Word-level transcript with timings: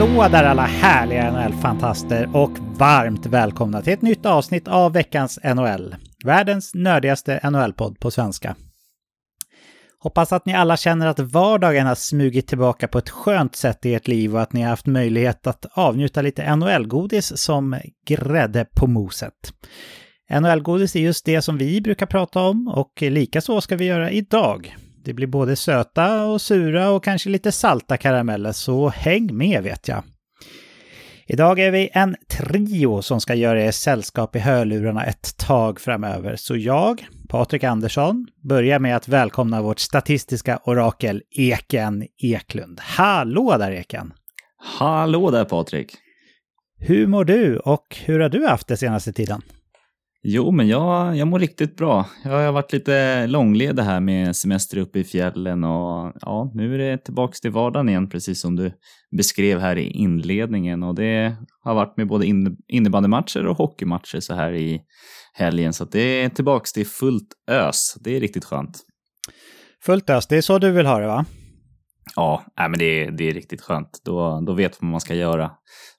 Hallå 0.00 0.28
där 0.28 0.44
alla 0.44 0.66
härliga 0.66 1.30
NHL-fantaster 1.30 2.36
och 2.36 2.50
varmt 2.58 3.26
välkomna 3.26 3.82
till 3.82 3.92
ett 3.92 4.02
nytt 4.02 4.26
avsnitt 4.26 4.68
av 4.68 4.92
veckans 4.92 5.38
NHL. 5.44 5.96
Världens 6.24 6.74
nördigaste 6.74 7.40
NHL-podd 7.42 8.00
på 8.00 8.10
svenska. 8.10 8.56
Hoppas 9.98 10.32
att 10.32 10.46
ni 10.46 10.54
alla 10.54 10.76
känner 10.76 11.06
att 11.06 11.18
vardagen 11.18 11.86
har 11.86 11.94
smugit 11.94 12.46
tillbaka 12.46 12.88
på 12.88 12.98
ett 12.98 13.10
skönt 13.10 13.56
sätt 13.56 13.86
i 13.86 13.94
ert 13.94 14.08
liv 14.08 14.34
och 14.34 14.42
att 14.42 14.52
ni 14.52 14.62
har 14.62 14.68
haft 14.68 14.86
möjlighet 14.86 15.46
att 15.46 15.66
avnjuta 15.72 16.22
lite 16.22 16.56
NHL-godis 16.56 17.36
som 17.36 17.76
grädde 18.06 18.66
på 18.76 18.86
moset. 18.86 19.52
NHL-godis 20.30 20.96
är 20.96 21.00
just 21.00 21.24
det 21.24 21.42
som 21.42 21.58
vi 21.58 21.80
brukar 21.80 22.06
prata 22.06 22.40
om 22.40 22.68
och 22.68 23.02
likaså 23.02 23.60
ska 23.60 23.76
vi 23.76 23.84
göra 23.84 24.10
idag. 24.10 24.76
Det 25.04 25.14
blir 25.14 25.26
både 25.26 25.56
söta 25.56 26.24
och 26.24 26.40
sura 26.40 26.90
och 26.90 27.04
kanske 27.04 27.30
lite 27.30 27.52
salta 27.52 27.96
karameller, 27.96 28.52
så 28.52 28.88
häng 28.88 29.36
med 29.36 29.62
vet 29.62 29.88
jag. 29.88 30.02
Idag 31.26 31.58
är 31.58 31.70
vi 31.70 31.90
en 31.92 32.16
trio 32.30 33.02
som 33.02 33.20
ska 33.20 33.34
göra 33.34 33.62
er 33.62 33.70
sällskap 33.70 34.36
i 34.36 34.38
hörlurarna 34.38 35.04
ett 35.04 35.36
tag 35.36 35.80
framöver. 35.80 36.36
Så 36.36 36.56
jag, 36.56 37.06
Patrik 37.28 37.64
Andersson, 37.64 38.26
börjar 38.48 38.78
med 38.78 38.96
att 38.96 39.08
välkomna 39.08 39.62
vårt 39.62 39.78
statistiska 39.78 40.60
orakel 40.64 41.22
Eken 41.30 42.06
Eklund. 42.18 42.80
Hallå 42.80 43.56
där 43.58 43.72
Eken! 43.72 44.12
Hallå 44.78 45.30
där 45.30 45.44
Patrik! 45.44 45.94
Hur 46.78 47.06
mår 47.06 47.24
du 47.24 47.58
och 47.58 47.96
hur 48.04 48.20
har 48.20 48.28
du 48.28 48.46
haft 48.46 48.68
det 48.68 48.76
senaste 48.76 49.12
tiden? 49.12 49.42
Jo, 50.22 50.50
men 50.50 50.68
jag, 50.68 51.16
jag 51.16 51.28
mår 51.28 51.38
riktigt 51.38 51.76
bra. 51.76 52.06
Jag 52.24 52.30
har 52.30 52.52
varit 52.52 52.72
lite 52.72 53.26
långledig 53.26 53.82
här 53.82 54.00
med 54.00 54.36
semester 54.36 54.78
uppe 54.78 54.98
i 54.98 55.04
fjällen 55.04 55.64
och 55.64 56.12
ja, 56.20 56.52
nu 56.54 56.74
är 56.74 56.78
det 56.78 56.98
tillbaks 56.98 57.40
till 57.40 57.50
vardagen 57.50 57.88
igen, 57.88 58.08
precis 58.08 58.40
som 58.40 58.56
du 58.56 58.72
beskrev 59.16 59.60
här 59.60 59.76
i 59.78 59.90
inledningen. 59.90 60.82
Och 60.82 60.94
det 60.94 61.36
har 61.62 61.74
varit 61.74 61.96
med 61.96 62.06
både 62.06 62.26
innebandymatcher 62.68 63.46
och 63.46 63.56
hockeymatcher 63.56 64.20
så 64.20 64.34
här 64.34 64.52
i 64.52 64.80
helgen, 65.34 65.72
så 65.72 65.84
det 65.84 66.00
är 66.00 66.28
tillbaks 66.28 66.72
till 66.72 66.86
fullt 66.86 67.28
ös. 67.50 67.96
Det 68.00 68.16
är 68.16 68.20
riktigt 68.20 68.44
skönt. 68.44 68.78
Fullt 69.84 70.10
ös, 70.10 70.26
det 70.26 70.36
är 70.36 70.42
så 70.42 70.58
du 70.58 70.70
vill 70.70 70.86
ha 70.86 70.98
det 70.98 71.06
va? 71.06 71.24
Ja, 72.16 72.44
nej, 72.58 72.68
men 72.68 72.78
det 72.78 72.84
är, 72.84 73.10
det 73.10 73.28
är 73.28 73.34
riktigt 73.34 73.60
skönt. 73.62 74.00
Då, 74.04 74.40
då 74.46 74.52
vet 74.52 74.80
man 74.80 74.88
vad 74.88 74.92
man 74.92 75.00
ska 75.00 75.14
göra. 75.14 75.50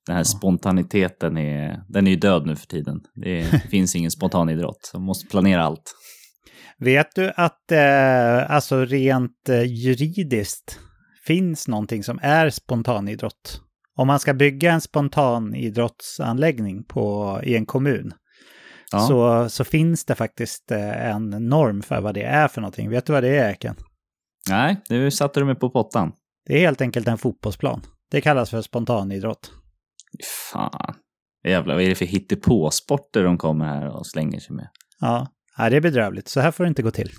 Den 0.07 0.15
här 0.15 0.23
spontaniteten 0.23 1.37
är, 1.37 1.83
den 1.89 2.07
är 2.07 2.11
ju 2.11 2.17
död 2.17 2.45
nu 2.45 2.55
för 2.55 2.67
tiden. 2.67 3.01
Det 3.15 3.43
finns 3.69 3.95
ingen 3.95 4.11
spontanidrott. 4.11 4.91
Man 4.93 5.03
måste 5.03 5.27
planera 5.27 5.63
allt. 5.63 5.95
Vet 6.79 7.15
du 7.15 7.31
att 7.35 7.71
eh, 7.71 8.51
alltså 8.51 8.85
rent 8.85 9.49
eh, 9.49 9.63
juridiskt 9.63 10.79
finns 11.25 11.67
någonting 11.67 12.03
som 12.03 12.19
är 12.21 12.49
spontanidrott? 12.49 13.61
Om 13.97 14.07
man 14.07 14.19
ska 14.19 14.33
bygga 14.33 14.71
en 14.71 14.81
spontanidrottsanläggning 14.81 16.83
på, 16.83 17.39
i 17.43 17.55
en 17.55 17.65
kommun 17.65 18.13
ja. 18.91 18.99
så, 18.99 19.49
så 19.49 19.63
finns 19.63 20.05
det 20.05 20.15
faktiskt 20.15 20.71
eh, 20.71 21.11
en 21.11 21.29
norm 21.29 21.81
för 21.81 22.01
vad 22.01 22.13
det 22.13 22.23
är 22.23 22.47
för 22.47 22.61
någonting. 22.61 22.89
Vet 22.89 23.05
du 23.05 23.13
vad 23.13 23.23
det 23.23 23.37
är, 23.37 23.49
Eken? 23.49 23.75
Nej, 24.49 24.81
nu 24.89 25.11
satte 25.11 25.39
du 25.39 25.45
mig 25.45 25.55
på 25.55 25.69
pottan. 25.69 26.11
Det 26.45 26.55
är 26.55 26.59
helt 26.59 26.81
enkelt 26.81 27.07
en 27.07 27.17
fotbollsplan. 27.17 27.81
Det 28.11 28.21
kallas 28.21 28.49
för 28.49 28.61
spontanidrott. 28.61 29.51
Fan. 30.51 30.95
Jävlar, 31.47 31.73
vad 31.73 31.83
är 31.83 31.89
det 31.89 31.95
för 31.95 32.05
hittepåsporter 32.05 33.23
de 33.23 33.37
kommer 33.37 33.65
här 33.65 33.87
och 33.87 34.07
slänger 34.07 34.39
sig 34.39 34.55
med? 34.55 34.67
Ja, 34.99 35.27
det 35.57 35.75
är 35.75 35.81
bedrövligt. 35.81 36.27
Så 36.27 36.39
här 36.39 36.51
får 36.51 36.63
det 36.63 36.67
inte 36.67 36.81
gå 36.81 36.91
till. 36.91 37.11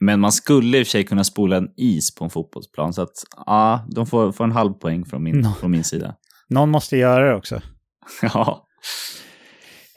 Men 0.00 0.20
man 0.20 0.32
skulle 0.32 0.78
i 0.78 0.82
och 0.82 0.86
för 0.86 0.90
sig 0.90 1.04
kunna 1.04 1.24
spola 1.24 1.56
en 1.56 1.68
is 1.76 2.14
på 2.14 2.24
en 2.24 2.30
fotbollsplan, 2.30 2.92
så 2.92 3.02
att 3.02 3.24
ja, 3.46 3.86
de 3.94 4.06
får, 4.06 4.32
får 4.32 4.44
en 4.44 4.52
halv 4.52 4.72
poäng 4.72 5.04
från 5.04 5.22
min, 5.22 5.40
no. 5.40 5.52
från 5.60 5.70
min 5.70 5.84
sida. 5.84 6.14
Någon 6.48 6.70
måste 6.70 6.96
göra 6.96 7.28
det 7.28 7.34
också. 7.34 7.60
ja. 8.22 8.66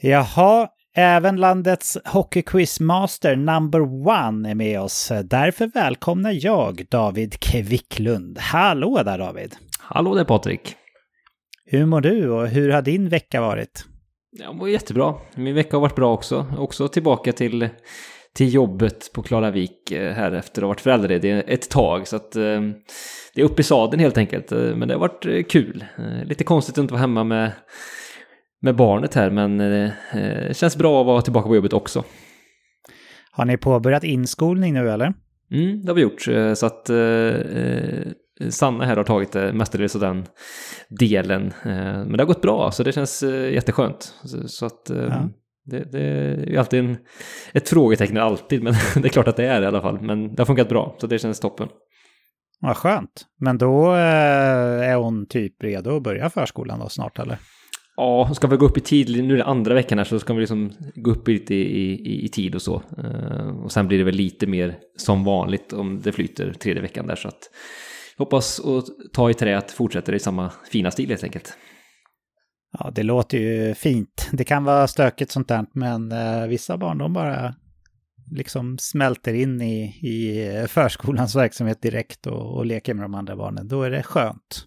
Jaha, 0.02 0.68
även 0.96 1.36
landets 1.36 1.98
hockeyquizmaster 2.06 3.36
number 3.36 3.82
one 4.08 4.50
är 4.50 4.56
med 4.56 4.82
oss. 4.82 5.12
Därför 5.24 5.68
välkomnar 5.68 6.46
jag 6.46 6.86
David 6.90 7.40
Kvicklund. 7.40 8.38
Hallå 8.38 9.04
där 9.04 9.18
David! 9.18 9.56
Hallå 9.80 10.16
där 10.16 10.26
Patrik! 10.26 10.76
Hur 11.68 11.86
mår 11.86 12.02
du 12.02 12.30
och 12.30 12.48
hur 12.48 12.70
har 12.70 12.82
din 12.82 13.10
vecka 13.10 13.42
varit? 13.42 13.86
Jag 14.32 14.56
mår 14.56 14.70
jättebra. 14.70 15.16
Min 15.36 15.56
vecka 15.56 15.78
har 15.78 15.82
varit 15.82 15.96
bra 15.96 16.14
också. 16.14 16.46
Också 16.58 16.88
tillbaka 16.88 17.32
till, 17.32 17.70
till 18.34 18.54
jobbet 18.54 19.12
på 19.14 19.24
Klaravik 19.24 19.92
eh, 19.92 20.14
här 20.14 20.32
efter 20.32 20.62
att 20.62 20.64
ha 20.64 20.68
varit 20.68 20.82
föräldraledig 20.82 21.44
ett 21.48 21.70
tag. 21.70 22.08
Så 22.08 22.16
att 22.16 22.36
eh, 22.36 22.62
det 23.36 23.42
är 23.42 23.44
upp 23.44 23.60
i 23.60 23.64
sadeln 23.64 24.00
helt 24.00 24.18
enkelt. 24.18 24.52
Eh, 24.52 24.76
men 24.76 24.88
det 24.88 24.94
har 24.94 25.00
varit 25.00 25.52
kul. 25.52 25.86
Lite 26.26 26.44
konstigt 26.44 26.78
att 26.78 26.82
inte 26.82 26.94
vara 26.94 27.02
hemma 27.02 27.24
med, 27.24 27.52
med 28.62 28.76
barnet 28.76 29.14
här 29.14 29.30
men 29.30 29.58
det 29.58 30.58
känns 30.58 30.78
bra 30.78 31.02
att 31.02 31.08
vara 31.08 31.22
tillbaka 31.22 31.48
på 31.48 31.56
jobbet 31.56 31.74
också. 31.74 32.04
Har 33.32 33.46
ni 33.46 33.58
påbörjat 33.58 34.04
inskolning 34.04 34.74
nu 34.74 34.90
eller? 34.90 35.14
Mm, 35.52 35.82
det 35.82 35.88
har 35.88 35.96
vi 35.96 36.02
gjort. 36.02 36.22
Så 36.58 36.66
att 36.66 36.90
Sanna 38.50 38.86
här 38.86 38.98
har 38.98 39.04
tagit 39.04 39.32
det 39.32 39.54
mestadels 39.54 39.96
av 39.96 40.02
den 40.02 40.26
delen. 40.90 41.48
Eh, 41.48 41.72
men 41.74 42.12
det 42.12 42.24
har 42.24 42.28
gått 42.28 42.42
bra, 42.42 42.72
så 42.72 42.84
det 42.84 42.92
känns 42.92 43.24
eh, 43.24 43.54
jätteskönt. 43.54 44.14
Så 44.46 44.66
att 44.66 44.90
eh, 44.90 44.98
ja. 44.98 45.30
det, 45.66 45.92
det, 45.92 46.02
är 46.02 46.50
ju 46.50 46.58
alltid 46.58 46.80
en, 46.80 46.98
ett 47.54 47.70
frågetecken, 47.70 48.18
alltid, 48.18 48.64
men 48.64 48.74
det 48.96 49.08
är 49.08 49.10
klart 49.10 49.28
att 49.28 49.38
det 49.38 49.46
är 49.46 49.60
det 49.60 49.66
i 49.66 49.68
alla 49.68 49.82
fall. 49.82 50.02
Men 50.02 50.36
det 50.36 50.42
har 50.42 50.46
funkat 50.46 50.70
bra, 50.70 50.96
så 51.00 51.08
det 51.08 51.20
känns 51.20 51.40
toppen. 51.40 51.68
Vad 52.60 52.78
skönt. 52.78 53.26
Men 53.40 53.58
då 53.58 53.92
är 53.92 54.96
hon 54.96 55.28
typ 55.28 55.64
redo 55.64 55.96
att 55.96 56.04
börja 56.04 56.30
förskolan 56.30 56.80
då 56.80 56.90
snart, 56.90 57.20
eller? 57.20 57.38
Ja, 57.98 58.32
ska 58.34 58.48
vi 58.48 58.58
gå 58.58 58.66
upp 58.66 58.78
i 58.78 58.82
tid, 58.82 59.24
nu 59.24 59.34
är 59.34 59.38
det 59.38 59.46
andra 59.46 59.74
veckan 59.74 59.98
här 59.98 60.06
så 60.06 60.20
ska 60.20 60.34
vi 60.34 60.40
liksom 60.40 60.72
gå 60.96 61.12
upp 61.12 61.28
lite 61.28 61.56
i, 61.56 61.92
i, 61.92 62.26
i 62.26 62.28
tid 62.28 62.56
och 62.56 62.62
så. 62.62 62.82
Och 63.64 63.72
sen 63.72 63.88
blir 63.88 63.98
det 63.98 64.04
väl 64.04 64.16
lite 64.16 64.48
mer 64.48 64.78
som 64.98 65.24
vanligt 65.24 65.74
om 65.74 66.02
det 66.02 66.12
flyter 66.12 66.54
tredje 66.54 66.82
veckan 66.82 67.08
där 67.08 67.16
så 67.16 67.28
att 67.28 67.50
hoppas 68.18 68.60
att 68.60 68.86
ta 69.14 69.30
i 69.30 69.34
trä 69.34 69.58
att 69.58 69.72
fortsätta 69.72 70.16
i 70.16 70.20
samma 70.20 70.52
fina 70.72 70.92
stil 70.92 71.10
helt 71.10 71.24
enkelt. 71.24 71.58
Ja, 72.80 72.92
det 72.96 73.04
låter 73.04 73.38
ju 73.38 73.74
fint. 73.74 74.30
Det 74.32 74.44
kan 74.44 74.64
vara 74.64 74.88
stökigt 74.88 75.32
sånt 75.32 75.48
där, 75.48 75.66
men 75.74 76.12
eh, 76.12 76.48
vissa 76.48 76.78
barn 76.78 76.98
de 76.98 77.14
bara 77.14 77.56
liksom 78.32 78.78
smälter 78.78 79.34
in 79.34 79.62
i, 79.62 79.84
i 79.84 80.68
förskolans 80.68 81.36
verksamhet 81.36 81.82
direkt 81.82 82.28
och, 82.28 82.58
och 82.58 82.66
leker 82.66 82.94
med 82.94 83.04
de 83.04 83.16
andra 83.16 83.36
barnen. 83.36 83.68
Då 83.68 83.84
är 83.84 83.92
det 83.92 84.04
skönt. 84.04 84.66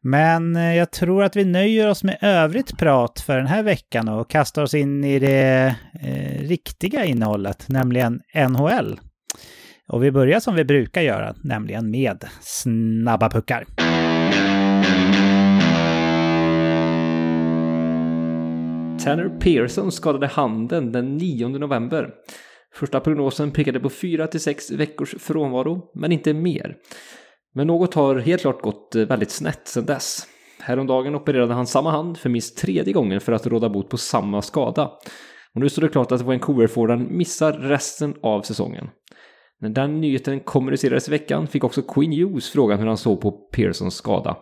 Men 0.00 0.56
eh, 0.56 0.74
jag 0.74 0.90
tror 0.90 1.24
att 1.24 1.36
vi 1.36 1.44
nöjer 1.44 1.88
oss 1.88 2.04
med 2.04 2.18
övrigt 2.20 2.78
prat 2.78 3.20
för 3.20 3.36
den 3.36 3.46
här 3.46 3.62
veckan 3.62 4.08
och 4.08 4.30
kastar 4.30 4.62
oss 4.62 4.74
in 4.74 5.04
i 5.04 5.18
det 5.18 5.76
eh, 6.00 6.42
riktiga 6.42 7.04
innehållet, 7.04 7.68
nämligen 7.68 8.20
NHL. 8.48 9.00
Och 9.88 10.04
vi 10.04 10.12
börjar 10.12 10.40
som 10.40 10.54
vi 10.54 10.64
brukar 10.64 11.02
göra, 11.02 11.34
nämligen 11.42 11.90
med 11.90 12.24
snabba 12.40 13.30
puckar. 13.30 13.64
Tanner 19.04 19.38
Pearson 19.40 19.92
skadade 19.92 20.26
handen 20.26 20.92
den 20.92 21.16
9 21.16 21.48
november. 21.48 22.10
Första 22.74 23.00
prognosen 23.00 23.50
pekade 23.50 23.80
på 23.80 23.90
4 23.90 24.28
6 24.32 24.70
veckors 24.70 25.14
frånvaro, 25.18 25.90
men 25.94 26.12
inte 26.12 26.34
mer. 26.34 26.76
Men 27.54 27.66
något 27.66 27.94
har 27.94 28.16
helt 28.16 28.42
klart 28.42 28.62
gått 28.62 28.94
eh, 28.94 29.06
väldigt 29.06 29.30
snett 29.30 29.68
sedan 29.68 29.86
dess. 29.86 30.26
Häromdagen 30.60 31.14
opererade 31.14 31.54
han 31.54 31.66
samma 31.66 31.90
hand 31.90 32.18
för 32.18 32.28
minst 32.28 32.58
tredje 32.58 32.92
gången 32.92 33.20
för 33.20 33.32
att 33.32 33.46
råda 33.46 33.68
bot 33.68 33.88
på 33.88 33.96
samma 33.96 34.42
skada. 34.42 34.84
Och 35.54 35.60
nu 35.60 35.68
står 35.68 35.82
det 35.82 35.88
klart 35.88 36.12
att 36.12 36.20
Vancouver-forwarden 36.22 37.06
missar 37.10 37.52
resten 37.52 38.14
av 38.22 38.42
säsongen. 38.42 38.88
När 39.60 39.68
den 39.68 40.00
nyheten 40.00 40.40
kommunicerades 40.40 41.08
i 41.08 41.10
veckan 41.10 41.46
fick 41.46 41.64
också 41.64 41.82
Quinn 41.82 42.12
Hughes 42.12 42.50
frågan 42.50 42.78
hur 42.78 42.86
han 42.86 42.96
såg 42.96 43.20
på 43.20 43.30
Pearsons 43.30 43.94
skada. 43.94 44.36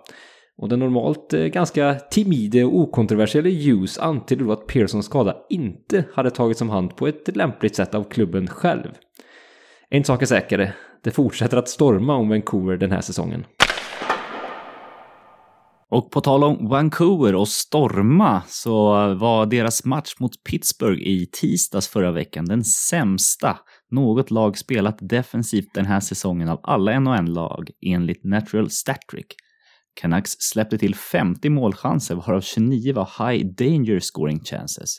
Och 0.56 0.68
den 0.68 0.78
normalt 0.78 1.32
eh, 1.32 1.44
ganska 1.44 1.94
timide 1.94 2.64
och 2.64 2.78
okontroversiella 2.78 3.48
Hughes 3.48 3.98
antydde 3.98 4.44
då 4.44 4.52
att 4.52 4.66
Pearsons 4.66 5.06
skada 5.06 5.36
inte 5.50 6.04
hade 6.14 6.30
tagits 6.30 6.60
om 6.60 6.70
hand 6.70 6.96
på 6.96 7.06
ett 7.06 7.36
lämpligt 7.36 7.76
sätt 7.76 7.94
av 7.94 8.04
klubben 8.04 8.46
själv. 8.46 8.88
En 9.90 10.04
sak 10.04 10.22
är 10.22 10.26
säker, 10.26 10.74
det 11.02 11.10
fortsätter 11.10 11.56
att 11.56 11.68
storma 11.68 12.16
om 12.16 12.28
Vancouver 12.28 12.76
den 12.76 12.92
här 12.92 13.00
säsongen. 13.00 13.44
Och 15.94 16.10
på 16.10 16.20
tal 16.20 16.44
om 16.44 16.68
Vancouver 16.68 17.34
och 17.34 17.48
storma 17.48 18.42
så 18.48 18.74
var 19.14 19.46
deras 19.46 19.84
match 19.84 20.14
mot 20.20 20.44
Pittsburgh 20.50 21.02
i 21.02 21.28
tisdags 21.32 21.88
förra 21.88 22.12
veckan 22.12 22.44
den 22.44 22.64
sämsta 22.64 23.58
något 23.90 24.30
lag 24.30 24.58
spelat 24.58 24.98
defensivt 25.00 25.74
den 25.74 25.86
här 25.86 26.00
säsongen 26.00 26.48
av 26.48 26.60
alla 26.62 27.00
NHL-lag 27.00 27.70
enligt 27.86 28.24
Natural 28.24 28.70
Statric. 28.70 29.26
Canucks 30.00 30.30
släppte 30.38 30.78
till 30.78 30.94
50 30.94 31.50
målchanser 31.50 32.14
varav 32.14 32.40
29 32.40 32.94
var 32.94 33.32
high 33.32 33.46
danger 33.46 34.00
scoring 34.00 34.40
chances. 34.44 34.96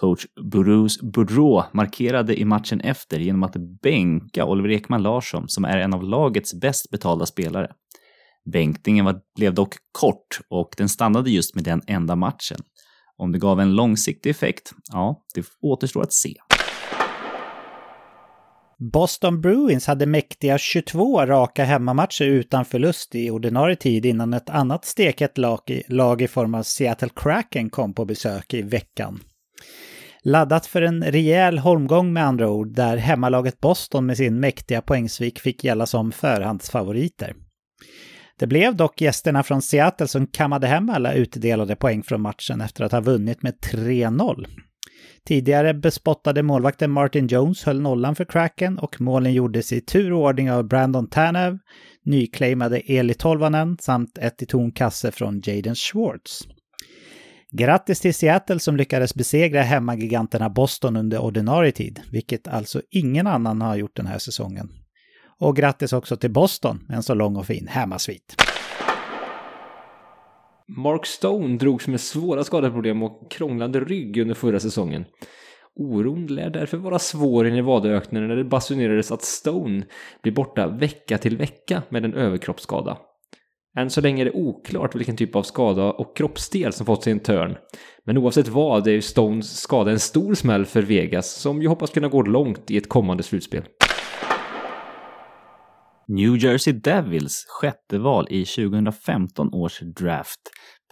Coach 0.00 0.26
Bruce 0.52 1.06
Boudreau 1.14 1.62
markerade 1.72 2.40
i 2.40 2.44
matchen 2.44 2.80
efter 2.80 3.18
genom 3.18 3.42
att 3.42 3.56
bänka 3.82 4.44
Oliver 4.44 4.70
Ekman 4.70 5.02
Larsson 5.02 5.48
som 5.48 5.64
är 5.64 5.78
en 5.78 5.94
av 5.94 6.04
lagets 6.04 6.60
bäst 6.60 6.90
betalda 6.90 7.26
spelare. 7.26 7.68
Bänkningen 8.52 9.04
var, 9.04 9.20
blev 9.36 9.54
dock 9.54 9.74
kort 9.92 10.40
och 10.48 10.74
den 10.76 10.88
stannade 10.88 11.30
just 11.30 11.54
med 11.54 11.64
den 11.64 11.82
enda 11.86 12.16
matchen. 12.16 12.58
Om 13.16 13.32
det 13.32 13.38
gav 13.38 13.60
en 13.60 13.74
långsiktig 13.74 14.30
effekt, 14.30 14.72
ja, 14.92 15.22
det 15.34 15.46
återstår 15.62 16.02
att 16.02 16.12
se. 16.12 16.34
Boston 18.92 19.40
Bruins 19.40 19.86
hade 19.86 20.06
mäktiga 20.06 20.58
22 20.58 21.26
raka 21.26 21.64
hemmamatcher 21.64 22.24
utan 22.24 22.64
förlust 22.64 23.14
i 23.14 23.30
ordinarie 23.30 23.76
tid 23.76 24.06
innan 24.06 24.34
ett 24.34 24.50
annat 24.50 24.84
steket 24.84 25.38
lag 25.38 25.60
i, 25.66 25.82
lag 25.88 26.22
i 26.22 26.28
form 26.28 26.54
av 26.54 26.62
Seattle 26.62 27.08
Kraken 27.16 27.70
kom 27.70 27.94
på 27.94 28.04
besök 28.04 28.54
i 28.54 28.62
veckan. 28.62 29.20
Laddat 30.22 30.66
för 30.66 30.82
en 30.82 31.04
rejäl 31.04 31.58
holmgång 31.58 32.12
med 32.12 32.24
andra 32.24 32.50
ord, 32.50 32.74
där 32.74 32.96
hemmalaget 32.96 33.60
Boston 33.60 34.06
med 34.06 34.16
sin 34.16 34.40
mäktiga 34.40 34.82
poängsvik 34.82 35.38
fick 35.38 35.64
gälla 35.64 35.86
som 35.86 36.12
förhandsfavoriter. 36.12 37.34
Det 38.38 38.46
blev 38.46 38.76
dock 38.76 39.00
gästerna 39.00 39.42
från 39.42 39.62
Seattle 39.62 40.08
som 40.08 40.26
kammade 40.26 40.66
hem 40.66 40.90
alla 40.90 41.12
utdelade 41.12 41.76
poäng 41.76 42.02
från 42.02 42.20
matchen 42.20 42.60
efter 42.60 42.84
att 42.84 42.92
ha 42.92 43.00
vunnit 43.00 43.42
med 43.42 43.54
3-0. 43.72 44.46
Tidigare 45.26 45.74
bespottade 45.74 46.42
målvakten 46.42 46.90
Martin 46.90 47.26
Jones 47.26 47.64
höll 47.64 47.80
nollan 47.80 48.14
för 48.14 48.24
Kraken 48.24 48.78
och 48.78 49.00
målen 49.00 49.32
gjordes 49.32 49.72
i 49.72 49.80
tur 49.80 50.12
och 50.12 50.20
ordning 50.20 50.50
av 50.52 50.68
Brandon 50.68 51.08
Tanev, 51.08 51.58
nyclaimade 52.04 52.78
Eli 52.78 53.14
Tolvanen 53.14 53.76
samt 53.80 54.18
ett 54.18 54.42
i 54.42 54.46
tom 54.46 54.72
kasse 54.72 55.12
från 55.12 55.42
Jaden 55.44 55.74
Schwartz. 55.74 56.42
Grattis 57.52 58.00
till 58.00 58.14
Seattle 58.14 58.58
som 58.58 58.76
lyckades 58.76 59.14
besegra 59.14 59.62
hemmagiganterna 59.62 60.50
Boston 60.50 60.96
under 60.96 61.18
ordinarie 61.18 61.72
tid, 61.72 62.00
vilket 62.10 62.48
alltså 62.48 62.82
ingen 62.90 63.26
annan 63.26 63.60
har 63.60 63.76
gjort 63.76 63.96
den 63.96 64.06
här 64.06 64.18
säsongen. 64.18 64.83
Och 65.44 65.56
grattis 65.56 65.92
också 65.92 66.16
till 66.16 66.30
Boston, 66.30 66.78
en 66.88 67.02
så 67.02 67.14
lång 67.14 67.36
och 67.36 67.46
fin 67.46 67.66
hemmasvit. 67.68 68.36
Mark 70.68 71.06
Stone 71.06 71.58
drogs 71.58 71.88
med 71.88 72.00
svåra 72.00 72.44
skadeproblem 72.44 73.02
och 73.02 73.30
krånglande 73.30 73.80
rygg 73.80 74.18
under 74.18 74.34
förra 74.34 74.60
säsongen. 74.60 75.04
Oron 75.76 76.26
lär 76.26 76.50
därför 76.50 76.76
vara 76.76 76.98
svår 76.98 77.46
i 77.46 77.50
Nevadaöknen 77.50 78.28
när 78.28 78.36
det 78.36 78.44
basunerades 78.44 79.12
att 79.12 79.22
Stone 79.22 79.82
blir 80.22 80.32
borta 80.32 80.66
vecka 80.66 81.18
till 81.18 81.36
vecka 81.36 81.82
med 81.88 82.04
en 82.04 82.14
överkroppsskada. 82.14 82.98
Än 83.78 83.90
så 83.90 84.00
länge 84.00 84.22
är 84.22 84.24
det 84.24 84.32
oklart 84.32 84.94
vilken 84.94 85.16
typ 85.16 85.36
av 85.36 85.42
skada 85.42 85.92
och 85.92 86.16
kroppsdel 86.16 86.72
som 86.72 86.86
fått 86.86 87.04
sin 87.04 87.20
törn. 87.20 87.56
Men 88.04 88.18
oavsett 88.18 88.48
vad 88.48 88.86
är 88.86 88.92
ju 88.92 89.02
Stones 89.02 89.60
skada 89.60 89.90
en 89.90 90.00
stor 90.00 90.34
smäll 90.34 90.66
för 90.66 90.82
Vegas 90.82 91.30
som 91.34 91.62
ju 91.62 91.68
hoppas 91.68 91.90
kunna 91.90 92.08
gå 92.08 92.22
långt 92.22 92.70
i 92.70 92.76
ett 92.76 92.88
kommande 92.88 93.22
slutspel. 93.22 93.64
New 96.08 96.36
Jersey 96.36 96.72
Devils 96.72 97.46
sjätte 97.48 97.98
val 97.98 98.26
i 98.30 98.44
2015 98.44 99.54
års 99.54 99.80
draft. 99.80 100.40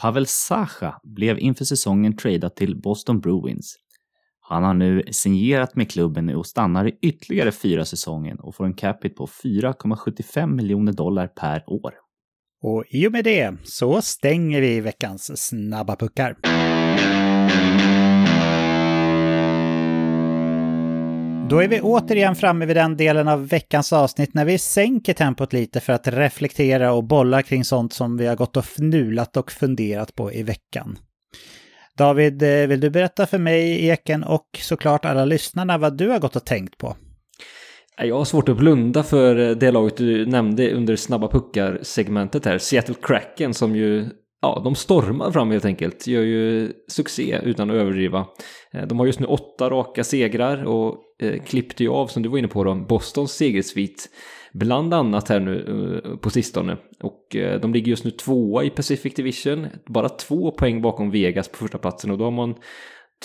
Pavel 0.01 0.27
Sacha 0.27 1.01
blev 1.03 1.39
inför 1.39 1.65
säsongen 1.65 2.17
tradad 2.17 2.57
till 2.57 2.81
Boston 2.81 3.21
Bruins. 3.21 3.77
Han 4.41 4.65
har 4.65 4.75
nu 4.75 5.03
signerat 5.11 5.77
med 5.77 5.91
klubben 5.91 6.29
och 6.37 6.47
stannar 6.47 6.89
i 6.89 6.99
ytterligare 7.03 7.53
fyra 7.53 7.85
säsonger 7.85 8.47
och 8.47 8.55
får 8.55 8.65
en 8.65 8.75
capita 8.75 9.15
på 9.15 9.27
4,75 9.27 10.47
miljoner 10.47 10.93
dollar 10.93 11.27
per 11.27 11.65
år. 11.67 11.93
Och 12.63 12.85
i 12.89 13.09
och 13.09 13.13
med 13.13 13.25
det 13.25 13.57
så 13.65 14.03
stänger 14.03 14.61
vi 14.61 14.81
veckans 14.81 15.47
snabba 15.49 15.97
puckar. 15.97 16.37
Då 21.49 21.59
är 21.59 21.69
vi 21.69 21.81
återigen 21.81 22.37
framme 22.37 22.67
vid 22.67 22.77
den 22.77 22.97
delen 22.97 23.29
av 23.29 23.49
veckans 23.49 23.93
avsnitt 23.93 24.35
när 24.35 24.45
vi 24.45 24.59
sänker 24.59 25.13
tempot 25.13 25.53
lite 25.53 25.81
för 25.81 25.93
att 25.93 26.09
reflektera 26.09 26.93
och 26.93 27.05
bolla 27.05 27.43
kring 27.43 27.65
sånt 27.65 27.93
som 27.93 28.17
vi 28.17 28.27
har 28.27 28.37
gått 28.37 28.57
och 28.57 28.65
fnulat 28.65 29.37
och 29.37 29.53
funderat 29.53 30.15
på 30.15 30.33
i 30.33 30.43
veckan. 30.43 30.99
David, 31.99 32.43
eh, 32.43 32.67
vill 32.67 32.81
du 32.81 32.91
berätta 32.91 33.27
för 33.27 33.39
mig, 33.39 33.87
Eken 33.87 34.25
och 34.25 34.47
såklart 34.61 35.05
alla 35.05 35.25
lyssnarna 35.25 35.79
vad 35.79 35.97
du 35.97 36.09
har 36.09 36.19
gått 36.19 36.37
och 36.37 36.45
tänkt 36.45 36.79
på? 36.79 36.97
Jag 37.97 38.19
har 38.19 38.25
svårt 38.25 38.49
att 38.49 38.57
blunda 38.57 39.03
för 39.03 39.37
eh, 39.37 39.57
det 39.57 39.71
laget 39.71 39.97
du 39.97 40.27
nämnde 40.27 40.73
under 40.73 40.97
snabba 40.97 41.29
puckar-segmentet 41.29 42.45
här. 42.45 42.59
Seattle 42.59 42.95
Kraken 43.03 43.55
som 43.55 43.77
ju, 43.77 44.07
ja, 44.43 44.61
de 44.65 44.75
stormar 44.75 45.31
fram 45.31 45.51
helt 45.51 45.65
enkelt. 45.65 46.07
Gör 46.07 46.23
ju 46.23 46.73
succé 46.89 47.41
utan 47.43 47.71
att 47.71 47.77
överdriva. 47.77 48.27
Eh, 48.73 48.87
de 48.87 48.99
har 48.99 49.07
just 49.07 49.21
nu 49.21 49.27
åtta 49.27 49.71
raka 49.71 50.05
segrar 50.05 50.65
och 50.65 50.97
eh, 51.19 51.43
klippte 51.43 51.83
ju 51.83 51.91
av, 51.91 52.07
som 52.07 52.23
du 52.23 52.29
var 52.29 52.39
inne 52.39 52.49
på, 52.49 52.65
då, 52.65 52.75
Bostons 52.75 53.33
segersvit. 53.33 54.09
Bland 54.53 54.95
annat 54.95 55.29
här 55.29 55.41
nu 55.41 56.03
eh, 56.05 56.17
på 56.17 56.31
sistone. 56.31 56.77
Och 57.03 57.37
de 57.63 57.73
ligger 57.73 57.91
just 57.91 58.05
nu 58.05 58.11
tvåa 58.11 58.65
i 58.65 58.71
Pacific 58.71 59.15
Division. 59.15 59.67
Bara 59.87 60.09
två 60.09 60.51
poäng 60.51 60.83
bakom 60.83 61.11
Vegas 61.11 61.49
på 61.49 61.57
första 61.57 61.79
platsen 61.79 62.11
och 62.11 62.19
då 62.19 62.25
har 62.25 62.31
man 62.31 62.55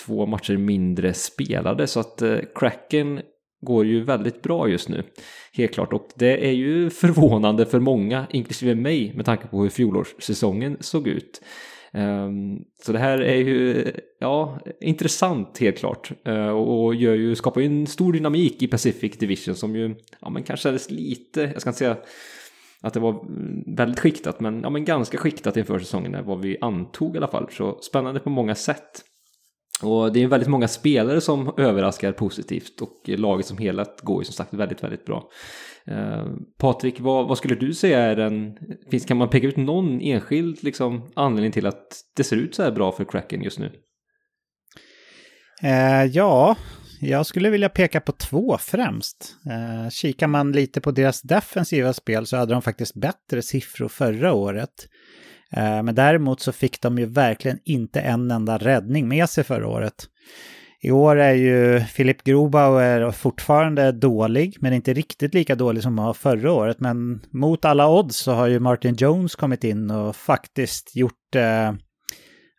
två 0.06 0.26
matcher 0.26 0.58
mindre 0.58 1.14
spelade. 1.14 1.88
Så 1.88 2.00
att 2.00 2.24
Kraken 2.56 3.22
går 3.62 3.86
ju 3.86 4.04
väldigt 4.04 4.42
bra 4.42 4.70
just 4.70 4.90
nu. 4.90 5.04
Helt 5.54 5.74
klart. 5.74 5.94
Och 5.94 6.10
det 6.16 6.48
är 6.48 6.52
ju 6.52 6.90
förvånande 7.02 7.66
för 7.66 7.80
många, 7.80 8.28
inklusive 8.30 8.76
mig, 8.76 9.14
med 9.16 9.26
tanke 9.26 9.48
på 9.48 9.62
hur 9.62 9.70
fjolårssäsongen 9.70 10.78
såg 10.80 11.08
ut. 11.08 11.42
Ehm, 11.92 12.60
så 12.84 12.92
det 12.92 13.00
här 13.00 13.20
är 13.22 13.38
ju 13.38 13.92
ja, 14.20 14.60
intressant 14.82 15.58
helt 15.58 15.78
klart 15.78 16.12
ehm, 16.26 16.56
och 16.56 16.96
gör 16.96 17.16
ju, 17.16 17.36
skapar 17.36 17.62
ju 17.62 17.68
en 17.68 17.88
stor 17.88 18.14
dynamik 18.14 18.64
i 18.64 18.68
Pacific 18.68 19.18
Division 19.18 19.56
som 19.56 19.76
ju 19.76 19.96
ja, 20.20 20.30
men 20.30 20.44
kanske 20.44 20.64
kändes 20.64 20.92
lite, 20.92 21.42
jag 21.42 21.62
ska 21.62 21.70
inte 21.70 21.80
säga 21.80 21.98
att 22.82 22.94
det 22.94 23.00
var 23.00 23.12
mm, 23.12 23.76
väldigt 23.76 24.00
skiktat 24.00 24.40
men, 24.40 24.62
ja, 24.62 24.70
men 24.70 24.86
ganska 24.86 25.18
skiktat 25.18 25.58
inför 25.58 25.80
säsongen 25.80 26.26
vad 26.26 26.42
vi 26.42 26.58
antog 26.62 27.16
i 27.16 27.18
alla 27.18 27.28
fall. 27.28 27.48
Så 27.52 27.80
spännande 27.82 28.20
på 28.20 28.30
många 28.30 28.56
sätt. 28.56 29.04
Och 29.84 30.14
det 30.14 30.24
är 30.24 30.28
väldigt 30.28 30.50
många 30.50 30.68
spelare 30.68 31.22
som 31.22 31.54
överraskar 31.58 32.12
positivt 32.12 32.82
och 32.82 33.02
laget 33.06 33.46
som 33.46 33.58
helhet 33.58 34.02
går 34.02 34.22
ju 34.22 34.26
som 34.26 34.34
sagt 34.34 34.54
väldigt, 34.54 34.84
väldigt 34.84 35.06
bra. 35.06 35.30
Eh, 35.88 36.26
Patrik, 36.58 37.00
vad, 37.00 37.28
vad, 37.28 37.38
skulle 37.38 37.56
du 37.56 37.74
säga 37.74 38.00
är 38.00 38.16
den, 38.16 38.58
finns, 38.92 39.06
kan 39.06 39.18
man 39.18 39.30
peka 39.30 39.48
ut 39.48 39.58
någon 39.58 40.02
enskild 40.02 40.64
liksom, 40.64 41.12
anledning 41.16 41.52
till 41.52 41.66
att 41.66 42.02
det 42.16 42.24
ser 42.24 42.36
ut 42.36 42.56
så 42.56 42.64
här 42.64 42.72
bra 42.72 42.92
för 42.92 43.06
Kraken 43.06 43.42
just 43.42 43.60
nu? 43.60 43.72
Eh, 45.64 46.04
ja, 46.04 46.56
jag 47.02 47.26
skulle 47.26 47.50
vilja 47.50 47.70
peka 47.70 48.02
på 48.02 48.12
två 48.12 48.58
främst. 48.58 49.36
Eh, 49.50 49.90
kikar 49.90 50.28
man 50.28 50.52
lite 50.52 50.82
på 50.82 50.92
deras 50.92 51.22
defensiva 51.22 51.94
spel 51.94 52.26
så 52.26 52.38
hade 52.38 52.54
de 52.54 52.62
faktiskt 52.62 52.96
bättre 52.96 53.42
siffror 53.42 53.88
förra 53.88 54.34
året. 54.34 54.88
Eh, 55.52 55.84
men 55.84 55.96
däremot 55.96 56.40
så 56.40 56.52
fick 56.52 56.82
de 56.82 56.98
ju 56.98 57.06
verkligen 57.06 57.60
inte 57.66 58.00
en 58.00 58.32
enda 58.32 58.58
räddning 58.58 59.08
med 59.08 59.30
sig 59.30 59.44
förra 59.44 59.68
året. 59.68 60.08
I 60.82 60.92
år 60.92 61.16
är 61.16 61.34
ju 61.34 61.84
Philip 61.96 62.24
Grobauer 62.24 63.12
fortfarande 63.12 63.92
dålig, 63.92 64.58
men 64.60 64.74
inte 64.74 64.94
riktigt 64.94 65.34
lika 65.34 65.56
dålig 65.56 65.84
som 65.84 65.98
han 65.98 66.08
var 66.08 66.14
förra 66.14 66.52
året. 66.52 66.80
Men 66.80 67.22
mot 67.32 67.66
alla 67.66 67.90
odds 67.90 68.18
så 68.18 68.32
har 68.32 68.48
ju 68.48 68.60
Martin 68.60 68.96
Jones 68.96 69.36
kommit 69.36 69.64
in 69.64 69.92
och 69.92 70.16
faktiskt 70.16 70.96
gjort 70.96 71.36
eh, 71.36 71.74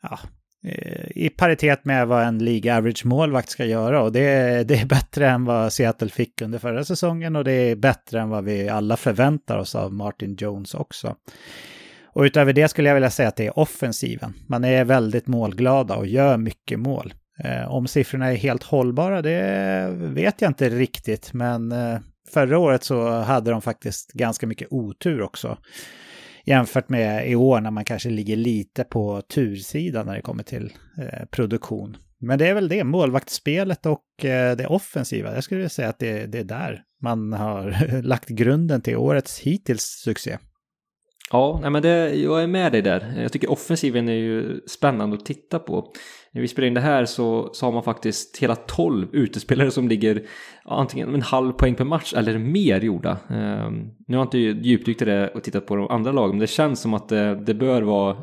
ja, 0.03 0.19
eh, 0.65 1.11
i 1.15 1.31
paritet 1.37 1.85
med 1.85 2.09
vad 2.09 2.23
en 2.23 2.39
League 2.39 2.77
Average-målvakt 2.77 3.49
ska 3.49 3.65
göra. 3.65 4.03
Och 4.03 4.13
det, 4.13 4.69
det 4.69 4.75
är 4.75 4.87
bättre 4.87 5.29
än 5.29 5.45
vad 5.45 5.73
Seattle 5.73 6.09
fick 6.09 6.43
under 6.43 6.59
förra 6.59 6.85
säsongen 6.85 7.37
och 7.37 7.45
det 7.45 7.53
är 7.53 7.77
bättre 7.77 8.21
än 8.21 8.29
vad 8.29 8.45
vi 8.45 8.69
alla 8.69 8.97
förväntar 8.97 9.59
oss 9.59 9.75
av 9.75 9.93
Martin 9.93 10.37
Jones 10.39 10.75
också. 10.75 11.17
Och 12.13 12.23
utöver 12.23 12.53
det 12.53 12.69
skulle 12.69 12.89
jag 12.89 12.95
vilja 12.95 13.11
säga 13.11 13.29
att 13.29 13.37
det 13.37 13.47
är 13.47 13.59
offensiven. 13.59 14.35
Man 14.49 14.65
är 14.65 14.85
väldigt 14.85 15.27
målglada 15.27 15.97
och 15.97 16.07
gör 16.07 16.37
mycket 16.37 16.79
mål. 16.79 17.15
Eh, 17.45 17.75
om 17.75 17.87
siffrorna 17.87 18.33
är 18.33 18.37
helt 18.37 18.63
hållbara, 18.63 19.23
det 19.23 19.89
vet 19.93 20.43
jag 20.43 20.51
inte 20.51 20.69
riktigt, 20.69 21.33
men 21.33 21.73
eh, 21.73 21.99
förra 22.33 22.59
året 22.59 22.85
så 22.85 23.11
hade 23.11 23.51
de 23.51 23.63
faktiskt 23.63 24.13
ganska 24.13 24.47
mycket 24.47 24.69
otur 24.71 25.23
också. 25.23 25.59
Jämfört 26.45 26.89
med 26.89 27.31
i 27.31 27.35
år 27.35 27.61
när 27.61 27.71
man 27.71 27.85
kanske 27.85 28.11
ligger 28.11 28.37
lite 28.37 28.85
på 28.85 29.23
tursidan 29.23 30.07
när 30.07 30.15
det 30.15 30.23
kommer 30.23 30.43
till 30.43 30.73
eh, 30.99 31.25
produktion. 31.31 31.97
Men 32.21 32.39
det 32.39 32.49
är 32.49 32.55
väl 32.55 32.69
det, 32.69 32.85
målvaktsspelet 32.85 33.87
och 33.87 34.05
det 34.57 34.67
offensiva. 34.67 35.35
Jag 35.35 35.45
skulle 35.45 35.59
vilja 35.59 35.69
säga 35.69 35.89
att 35.89 35.99
det, 35.99 36.27
det 36.27 36.39
är 36.39 36.45
där 36.45 36.83
man 37.03 37.33
har 37.33 38.03
lagt 38.03 38.29
grunden 38.29 38.81
till 38.81 38.97
årets 38.97 39.39
hittills 39.41 39.83
succé. 39.83 40.39
Ja, 41.31 41.59
nej 41.63 41.71
men 41.71 41.83
det, 41.83 42.15
jag 42.15 42.43
är 42.43 42.47
med 42.47 42.73
dig 42.73 42.83
där. 42.83 43.15
Jag 43.17 43.33
tycker 43.33 43.51
offensiven 43.51 44.09
är 44.09 44.13
ju 44.13 44.61
spännande 44.67 45.17
att 45.17 45.27
titta 45.27 45.59
på. 45.59 45.93
När 46.33 46.43
vi 46.43 46.49
spelar 46.49 46.69
in 46.69 46.75
det 46.75 46.81
här 46.81 47.05
så, 47.05 47.51
så 47.53 47.67
har 47.67 47.73
man 47.73 47.83
faktiskt 47.83 48.39
hela 48.39 48.57
12 48.57 49.09
utespelare 49.13 49.71
som 49.71 49.89
ligger 49.89 50.23
antingen 50.65 51.15
en 51.15 51.23
halv 51.23 51.53
poäng 51.53 51.75
per 51.75 51.85
match 51.85 52.15
eller 52.17 52.39
mer 52.39 52.81
gjorda. 52.81 53.19
Um, 53.29 53.91
nu 54.07 54.17
har 54.17 54.25
jag 54.25 54.27
inte 54.27 54.39
djupdykt 54.39 55.03
i 55.03 55.05
det 55.05 55.29
och 55.29 55.43
tittat 55.43 55.67
på 55.67 55.77
de 55.77 55.89
andra 55.89 56.13
lagen, 56.13 56.31
men 56.31 56.39
det 56.39 56.47
känns 56.47 56.81
som 56.81 56.95
att 56.95 57.09
det, 57.09 57.35
det 57.35 57.55
bör 57.55 57.83
vara 57.83 58.17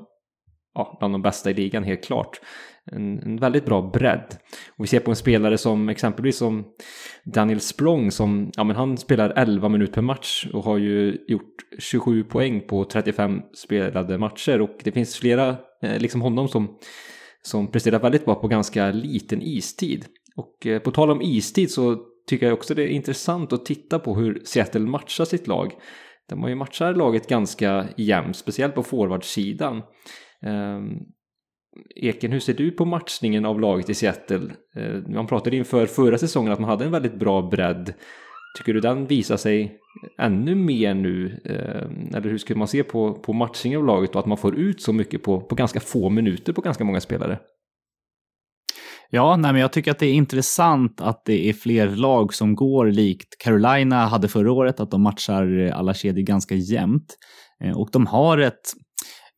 ja, 0.73 0.95
bland 0.99 1.13
de 1.13 1.21
bästa 1.21 1.51
i 1.51 1.53
ligan 1.53 1.83
helt 1.83 2.03
klart 2.03 2.39
en, 2.91 3.19
en, 3.19 3.37
väldigt 3.37 3.65
bra 3.65 3.81
bredd. 3.81 4.35
Och 4.77 4.83
vi 4.83 4.87
ser 4.87 4.99
på 4.99 5.11
en 5.11 5.15
spelare 5.15 5.57
som 5.57 5.89
exempelvis 5.89 6.37
som 6.37 6.65
Daniel 7.23 7.59
Språng 7.59 8.11
som, 8.11 8.51
ja 8.55 8.63
men 8.63 8.75
han 8.75 8.97
spelar 8.97 9.33
11 9.35 9.69
minuter 9.69 9.93
per 9.93 10.01
match 10.01 10.47
och 10.53 10.63
har 10.63 10.77
ju 10.77 11.17
gjort 11.27 11.55
27 11.79 12.23
poäng 12.23 12.61
på 12.61 12.85
35 12.85 13.41
spelade 13.55 14.17
matcher 14.17 14.61
och 14.61 14.77
det 14.83 14.91
finns 14.91 15.15
flera, 15.15 15.49
eh, 15.81 15.99
liksom 15.99 16.21
honom 16.21 16.47
som, 16.47 16.77
som 17.41 17.71
presterar 17.71 17.99
väldigt 17.99 18.25
bra 18.25 18.35
på 18.35 18.47
ganska 18.47 18.91
liten 18.91 19.41
istid. 19.41 20.05
Och 20.35 20.67
eh, 20.67 20.79
på 20.79 20.91
tal 20.91 21.11
om 21.11 21.21
istid 21.21 21.71
så 21.71 21.97
tycker 22.27 22.45
jag 22.45 22.53
också 22.53 22.73
det 22.73 22.83
är 22.83 22.87
intressant 22.87 23.53
att 23.53 23.65
titta 23.65 23.99
på 23.99 24.15
hur 24.15 24.41
Seattle 24.45 24.81
matchar 24.81 25.25
sitt 25.25 25.47
lag. 25.47 25.71
De 26.29 26.41
har 26.41 26.49
ju 26.49 26.55
matchat 26.55 26.97
laget 26.97 27.29
ganska 27.29 27.85
jämnt, 27.97 28.35
speciellt 28.35 28.75
på 28.75 28.83
forwardsidan. 28.83 29.81
Um, 30.41 31.14
Eken, 31.95 32.31
hur 32.31 32.39
ser 32.39 32.53
du 32.53 32.71
på 32.71 32.85
matchningen 32.85 33.45
av 33.45 33.59
laget 33.59 33.89
i 33.89 33.93
Seattle? 33.93 34.51
Eh, 34.75 34.93
man 35.07 35.27
pratade 35.27 35.57
inför 35.57 35.85
förra 35.85 36.17
säsongen 36.17 36.53
att 36.53 36.59
man 36.59 36.69
hade 36.69 36.85
en 36.85 36.91
väldigt 36.91 37.15
bra 37.15 37.41
bredd. 37.41 37.93
Tycker 38.57 38.73
du 38.73 38.79
den 38.79 39.05
visar 39.05 39.37
sig 39.37 39.77
ännu 40.17 40.55
mer 40.55 40.93
nu? 40.93 41.41
Eh, 41.45 42.17
eller 42.17 42.29
hur 42.29 42.37
skulle 42.37 42.59
man 42.59 42.67
se 42.67 42.83
på, 42.83 43.13
på 43.13 43.33
matchningen 43.33 43.79
av 43.79 43.85
laget 43.85 44.15
och 44.15 44.19
att 44.19 44.25
man 44.25 44.37
får 44.37 44.55
ut 44.55 44.81
så 44.81 44.93
mycket 44.93 45.23
på, 45.23 45.41
på 45.41 45.55
ganska 45.55 45.79
få 45.79 46.09
minuter 46.09 46.53
på 46.53 46.61
ganska 46.61 46.83
många 46.83 47.01
spelare? 47.01 47.39
Ja, 49.09 49.35
nej, 49.35 49.51
men 49.51 49.61
jag 49.61 49.71
tycker 49.73 49.91
att 49.91 49.99
det 49.99 50.07
är 50.07 50.13
intressant 50.13 51.01
att 51.01 51.25
det 51.25 51.49
är 51.49 51.53
fler 51.53 51.87
lag 51.87 52.33
som 52.33 52.55
går 52.55 52.85
likt 52.85 53.37
Carolina 53.43 54.05
hade 54.05 54.27
förra 54.27 54.51
året, 54.51 54.79
att 54.79 54.91
de 54.91 55.01
matchar 55.01 55.71
alla 55.73 55.93
kedjor 55.93 56.23
ganska 56.23 56.55
jämnt. 56.55 57.17
Eh, 57.63 57.77
och 57.77 57.89
de 57.91 58.07
har 58.07 58.37
ett, 58.37 58.61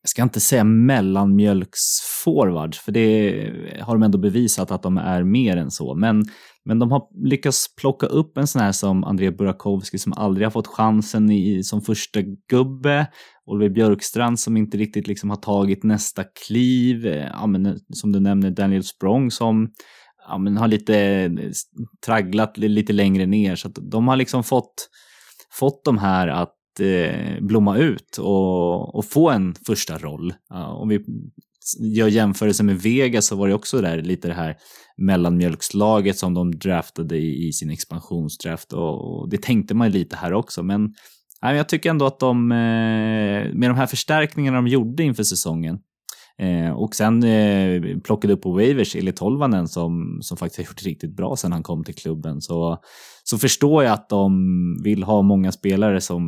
jag 0.02 0.10
ska 0.10 0.22
inte 0.22 0.40
säga 0.40 0.64
mellanmjölksforwards, 0.64 2.78
för 2.78 2.92
det 2.92 3.52
har 3.80 3.94
de 3.94 4.02
ändå 4.02 4.18
bevisat 4.18 4.70
att 4.70 4.82
de 4.82 4.98
är 4.98 5.24
mer 5.24 5.56
än 5.56 5.70
så. 5.70 5.94
Men, 5.94 6.24
men 6.64 6.78
de 6.78 6.92
har 6.92 7.28
lyckats 7.28 7.76
plocka 7.76 8.06
upp 8.06 8.38
en 8.38 8.46
sån 8.46 8.62
här 8.62 8.72
som 8.72 9.04
André 9.04 9.30
Burakovsky 9.30 9.98
som 9.98 10.12
aldrig 10.12 10.46
har 10.46 10.50
fått 10.50 10.66
chansen 10.66 11.30
i, 11.30 11.64
som 11.64 11.82
första 11.82 12.20
gubbe. 12.50 13.06
Oliver 13.46 13.74
Björkstrand 13.74 14.40
som 14.40 14.56
inte 14.56 14.76
riktigt 14.76 15.06
liksom 15.06 15.30
har 15.30 15.36
tagit 15.36 15.84
nästa 15.84 16.24
kliv. 16.46 17.06
Ja, 17.06 17.46
men, 17.46 17.78
som 17.92 18.12
du 18.12 18.20
nämner 18.20 18.50
Daniel 18.50 18.84
Språng 18.84 19.30
som 19.30 19.68
ja, 20.28 20.38
men 20.38 20.56
har 20.56 20.68
lite 20.68 21.30
tragglat 22.06 22.58
lite 22.58 22.92
längre 22.92 23.26
ner. 23.26 23.56
Så 23.56 23.68
de 23.68 24.08
har 24.08 24.16
liksom 24.16 24.44
fått, 24.44 24.88
fått 25.52 25.84
de 25.84 25.98
här 25.98 26.28
att 26.28 26.57
eh, 26.80 27.40
blomma 27.40 27.78
ut 27.78 28.18
och, 28.18 28.94
och 28.94 29.04
få 29.04 29.30
en 29.30 29.54
första 29.66 29.98
roll. 29.98 30.34
Ja, 30.48 30.66
om 30.66 30.88
vi 30.88 31.04
gör 31.80 32.08
jämförelse 32.08 32.62
med 32.62 32.80
Vegas 32.80 33.26
så 33.26 33.36
var 33.36 33.48
det 33.48 33.54
också 33.54 33.80
där 33.80 34.02
lite 34.02 34.28
det 34.28 34.34
här 34.34 34.56
mellanmjölkslaget 34.96 36.18
som 36.18 36.34
de 36.34 36.58
draftade 36.58 37.16
i, 37.16 37.48
i 37.48 37.52
sin 37.52 37.70
expansionsdraft 37.70 38.72
och, 38.72 39.20
och 39.20 39.28
det 39.28 39.42
tänkte 39.42 39.74
man 39.74 39.90
lite 39.90 40.16
här 40.16 40.32
också. 40.32 40.62
Men 40.62 40.94
jag 41.40 41.68
tycker 41.68 41.90
ändå 41.90 42.06
att 42.06 42.18
de, 42.18 42.52
eh, 42.52 43.54
med 43.54 43.70
de 43.70 43.76
här 43.76 43.86
förstärkningarna 43.86 44.56
de 44.56 44.68
gjorde 44.68 45.02
inför 45.02 45.22
säsongen 45.22 45.78
eh, 46.38 46.70
och 46.70 46.94
sen 46.94 47.22
eh, 47.22 47.98
plockade 48.04 48.32
upp 48.32 48.42
på 48.42 48.52
Wavers 48.52 48.96
Eli 48.96 49.12
Tolvanen 49.12 49.68
som, 49.68 50.18
som 50.22 50.36
faktiskt 50.36 50.58
har 50.58 50.64
gjort 50.64 50.82
riktigt 50.82 51.16
bra 51.16 51.36
sen 51.36 51.52
han 51.52 51.62
kom 51.62 51.84
till 51.84 51.94
klubben. 51.94 52.40
Så, 52.40 52.78
så 53.24 53.38
förstår 53.38 53.84
jag 53.84 53.92
att 53.92 54.08
de 54.08 54.32
vill 54.84 55.02
ha 55.02 55.22
många 55.22 55.52
spelare 55.52 56.00
som 56.00 56.22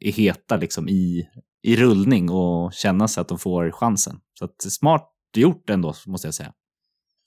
är 0.00 0.12
heta 0.12 0.56
liksom 0.56 0.88
i, 0.88 1.24
i 1.62 1.76
rullning 1.76 2.30
och 2.30 2.72
känna 2.72 3.08
sig 3.08 3.20
att 3.20 3.28
de 3.28 3.38
får 3.38 3.70
chansen. 3.70 4.16
Så 4.38 4.44
att, 4.44 4.62
smart 4.62 5.10
gjort 5.36 5.70
ändå, 5.70 5.94
måste 6.06 6.26
jag 6.26 6.34
säga. 6.34 6.52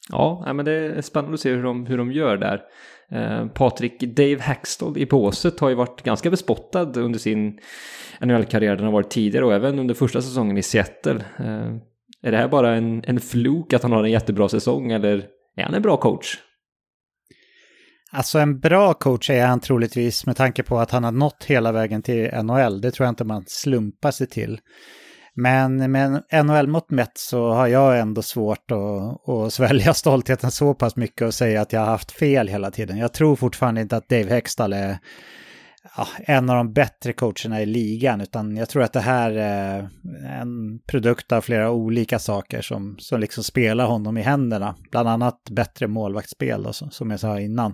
Ja, 0.10 0.54
men 0.54 0.66
det 0.66 0.72
är 0.72 1.02
spännande 1.02 1.34
att 1.34 1.40
se 1.40 1.52
hur 1.52 1.64
de, 1.64 1.86
hur 1.86 1.98
de 1.98 2.12
gör 2.12 2.38
där. 2.38 2.62
Eh, 3.12 3.48
Patrik 3.48 4.00
Dave 4.00 4.40
Hackstall 4.42 4.98
i 4.98 5.06
båset 5.06 5.60
har 5.60 5.70
ju 5.70 5.76
varit 5.76 6.02
ganska 6.02 6.30
bespottad 6.30 6.92
under 6.96 7.20
sin 7.20 7.60
NHL-karriär 8.22 8.76
den 8.76 8.86
har 8.86 8.92
varit 8.92 9.10
tidigare 9.10 9.46
och 9.46 9.54
även 9.54 9.80
under 9.80 9.94
första 9.94 10.22
säsongen 10.22 10.58
i 10.58 10.64
Seattle. 10.64 11.24
Eh, 11.38 11.76
är 12.24 12.32
det 12.32 12.38
här 12.38 12.48
bara 12.48 12.76
en, 12.76 13.04
en 13.08 13.20
fluk 13.20 13.74
att 13.74 13.84
han 13.84 13.92
har 13.92 14.04
en 14.04 14.12
jättebra 14.12 14.50
säsong 14.50 14.92
eller 14.92 15.26
är 15.58 15.64
han 15.64 15.74
en 15.74 15.82
bra 15.82 15.98
coach? 15.98 16.38
Alltså 18.12 18.40
en 18.40 18.60
bra 18.60 18.94
coach 18.94 19.30
är 19.30 19.46
han 19.46 19.60
troligtvis 19.60 20.26
med 20.26 20.38
tanke 20.38 20.64
på 20.64 20.80
att 20.80 20.92
han 20.92 21.04
har 21.04 21.12
nått 21.12 21.44
hela 21.48 21.72
vägen 21.72 22.02
till 22.02 22.32
NHL. 22.44 22.82
Det 22.82 22.92
tror 22.92 23.06
jag 23.06 23.12
inte 23.12 23.24
man 23.24 23.44
slumpar 23.48 24.12
sig 24.12 24.28
till. 24.28 24.60
Men 25.34 25.92
med 25.92 26.24
NHL-mått 26.44 26.90
mätt 26.92 27.18
så 27.18 27.50
har 27.50 27.68
jag 27.68 28.00
ändå 28.00 28.22
svårt 28.22 28.72
att, 28.72 29.30
att 29.30 29.54
svälja 29.54 29.94
stoltheten 29.94 30.52
så 30.52 30.74
pass 30.74 30.96
mycket 30.96 31.28
och 31.28 31.34
säga 31.34 31.62
att 31.62 31.74
jag 31.74 31.80
har 31.80 31.88
haft 31.88 32.12
fel 32.12 32.48
hela 32.48 32.72
tiden. 32.72 32.98
Jag 32.98 33.14
tror 33.14 33.36
fortfarande 33.36 33.82
inte 33.82 33.98
att 33.98 34.10
Dave 34.10 34.30
Hextall 34.30 34.74
är 34.74 34.98
ja, 35.98 36.08
en 36.18 36.50
av 36.50 36.56
de 36.56 36.74
bättre 36.74 37.14
coacherna 37.14 37.62
i 37.62 37.66
ligan, 37.66 38.22
utan 38.22 38.58
jag 38.58 38.70
tror 38.70 38.84
att 38.84 38.94
det 38.94 39.00
här 39.00 39.32
är 39.32 39.90
en 40.42 40.80
produkt 40.80 41.32
av 41.32 41.42
flera 41.42 41.72
olika 41.72 42.20
saker 42.20 42.62
som, 42.62 42.96
som 43.00 43.20
liksom 43.20 43.44
spelar 43.44 43.86
honom 43.86 44.18
i 44.18 44.22
händerna. 44.22 44.76
Bland 44.92 45.10
annat 45.10 45.50
bättre 45.52 45.88
målvaktsspel, 45.88 46.64
då, 46.64 46.74
som 46.74 47.12
jag 47.12 47.20
sa 47.20 47.40
innan. 47.40 47.74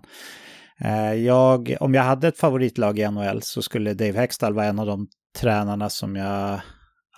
Eh, 0.80 1.14
jag, 1.14 1.76
om 1.80 1.94
jag 1.94 2.04
hade 2.04 2.28
ett 2.28 2.38
favoritlag 2.38 3.00
i 3.00 3.12
NHL 3.12 3.42
så 3.42 3.62
skulle 3.62 3.94
Dave 3.94 4.20
Hextall 4.20 4.54
vara 4.54 4.66
en 4.66 4.80
av 4.80 4.86
de 4.86 5.08
tränarna 5.40 5.90
som 5.90 6.16
jag 6.16 6.62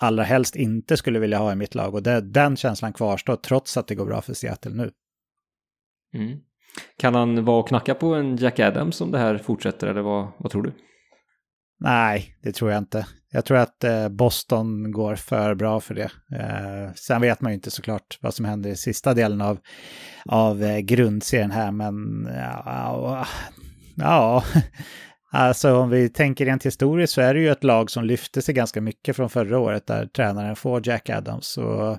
allra 0.00 0.22
helst 0.22 0.56
inte 0.56 0.96
skulle 0.96 1.18
vilja 1.18 1.38
ha 1.38 1.52
i 1.52 1.56
mitt 1.56 1.74
lag. 1.74 1.94
Och 1.94 2.02
det, 2.02 2.20
den 2.20 2.56
känslan 2.56 2.92
kvarstår 2.92 3.36
trots 3.36 3.76
att 3.76 3.86
det 3.86 3.94
går 3.94 4.06
bra 4.06 4.22
för 4.22 4.34
Seattle 4.34 4.74
nu. 4.74 4.90
Mm. 6.14 6.38
Kan 6.96 7.14
han 7.14 7.44
vara 7.44 7.60
och 7.60 7.68
knacka 7.68 7.94
på 7.94 8.14
en 8.14 8.36
Jack 8.36 8.58
Adams 8.58 9.00
om 9.00 9.10
det 9.10 9.18
här 9.18 9.38
fortsätter 9.38 9.86
eller 9.86 10.02
vad, 10.02 10.28
vad 10.38 10.52
tror 10.52 10.62
du? 10.62 10.72
Nej, 11.80 12.36
det 12.42 12.52
tror 12.52 12.70
jag 12.70 12.78
inte. 12.78 13.06
Jag 13.32 13.44
tror 13.44 13.58
att 13.58 13.84
eh, 13.84 14.08
Boston 14.08 14.92
går 14.92 15.14
för 15.14 15.54
bra 15.54 15.80
för 15.80 15.94
det. 15.94 16.10
Eh, 16.38 16.94
sen 16.94 17.20
vet 17.20 17.40
man 17.40 17.52
ju 17.52 17.54
inte 17.54 17.70
såklart 17.70 18.18
vad 18.20 18.34
som 18.34 18.44
händer 18.44 18.70
i 18.70 18.76
sista 18.76 19.14
delen 19.14 19.40
av, 19.40 19.58
av 20.26 20.62
eh, 20.62 20.78
grundserien 20.78 21.50
här, 21.50 21.70
men 21.70 22.28
ja, 22.34 23.26
ja, 23.96 24.44
Alltså 25.32 25.74
om 25.74 25.90
vi 25.90 26.08
tänker 26.08 26.44
rent 26.44 26.66
historiskt 26.66 27.12
så 27.12 27.20
är 27.20 27.34
det 27.34 27.40
ju 27.40 27.50
ett 27.50 27.64
lag 27.64 27.90
som 27.90 28.04
lyfte 28.04 28.42
sig 28.42 28.54
ganska 28.54 28.80
mycket 28.80 29.16
från 29.16 29.30
förra 29.30 29.58
året 29.58 29.86
där 29.86 30.06
tränaren 30.06 30.56
får 30.56 30.88
Jack 30.88 31.10
Adams. 31.10 31.58
Och 31.58 31.98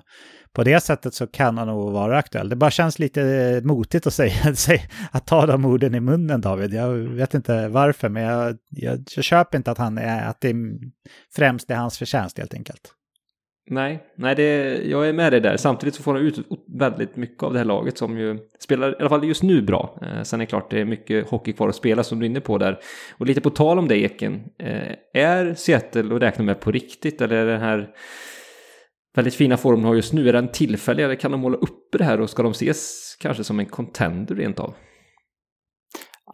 på 0.52 0.64
det 0.64 0.80
sättet 0.80 1.14
så 1.14 1.26
kan 1.26 1.58
han 1.58 1.66
nog 1.66 1.92
vara 1.92 2.18
aktuell. 2.18 2.48
Det 2.48 2.56
bara 2.56 2.70
känns 2.70 2.98
lite 2.98 3.22
eh, 3.22 3.62
motigt 3.62 4.06
att 4.06 4.14
säga, 4.58 4.78
att 5.12 5.26
ta 5.26 5.46
de 5.46 5.64
orden 5.64 5.94
i 5.94 6.00
munnen 6.00 6.40
David. 6.40 6.74
Jag 6.74 6.88
vet 6.88 7.34
inte 7.34 7.68
varför 7.68 8.08
men 8.08 8.22
jag, 8.22 8.56
jag, 8.70 9.04
jag 9.16 9.24
köper 9.24 9.58
inte 9.58 9.70
att, 9.70 9.78
han 9.78 9.98
är, 9.98 10.28
att 10.28 10.40
det 10.40 10.54
främst 11.36 11.70
är 11.70 11.74
hans 11.74 11.98
förtjänst 11.98 12.38
helt 12.38 12.54
enkelt. 12.54 12.94
Nej, 13.70 14.02
nej 14.16 14.34
det, 14.34 14.82
jag 14.84 15.08
är 15.08 15.12
med 15.12 15.32
dig 15.32 15.40
där. 15.40 15.56
Samtidigt 15.56 15.94
så 15.94 16.02
får 16.02 16.14
han 16.14 16.22
ut 16.22 16.38
väldigt 16.78 17.16
mycket 17.16 17.42
av 17.42 17.52
det 17.52 17.58
här 17.58 17.66
laget 17.66 17.98
som 17.98 18.18
ju 18.18 18.38
spelar, 18.58 18.90
i 18.90 18.94
alla 19.00 19.08
fall 19.08 19.24
just 19.24 19.42
nu, 19.42 19.62
bra. 19.62 19.98
Eh, 20.02 20.22
sen 20.22 20.40
är 20.40 20.44
det 20.44 20.48
klart 20.50 20.70
det 20.70 20.80
är 20.80 20.84
mycket 20.84 21.28
hockey 21.28 21.52
kvar 21.52 21.68
att 21.68 21.76
spela 21.76 22.02
som 22.02 22.18
du 22.18 22.26
är 22.26 22.30
inne 22.30 22.40
på 22.40 22.58
där. 22.58 22.78
Och 23.18 23.26
lite 23.26 23.40
på 23.40 23.50
tal 23.50 23.78
om 23.78 23.88
det 23.88 23.96
Eken, 23.96 24.42
eh, 24.58 24.92
är 25.14 25.54
Seattle 25.54 26.14
att 26.14 26.22
räkna 26.22 26.44
med 26.44 26.60
på 26.60 26.70
riktigt 26.70 27.20
eller 27.20 27.36
är 27.36 27.46
det 27.46 27.58
här 27.58 27.88
väldigt 29.14 29.34
fina 29.34 29.56
form 29.56 29.80
de 29.80 29.86
har 29.86 29.94
just 29.94 30.12
nu, 30.12 30.28
är 30.28 30.32
den 30.32 30.52
tillfällig 30.52 31.04
eller 31.04 31.14
kan 31.14 31.30
de 31.30 31.40
måla 31.40 31.56
upp 31.56 31.88
det 31.98 32.04
här 32.04 32.20
och 32.20 32.30
ska 32.30 32.42
de 32.42 32.52
ses 32.52 33.16
kanske 33.20 33.44
som 33.44 33.60
en 33.60 33.66
contender 33.66 34.34
rent 34.34 34.60
av? 34.60 34.74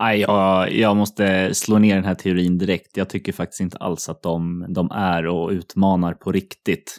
Nej, 0.01 0.21
jag, 0.21 0.73
jag 0.73 0.97
måste 0.97 1.55
slå 1.55 1.79
ner 1.79 1.95
den 1.95 2.05
här 2.05 2.15
teorin 2.15 2.59
direkt. 2.59 2.97
Jag 2.97 3.09
tycker 3.09 3.33
faktiskt 3.33 3.61
inte 3.61 3.77
alls 3.77 4.09
att 4.09 4.23
de, 4.23 4.67
de 4.69 4.91
är 4.91 5.27
och 5.27 5.51
utmanar 5.51 6.15
på 6.15 6.33
riktigt. 6.33 6.99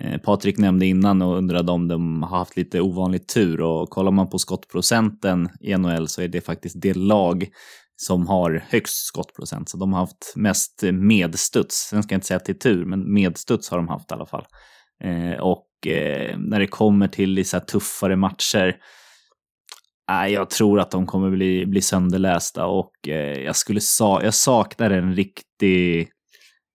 Eh, 0.00 0.20
Patrik 0.20 0.58
nämnde 0.58 0.86
innan 0.86 1.22
och 1.22 1.36
undrade 1.36 1.72
om 1.72 1.88
de 1.88 2.22
har 2.22 2.38
haft 2.38 2.56
lite 2.56 2.80
ovanlig 2.80 3.28
tur 3.28 3.60
och 3.60 3.90
kollar 3.90 4.10
man 4.10 4.30
på 4.30 4.38
skottprocenten 4.38 5.48
i 5.60 5.76
NHL 5.76 6.08
så 6.08 6.22
är 6.22 6.28
det 6.28 6.40
faktiskt 6.40 6.80
det 6.80 6.96
lag 6.96 7.48
som 7.96 8.26
har 8.26 8.64
högst 8.68 9.06
skottprocent. 9.06 9.68
Så 9.68 9.76
de 9.76 9.92
har 9.92 10.00
haft 10.00 10.32
mest 10.36 10.82
medstuds. 10.92 11.76
Sen 11.76 12.02
ska 12.02 12.12
jag 12.12 12.16
inte 12.16 12.26
säga 12.26 12.40
till 12.40 12.58
tur, 12.58 12.84
men 12.84 13.12
medstuds 13.12 13.70
har 13.70 13.76
de 13.76 13.88
haft 13.88 14.10
i 14.10 14.14
alla 14.14 14.26
fall. 14.26 14.44
Eh, 15.04 15.40
och 15.40 15.86
eh, 15.86 16.38
när 16.38 16.58
det 16.58 16.66
kommer 16.66 17.08
till 17.08 17.48
så 17.48 17.60
tuffare 17.60 18.16
matcher 18.16 18.76
eh, 20.10 20.26
jag 20.26 20.50
tror 20.50 20.80
att 20.80 20.90
de 20.90 21.06
kommer 21.06 21.30
bli, 21.30 21.66
bli 21.66 21.82
sönderlästa 21.82 22.66
och 22.66 22.92
jag, 23.44 23.56
skulle 23.56 23.80
sa 23.80 24.22
jag 24.22 24.34
saknar 24.34 24.90
en 24.90 25.14
riktig, 25.14 26.08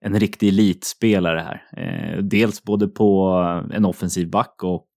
en 0.05 0.19
riktig 0.19 0.47
elitspelare 0.47 1.39
här. 1.39 2.21
Dels 2.21 2.63
både 2.63 2.87
på 2.87 3.33
en 3.73 3.85
offensiv 3.85 4.29
back 4.29 4.63
och 4.63 4.87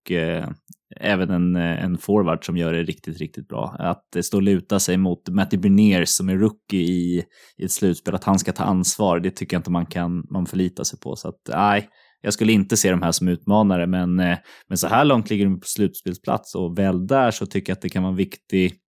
även 0.99 1.29
en, 1.29 1.55
en 1.55 1.97
forward 1.97 2.45
som 2.45 2.57
gör 2.57 2.73
det 2.73 2.83
riktigt, 2.83 3.19
riktigt 3.19 3.47
bra. 3.47 3.75
Att 3.79 4.25
stå 4.25 4.37
och 4.37 4.43
luta 4.43 4.79
sig 4.79 4.97
mot 4.97 5.29
Matty 5.29 5.57
Berniers 5.57 6.09
som 6.09 6.29
är 6.29 6.37
rookie 6.37 6.79
i, 6.79 7.23
i 7.57 7.65
ett 7.65 7.71
slutspel, 7.71 8.15
att 8.15 8.23
han 8.23 8.39
ska 8.39 8.51
ta 8.51 8.63
ansvar, 8.63 9.19
det 9.19 9.31
tycker 9.31 9.55
jag 9.55 9.59
inte 9.59 9.71
man 9.71 9.85
kan 9.85 10.23
man 10.29 10.45
förlita 10.45 10.83
sig 10.83 10.99
på. 10.99 11.15
Så 11.15 11.29
att 11.29 11.41
nej, 11.49 11.89
jag 12.21 12.33
skulle 12.33 12.51
inte 12.51 12.77
se 12.77 12.91
de 12.91 13.01
här 13.01 13.11
som 13.11 13.27
utmanare, 13.27 13.87
men, 13.87 14.19
eh, 14.19 14.37
men 14.67 14.77
så 14.77 14.87
här 14.87 15.05
långt 15.05 15.29
ligger 15.29 15.45
de 15.45 15.59
på 15.59 15.67
slutspelsplats 15.67 16.55
och 16.55 16.79
väl 16.79 17.07
där 17.07 17.31
så 17.31 17.45
tycker 17.45 17.71
jag 17.71 17.75
att 17.75 17.81
det 17.81 17.89
kan 17.89 18.03
vara 18.03 18.13
viktigt. 18.13 18.81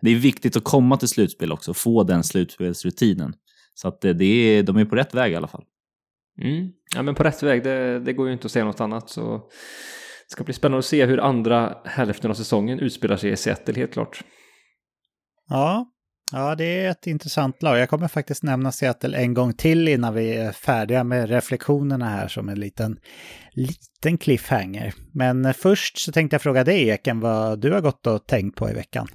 Det 0.00 0.10
är 0.10 0.16
viktigt 0.16 0.56
att 0.56 0.64
komma 0.64 0.96
till 0.96 1.08
slutspel 1.08 1.52
också, 1.52 1.74
få 1.74 2.02
den 2.02 2.24
slutspelsrutinen. 2.24 3.34
Så 3.74 3.88
att 3.88 4.00
det, 4.00 4.12
det 4.12 4.24
är, 4.24 4.62
de 4.62 4.76
är 4.76 4.84
på 4.84 4.96
rätt 4.96 5.14
väg 5.14 5.32
i 5.32 5.36
alla 5.36 5.48
fall. 5.48 5.64
Mm. 6.42 6.68
Ja, 6.94 7.02
men 7.02 7.14
på 7.14 7.22
rätt 7.22 7.42
väg, 7.42 7.64
det, 7.64 8.00
det 8.00 8.12
går 8.12 8.26
ju 8.26 8.32
inte 8.32 8.46
att 8.46 8.52
säga 8.52 8.64
något 8.64 8.80
annat. 8.80 9.10
Så 9.10 9.36
det 10.28 10.32
ska 10.32 10.44
bli 10.44 10.54
spännande 10.54 10.78
att 10.78 10.84
se 10.84 11.04
hur 11.04 11.20
andra 11.20 11.78
hälften 11.84 12.30
av 12.30 12.34
säsongen 12.34 12.80
utspelar 12.80 13.16
sig 13.16 13.30
i 13.30 13.36
Seattle, 13.36 13.74
helt 13.74 13.92
klart. 13.92 14.24
Ja, 15.48 15.86
ja, 16.32 16.54
det 16.54 16.64
är 16.64 16.90
ett 16.90 17.06
intressant 17.06 17.62
lag. 17.62 17.78
Jag 17.78 17.88
kommer 17.88 18.08
faktiskt 18.08 18.42
nämna 18.42 18.72
Seattle 18.72 19.18
en 19.18 19.34
gång 19.34 19.52
till 19.52 19.88
innan 19.88 20.14
vi 20.14 20.34
är 20.34 20.52
färdiga 20.52 21.04
med 21.04 21.28
reflektionerna 21.28 22.08
här 22.08 22.28
som 22.28 22.48
en 22.48 22.60
liten, 22.60 22.98
liten 23.52 24.18
cliffhanger. 24.18 24.94
Men 25.12 25.44
eh, 25.44 25.52
först 25.52 25.98
så 25.98 26.12
tänkte 26.12 26.34
jag 26.34 26.42
fråga 26.42 26.64
dig, 26.64 26.88
Eken, 26.88 27.20
vad 27.20 27.60
du 27.60 27.72
har 27.72 27.80
gått 27.80 28.06
och 28.06 28.26
tänkt 28.26 28.56
på 28.56 28.70
i 28.70 28.74
veckan. 28.74 29.08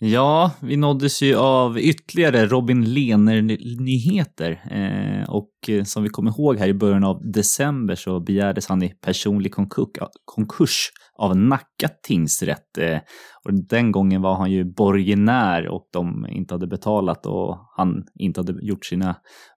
Ja, 0.00 0.50
vi 0.60 0.76
nåddes 0.76 1.22
ju 1.22 1.36
av 1.36 1.78
ytterligare 1.78 2.46
Robin 2.46 2.84
Lehner-nyheter. 2.84 4.50
Eh, 4.70 5.30
och 5.30 5.50
eh, 5.68 5.84
som 5.84 6.02
vi 6.02 6.08
kommer 6.08 6.30
ihåg 6.30 6.58
här 6.58 6.68
i 6.68 6.74
början 6.74 7.04
av 7.04 7.30
december 7.30 7.94
så 7.94 8.20
begärdes 8.20 8.66
han 8.66 8.82
i 8.82 8.88
personlig 8.88 9.54
konkurs 10.24 10.90
av 11.18 11.36
Nacka 11.36 11.88
tingsrätt. 12.02 12.78
Eh, 12.78 12.98
och 13.44 13.54
den 13.68 13.92
gången 13.92 14.22
var 14.22 14.34
han 14.34 14.50
ju 14.50 14.64
borgenär 14.64 15.68
och 15.68 15.88
de 15.92 16.26
inte 16.30 16.54
hade 16.54 16.66
betalat 16.66 17.26
och 17.26 17.58
han 17.76 18.04
inte 18.14 18.40
hade 18.40 18.66
gjort 18.66 18.84
sina 18.84 19.16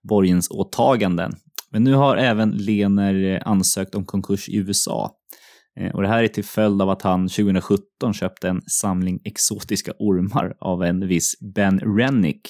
borgensåtaganden. 0.10 1.32
Men 1.72 1.84
nu 1.84 1.94
har 1.94 2.18
även 2.18 2.52
Lehner 2.52 3.24
eh, 3.24 3.42
ansökt 3.46 3.96
om 3.96 4.06
konkurs 4.06 4.50
i 4.50 4.58
USA. 4.58 5.12
Eh, 5.80 5.96
och 5.96 6.02
det 6.02 6.08
här 6.08 6.24
är 6.24 6.28
till 6.28 6.44
följd 6.44 6.82
av 6.82 6.90
att 6.90 7.02
han 7.02 7.28
2017 7.28 8.14
köpte 8.14 8.50
en 8.50 8.62
samling 8.62 9.20
exotiska 9.24 9.92
ormar 10.00 10.54
av 10.60 10.84
en 10.84 11.08
viss 11.08 11.34
Ben 11.56 11.80
Rennick. 11.80 12.42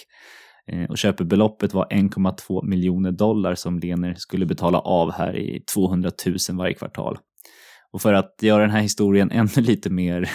Eh, 0.71 0.89
och 0.89 0.97
köpebeloppet 0.97 1.73
var 1.73 1.87
1,2 1.89 2.65
miljoner 2.65 3.11
dollar 3.11 3.55
som 3.55 3.79
Lener 3.79 4.13
skulle 4.17 4.45
betala 4.45 4.79
av 4.79 5.11
här 5.11 5.37
i 5.37 5.63
200 5.73 6.11
000 6.49 6.57
varje 6.57 6.73
kvartal. 6.73 7.17
Och 7.91 8.01
för 8.01 8.13
att 8.13 8.35
göra 8.41 8.61
den 8.61 8.71
här 8.71 8.81
historien 8.81 9.31
ännu 9.33 9.61
lite 9.61 9.89
mer 9.89 10.29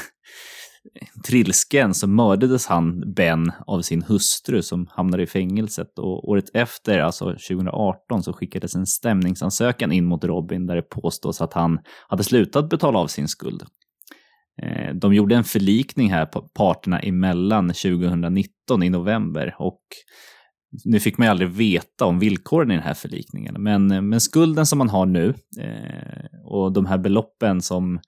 trilsken 1.27 1.95
så 1.95 2.07
mördades 2.07 2.67
han, 2.67 3.15
Ben, 3.15 3.53
av 3.67 3.83
sin 3.83 4.03
hustru 4.03 4.63
som 4.63 4.87
hamnade 4.91 5.23
i 5.23 5.27
fängelset. 5.27 5.99
Och 5.99 6.29
året 6.29 6.45
efter, 6.55 6.99
alltså 6.99 7.25
2018, 7.25 8.23
så 8.23 8.33
skickades 8.33 8.75
en 8.75 8.87
stämningsansökan 8.87 9.93
in 9.93 10.07
mot 10.07 10.25
Robin 10.25 10.67
där 10.67 10.77
det 10.77 10.83
påstås 10.83 11.41
att 11.41 11.53
han 11.53 11.79
hade 12.09 12.25
slutat 12.25 12.69
betala 12.69 12.99
av 12.99 13.07
sin 13.07 13.29
skuld. 13.29 13.63
Eh, 14.63 14.95
de 14.95 15.15
gjorde 15.15 15.37
en 15.37 15.45
förlikning 15.45 16.11
här 16.11 16.27
på 16.27 16.41
parterna 16.41 17.01
emellan 17.01 17.69
2019 17.69 18.83
i 18.83 18.91
november 18.91 19.55
och 19.59 19.81
nu 20.85 21.01
fick 21.01 21.19
man 21.19 21.27
ju 21.27 21.31
aldrig 21.31 21.51
veta 21.51 22.05
om 22.05 22.19
villkoren 22.19 22.71
i 22.71 22.75
den 22.75 22.83
här 22.83 22.95
förlikningen, 22.95 23.57
men, 23.59 23.91
eh, 23.91 24.01
men 24.03 24.21
skulden 24.21 24.67
som 24.67 24.79
man 24.79 24.89
har 24.89 25.07
nu 25.07 25.35
eh, 25.61 26.27
och 26.45 26.73
de 26.73 26.87
här 26.87 26.99
beloppen 26.99 27.61
som 27.63 28.01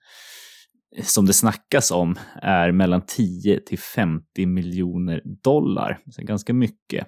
som 1.03 1.25
det 1.25 1.33
snackas 1.33 1.91
om 1.91 2.15
är 2.41 2.71
mellan 2.71 3.01
10 3.07 3.59
till 3.59 3.79
50 3.79 4.45
miljoner 4.45 5.21
dollar. 5.43 5.99
Så 6.11 6.21
ganska 6.21 6.53
mycket. 6.53 7.07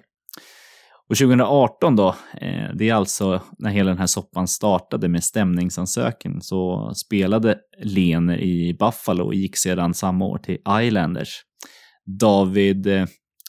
Och 1.08 1.16
2018 1.16 1.96
då, 1.96 2.08
eh, 2.40 2.74
det 2.74 2.88
är 2.88 2.94
alltså 2.94 3.40
när 3.58 3.70
hela 3.70 3.90
den 3.90 3.98
här 3.98 4.06
soppan 4.06 4.48
startade 4.48 5.08
med 5.08 5.24
stämningsansökan, 5.24 6.40
så 6.40 6.92
spelade 6.94 7.58
Lener 7.78 8.38
i 8.38 8.76
Buffalo 8.78 9.24
och 9.24 9.34
gick 9.34 9.56
sedan 9.56 9.94
samma 9.94 10.24
år 10.24 10.38
till 10.38 10.58
Islanders. 10.82 11.40
David, 12.20 12.86
eh, 12.86 13.06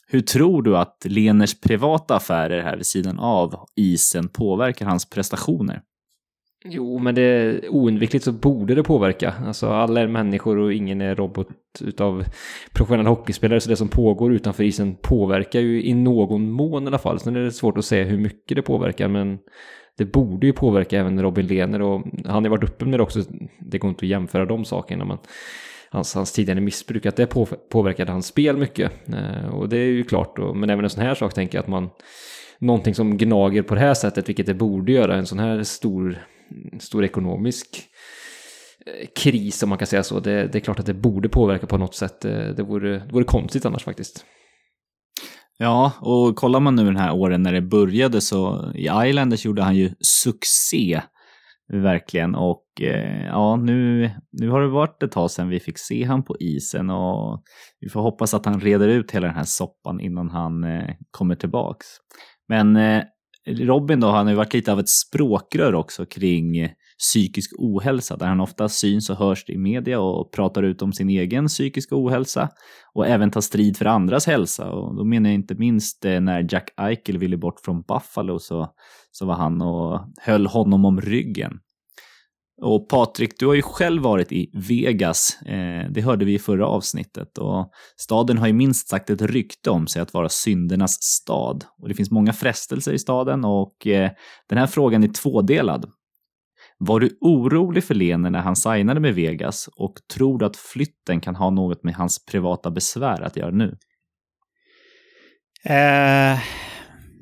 hur 0.07 0.21
tror 0.21 0.61
du 0.61 0.77
att 0.77 0.97
Leners 1.05 1.61
privata 1.61 2.15
affärer 2.15 2.61
här 2.63 2.77
vid 2.77 2.85
sidan 2.85 3.19
av 3.19 3.65
isen 3.75 4.29
påverkar 4.29 4.85
hans 4.85 5.09
prestationer? 5.09 5.81
Jo, 6.65 6.99
men 6.99 7.15
det 7.15 7.21
är 7.21 7.69
oundvikligt 7.69 8.25
så 8.25 8.31
borde 8.31 8.75
det 8.75 8.83
påverka. 8.83 9.33
Alltså 9.45 9.67
alla 9.67 10.01
är 10.01 10.07
människor 10.07 10.57
och 10.57 10.73
ingen 10.73 11.01
är 11.01 11.15
robot 11.15 11.47
utav 11.81 12.25
professionella 12.73 13.09
hockeyspelare. 13.09 13.59
Så 13.59 13.69
det 13.69 13.75
som 13.75 13.87
pågår 13.87 14.33
utanför 14.33 14.63
isen 14.63 14.95
påverkar 14.95 15.59
ju 15.59 15.83
i 15.83 15.93
någon 15.93 16.51
mån 16.51 16.83
i 16.83 16.87
alla 16.87 16.97
fall. 16.97 17.19
Sen 17.19 17.35
är 17.35 17.39
det 17.39 17.51
svårt 17.51 17.77
att 17.77 17.85
säga 17.85 18.05
hur 18.05 18.17
mycket 18.17 18.55
det 18.55 18.61
påverkar, 18.61 19.07
men 19.07 19.39
det 19.97 20.05
borde 20.05 20.47
ju 20.47 20.53
påverka 20.53 20.99
även 20.99 21.21
Robin 21.21 21.47
Lehner 21.47 21.81
och 21.81 22.03
han 22.25 22.43
har 22.43 22.49
varit 22.49 22.63
uppe 22.63 22.85
med 22.85 22.99
det 22.99 23.03
också. 23.03 23.21
Det 23.59 23.77
går 23.77 23.89
inte 23.89 24.05
att 24.05 24.09
jämföra 24.09 24.45
de 24.45 24.65
sakerna, 24.65 25.05
men 25.05 25.17
hans, 25.89 26.15
hans 26.15 26.31
tidigare 26.31 26.61
missbruk, 26.61 27.05
att 27.05 27.15
det 27.15 27.27
påverkade 27.71 28.11
hans 28.11 28.27
spel 28.27 28.57
mycket. 28.57 28.91
Eh, 29.07 29.55
och 29.55 29.69
det 29.69 29.77
är 29.77 29.85
ju 29.85 30.03
klart, 30.03 30.37
men 30.55 30.69
även 30.69 30.83
en 30.83 30.89
sån 30.89 31.03
här 31.03 31.15
sak 31.15 31.33
tänker 31.33 31.57
jag 31.57 31.63
att 31.63 31.69
man 31.69 31.89
någonting 32.59 32.95
som 32.95 33.17
gnager 33.17 33.61
på 33.61 33.75
det 33.75 33.81
här 33.81 33.93
sättet, 33.93 34.29
vilket 34.29 34.45
det 34.45 34.53
borde 34.53 34.91
göra, 34.91 35.15
en 35.15 35.25
sån 35.25 35.39
här 35.39 35.63
stor 35.63 36.17
stor 36.79 37.03
ekonomisk 37.03 37.67
eh, 38.85 39.07
kris 39.15 39.63
om 39.63 39.69
man 39.69 39.77
kan 39.77 39.87
säga 39.87 40.03
så. 40.03 40.19
Det, 40.19 40.47
det, 40.47 40.57
är 40.57 40.59
klart 40.59 40.79
att 40.79 40.85
det 40.85 40.93
borde 40.93 41.29
påverka 41.29 41.67
på 41.67 41.77
något 41.77 41.95
sätt. 41.95 42.25
Eh, 42.25 42.47
det, 42.47 42.63
vore, 42.63 42.99
det 42.99 43.13
vore 43.13 43.23
konstigt 43.23 43.65
annars 43.65 43.83
faktiskt. 43.83 44.25
Ja, 45.57 45.91
och 46.01 46.35
kollar 46.35 46.59
man 46.59 46.75
nu 46.75 46.85
den 46.85 46.97
här 46.97 47.13
åren 47.13 47.43
när 47.43 47.53
det 47.53 47.61
började 47.61 48.21
så 48.21 48.71
i 48.75 48.89
Islanders 49.09 49.45
gjorde 49.45 49.61
han 49.61 49.75
ju 49.75 49.93
succé. 49.99 51.01
Verkligen. 51.73 52.35
Och 52.35 52.65
eh, 52.81 53.25
ja, 53.25 53.55
nu, 53.55 54.11
nu 54.31 54.49
har 54.49 54.61
det 54.61 54.67
varit 54.67 55.03
ett 55.03 55.11
tag 55.11 55.31
sedan 55.31 55.49
vi 55.49 55.59
fick 55.59 55.77
se 55.77 56.03
han 56.03 56.23
på 56.23 56.37
isen 56.39 56.89
och 56.89 57.43
vi 57.79 57.89
får 57.89 58.01
hoppas 58.01 58.33
att 58.33 58.45
han 58.45 58.59
reder 58.59 58.87
ut 58.87 59.11
hela 59.11 59.27
den 59.27 59.35
här 59.35 59.43
soppan 59.43 59.99
innan 59.99 60.29
han 60.29 60.65
kommer 61.11 61.35
tillbaks. 61.35 61.85
Men 62.47 62.77
Robin 63.47 63.99
då, 63.99 64.07
han 64.07 64.25
har 64.25 64.31
ju 64.31 64.37
varit 64.37 64.53
lite 64.53 64.71
av 64.71 64.79
ett 64.79 64.89
språkrör 64.89 65.75
också 65.75 66.05
kring 66.05 66.69
psykisk 66.99 67.51
ohälsa, 67.59 68.17
där 68.17 68.25
han 68.25 68.39
ofta 68.39 68.69
syns 68.69 69.09
och 69.09 69.17
hörs 69.17 69.49
i 69.49 69.57
media 69.57 69.99
och 69.99 70.31
pratar 70.31 70.63
ut 70.63 70.81
om 70.81 70.93
sin 70.93 71.09
egen 71.09 71.47
psykiska 71.47 71.95
ohälsa 71.95 72.49
och 72.93 73.07
även 73.07 73.31
tar 73.31 73.41
strid 73.41 73.77
för 73.77 73.85
andras 73.85 74.27
hälsa. 74.27 74.71
Och 74.71 74.95
då 74.95 75.03
menar 75.03 75.29
jag 75.29 75.35
inte 75.35 75.55
minst 75.55 76.05
eh, 76.05 76.19
när 76.19 76.47
Jack 76.49 76.69
Eichel 76.77 77.17
ville 77.17 77.37
bort 77.37 77.59
från 77.59 77.81
Buffalo 77.81 78.39
så, 78.39 78.67
så 79.11 79.25
var 79.25 79.35
han 79.35 79.61
och 79.61 80.01
höll 80.21 80.47
honom 80.47 80.85
om 80.85 81.01
ryggen. 81.01 81.59
Och 82.63 82.89
Patrik, 82.89 83.39
du 83.39 83.47
har 83.47 83.53
ju 83.53 83.61
själv 83.61 84.01
varit 84.01 84.31
i 84.31 84.49
Vegas. 84.53 85.41
Eh, 85.41 85.91
det 85.91 86.01
hörde 86.01 86.25
vi 86.25 86.33
i 86.33 86.39
förra 86.39 86.67
avsnittet. 86.67 87.37
Och 87.37 87.71
staden 87.97 88.37
har 88.37 88.47
ju 88.47 88.53
minst 88.53 88.89
sagt 88.89 89.09
ett 89.09 89.21
rykte 89.21 89.69
om 89.69 89.87
sig 89.87 90.01
att 90.01 90.13
vara 90.13 90.29
syndernas 90.29 90.97
stad. 91.01 91.65
Och 91.81 91.89
det 91.89 91.95
finns 91.95 92.11
många 92.11 92.33
frestelser 92.33 92.93
i 92.93 92.99
staden 92.99 93.45
och 93.45 93.87
eh, 93.87 94.11
den 94.49 94.57
här 94.57 94.67
frågan 94.67 95.03
är 95.03 95.07
tvådelad. 95.07 95.85
Var 96.77 96.99
du 96.99 97.17
orolig 97.21 97.83
för 97.83 97.95
Lene 97.95 98.29
när 98.29 98.39
han 98.39 98.55
signade 98.55 98.99
med 98.99 99.15
Vegas 99.15 99.69
och 99.75 99.93
tror 100.13 100.39
du 100.39 100.45
att 100.45 100.57
flytten 100.57 101.21
kan 101.21 101.35
ha 101.35 101.49
något 101.49 101.83
med 101.83 101.95
hans 101.95 102.25
privata 102.25 102.71
besvär 102.71 103.21
att 103.21 103.37
göra 103.37 103.51
nu? 103.51 103.77
Eh, 105.65 106.39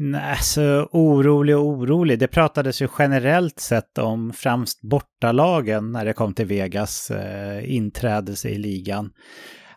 Nej, 0.04 0.38
så 0.42 0.90
orolig 0.92 1.58
och 1.58 1.66
orolig. 1.66 2.20
Det 2.20 2.28
pratades 2.28 2.82
ju 2.82 2.88
generellt 3.00 3.60
sett 3.60 3.98
om 3.98 4.34
främst 4.34 4.82
bortalagen 4.82 5.92
när 5.92 6.06
det 6.06 6.14
kom 6.14 6.34
till 6.34 6.46
Vegas 6.46 7.12
eh, 7.12 7.76
inträdelse 7.76 8.50
i 8.50 8.58
ligan. 8.58 9.12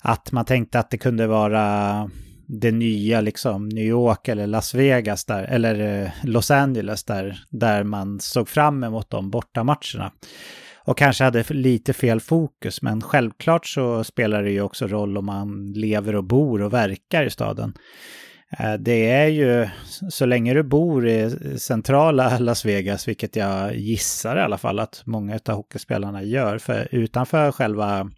Att 0.02 0.32
man 0.32 0.44
tänkte 0.44 0.78
att 0.78 0.90
det 0.90 0.98
kunde 0.98 1.26
vara 1.26 2.10
det 2.46 2.70
nya, 2.70 3.20
liksom 3.20 3.68
New 3.68 3.84
York 3.84 4.28
eller 4.28 4.46
Las 4.46 4.74
Vegas 4.74 5.24
där, 5.24 5.44
eller 5.44 6.02
eh, 6.02 6.10
Los 6.22 6.50
Angeles 6.50 7.04
där, 7.04 7.38
där 7.50 7.84
man 7.84 8.20
såg 8.20 8.48
fram 8.48 8.84
emot 8.84 9.10
de 9.10 9.30
bortamatcherna. 9.30 10.12
Och 10.84 10.98
kanske 10.98 11.24
hade 11.24 11.44
lite 11.48 11.92
fel 11.92 12.20
fokus, 12.20 12.82
men 12.82 13.02
självklart 13.02 13.66
så 13.66 14.04
spelar 14.04 14.42
det 14.42 14.50
ju 14.50 14.62
också 14.62 14.86
roll 14.86 15.18
om 15.18 15.26
man 15.26 15.72
lever 15.72 16.14
och 16.14 16.24
bor 16.24 16.62
och 16.62 16.72
verkar 16.72 17.24
i 17.24 17.30
staden. 17.30 17.74
Eh, 18.58 18.74
det 18.74 19.10
är 19.10 19.26
ju, 19.26 19.68
så 20.10 20.26
länge 20.26 20.54
du 20.54 20.62
bor 20.62 21.08
i 21.08 21.30
centrala 21.58 22.38
Las 22.38 22.64
Vegas, 22.64 23.08
vilket 23.08 23.36
jag 23.36 23.76
gissar 23.76 24.36
i 24.36 24.40
alla 24.40 24.58
fall 24.58 24.78
att 24.78 25.02
många 25.06 25.38
av 25.48 25.54
hockeyspelarna 25.54 26.22
gör, 26.22 26.58
för 26.58 26.88
utanför 26.90 27.52
själva 27.52 28.10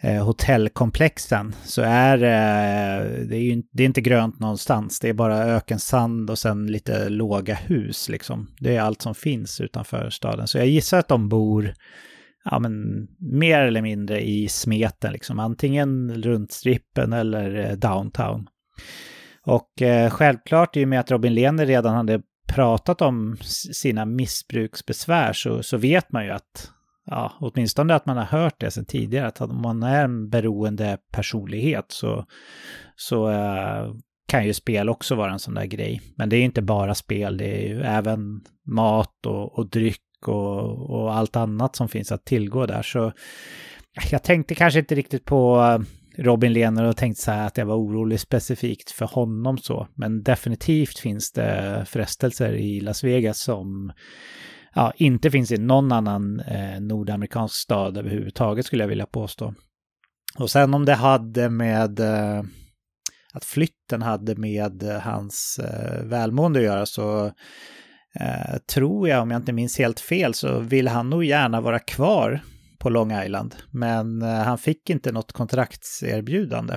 eh, 0.00 0.24
hotellkomplexen 0.24 1.54
så 1.64 1.82
är 1.82 2.14
eh, 2.14 3.26
det, 3.26 3.36
är 3.36 3.42
ju, 3.42 3.62
det 3.72 3.82
är 3.82 3.86
inte 3.86 4.00
grönt 4.00 4.40
någonstans. 4.40 5.00
Det 5.00 5.08
är 5.08 5.12
bara 5.12 5.44
ökensand 5.44 6.30
och 6.30 6.38
sen 6.38 6.66
lite 6.66 7.08
låga 7.08 7.54
hus 7.54 8.08
liksom. 8.08 8.50
Det 8.60 8.76
är 8.76 8.80
allt 8.80 9.02
som 9.02 9.14
finns 9.14 9.60
utanför 9.60 10.10
staden. 10.10 10.48
Så 10.48 10.58
jag 10.58 10.66
gissar 10.66 10.98
att 10.98 11.08
de 11.08 11.28
bor 11.28 11.74
ja, 12.44 12.58
men, 12.58 13.06
mer 13.18 13.60
eller 13.60 13.82
mindre 13.82 14.20
i 14.28 14.48
smeten, 14.48 15.12
liksom. 15.12 15.38
antingen 15.38 16.22
runt 16.22 16.52
strippen 16.52 17.12
eller 17.12 17.76
downtown. 17.76 18.48
Och 19.46 19.82
eh, 19.82 20.10
självklart, 20.10 20.76
i 20.76 20.84
och 20.84 20.88
med 20.88 21.00
att 21.00 21.10
Robin 21.10 21.34
Lehner 21.34 21.66
redan 21.66 21.94
hade 21.94 22.22
pratat 22.48 23.02
om 23.02 23.36
sina 23.72 24.04
missbruksbesvär 24.04 25.32
så, 25.32 25.62
så 25.62 25.76
vet 25.76 26.12
man 26.12 26.24
ju 26.24 26.30
att, 26.30 26.70
ja, 27.06 27.32
åtminstone 27.40 27.94
att 27.94 28.06
man 28.06 28.16
har 28.16 28.24
hört 28.24 28.60
det 28.60 28.70
sedan 28.70 28.84
tidigare, 28.84 29.26
att 29.26 29.40
om 29.40 29.62
man 29.62 29.82
är 29.82 30.04
en 30.04 30.28
beroende 30.28 30.98
personlighet 31.12 31.86
så, 31.88 32.24
så 32.96 33.30
eh, 33.30 33.92
kan 34.28 34.46
ju 34.46 34.54
spel 34.54 34.88
också 34.88 35.14
vara 35.14 35.32
en 35.32 35.38
sån 35.38 35.54
där 35.54 35.64
grej. 35.64 36.00
Men 36.16 36.28
det 36.28 36.36
är 36.36 36.42
inte 36.42 36.62
bara 36.62 36.94
spel, 36.94 37.36
det 37.36 37.64
är 37.64 37.68
ju 37.68 37.82
även 37.82 38.40
mat 38.66 39.26
och, 39.26 39.58
och 39.58 39.70
dryck 39.70 40.02
och, 40.26 40.90
och 40.90 41.14
allt 41.14 41.36
annat 41.36 41.76
som 41.76 41.88
finns 41.88 42.12
att 42.12 42.24
tillgå 42.24 42.66
där. 42.66 42.82
Så 42.82 43.12
jag 44.10 44.22
tänkte 44.22 44.54
kanske 44.54 44.80
inte 44.80 44.94
riktigt 44.94 45.24
på 45.24 45.60
eh, 45.60 45.78
Robin 46.18 46.52
Lehner 46.52 46.84
och 46.84 46.96
tänkt 46.96 47.18
så 47.18 47.30
här 47.30 47.46
att 47.46 47.56
jag 47.56 47.66
var 47.66 47.76
orolig 47.76 48.20
specifikt 48.20 48.90
för 48.90 49.06
honom 49.06 49.58
så. 49.58 49.88
Men 49.94 50.22
definitivt 50.22 50.98
finns 50.98 51.32
det 51.32 51.84
frestelser 51.88 52.52
i 52.52 52.80
Las 52.80 53.04
Vegas 53.04 53.38
som 53.38 53.92
ja, 54.74 54.92
inte 54.96 55.30
finns 55.30 55.52
i 55.52 55.58
någon 55.58 55.92
annan 55.92 56.40
eh, 56.40 56.80
nordamerikansk 56.80 57.54
stad 57.54 57.96
överhuvudtaget 57.96 58.66
skulle 58.66 58.82
jag 58.82 58.88
vilja 58.88 59.06
påstå. 59.06 59.54
Och 60.38 60.50
sen 60.50 60.74
om 60.74 60.84
det 60.84 60.94
hade 60.94 61.50
med 61.50 62.00
eh, 62.00 62.42
att 63.32 63.44
flytten 63.44 64.02
hade 64.02 64.36
med 64.36 64.82
hans 65.02 65.58
eh, 65.58 66.04
välmående 66.04 66.58
att 66.58 66.64
göra 66.64 66.86
så 66.86 67.26
eh, 68.20 68.56
tror 68.72 69.08
jag, 69.08 69.22
om 69.22 69.30
jag 69.30 69.38
inte 69.38 69.52
minns 69.52 69.78
helt 69.78 70.00
fel, 70.00 70.34
så 70.34 70.58
vill 70.58 70.88
han 70.88 71.10
nog 71.10 71.24
gärna 71.24 71.60
vara 71.60 71.78
kvar 71.78 72.40
på 72.80 72.90
Long 72.90 73.12
Island. 73.12 73.54
Men 73.70 74.22
eh, 74.22 74.28
han 74.28 74.58
fick 74.58 74.90
inte 74.90 75.12
något 75.12 75.32
kontraktserbjudande. 75.32 76.76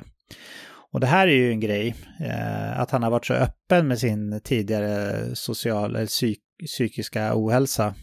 Och 0.91 0.99
det 0.99 1.07
här 1.07 1.27
är 1.27 1.35
ju 1.35 1.51
en 1.51 1.59
grej, 1.59 1.95
eh, 2.19 2.79
att 2.79 2.91
han 2.91 3.03
har 3.03 3.09
varit 3.09 3.25
så 3.25 3.33
öppen 3.33 3.87
med 3.87 3.99
sin 3.99 4.41
tidigare 4.43 5.21
social, 5.35 5.95
eller 5.95 6.05
psyk, 6.05 6.39
psykiska 6.65 7.31
ohälsa. 7.35 7.93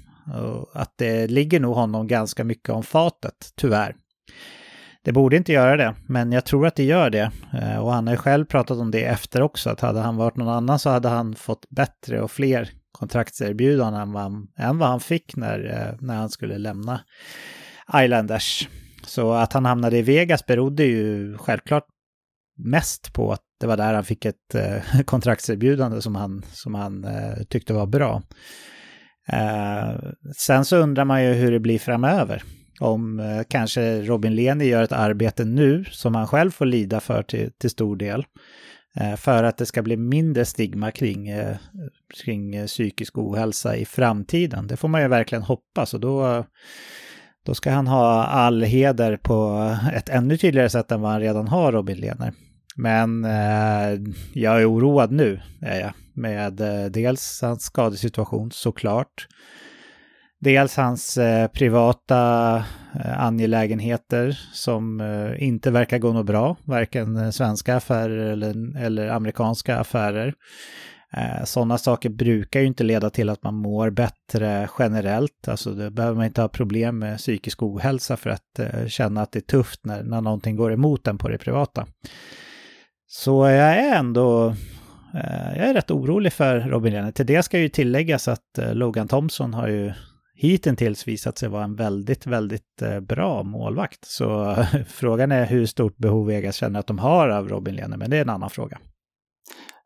Att 0.74 0.94
det 0.98 1.26
ligger 1.26 1.60
nog 1.60 1.74
honom 1.74 2.06
ganska 2.06 2.44
mycket 2.44 2.68
om 2.68 2.82
fatet, 2.82 3.52
tyvärr. 3.56 3.94
Det 5.04 5.12
borde 5.12 5.36
inte 5.36 5.52
göra 5.52 5.76
det, 5.76 5.94
men 6.08 6.32
jag 6.32 6.44
tror 6.44 6.66
att 6.66 6.76
det 6.76 6.84
gör 6.84 7.10
det. 7.10 7.30
Eh, 7.52 7.78
och 7.78 7.92
han 7.92 8.06
har 8.06 8.14
ju 8.14 8.18
själv 8.18 8.44
pratat 8.44 8.78
om 8.78 8.90
det 8.90 9.04
efter 9.04 9.42
också, 9.42 9.70
att 9.70 9.80
hade 9.80 10.00
han 10.00 10.16
varit 10.16 10.36
någon 10.36 10.48
annan 10.48 10.78
så 10.78 10.90
hade 10.90 11.08
han 11.08 11.34
fått 11.34 11.66
bättre 11.70 12.20
och 12.20 12.30
fler 12.30 12.70
kontraktserbjudanden 12.92 14.02
än 14.02 14.12
vad 14.12 14.22
han, 14.22 14.48
än 14.58 14.78
vad 14.78 14.88
han 14.88 15.00
fick 15.00 15.36
när, 15.36 15.96
när 16.00 16.16
han 16.16 16.30
skulle 16.30 16.58
lämna 16.58 17.00
Islanders. 17.94 18.68
Så 19.02 19.32
att 19.32 19.52
han 19.52 19.64
hamnade 19.64 19.98
i 19.98 20.02
Vegas 20.02 20.46
berodde 20.46 20.84
ju 20.84 21.36
självklart 21.38 21.86
mest 22.58 23.12
på 23.12 23.32
att 23.32 23.42
det 23.60 23.66
var 23.66 23.76
där 23.76 23.94
han 23.94 24.04
fick 24.04 24.24
ett 24.24 24.54
eh, 24.54 25.02
kontraktserbjudande 25.04 26.02
som 26.02 26.14
han, 26.14 26.42
som 26.52 26.74
han 26.74 27.04
eh, 27.04 27.42
tyckte 27.48 27.72
var 27.72 27.86
bra. 27.86 28.22
Eh, 29.28 29.94
sen 30.36 30.64
så 30.64 30.76
undrar 30.76 31.04
man 31.04 31.24
ju 31.24 31.32
hur 31.32 31.52
det 31.52 31.60
blir 31.60 31.78
framöver. 31.78 32.42
Om 32.80 33.20
eh, 33.20 33.42
kanske 33.48 34.02
Robin 34.02 34.34
Leni 34.34 34.64
gör 34.64 34.82
ett 34.82 34.92
arbete 34.92 35.44
nu 35.44 35.84
som 35.84 36.14
han 36.14 36.26
själv 36.26 36.50
får 36.50 36.66
lida 36.66 37.00
för 37.00 37.22
till, 37.22 37.52
till 37.52 37.70
stor 37.70 37.96
del. 37.96 38.24
Eh, 38.96 39.16
för 39.16 39.44
att 39.44 39.56
det 39.56 39.66
ska 39.66 39.82
bli 39.82 39.96
mindre 39.96 40.44
stigma 40.44 40.90
kring, 40.90 41.28
eh, 41.28 41.56
kring 42.24 42.66
psykisk 42.66 43.18
ohälsa 43.18 43.76
i 43.76 43.84
framtiden. 43.84 44.66
Det 44.66 44.76
får 44.76 44.88
man 44.88 45.02
ju 45.02 45.08
verkligen 45.08 45.42
hoppas 45.42 45.94
och 45.94 46.00
då 46.00 46.44
då 47.46 47.54
ska 47.54 47.70
han 47.70 47.86
ha 47.86 48.24
all 48.24 48.62
heder 48.62 49.16
på 49.16 49.70
ett 49.94 50.08
ännu 50.08 50.36
tydligare 50.36 50.70
sätt 50.70 50.92
än 50.92 51.00
vad 51.00 51.10
han 51.10 51.20
redan 51.20 51.48
har, 51.48 51.72
Robin 51.72 51.96
Lehner. 51.96 52.32
Men 52.76 53.24
eh, 53.24 54.00
jag 54.32 54.60
är 54.62 54.70
oroad 54.70 55.12
nu, 55.12 55.40
är 55.60 55.80
jag, 55.80 55.92
med 56.14 56.60
eh, 56.60 56.90
dels 56.90 57.38
hans 57.42 57.62
skadesituation 57.62 58.50
såklart. 58.52 59.26
Dels 60.40 60.76
hans 60.76 61.18
eh, 61.18 61.48
privata 61.48 62.56
eh, 62.94 63.22
angelägenheter 63.22 64.38
som 64.52 65.00
eh, 65.00 65.42
inte 65.42 65.70
verkar 65.70 65.98
gå 65.98 66.12
något 66.12 66.26
bra, 66.26 66.56
varken 66.64 67.32
svenska 67.32 67.76
affärer 67.76 68.30
eller, 68.32 68.78
eller 68.78 69.08
amerikanska 69.08 69.76
affärer. 69.76 70.34
Eh, 71.16 71.44
Sådana 71.44 71.78
saker 71.78 72.08
brukar 72.08 72.60
ju 72.60 72.66
inte 72.66 72.84
leda 72.84 73.10
till 73.10 73.28
att 73.28 73.42
man 73.42 73.54
mår 73.54 73.90
bättre 73.90 74.68
generellt. 74.78 75.48
Alltså 75.48 75.70
då 75.70 75.90
behöver 75.90 76.16
man 76.16 76.26
inte 76.26 76.40
ha 76.40 76.48
problem 76.48 76.98
med 76.98 77.18
psykisk 77.18 77.62
ohälsa 77.62 78.16
för 78.16 78.30
att 78.30 78.58
eh, 78.58 78.86
känna 78.86 79.22
att 79.22 79.32
det 79.32 79.38
är 79.38 79.40
tufft 79.40 79.84
när, 79.84 80.02
när 80.02 80.20
någonting 80.20 80.56
går 80.56 80.72
emot 80.72 81.06
en 81.06 81.18
på 81.18 81.28
det 81.28 81.38
privata. 81.38 81.86
Så 83.06 83.46
jag 83.46 83.76
är 83.76 83.98
ändå 83.98 84.48
eh, 85.14 85.56
jag 85.56 85.68
är 85.68 85.74
rätt 85.74 85.90
orolig 85.90 86.32
för 86.32 86.60
Robin 86.60 86.92
Lehner. 86.92 87.12
Till 87.12 87.26
det 87.26 87.42
ska 87.42 87.58
ju 87.58 87.68
tilläggas 87.68 88.28
att 88.28 88.58
eh, 88.58 88.74
Logan 88.74 89.08
Thompson 89.08 89.54
har 89.54 89.68
ju 89.68 89.92
hittills 90.34 91.08
visat 91.08 91.38
sig 91.38 91.48
vara 91.48 91.64
en 91.64 91.76
väldigt, 91.76 92.26
väldigt 92.26 92.82
eh, 92.82 93.00
bra 93.00 93.42
målvakt. 93.42 94.04
Så 94.04 94.56
frågan 94.88 95.32
är 95.32 95.46
hur 95.46 95.66
stort 95.66 95.96
behov 95.96 96.26
Vegas 96.26 96.56
känner 96.56 96.80
att 96.80 96.86
de 96.86 96.98
har 96.98 97.28
av 97.28 97.48
Robin 97.48 97.74
Lehner, 97.74 97.96
men 97.96 98.10
det 98.10 98.16
är 98.16 98.22
en 98.22 98.30
annan 98.30 98.50
fråga. 98.50 98.78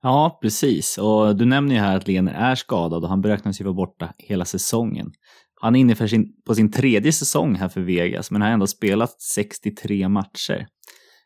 Ja, 0.06 0.38
precis. 0.42 0.98
Och 0.98 1.36
du 1.36 1.44
nämner 1.44 1.74
ju 1.74 1.80
här 1.80 1.96
att 1.96 2.08
Lener 2.08 2.32
är 2.32 2.54
skadad 2.54 3.04
och 3.04 3.08
han 3.08 3.20
beräknas 3.20 3.60
ju 3.60 3.64
vara 3.64 3.74
borta 3.74 4.12
hela 4.18 4.44
säsongen. 4.44 5.12
Han 5.60 5.76
är 5.76 5.80
inne 5.80 5.94
för 5.94 6.06
sin, 6.06 6.26
på 6.46 6.54
sin 6.54 6.72
tredje 6.72 7.12
säsong 7.12 7.54
här 7.54 7.68
för 7.68 7.80
Vegas, 7.80 8.30
men 8.30 8.42
har 8.42 8.48
ändå 8.48 8.66
spelat 8.66 9.20
63 9.20 10.08
matcher. 10.08 10.66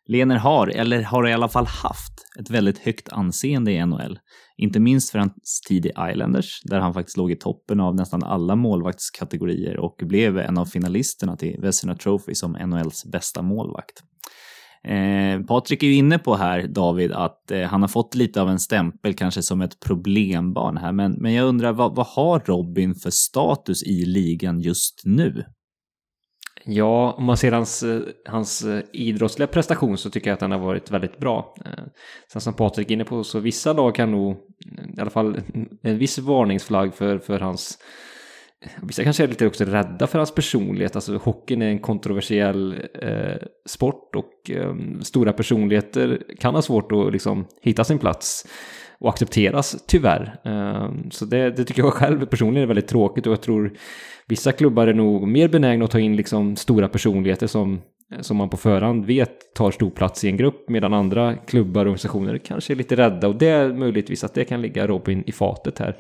Lener 0.06 0.36
har, 0.36 0.68
eller 0.68 1.02
har 1.02 1.28
i 1.28 1.32
alla 1.32 1.48
fall 1.48 1.66
haft, 1.66 2.12
ett 2.40 2.50
väldigt 2.50 2.78
högt 2.78 3.08
anseende 3.08 3.72
i 3.72 3.86
NHL. 3.86 4.18
Inte 4.56 4.80
minst 4.80 5.10
för 5.10 5.18
hans 5.18 5.60
tid 5.68 5.86
i 5.86 5.92
Islanders, 6.10 6.60
där 6.64 6.80
han 6.80 6.94
faktiskt 6.94 7.16
låg 7.16 7.30
i 7.32 7.36
toppen 7.36 7.80
av 7.80 7.94
nästan 7.94 8.22
alla 8.22 8.56
målvaktskategorier 8.56 9.76
och 9.76 9.96
blev 10.02 10.38
en 10.38 10.58
av 10.58 10.64
finalisterna 10.64 11.36
till 11.36 11.60
Vezina 11.60 11.94
Trophy 11.94 12.34
som 12.34 12.52
NHLs 12.52 13.04
bästa 13.04 13.42
målvakt. 13.42 14.02
Eh, 14.88 15.40
Patrik 15.40 15.82
är 15.82 15.86
ju 15.86 15.94
inne 15.94 16.18
på 16.18 16.34
här, 16.34 16.66
David, 16.66 17.12
att 17.12 17.50
eh, 17.50 17.62
han 17.62 17.80
har 17.80 17.88
fått 17.88 18.14
lite 18.14 18.42
av 18.42 18.48
en 18.48 18.58
stämpel 18.58 19.14
kanske 19.14 19.42
som 19.42 19.60
ett 19.60 19.80
problembarn 19.80 20.76
här. 20.76 20.92
Men, 20.92 21.12
men 21.12 21.32
jag 21.32 21.46
undrar, 21.46 21.72
vad, 21.72 21.94
vad 21.94 22.06
har 22.06 22.40
Robin 22.40 22.94
för 22.94 23.10
status 23.10 23.82
i 23.82 24.04
ligan 24.04 24.60
just 24.60 25.02
nu? 25.04 25.44
Ja, 26.64 27.12
om 27.12 27.24
man 27.24 27.36
ser 27.36 27.52
hans, 27.52 27.82
eh, 27.82 28.00
hans 28.26 28.64
eh, 28.64 28.82
idrottsliga 28.92 29.46
prestation 29.46 29.98
så 29.98 30.10
tycker 30.10 30.30
jag 30.30 30.34
att 30.34 30.40
han 30.40 30.52
har 30.52 30.58
varit 30.58 30.90
väldigt 30.90 31.18
bra. 31.18 31.54
Eh, 31.64 31.84
sen 32.32 32.40
som 32.40 32.54
Patrik 32.54 32.90
är 32.90 32.94
inne 32.94 33.04
på 33.04 33.24
så 33.24 33.40
vissa 33.40 33.72
lag 33.72 33.94
kan 33.94 34.10
nog 34.10 34.36
i 34.96 35.00
alla 35.00 35.10
fall 35.10 35.40
en 35.82 35.98
viss 35.98 36.18
varningsflagg 36.18 36.94
för, 36.94 37.18
för 37.18 37.40
hans 37.40 37.78
Vissa 38.82 39.04
kanske 39.04 39.22
är 39.22 39.28
lite 39.28 39.46
också 39.46 39.64
rädda 39.64 40.06
för 40.06 40.18
hans 40.18 40.34
personlighet. 40.34 40.96
Alltså 40.96 41.16
hockeyn 41.16 41.62
är 41.62 41.68
en 41.68 41.78
kontroversiell 41.78 42.82
eh, 43.02 43.36
sport 43.66 44.16
och 44.16 44.50
eh, 44.50 44.74
stora 45.02 45.32
personligheter 45.32 46.22
kan 46.38 46.54
ha 46.54 46.62
svårt 46.62 46.92
att 46.92 47.12
liksom 47.12 47.46
hitta 47.62 47.84
sin 47.84 47.98
plats 47.98 48.46
och 49.00 49.08
accepteras 49.08 49.84
tyvärr. 49.86 50.40
Eh, 50.44 50.90
så 51.10 51.24
det, 51.24 51.50
det, 51.50 51.64
tycker 51.64 51.82
jag 51.82 51.92
själv 51.92 52.26
personligen 52.26 52.62
är 52.62 52.66
väldigt 52.66 52.88
tråkigt 52.88 53.26
och 53.26 53.32
jag 53.32 53.40
tror 53.40 53.72
vissa 54.26 54.52
klubbar 54.52 54.86
är 54.86 54.94
nog 54.94 55.28
mer 55.28 55.48
benägna 55.48 55.84
att 55.84 55.90
ta 55.90 55.98
in 55.98 56.16
liksom 56.16 56.56
stora 56.56 56.88
personligheter 56.88 57.46
som, 57.46 57.80
som 58.20 58.36
man 58.36 58.50
på 58.50 58.56
förhand 58.56 59.06
vet 59.06 59.54
tar 59.54 59.70
stor 59.70 59.90
plats 59.90 60.24
i 60.24 60.28
en 60.28 60.36
grupp 60.36 60.68
medan 60.68 60.94
andra 60.94 61.36
klubbar 61.36 61.80
och 61.80 61.90
organisationer 61.90 62.38
kanske 62.38 62.72
är 62.72 62.76
lite 62.76 62.96
rädda 62.96 63.28
och 63.28 63.36
det 63.36 63.48
är 63.48 63.72
möjligtvis 63.72 64.24
att 64.24 64.34
det 64.34 64.44
kan 64.44 64.62
ligga 64.62 64.86
Robin 64.86 65.24
i 65.26 65.32
fatet 65.32 65.78
här. 65.78 65.96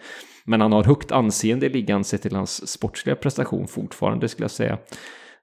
Men 0.48 0.60
han 0.60 0.72
har 0.72 0.84
högt 0.84 1.12
anseende 1.12 1.66
i 1.66 1.68
ligan 1.68 2.04
sett 2.04 2.22
till 2.22 2.36
hans 2.36 2.68
sportsliga 2.68 3.16
prestation 3.16 3.66
fortfarande 3.66 4.28
skulle 4.28 4.44
jag 4.44 4.50
säga. 4.50 4.78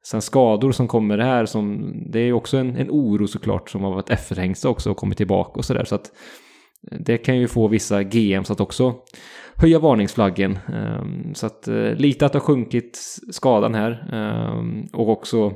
Sen 0.04 0.22
skador 0.22 0.72
som 0.72 0.88
kommer 0.88 1.18
här, 1.18 1.46
som, 1.46 1.94
det 2.12 2.20
är 2.20 2.34
också 2.34 2.58
en, 2.58 2.76
en 2.76 2.90
oro 2.90 3.28
såklart 3.28 3.70
som 3.70 3.84
har 3.84 3.92
varit 3.92 4.10
efterhängsta 4.10 4.70
också 4.70 4.92
och 4.92 4.98
kommit 4.98 5.18
tillbaka 5.18 5.52
och 5.58 5.66
sådär. 5.66 5.86
Så 5.86 5.96
att 5.96 6.12
eh, 6.92 6.98
det 7.00 7.18
kan 7.18 7.38
ju 7.38 7.48
få 7.48 7.68
vissa 7.68 8.04
GMs 8.04 8.52
att 8.52 8.60
också 8.60 8.96
höja 9.56 9.80
varningsflaggen. 9.80 10.60
Ehm, 10.74 11.34
så 11.36 11.46
att 11.46 11.68
eh, 11.68 11.94
lite 11.94 12.26
att 12.26 12.32
det 12.32 12.40
har 12.40 12.46
sjunkit 12.46 13.00
skadan 13.32 13.74
här 13.76 14.10
ehm, 14.14 14.88
och 14.94 15.10
också 15.10 15.54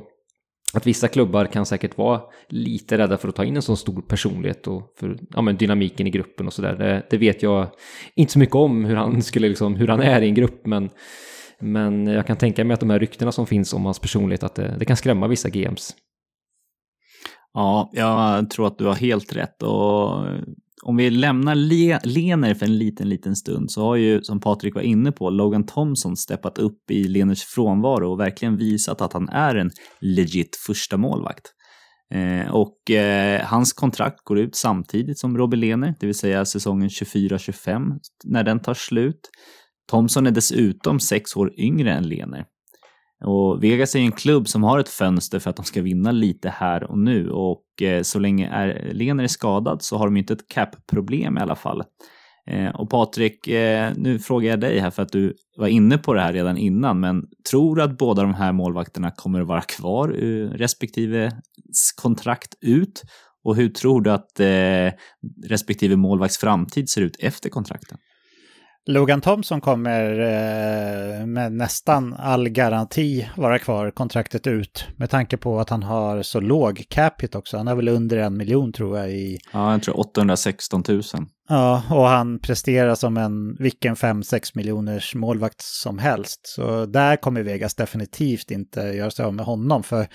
att 0.74 0.86
vissa 0.86 1.08
klubbar 1.08 1.46
kan 1.46 1.66
säkert 1.66 1.98
vara 1.98 2.20
lite 2.48 2.98
rädda 2.98 3.18
för 3.18 3.28
att 3.28 3.36
ta 3.36 3.44
in 3.44 3.56
en 3.56 3.62
sån 3.62 3.76
stor 3.76 4.02
personlighet 4.02 4.66
och 4.66 4.94
för 4.96 5.18
ja, 5.30 5.42
men 5.42 5.56
dynamiken 5.56 6.06
i 6.06 6.10
gruppen 6.10 6.46
och 6.46 6.52
sådär. 6.52 6.76
Det, 6.76 7.02
det, 7.10 7.18
vet 7.18 7.42
jag 7.42 7.66
inte 8.14 8.32
så 8.32 8.38
mycket 8.38 8.54
om 8.54 8.84
hur 8.84 8.96
han, 8.96 9.22
skulle 9.22 9.48
liksom, 9.48 9.76
hur 9.76 9.88
han 9.88 10.00
är 10.00 10.22
i 10.22 10.28
en 10.28 10.34
grupp 10.34 10.66
men, 10.66 10.90
men 11.60 12.06
jag 12.06 12.26
kan 12.26 12.36
tänka 12.36 12.64
mig 12.64 12.74
att 12.74 12.80
de 12.80 12.90
här 12.90 12.98
ryktena 12.98 13.32
som 13.32 13.46
finns 13.46 13.74
om 13.74 13.84
hans 13.84 13.98
personlighet 13.98 14.42
att 14.42 14.54
det, 14.54 14.76
det 14.78 14.84
kan 14.84 14.96
skrämma 14.96 15.28
vissa 15.28 15.48
GMs. 15.48 15.96
Ja, 17.52 17.90
jag 17.92 18.50
tror 18.50 18.66
att 18.66 18.78
du 18.78 18.86
har 18.86 18.94
helt 18.94 19.36
rätt 19.36 19.62
och 19.62 20.26
om 20.82 20.96
vi 20.96 21.10
lämnar 21.10 21.54
Le 21.54 21.98
Lener 22.04 22.54
för 22.54 22.66
en 22.66 22.78
liten, 22.78 23.08
liten 23.08 23.36
stund 23.36 23.70
så 23.70 23.82
har 23.82 23.96
ju, 23.96 24.22
som 24.22 24.40
Patrik 24.40 24.74
var 24.74 24.82
inne 24.82 25.12
på, 25.12 25.30
Logan 25.30 25.66
Thompson 25.66 26.16
steppat 26.16 26.58
upp 26.58 26.90
i 26.90 27.04
Leners 27.04 27.44
frånvaro 27.44 28.12
och 28.12 28.20
verkligen 28.20 28.56
visat 28.56 29.00
att 29.00 29.12
han 29.12 29.28
är 29.28 29.54
en 29.54 29.70
legit 30.00 30.56
första 30.66 30.96
målvakt. 30.96 31.46
Eh, 32.14 32.50
och 32.50 32.90
eh, 32.90 33.46
hans 33.46 33.72
kontrakt 33.72 34.24
går 34.24 34.38
ut 34.38 34.56
samtidigt 34.56 35.18
som 35.18 35.38
Robin 35.38 35.60
Lehner, 35.60 35.94
det 36.00 36.06
vill 36.06 36.18
säga 36.18 36.44
säsongen 36.44 36.88
24-25, 36.88 37.98
när 38.24 38.44
den 38.44 38.60
tar 38.60 38.74
slut. 38.74 39.30
Thompson 39.90 40.26
är 40.26 40.30
dessutom 40.30 41.00
sex 41.00 41.36
år 41.36 41.60
yngre 41.60 41.92
än 41.92 42.08
Lehner. 42.08 42.44
Och 43.24 43.64
Vegas 43.64 43.94
är 43.94 43.98
ju 43.98 44.04
en 44.04 44.12
klubb 44.12 44.48
som 44.48 44.62
har 44.62 44.78
ett 44.78 44.88
fönster 44.88 45.38
för 45.38 45.50
att 45.50 45.56
de 45.56 45.64
ska 45.64 45.82
vinna 45.82 46.12
lite 46.12 46.48
här 46.48 46.90
och 46.90 46.98
nu 46.98 47.30
och 47.30 47.82
eh, 47.82 48.02
så 48.02 48.18
länge 48.18 48.74
Lehner 48.92 49.24
är 49.24 49.28
skadad 49.28 49.82
så 49.82 49.96
har 49.96 50.04
de 50.04 50.16
inte 50.16 50.32
ett 50.32 50.48
cap-problem 50.48 51.38
i 51.38 51.40
alla 51.40 51.56
fall. 51.56 51.82
Eh, 52.46 52.68
och 52.68 52.90
Patrik, 52.90 53.48
eh, 53.48 53.92
nu 53.96 54.18
frågar 54.18 54.50
jag 54.50 54.60
dig 54.60 54.78
här 54.78 54.90
för 54.90 55.02
att 55.02 55.12
du 55.12 55.34
var 55.56 55.68
inne 55.68 55.98
på 55.98 56.14
det 56.14 56.20
här 56.20 56.32
redan 56.32 56.56
innan, 56.56 57.00
men 57.00 57.24
tror 57.50 57.76
du 57.76 57.82
att 57.82 57.98
båda 57.98 58.22
de 58.22 58.34
här 58.34 58.52
målvakterna 58.52 59.10
kommer 59.10 59.40
att 59.40 59.46
vara 59.46 59.62
kvar 59.62 60.08
respektive 60.54 61.30
kontrakt 62.02 62.54
ut? 62.60 63.02
Och 63.44 63.56
hur 63.56 63.68
tror 63.68 64.00
du 64.00 64.10
att 64.10 64.40
respektive 65.46 65.96
målvakts 65.96 66.38
framtid 66.38 66.88
ser 66.88 67.02
ut 67.02 67.16
efter 67.18 67.48
kontrakten? 67.48 67.98
Logan 68.90 69.20
Thompson 69.20 69.60
kommer 69.60 70.10
eh, 70.10 71.26
med 71.26 71.52
nästan 71.52 72.14
all 72.14 72.48
garanti 72.48 73.28
vara 73.36 73.58
kvar 73.58 73.90
kontraktet 73.90 74.46
ut 74.46 74.86
med 74.96 75.10
tanke 75.10 75.36
på 75.36 75.60
att 75.60 75.70
han 75.70 75.82
har 75.82 76.22
så 76.22 76.40
låg 76.40 76.84
cap 76.88 77.22
hit 77.22 77.34
också. 77.34 77.56
Han 77.56 77.66
har 77.66 77.74
väl 77.74 77.88
under 77.88 78.16
en 78.16 78.36
miljon 78.36 78.72
tror 78.72 78.98
jag 78.98 79.10
i... 79.10 79.38
Ja, 79.52 79.72
jag 79.72 79.82
tror 79.82 80.00
816 80.00 80.82
000. 80.88 81.02
Ja, 81.48 81.82
och 81.90 82.06
han 82.06 82.38
presterar 82.38 82.94
som 82.94 83.16
en 83.16 83.56
vilken 83.58 83.94
5-6 83.94 84.50
miljoners 84.54 85.14
målvakt 85.14 85.60
som 85.60 85.98
helst. 85.98 86.40
Så 86.46 86.86
där 86.86 87.16
kommer 87.16 87.42
Vegas 87.42 87.74
definitivt 87.74 88.50
inte 88.50 88.80
göra 88.80 89.10
sig 89.10 89.24
av 89.24 89.34
med 89.34 89.46
honom. 89.46 89.82
För 89.82 90.08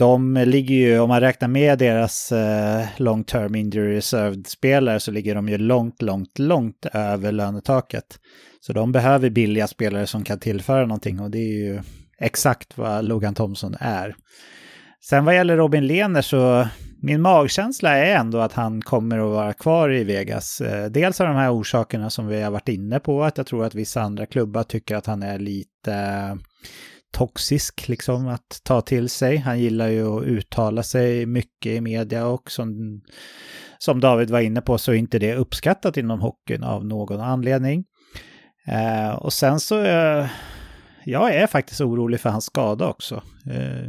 de 0.00 0.34
ligger 0.34 0.74
ju, 0.74 0.98
om 0.98 1.08
man 1.08 1.20
räknar 1.20 1.48
med 1.48 1.78
deras 1.78 2.32
eh, 2.32 2.86
long 2.96 3.24
term 3.24 3.54
injury 3.54 3.96
reserved-spelare 3.96 5.00
så 5.00 5.10
ligger 5.10 5.34
de 5.34 5.48
ju 5.48 5.58
långt, 5.58 6.02
långt, 6.02 6.38
långt 6.38 6.86
över 6.92 7.32
lönetaket. 7.32 8.18
Så 8.60 8.72
de 8.72 8.92
behöver 8.92 9.30
billiga 9.30 9.66
spelare 9.66 10.06
som 10.06 10.24
kan 10.24 10.38
tillföra 10.38 10.86
någonting 10.86 11.20
och 11.20 11.30
det 11.30 11.38
är 11.38 11.64
ju 11.64 11.80
exakt 12.18 12.78
vad 12.78 13.04
Logan 13.04 13.34
Thompson 13.34 13.76
är. 13.80 14.14
Sen 15.00 15.24
vad 15.24 15.34
gäller 15.34 15.56
Robin 15.56 15.86
Lehner 15.86 16.22
så 16.22 16.68
min 17.02 17.20
magkänsla 17.20 17.96
är 17.96 18.16
ändå 18.16 18.38
att 18.38 18.52
han 18.52 18.82
kommer 18.82 19.18
att 19.18 19.30
vara 19.30 19.52
kvar 19.52 19.92
i 19.92 20.04
Vegas. 20.04 20.60
Eh, 20.60 20.90
dels 20.90 21.20
av 21.20 21.26
de 21.26 21.36
här 21.36 21.54
orsakerna 21.54 22.10
som 22.10 22.26
vi 22.26 22.42
har 22.42 22.50
varit 22.50 22.68
inne 22.68 23.00
på, 23.00 23.24
att 23.24 23.36
jag 23.36 23.46
tror 23.46 23.64
att 23.64 23.74
vissa 23.74 24.02
andra 24.02 24.26
klubbar 24.26 24.62
tycker 24.62 24.96
att 24.96 25.06
han 25.06 25.22
är 25.22 25.38
lite 25.38 26.38
toxisk 27.12 27.88
liksom 27.88 28.28
att 28.28 28.60
ta 28.64 28.80
till 28.80 29.08
sig. 29.08 29.36
Han 29.36 29.60
gillar 29.60 29.88
ju 29.88 30.18
att 30.18 30.24
uttala 30.24 30.82
sig 30.82 31.26
mycket 31.26 31.72
i 31.72 31.80
media 31.80 32.26
och 32.26 32.50
som, 32.50 33.00
som 33.78 34.00
David 34.00 34.30
var 34.30 34.40
inne 34.40 34.60
på 34.60 34.78
så 34.78 34.92
är 34.92 34.96
inte 34.96 35.18
det 35.18 35.34
uppskattat 35.34 35.96
inom 35.96 36.20
hockeyn 36.20 36.64
av 36.64 36.86
någon 36.86 37.20
anledning. 37.20 37.84
Eh, 38.66 39.10
och 39.10 39.32
sen 39.32 39.60
så, 39.60 39.84
eh, 39.84 40.26
jag 41.04 41.34
är 41.34 41.46
faktiskt 41.46 41.80
orolig 41.80 42.20
för 42.20 42.30
hans 42.30 42.44
skada 42.44 42.88
också. 42.88 43.22
Eh, 43.50 43.88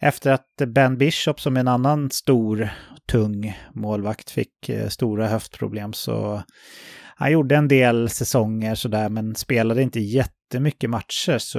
efter 0.00 0.32
att 0.32 0.68
Ben 0.68 0.98
Bishop 0.98 1.40
som 1.40 1.56
en 1.56 1.68
annan 1.68 2.10
stor, 2.10 2.70
tung 3.06 3.58
målvakt 3.74 4.30
fick 4.30 4.68
eh, 4.68 4.88
stora 4.88 5.28
höftproblem 5.28 5.92
så 5.92 6.42
han 7.16 7.32
gjorde 7.32 7.56
en 7.56 7.68
del 7.68 8.08
säsonger 8.08 8.74
sådär 8.74 9.08
men 9.08 9.34
spelade 9.34 9.82
inte 9.82 10.00
jättemycket 10.44 10.90
matcher 10.90 11.38
så 11.38 11.58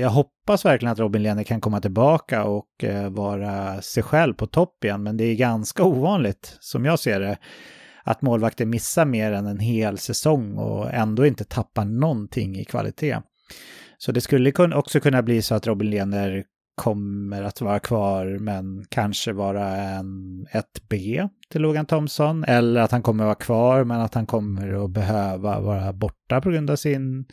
jag 0.00 0.10
hoppas 0.10 0.64
verkligen 0.64 0.92
att 0.92 0.98
Robin 0.98 1.22
Lehner 1.22 1.44
kan 1.44 1.60
komma 1.60 1.80
tillbaka 1.80 2.44
och 2.44 2.84
eh, 2.84 3.10
vara 3.10 3.82
sig 3.82 4.02
själv 4.02 4.34
på 4.34 4.46
topp 4.46 4.84
igen. 4.84 5.02
Men 5.02 5.16
det 5.16 5.24
är 5.24 5.34
ganska 5.34 5.84
ovanligt 5.84 6.56
som 6.60 6.84
jag 6.84 6.98
ser 6.98 7.20
det 7.20 7.36
att 8.04 8.22
målvakter 8.22 8.66
missar 8.66 9.04
mer 9.04 9.32
än 9.32 9.46
en 9.46 9.58
hel 9.58 9.98
säsong 9.98 10.58
och 10.58 10.92
ändå 10.92 11.26
inte 11.26 11.44
tappar 11.44 11.84
någonting 11.84 12.56
i 12.56 12.64
kvalitet. 12.64 13.18
Så 13.98 14.12
det 14.12 14.20
skulle 14.20 14.52
också 14.74 15.00
kunna 15.00 15.22
bli 15.22 15.42
så 15.42 15.54
att 15.54 15.66
Robin 15.66 15.90
Lehner 15.90 16.44
kommer 16.74 17.42
att 17.42 17.60
vara 17.60 17.78
kvar 17.78 18.38
men 18.40 18.84
kanske 18.88 19.32
vara 19.32 19.76
en, 19.76 20.46
ett 20.50 20.88
B 20.88 21.28
till 21.52 21.62
Logan 21.62 21.86
Thompson. 21.86 22.44
Eller 22.44 22.80
att 22.80 22.90
han 22.90 23.02
kommer 23.02 23.24
att 23.24 23.26
vara 23.26 23.34
kvar 23.34 23.84
men 23.84 24.00
att 24.00 24.14
han 24.14 24.26
kommer 24.26 24.84
att 24.84 24.90
behöva 24.90 25.60
vara 25.60 25.92
borta 25.92 26.40
på 26.40 26.50
grund 26.50 26.70
av 26.70 26.76
sin, 26.76 27.24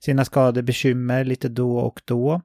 sina 0.00 0.24
skadebekymmer 0.24 1.24
lite 1.24 1.48
då 1.48 1.78
och 1.78 2.00
då. 2.04 2.42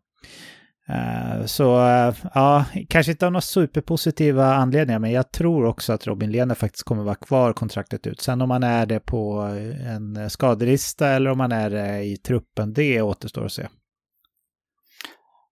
Eh, 0.88 1.46
så 1.46 1.88
eh, 1.88 2.16
ja, 2.34 2.66
kanske 2.90 3.12
inte 3.12 3.26
av 3.26 3.32
några 3.32 3.42
superpositiva 3.42 4.54
anledningar, 4.54 5.00
men 5.00 5.12
jag 5.12 5.32
tror 5.32 5.66
också 5.66 5.94
att 5.94 6.08
Robin 6.08 6.32
Lehner 6.32 6.56
faktiskt 6.56 6.84
kommer 6.84 7.04
vara 7.04 7.16
kvar 7.16 7.54
kontraktet 7.54 8.08
ut. 8.08 8.22
Sen 8.22 8.42
om 8.42 8.50
man 8.50 8.64
är 8.64 8.86
det 8.86 9.00
på 9.00 9.40
en 9.88 10.30
skadelista 10.30 11.10
eller 11.10 11.30
om 11.30 11.38
man 11.38 11.52
är 11.52 11.70
det 11.70 12.04
i 12.04 12.18
truppen, 12.18 12.74
det 12.74 13.02
återstår 13.02 13.46
att 13.46 13.52
se. 13.52 13.68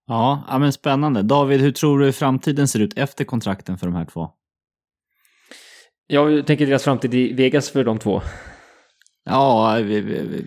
Ja 0.08 0.58
men 0.60 0.74
spännande. 0.74 1.22
David, 1.22 1.62
hur 1.62 1.72
tror 1.72 2.00
du 2.00 2.12
framtiden 2.12 2.68
ser 2.68 2.80
ut 2.80 2.98
efter 2.98 3.24
kontrakten 3.24 3.78
för 3.78 3.88
de 3.88 3.96
här 3.96 4.06
två? 4.06 4.30
Jag 6.14 6.48
tänker 6.48 6.66
deras 6.66 6.84
framtid 6.84 7.14
i 7.14 7.34
Vegas 7.34 7.70
för 7.70 7.84
de 7.84 8.00
två. 8.00 8.22
Ja, 9.26 9.76
vi, 9.84 10.02
vi, 10.02 10.22
vi, 10.22 10.46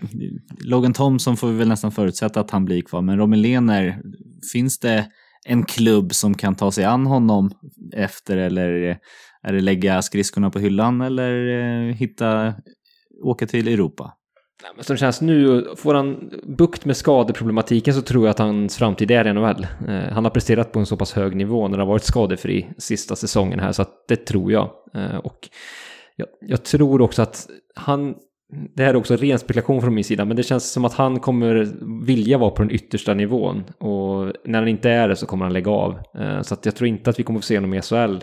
Logan 0.63 0.93
Thompson 0.93 1.37
får 1.37 1.47
vi 1.47 1.57
väl 1.57 1.67
nästan 1.67 1.91
förutsätta 1.91 2.39
att 2.39 2.51
han 2.51 2.65
blir 2.65 2.81
kvar, 2.81 3.01
men 3.01 3.17
Robin 3.17 3.41
Lehner, 3.41 4.01
finns 4.53 4.79
det 4.79 5.07
en 5.47 5.63
klubb 5.63 6.13
som 6.13 6.33
kan 6.33 6.55
ta 6.55 6.71
sig 6.71 6.83
an 6.83 7.05
honom 7.05 7.51
efter 7.93 8.37
eller 8.37 8.99
är 9.43 9.53
det 9.53 9.61
lägga 9.61 10.01
skridskorna 10.01 10.49
på 10.49 10.59
hyllan 10.59 11.01
eller 11.01 11.47
eh, 11.47 11.95
hitta, 11.95 12.53
åka 13.23 13.47
till 13.47 13.67
Europa? 13.67 14.13
Men 14.75 14.83
som 14.83 14.93
det 14.93 14.99
känns 14.99 15.21
nu, 15.21 15.65
får 15.75 15.93
han 15.93 16.31
bukt 16.43 16.85
med 16.85 16.97
skadeproblematiken 16.97 17.93
så 17.93 18.01
tror 18.01 18.25
jag 18.25 18.31
att 18.31 18.39
hans 18.39 18.77
framtid 18.77 19.11
är 19.11 19.33
NHL. 19.33 19.67
Eh, 19.87 20.13
han 20.13 20.23
har 20.23 20.31
presterat 20.31 20.71
på 20.71 20.79
en 20.79 20.85
så 20.85 20.97
pass 20.97 21.13
hög 21.13 21.35
nivå 21.35 21.67
när 21.67 21.77
han 21.77 21.87
har 21.87 21.93
varit 21.93 22.03
skadefri 22.03 22.69
sista 22.77 23.15
säsongen 23.15 23.59
här, 23.59 23.71
så 23.71 23.81
att 23.81 24.07
det 24.07 24.25
tror 24.25 24.51
jag. 24.51 24.69
Eh, 24.93 25.17
och 25.17 25.49
jag, 26.15 26.27
jag, 26.41 26.63
tror 26.63 27.01
också 27.01 27.21
att 27.21 27.47
han, 27.75 28.15
det 28.75 28.83
här 28.83 28.89
är 28.89 28.95
också 28.95 29.15
ren 29.15 29.39
spekulation 29.39 29.81
från 29.81 29.95
min 29.95 30.03
sida, 30.03 30.25
men 30.25 30.37
det 30.37 30.43
känns 30.43 30.71
som 30.71 30.85
att 30.85 30.93
han 30.93 31.19
kommer 31.19 31.71
vilja 32.05 32.37
vara 32.37 32.51
på 32.51 32.61
den 32.61 32.71
yttersta 32.71 33.13
nivån. 33.13 33.63
Och 33.77 34.33
när 34.45 34.59
han 34.59 34.67
inte 34.67 34.89
är 34.89 35.09
det 35.09 35.15
så 35.15 35.25
kommer 35.25 35.45
han 35.45 35.53
lägga 35.53 35.71
av. 35.71 35.99
Eh, 36.19 36.41
så 36.41 36.53
att 36.53 36.65
jag 36.65 36.75
tror 36.75 36.87
inte 36.87 37.09
att 37.09 37.19
vi 37.19 37.23
kommer 37.23 37.39
få 37.39 37.45
se 37.45 37.57
honom 37.57 37.73
i 37.73 37.81
SHL 37.81 38.17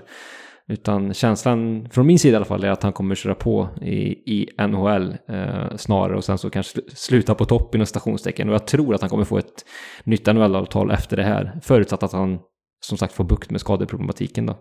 utan 0.69 1.15
känslan 1.15 1.89
från 1.91 2.07
min 2.07 2.19
sida 2.19 2.33
i 2.33 2.37
alla 2.37 2.45
fall 2.45 2.65
är 2.65 2.71
att 2.71 2.83
han 2.83 2.93
kommer 2.93 3.15
köra 3.15 3.35
på 3.35 3.69
i, 3.83 4.03
i 4.33 4.49
NHL 4.69 5.17
eh, 5.29 5.77
snarare 5.77 6.17
och 6.17 6.25
sen 6.25 6.39
så 6.39 6.51
kanske 6.51 6.81
sluta 6.95 7.35
på 7.35 7.45
topp 7.45 7.75
inom 7.75 7.87
stationstecken. 7.87 8.49
Och 8.49 8.55
jag 8.55 8.67
tror 8.67 8.95
att 8.95 9.01
han 9.01 9.11
kommer 9.11 9.25
få 9.25 9.39
ett 9.39 9.65
nytt 10.05 10.27
NHL-avtal 10.27 10.91
efter 10.91 11.17
det 11.17 11.25
här. 11.25 11.61
Förutsatt 11.63 12.03
att 12.03 12.13
han 12.13 12.39
som 12.85 12.99
sagt 12.99 13.15
får 13.15 13.25
bukt 13.25 13.51
med 13.51 13.61
skadeproblematiken 13.61 14.47
då. 14.47 14.59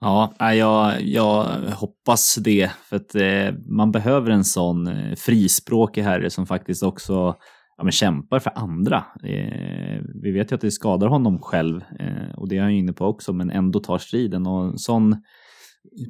Ja, 0.00 0.34
jag, 0.38 1.02
jag 1.02 1.44
hoppas 1.74 2.34
det. 2.34 2.70
För 2.84 2.96
att 2.96 3.14
eh, 3.14 3.60
man 3.66 3.92
behöver 3.92 4.30
en 4.30 4.44
sån 4.44 4.86
eh, 4.86 5.14
frispråkig 5.14 6.02
herre 6.02 6.30
som 6.30 6.46
faktiskt 6.46 6.82
också 6.82 7.34
ja, 7.80 7.84
men 7.84 7.92
kämpar 7.92 8.38
för 8.38 8.52
andra. 8.54 9.04
Eh, 9.22 10.02
vi 10.22 10.30
vet 10.30 10.52
ju 10.52 10.54
att 10.54 10.60
det 10.60 10.70
skadar 10.70 11.06
honom 11.06 11.38
själv 11.38 11.80
eh, 12.00 12.34
och 12.36 12.48
det 12.48 12.56
är 12.56 12.62
han 12.62 12.72
ju 12.72 12.78
inne 12.78 12.92
på 12.92 13.06
också, 13.06 13.32
men 13.32 13.50
ändå 13.50 13.80
tar 13.80 13.98
striden 13.98 14.46
och 14.46 14.64
en 14.64 14.78
sån 14.78 15.16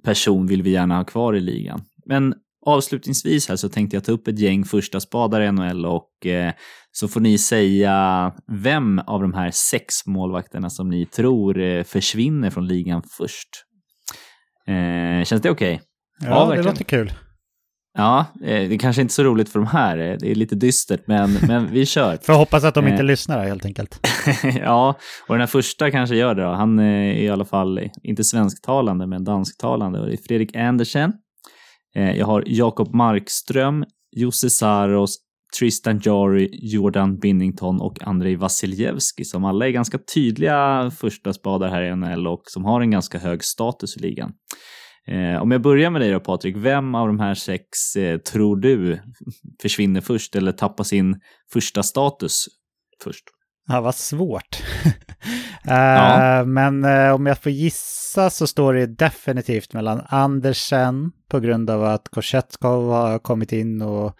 person 0.04 0.46
vill 0.46 0.62
vi 0.62 0.70
gärna 0.70 0.96
ha 0.96 1.04
kvar 1.04 1.36
i 1.36 1.40
ligan. 1.40 1.82
Men 2.06 2.34
avslutningsvis 2.66 3.48
här 3.48 3.56
så 3.56 3.68
tänkte 3.68 3.96
jag 3.96 4.04
ta 4.04 4.12
upp 4.12 4.28
ett 4.28 4.38
gäng 4.38 4.64
första 4.64 5.00
spadare 5.00 5.46
i 5.46 5.52
NHL 5.52 5.86
och 5.86 6.26
eh, 6.26 6.52
så 6.92 7.08
får 7.08 7.20
ni 7.20 7.38
säga 7.38 8.32
vem 8.46 8.98
av 8.98 9.22
de 9.22 9.34
här 9.34 9.50
sex 9.50 10.06
målvakterna 10.06 10.70
som 10.70 10.88
ni 10.88 11.06
tror 11.06 11.60
eh, 11.60 11.84
försvinner 11.84 12.50
från 12.50 12.66
ligan 12.66 13.02
först. 13.18 13.48
Eh, 14.66 15.24
känns 15.24 15.42
det 15.42 15.50
okej? 15.50 15.74
Okay? 15.74 15.86
Ja, 16.30 16.50
ja 16.50 16.56
det 16.56 16.62
låter 16.62 16.84
kul. 16.84 17.12
Ja, 17.94 18.26
eh, 18.40 18.68
det 18.68 18.74
är 18.74 18.78
kanske 18.78 19.02
inte 19.02 19.14
så 19.14 19.22
roligt 19.22 19.48
för 19.48 19.58
de 19.58 19.66
här. 19.66 19.98
Eh, 19.98 20.16
det 20.20 20.30
är 20.30 20.34
lite 20.34 20.54
dystert, 20.54 21.06
men, 21.06 21.32
men 21.48 21.72
vi 21.72 21.86
kör. 21.86 22.18
Får 22.22 22.32
hoppas 22.32 22.64
att 22.64 22.74
de 22.74 22.88
inte 22.88 23.00
eh. 23.00 23.04
lyssnar 23.04 23.44
helt 23.44 23.64
enkelt. 23.64 24.06
ja, 24.60 24.94
och 25.26 25.34
den 25.34 25.40
här 25.40 25.46
första 25.46 25.90
kanske 25.90 26.16
gör 26.16 26.34
det 26.34 26.42
då. 26.42 26.48
Han 26.48 26.78
är 26.78 27.12
i 27.12 27.28
alla 27.28 27.44
fall 27.44 27.80
inte 28.02 28.24
svensktalande, 28.24 29.06
men 29.06 29.24
dansktalande. 29.24 30.00
Och 30.00 30.06
det 30.06 30.12
är 30.12 30.22
Fredrik 30.28 30.56
Andersen. 30.56 31.12
Jag 31.92 32.26
har 32.26 32.44
Jakob 32.46 32.94
Markström, 32.94 33.84
Josse 34.16 34.50
Saros, 34.50 35.18
Tristan 35.58 36.00
Jari, 36.04 36.48
Jordan 36.52 37.18
Binnington 37.18 37.80
och 37.80 38.02
Andrei 38.02 38.36
Vasiljevski 38.36 39.24
som 39.24 39.44
alla 39.44 39.66
är 39.66 39.70
ganska 39.70 39.98
tydliga 40.14 40.90
första 41.00 41.32
spadar 41.32 41.68
här 41.68 41.82
i 41.82 41.96
NHL 41.96 42.26
och 42.26 42.42
som 42.44 42.64
har 42.64 42.80
en 42.80 42.90
ganska 42.90 43.18
hög 43.18 43.44
status 43.44 43.96
i 43.96 44.00
ligan. 44.00 44.32
Eh, 45.06 45.42
om 45.42 45.50
jag 45.50 45.62
börjar 45.62 45.90
med 45.90 46.00
dig 46.00 46.10
då 46.10 46.20
Patrik, 46.20 46.56
vem 46.56 46.94
av 46.94 47.06
de 47.06 47.20
här 47.20 47.34
sex 47.34 47.96
eh, 47.96 48.18
tror 48.18 48.56
du 48.56 49.00
försvinner 49.62 50.00
först 50.00 50.36
eller 50.36 50.52
tappar 50.52 50.84
sin 50.84 51.20
första 51.52 51.82
status 51.82 52.46
först? 53.04 53.24
Ja, 53.68 53.80
vad 53.80 53.94
svårt. 53.94 54.62
ja. 55.64 56.44
Men 56.44 56.84
om 57.14 57.26
jag 57.26 57.38
får 57.38 57.52
gissa 57.52 58.30
så 58.30 58.46
står 58.46 58.74
det 58.74 58.86
definitivt 58.86 59.72
mellan 59.72 60.02
Andersen 60.08 61.12
på 61.28 61.40
grund 61.40 61.70
av 61.70 61.84
att 61.84 62.08
Korsetskov 62.08 62.90
har 62.90 63.18
kommit 63.18 63.52
in 63.52 63.82
och 63.82 64.16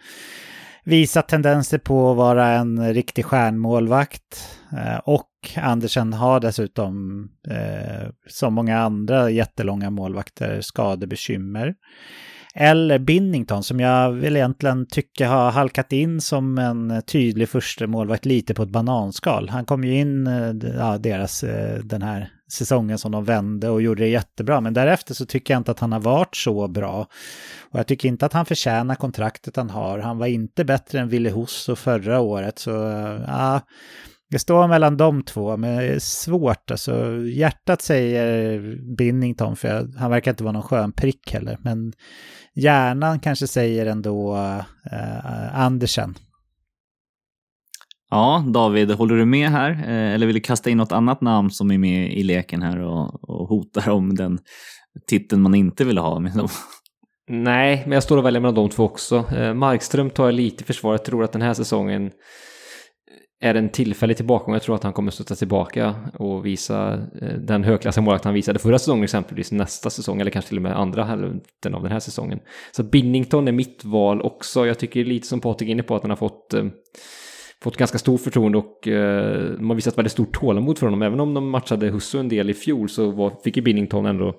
visat 0.83 1.27
tendenser 1.27 1.77
på 1.77 2.11
att 2.11 2.17
vara 2.17 2.47
en 2.47 2.93
riktig 2.93 3.25
stjärnmålvakt. 3.25 4.57
Eh, 4.71 4.97
och 4.97 5.30
Andersen 5.55 6.13
har 6.13 6.39
dessutom, 6.39 7.27
eh, 7.47 8.09
som 8.27 8.53
många 8.53 8.79
andra 8.79 9.29
jättelånga 9.29 9.89
målvakter, 9.89 10.61
skadebekymmer. 10.61 11.75
Eller 12.55 12.99
Binnington 12.99 13.63
som 13.63 13.79
jag 13.79 14.11
vill 14.11 14.35
egentligen 14.35 14.85
tycka 14.85 15.29
har 15.29 15.51
halkat 15.51 15.91
in 15.91 16.21
som 16.21 16.57
en 16.57 17.01
tydlig 17.01 17.49
första 17.49 17.87
målvakt 17.87 18.25
lite 18.25 18.53
på 18.53 18.63
ett 18.63 18.69
bananskal. 18.69 19.49
Han 19.49 19.65
kom 19.65 19.83
ju 19.83 19.99
in, 19.99 20.27
eh, 20.27 20.71
ja, 20.77 20.97
deras, 20.97 21.43
eh, 21.43 21.79
den 21.79 22.01
här 22.01 22.31
säsongen 22.51 22.97
som 22.97 23.11
de 23.11 23.25
vände 23.25 23.69
och 23.69 23.81
gjorde 23.81 24.03
det 24.03 24.09
jättebra. 24.09 24.61
Men 24.61 24.73
därefter 24.73 25.13
så 25.13 25.25
tycker 25.25 25.53
jag 25.53 25.59
inte 25.59 25.71
att 25.71 25.79
han 25.79 25.91
har 25.91 25.99
varit 25.99 26.35
så 26.35 26.67
bra. 26.67 27.07
Och 27.71 27.79
jag 27.79 27.87
tycker 27.87 28.09
inte 28.09 28.25
att 28.25 28.33
han 28.33 28.45
förtjänar 28.45 28.95
kontraktet 28.95 29.55
han 29.55 29.69
har. 29.69 29.99
Han 29.99 30.17
var 30.17 30.27
inte 30.27 30.65
bättre 30.65 30.99
än 30.99 31.09
Ville 31.09 31.29
Husso 31.29 31.75
förra 31.75 32.19
året. 32.19 32.59
Så 32.59 32.89
eh, 32.89 33.21
ja, 33.27 33.61
det 34.31 34.39
står 34.39 34.67
mellan 34.67 34.97
de 34.97 35.23
två, 35.23 35.57
men 35.57 35.77
det 35.77 35.83
är 35.83 35.99
svårt. 35.99 36.71
Alltså, 36.71 37.17
hjärtat 37.25 37.81
säger 37.81 38.59
Binnington, 38.97 39.55
för 39.55 39.67
jag, 39.67 39.93
han 39.97 40.11
verkar 40.11 40.31
inte 40.31 40.43
vara 40.43 40.53
någon 40.53 40.63
skön 40.63 40.91
prick 40.91 41.33
heller. 41.33 41.57
Men 41.61 41.93
hjärnan 42.55 43.19
kanske 43.19 43.47
säger 43.47 43.85
ändå 43.85 44.35
uh, 44.35 45.59
Andersen. 45.59 46.15
Ja, 48.09 48.45
David, 48.47 48.91
håller 48.91 49.15
du 49.15 49.25
med 49.25 49.49
här? 49.49 49.71
Eh, 49.71 50.13
eller 50.13 50.25
vill 50.25 50.35
du 50.35 50.41
kasta 50.41 50.69
in 50.69 50.77
något 50.77 50.91
annat 50.91 51.21
namn 51.21 51.49
som 51.51 51.71
är 51.71 51.77
med 51.77 52.13
i 52.13 52.23
leken 52.23 52.61
här 52.61 52.79
och, 52.79 53.29
och 53.29 53.47
hotar 53.47 53.89
om 53.89 54.15
den 54.15 54.39
titeln 55.07 55.41
man 55.41 55.55
inte 55.55 55.83
vill 55.83 55.97
ha? 55.97 56.19
Med 56.19 56.33
dem? 56.33 56.47
Nej, 57.29 57.83
men 57.85 57.91
jag 57.91 58.03
står 58.03 58.17
och 58.17 58.25
väljer 58.25 58.41
mellan 58.41 58.55
de 58.55 58.69
två 58.69 58.83
också. 58.83 59.25
Eh, 59.35 59.53
Markström 59.53 60.09
tar 60.09 60.25
jag 60.25 60.33
lite 60.33 60.63
i 60.63 60.67
försvar. 60.67 60.93
Jag 60.93 61.05
tror 61.05 61.23
att 61.23 61.31
den 61.31 61.41
här 61.41 61.53
säsongen 61.53 62.11
är 63.43 63.55
en 63.55 63.69
tillfällig 63.69 64.17
tillbakagång, 64.17 64.53
Jag 64.53 64.63
tror 64.63 64.75
att 64.75 64.83
han 64.83 64.93
kommer 64.93 65.11
stötta 65.11 65.35
tillbaka 65.35 65.95
och 66.13 66.45
visa 66.45 66.93
eh, 67.21 67.33
den 67.33 67.63
högklassiga 67.63 68.01
målvakt 68.01 68.25
han 68.25 68.33
visade 68.33 68.59
förra 68.59 68.79
säsongen 68.79 69.03
exempelvis 69.03 69.51
nästa 69.51 69.89
säsong 69.89 70.21
eller 70.21 70.31
kanske 70.31 70.49
till 70.49 70.57
och 70.57 70.63
med 70.63 70.79
andra 70.79 71.03
hälften 71.03 71.75
av 71.75 71.83
den 71.83 71.91
här 71.91 71.99
säsongen. 71.99 72.39
Så 72.71 72.83
Binnington 72.83 73.47
är 73.47 73.51
mitt 73.51 73.85
val 73.85 74.21
också. 74.21 74.67
Jag 74.67 74.79
tycker 74.79 75.05
lite 75.05 75.27
som 75.27 75.41
Patrik 75.41 75.69
är 75.69 75.71
inne 75.71 75.83
på 75.83 75.95
att 75.95 76.01
han 76.01 76.11
har 76.11 76.17
fått 76.17 76.53
eh, 76.53 76.65
fått 77.63 77.77
ganska 77.77 77.97
stort 77.97 78.21
förtroende 78.21 78.57
och 78.57 78.87
eh, 78.87 79.51
de 79.57 79.69
har 79.69 79.75
visat 79.75 79.97
väldigt 79.97 80.11
stort 80.11 80.33
tålamod 80.33 80.77
för 80.77 80.87
honom. 80.87 81.01
Även 81.01 81.19
om 81.19 81.33
de 81.33 81.49
matchade 81.49 81.89
Husso 81.89 82.17
en 82.19 82.29
del 82.29 82.49
i 82.49 82.53
fjol 82.53 82.89
så 82.89 83.11
var, 83.11 83.33
fick 83.43 83.57
ju 83.57 83.63
Binnington 83.63 84.05
ändå 84.05 84.35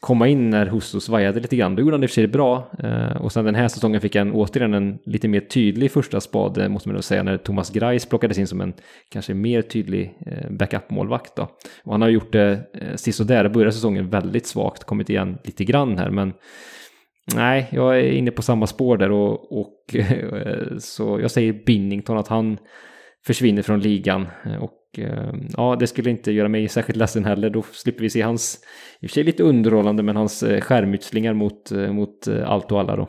komma 0.00 0.28
in 0.28 0.50
när 0.50 0.66
Husso 0.66 1.00
svajade 1.00 1.40
lite 1.40 1.56
grann. 1.56 1.76
Då 1.76 1.82
gjorde 1.82 1.94
han 1.94 2.00
det 2.00 2.04
i 2.04 2.06
och 2.06 2.10
för 2.10 2.14
sig 2.14 2.26
bra. 2.26 2.70
Eh, 2.78 3.16
och 3.22 3.32
sen 3.32 3.44
den 3.44 3.54
här 3.54 3.68
säsongen 3.68 4.00
fick 4.00 4.16
han 4.16 4.32
återigen 4.32 4.74
en 4.74 4.98
lite 5.04 5.28
mer 5.28 5.40
tydlig 5.40 5.90
första 5.90 6.20
spade, 6.20 6.68
måste 6.68 6.88
man 6.88 6.94
nog 6.94 7.04
säga, 7.04 7.22
när 7.22 7.36
Thomas 7.36 7.70
Greis 7.70 8.06
plockades 8.06 8.38
in 8.38 8.46
som 8.46 8.60
en 8.60 8.72
kanske 9.08 9.34
mer 9.34 9.62
tydlig 9.62 10.14
eh, 10.26 10.50
backup-målvakt. 10.50 11.36
Då. 11.36 11.42
Och 11.84 11.92
han 11.92 12.02
har 12.02 12.08
gjort 12.08 12.32
det 12.32 12.60
eh, 12.72 12.96
sisådär, 12.96 13.48
började 13.48 13.72
säsongen 13.72 14.10
väldigt 14.10 14.46
svagt, 14.46 14.84
kommit 14.84 15.10
igen 15.10 15.38
lite 15.44 15.64
grann 15.64 15.98
här, 15.98 16.10
men 16.10 16.32
Nej, 17.34 17.68
jag 17.72 17.98
är 17.98 18.12
inne 18.12 18.30
på 18.30 18.42
samma 18.42 18.66
spår 18.66 18.96
där 18.96 19.10
och, 19.10 19.60
och 19.60 19.94
eh, 19.94 20.78
så 20.78 21.20
jag 21.20 21.30
säger 21.30 21.52
Binnington 21.52 22.18
att 22.18 22.28
han 22.28 22.58
försvinner 23.26 23.62
från 23.62 23.80
ligan 23.80 24.26
eh, 24.44 24.62
och 24.62 24.98
eh, 24.98 25.34
ja, 25.56 25.76
det 25.80 25.86
skulle 25.86 26.10
inte 26.10 26.32
göra 26.32 26.48
mig 26.48 26.68
särskilt 26.68 26.96
ledsen 26.96 27.24
heller. 27.24 27.50
Då 27.50 27.62
slipper 27.72 28.02
vi 28.02 28.10
se 28.10 28.22
hans, 28.22 28.58
i 29.00 29.06
och 29.06 29.10
för 29.10 29.14
sig 29.14 29.24
lite 29.24 29.42
underhållande, 29.42 30.02
men 30.02 30.16
hans 30.16 30.44
skärmytslingar 30.60 31.34
mot, 31.34 31.70
mot 31.70 32.28
allt 32.28 32.72
och 32.72 32.80
alla 32.80 32.96
då. 32.96 33.08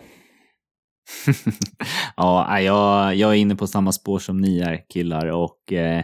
ja, 2.17 2.60
jag, 2.60 3.15
jag 3.15 3.32
är 3.32 3.36
inne 3.36 3.56
på 3.56 3.67
samma 3.67 3.91
spår 3.91 4.19
som 4.19 4.38
ni 4.38 4.60
är 4.60 4.89
killar 4.93 5.26
och 5.28 5.74
eh, 5.74 6.04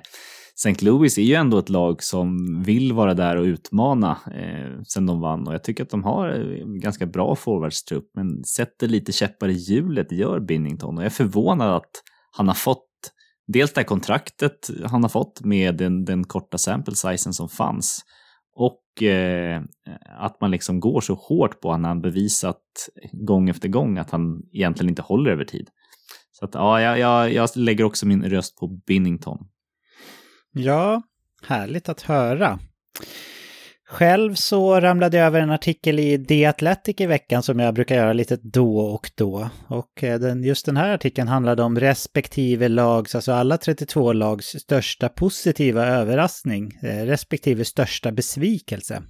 St. 0.57 0.85
Louis 0.85 1.17
är 1.17 1.21
ju 1.21 1.33
ändå 1.33 1.57
ett 1.57 1.69
lag 1.69 2.03
som 2.03 2.37
vill 2.63 2.93
vara 2.93 3.13
där 3.13 3.35
och 3.35 3.43
utmana 3.43 4.17
eh, 4.35 4.81
sen 4.87 5.05
de 5.05 5.19
vann 5.21 5.47
och 5.47 5.53
jag 5.53 5.63
tycker 5.63 5.83
att 5.83 5.89
de 5.89 6.03
har 6.03 6.27
en 6.29 6.79
ganska 6.79 7.05
bra 7.05 7.35
forwardstrupp 7.35 8.09
men 8.13 8.43
sätter 8.43 8.87
lite 8.87 9.11
käppar 9.11 9.49
i 9.49 9.53
hjulet 9.53 10.11
gör 10.11 10.39
Binnington 10.39 10.97
och 10.97 11.03
jag 11.03 11.05
är 11.05 11.15
förvånad 11.15 11.75
att 11.75 11.91
han 12.31 12.47
har 12.47 12.55
fått 12.55 12.87
dels 13.47 13.73
det 13.73 13.79
här 13.79 13.85
kontraktet 13.85 14.69
han 14.85 15.03
har 15.03 15.09
fått 15.09 15.41
med 15.43 15.77
den, 15.77 16.05
den 16.05 16.23
korta 16.23 16.57
sample 16.57 16.95
sizen 16.95 17.33
som 17.33 17.49
fanns 17.49 18.01
och 18.55 19.03
eh, 19.03 19.61
att 20.19 20.41
man 20.41 20.51
liksom 20.51 20.79
går 20.79 21.01
så 21.01 21.13
hårt 21.13 21.61
på 21.61 21.67
honom 21.67 21.81
när 21.81 21.89
han 21.89 22.01
bevisat 22.01 22.63
gång 23.11 23.49
efter 23.49 23.69
gång 23.69 23.97
att 23.97 24.09
han 24.09 24.41
egentligen 24.53 24.89
inte 24.89 25.01
håller 25.01 25.31
över 25.31 25.45
tid. 25.45 25.69
Så 26.31 26.45
att, 26.45 26.53
ja, 26.53 26.81
jag, 26.81 27.33
jag, 27.33 27.49
lägger 27.55 27.83
också 27.83 28.07
min 28.07 28.23
röst 28.23 28.57
på 28.57 28.67
Binnington. 28.67 29.47
Ja, 30.57 31.01
härligt 31.43 31.89
att 31.89 32.01
höra. 32.01 32.59
Själv 33.89 34.35
så 34.35 34.79
ramlade 34.79 35.17
jag 35.17 35.27
över 35.27 35.41
en 35.41 35.51
artikel 35.51 35.99
i 35.99 36.25
The 36.25 36.45
Athletic 36.45 36.95
i 37.01 37.05
veckan 37.05 37.43
som 37.43 37.59
jag 37.59 37.73
brukar 37.73 37.95
göra 37.95 38.13
lite 38.13 38.37
då 38.43 38.79
och 38.79 39.11
då. 39.15 39.49
Och 39.67 40.03
eh, 40.03 40.19
den, 40.19 40.43
just 40.43 40.65
den 40.65 40.77
här 40.77 40.93
artikeln 40.93 41.27
handlade 41.27 41.63
om 41.63 41.79
respektive 41.79 42.67
lags, 42.67 43.15
alltså 43.15 43.31
alla 43.31 43.57
32 43.57 44.13
lags 44.13 44.45
största 44.45 45.09
positiva 45.09 45.85
överraskning, 45.85 46.71
eh, 46.83 47.05
respektive 47.05 47.65
största 47.65 48.11
besvikelse. 48.11 49.03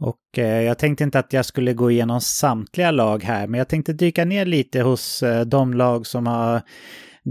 Och 0.00 0.38
eh, 0.38 0.62
jag 0.62 0.78
tänkte 0.78 1.04
inte 1.04 1.18
att 1.18 1.32
jag 1.32 1.44
skulle 1.44 1.72
gå 1.72 1.90
igenom 1.90 2.20
samtliga 2.20 2.90
lag 2.90 3.22
här, 3.22 3.46
men 3.46 3.58
jag 3.58 3.68
tänkte 3.68 3.92
dyka 3.92 4.24
ner 4.24 4.44
lite 4.44 4.80
hos 4.80 5.24
de 5.46 5.74
lag 5.74 6.06
som 6.06 6.26
har 6.26 6.62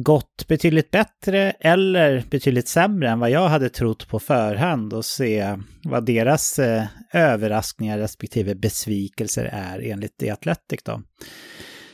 gått 0.03 0.47
betydligt 0.47 0.91
bättre 0.91 1.51
eller 1.51 2.23
betydligt 2.29 2.67
sämre 2.67 3.10
än 3.10 3.19
vad 3.19 3.29
jag 3.29 3.47
hade 3.47 3.69
trott 3.69 4.08
på 4.08 4.19
förhand 4.19 4.93
och 4.93 5.05
se 5.05 5.58
vad 5.84 6.05
deras 6.05 6.60
eh, 6.60 6.84
överraskningar 7.13 7.97
respektive 7.97 8.55
besvikelser 8.55 9.49
är 9.53 9.91
enligt 9.91 10.17
The 10.17 10.29
Athletic 10.29 10.84
då. 10.84 11.01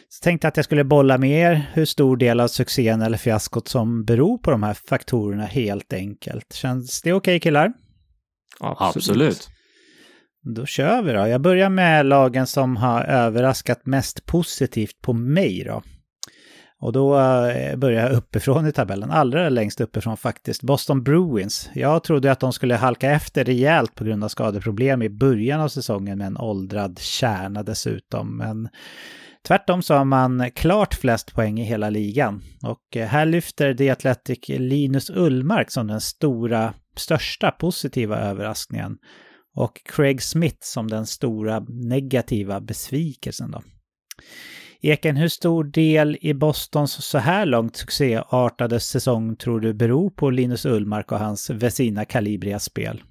Så 0.10 0.24
tänkte 0.24 0.48
att 0.48 0.58
jag 0.58 0.66
skulle 0.66 0.84
bolla 0.84 1.18
med 1.18 1.52
er 1.52 1.72
hur 1.74 1.86
stor 1.86 2.18
del 2.18 2.40
av 2.40 2.48
succén 2.48 3.02
eller 3.02 3.18
fiaskot 3.18 3.68
som 3.68 4.06
beror 4.06 4.38
på 4.38 4.52
de 4.52 4.64
här 4.64 4.74
faktorerna 4.74 5.46
helt 5.46 5.94
enkelt. 5.94 6.54
Känns 6.54 7.02
det 7.02 7.14
okej 7.14 7.32
okay, 7.32 7.40
killar? 7.40 7.74
Absolut. 8.60 8.96
Absolut. 8.96 9.50
Då 10.56 10.66
kör 10.66 11.02
vi 11.02 11.12
då. 11.12 11.28
Jag 11.28 11.42
börjar 11.42 11.70
med 11.70 12.06
lagen 12.06 12.48
som 12.48 12.78
har 12.78 13.04
överraskat 13.04 13.86
mest 13.86 14.26
positivt 14.26 15.02
på 15.02 15.14
mig 15.14 15.64
då. 15.64 15.82
Och 16.82 16.92
då 16.92 17.20
eh, 17.20 17.76
börjar 17.76 18.04
jag 18.04 18.12
uppifrån 18.12 18.68
i 18.68 18.72
tabellen, 18.72 19.12
allra 19.12 19.50
längst 19.50 19.82
uppifrån 19.82 20.18
faktiskt. 20.18 20.64
Boston 20.64 21.04
Bruins. 21.04 21.70
Jag 21.74 22.04
trodde 22.04 22.32
att 22.32 22.40
de 22.40 22.54
skulle 22.54 22.76
halka 22.76 23.12
efter 23.12 23.44
rejält 23.44 23.96
på 23.96 24.04
grund 24.04 24.24
av 24.24 24.28
skadeproblem 24.28 25.02
i 25.02 25.10
början 25.10 25.62
av 25.62 25.68
säsongen 25.68 26.18
med 26.18 26.28
en 26.28 26.38
åldrad 26.38 27.00
kärna 27.00 27.64
dessutom. 27.64 28.38
Men 28.38 28.70
tvärtom 29.48 29.82
så 29.82 29.94
har 29.94 30.06
man 30.06 30.52
klart 30.52 30.94
flest 30.94 31.34
poäng 31.34 31.60
i 31.60 31.64
hela 31.64 31.90
ligan. 31.90 32.42
Och 32.64 32.98
eh, 32.98 33.08
här 33.08 33.26
lyfter 33.26 33.74
The 33.74 33.90
Athletic 33.90 34.40
Linus 34.48 35.10
Ullmark 35.10 35.72
som 35.72 35.88
den 35.88 36.02
stora, 36.02 36.74
största 36.96 37.52
positiva 37.52 38.18
överraskningen. 38.18 38.98
Och 39.56 39.82
Craig 39.86 40.22
Smith 40.22 40.60
som 40.62 40.88
den 40.88 41.06
stora 41.06 41.60
negativa 41.70 42.62
besvikelsen 42.62 43.52
då. 43.52 43.62
Eken, 44.84 45.18
hur 45.18 45.28
stor 45.28 45.64
del 45.64 46.18
i 46.22 46.34
Bostons 46.34 47.06
så 47.06 47.18
här 47.18 47.46
långt 47.46 47.76
succéartade 47.76 48.80
säsong 48.80 49.36
tror 49.36 49.60
du 49.60 49.74
beror 49.74 50.10
på 50.10 50.30
Linus 50.30 50.66
Ullmark 50.66 51.12
och 51.12 51.20
hans 51.20 51.50
Vesina 51.50 52.06
Calibria-spel? 52.06 53.04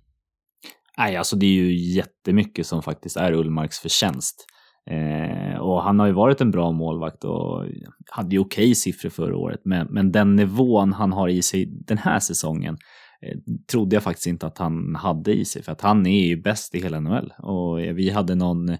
Nej, 0.98 1.16
alltså 1.16 1.36
det 1.36 1.46
är 1.46 1.50
ju 1.50 1.74
jättemycket 1.74 2.66
som 2.66 2.82
faktiskt 2.82 3.16
är 3.16 3.32
Ullmarks 3.32 3.78
förtjänst. 3.78 4.46
Eh, 4.90 5.60
och 5.60 5.82
han 5.82 5.98
har 5.98 6.06
ju 6.06 6.12
varit 6.12 6.40
en 6.40 6.50
bra 6.50 6.72
målvakt 6.72 7.24
och 7.24 7.64
hade 8.10 8.34
ju 8.34 8.38
okej 8.38 8.64
okay 8.64 8.74
siffror 8.74 9.10
förra 9.10 9.36
året. 9.36 9.60
Men, 9.64 9.86
men 9.90 10.12
den 10.12 10.36
nivån 10.36 10.92
han 10.92 11.12
har 11.12 11.28
i 11.28 11.42
sig 11.42 11.66
den 11.86 11.98
här 11.98 12.18
säsongen 12.18 12.78
eh, 13.26 13.38
trodde 13.70 13.96
jag 13.96 14.02
faktiskt 14.02 14.26
inte 14.26 14.46
att 14.46 14.58
han 14.58 14.94
hade 14.94 15.32
i 15.32 15.44
sig. 15.44 15.62
För 15.62 15.72
att 15.72 15.80
han 15.80 16.06
är 16.06 16.26
ju 16.26 16.42
bäst 16.42 16.74
i 16.74 16.82
hela 16.82 17.00
NHL. 17.00 17.32
Och 17.38 17.78
vi 17.78 18.10
hade 18.10 18.34
någon, 18.34 18.76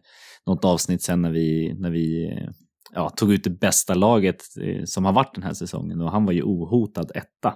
något 0.46 0.64
avsnitt 0.64 1.02
sen 1.02 1.22
när 1.22 1.30
vi, 1.30 1.74
när 1.78 1.90
vi 1.90 2.32
eh, 2.32 2.50
ja, 2.94 3.10
tog 3.10 3.32
ut 3.32 3.44
det 3.44 3.50
bästa 3.50 3.94
laget 3.94 4.42
eh, 4.60 4.84
som 4.84 5.04
har 5.04 5.12
varit 5.12 5.34
den 5.34 5.44
här 5.44 5.54
säsongen 5.54 6.00
och 6.00 6.10
han 6.10 6.24
var 6.24 6.32
ju 6.32 6.42
ohotad 6.42 7.10
etta. 7.14 7.48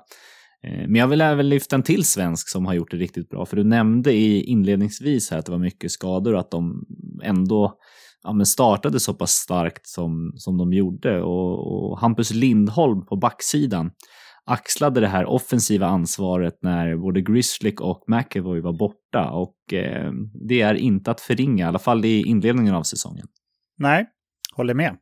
Eh, 0.67 0.89
men 0.89 0.95
jag 0.95 1.09
vill 1.09 1.21
även 1.21 1.49
lyfta 1.49 1.77
en 1.77 1.83
till 1.83 2.05
svensk 2.05 2.49
som 2.49 2.67
har 2.67 2.75
gjort 2.75 2.91
det 2.91 2.97
riktigt 2.97 3.29
bra, 3.29 3.47
för 3.47 3.57
du 3.57 3.65
nämnde 3.65 4.13
i 4.13 4.43
inledningsvis 4.45 5.31
här 5.31 5.39
att 5.39 5.47
det 5.47 5.53
var 5.53 5.59
mycket 5.59 5.91
skador 5.91 6.35
och 6.35 6.41
att 6.41 6.51
de 6.51 6.85
ändå 7.23 7.79
ja, 8.23 8.33
men 8.33 8.47
startade 8.47 9.01
så 9.01 9.15
pass 9.15 9.31
starkt 9.31 9.87
som, 9.87 10.33
som 10.37 10.59
de 10.59 10.73
gjorde. 10.73 11.23
Och, 11.23 11.91
och 11.91 11.99
Hampus 11.99 12.31
Lindholm 12.31 13.07
på 13.07 13.17
backsidan, 13.17 13.91
axlade 14.47 15.01
det 15.01 15.09
här 15.09 15.27
offensiva 15.27 15.87
ansvaret 15.87 16.55
när 16.63 16.97
både 16.97 17.21
Grizzlick 17.21 17.81
och 17.81 18.05
McEvoy 18.07 18.61
var 18.61 18.73
borta 18.73 19.31
och 19.31 19.73
eh, 19.73 20.13
det 20.49 20.61
är 20.61 20.75
inte 20.75 21.11
att 21.11 21.21
förringa, 21.21 21.65
i 21.65 21.69
alla 21.69 21.79
fall 21.79 22.05
i 22.05 22.23
inledningen 22.23 22.75
av 22.75 22.83
säsongen. 22.83 23.27
Nej, 23.79 24.07
håller 24.55 24.75
med. 24.75 24.97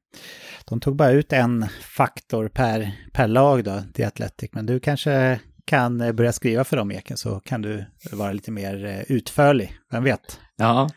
De 0.64 0.80
tog 0.80 0.96
bara 0.96 1.10
ut 1.10 1.32
en 1.32 1.66
faktor 1.80 2.48
per, 2.48 2.92
per 3.12 3.28
lag 3.28 3.64
då, 3.64 3.82
The 3.94 4.04
Athletic, 4.04 4.50
men 4.52 4.66
du 4.66 4.80
kanske 4.80 5.40
kan 5.64 5.98
börja 5.98 6.32
skriva 6.32 6.64
för 6.64 6.76
dem, 6.76 6.90
Eken, 6.90 7.16
så 7.16 7.40
kan 7.40 7.62
du 7.62 7.84
vara 8.12 8.32
lite 8.32 8.50
mer 8.50 8.84
eh, 8.84 9.16
utförlig. 9.16 9.72
Vem 9.90 10.04
vet? 10.04 10.40
Ja. 10.56 10.88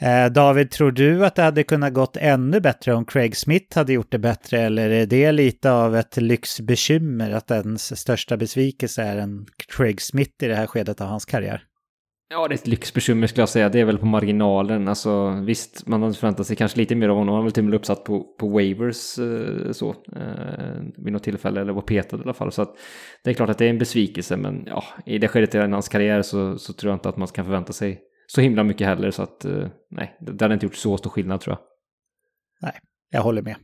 Eh, 0.00 0.26
David, 0.26 0.70
tror 0.70 0.92
du 0.92 1.26
att 1.26 1.34
det 1.34 1.42
hade 1.42 1.64
kunnat 1.64 1.92
gått 1.92 2.16
ännu 2.16 2.60
bättre 2.60 2.94
om 2.94 3.04
Craig 3.04 3.36
Smith 3.36 3.78
hade 3.78 3.92
gjort 3.92 4.12
det 4.12 4.18
bättre? 4.18 4.60
Eller 4.60 4.90
är 4.90 5.06
det 5.06 5.32
lite 5.32 5.70
av 5.70 5.96
ett 5.96 6.16
lyxbekymmer 6.16 7.30
att 7.30 7.50
ens 7.50 8.00
största 8.00 8.36
besvikelse 8.36 9.02
är 9.02 9.16
en 9.16 9.46
Craig 9.76 10.02
Smith 10.02 10.44
i 10.44 10.48
det 10.48 10.54
här 10.54 10.66
skedet 10.66 11.00
av 11.00 11.08
hans 11.08 11.24
karriär? 11.24 11.62
Ja, 12.30 12.48
det 12.48 12.54
är 12.54 12.58
ett 12.58 12.66
lyxbekymmer 12.66 13.26
skulle 13.26 13.42
jag 13.42 13.48
säga. 13.48 13.68
Det 13.68 13.80
är 13.80 13.84
väl 13.84 13.98
på 13.98 14.06
marginalen. 14.06 14.88
Alltså 14.88 15.30
visst, 15.30 15.86
man 15.86 16.02
hade 16.02 16.14
förväntat 16.14 16.46
sig 16.46 16.56
kanske 16.56 16.78
lite 16.78 16.94
mer 16.94 17.08
av 17.08 17.16
honom. 17.16 17.34
Han 17.34 17.38
var 17.38 17.44
väl 17.44 17.52
till 17.52 17.62
och 17.62 17.70
med 17.70 17.74
uppsatt 17.74 18.04
på, 18.04 18.22
på 18.38 18.48
waivers 18.48 19.18
eh, 19.18 19.72
så. 19.72 19.90
Eh, 19.90 20.82
vid 20.96 21.12
något 21.12 21.22
tillfälle, 21.22 21.60
eller 21.60 21.72
var 21.72 21.82
petad 21.82 22.16
i 22.16 22.20
alla 22.22 22.34
fall. 22.34 22.52
Så 22.52 22.62
att 22.62 22.74
det 23.24 23.30
är 23.30 23.34
klart 23.34 23.50
att 23.50 23.58
det 23.58 23.64
är 23.64 23.70
en 23.70 23.78
besvikelse, 23.78 24.36
men 24.36 24.62
ja, 24.66 24.84
i 25.06 25.18
det 25.18 25.28
skedet 25.28 25.54
i 25.54 25.58
hans 25.58 25.88
karriär 25.88 26.22
så, 26.22 26.58
så 26.58 26.72
tror 26.72 26.90
jag 26.90 26.96
inte 26.96 27.08
att 27.08 27.16
man 27.16 27.28
kan 27.28 27.44
förvänta 27.44 27.72
sig 27.72 28.00
så 28.26 28.40
himla 28.40 28.64
mycket 28.64 28.86
heller. 28.86 29.10
Så 29.10 29.22
att 29.22 29.44
eh, 29.44 29.66
nej, 29.90 30.18
det 30.20 30.44
hade 30.44 30.54
inte 30.54 30.66
gjort 30.66 30.74
så 30.74 30.96
stor 30.96 31.10
skillnad 31.10 31.40
tror 31.40 31.56
jag. 31.56 31.60
Nej, 32.60 32.80
jag 33.10 33.22
håller 33.22 33.42
med. 33.42 33.56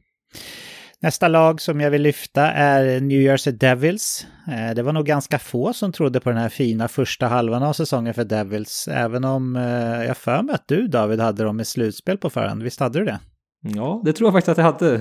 Nästa 1.04 1.28
lag 1.28 1.60
som 1.60 1.80
jag 1.80 1.90
vill 1.90 2.02
lyfta 2.02 2.52
är 2.52 3.00
New 3.00 3.20
Jersey 3.20 3.52
Devils. 3.52 4.26
Eh, 4.48 4.74
det 4.74 4.82
var 4.82 4.92
nog 4.92 5.06
ganska 5.06 5.38
få 5.38 5.72
som 5.72 5.92
trodde 5.92 6.20
på 6.20 6.30
den 6.30 6.38
här 6.38 6.48
fina 6.48 6.88
första 6.88 7.26
halvan 7.26 7.62
av 7.62 7.72
säsongen 7.72 8.14
för 8.14 8.24
Devils, 8.24 8.88
även 8.88 9.24
om 9.24 9.56
eh, 9.56 10.06
jag 10.06 10.16
för 10.16 10.42
mig 10.42 10.54
att 10.54 10.68
du 10.68 10.88
David 10.88 11.20
hade 11.20 11.44
dem 11.44 11.60
i 11.60 11.64
slutspel 11.64 12.18
på 12.18 12.30
förhand. 12.30 12.62
Visst 12.62 12.80
hade 12.80 12.98
du 12.98 13.04
det? 13.04 13.20
Ja, 13.60 14.02
det 14.04 14.12
tror 14.12 14.26
jag 14.26 14.34
faktiskt 14.34 14.48
att 14.48 14.58
jag 14.58 14.64
hade. 14.64 14.94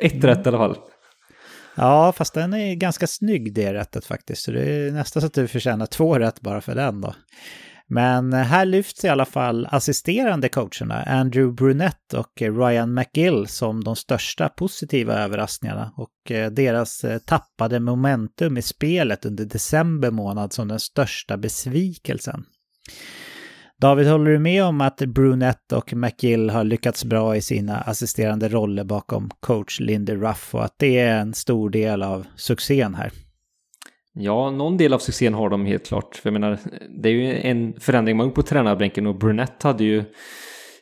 Ett 0.00 0.24
rätt 0.24 0.46
i 0.46 0.48
alla 0.48 0.58
fall. 0.58 0.76
Ja, 1.74 2.12
fast 2.12 2.34
den 2.34 2.54
är 2.54 2.74
ganska 2.74 3.06
snygg 3.06 3.54
det 3.54 3.74
rättet 3.74 4.06
faktiskt. 4.06 4.42
Så 4.42 4.50
det 4.50 4.70
är 4.70 4.90
nästan 4.90 5.20
så 5.20 5.26
att 5.26 5.34
du 5.34 5.48
förtjänar 5.48 5.86
två 5.86 6.18
rätt 6.18 6.40
bara 6.40 6.60
för 6.60 6.74
den 6.74 7.00
då. 7.00 7.14
Men 7.88 8.32
eh, 8.32 8.40
här 8.40 8.64
lyfts 8.64 9.04
i 9.04 9.08
alla 9.08 9.24
fall 9.24 9.68
assisterande 9.70 10.48
coacherna 10.48 11.02
Andrew 11.02 11.54
Brunett 11.54 12.14
och 12.14 12.42
eh, 12.42 12.56
Ryan 12.56 12.94
McGill 12.94 13.46
som 13.46 13.84
de 13.84 13.96
största 13.96 14.48
positiva 14.48 15.14
överraskningarna 15.14 15.92
och 15.96 16.30
eh, 16.30 16.50
deras 16.50 17.04
tappade 17.26 17.80
momentum 17.80 18.58
i 18.58 18.62
spelet 18.62 19.24
under 19.24 19.44
december 19.44 20.10
månad 20.10 20.52
som 20.52 20.68
den 20.68 20.80
största 20.80 21.36
besvikelsen. 21.36 22.44
David, 23.80 24.06
håller 24.06 24.30
du 24.30 24.38
med 24.38 24.64
om 24.64 24.80
att 24.80 24.96
Brunett 24.96 25.72
och 25.72 25.94
McGill 25.94 26.50
har 26.50 26.64
lyckats 26.64 27.04
bra 27.04 27.36
i 27.36 27.40
sina 27.40 27.76
assisterande 27.76 28.48
roller 28.48 28.84
bakom 28.84 29.30
coach 29.40 29.80
Lindy 29.80 30.14
Ruff 30.14 30.54
och 30.54 30.64
att 30.64 30.74
det 30.78 30.98
är 30.98 31.20
en 31.20 31.34
stor 31.34 31.70
del 31.70 32.02
av 32.02 32.26
succén 32.36 32.94
här? 32.94 33.12
Ja, 34.14 34.50
någon 34.50 34.76
del 34.76 34.92
av 34.94 34.98
succén 34.98 35.34
har 35.34 35.50
de 35.50 35.66
helt 35.66 35.86
klart. 35.86 36.16
För 36.16 36.28
jag 36.28 36.32
menar, 36.32 36.58
det 37.02 37.08
är 37.08 37.12
ju 37.12 37.34
en 37.34 37.80
förändring 37.80 38.16
man 38.16 38.26
gjort 38.26 38.34
på 38.34 38.42
tränarbänken 38.42 39.06
och 39.06 39.18
Brunett 39.18 39.62
hade 39.62 39.84
ju, 39.84 40.04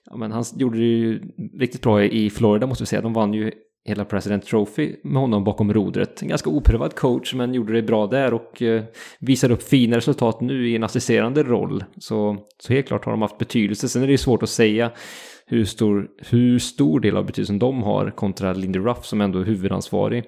ja 0.04 0.16
men 0.16 0.32
han 0.32 0.44
gjorde 0.56 0.78
det 0.78 0.84
ju 0.84 1.20
riktigt 1.58 1.82
bra 1.82 2.04
i 2.04 2.30
Florida 2.30 2.66
måste 2.66 2.82
vi 2.82 2.86
säga. 2.86 3.02
De 3.02 3.12
vann 3.12 3.34
ju 3.34 3.52
hela 3.84 4.04
President 4.04 4.46
Trophy 4.46 4.96
med 5.04 5.22
honom 5.22 5.44
bakom 5.44 5.72
rodret. 5.72 6.22
En 6.22 6.28
ganska 6.28 6.50
oprövad 6.50 6.94
coach 6.94 7.34
men 7.34 7.54
gjorde 7.54 7.72
det 7.72 7.82
bra 7.82 8.06
där 8.06 8.34
och 8.34 8.62
eh, 8.62 8.82
visar 9.20 9.50
upp 9.50 9.62
fina 9.62 9.96
resultat 9.96 10.40
nu 10.40 10.68
i 10.68 10.76
en 10.76 10.84
assisterande 10.84 11.42
roll. 11.42 11.84
Så, 11.98 12.36
så 12.58 12.72
helt 12.72 12.86
klart 12.86 13.04
har 13.04 13.12
de 13.12 13.22
haft 13.22 13.38
betydelse. 13.38 13.88
Sen 13.88 14.02
är 14.02 14.06
det 14.06 14.12
ju 14.12 14.18
svårt 14.18 14.42
att 14.42 14.48
säga 14.48 14.90
hur 15.46 15.64
stor, 15.64 16.08
hur 16.30 16.58
stor 16.58 17.00
del 17.00 17.16
av 17.16 17.26
betydelsen 17.26 17.58
de 17.58 17.82
har 17.82 18.10
kontra 18.10 18.52
Lindy 18.52 18.78
Ruff 18.78 19.04
som 19.04 19.20
ändå 19.20 19.38
är 19.38 19.44
huvudansvarig. 19.44 20.24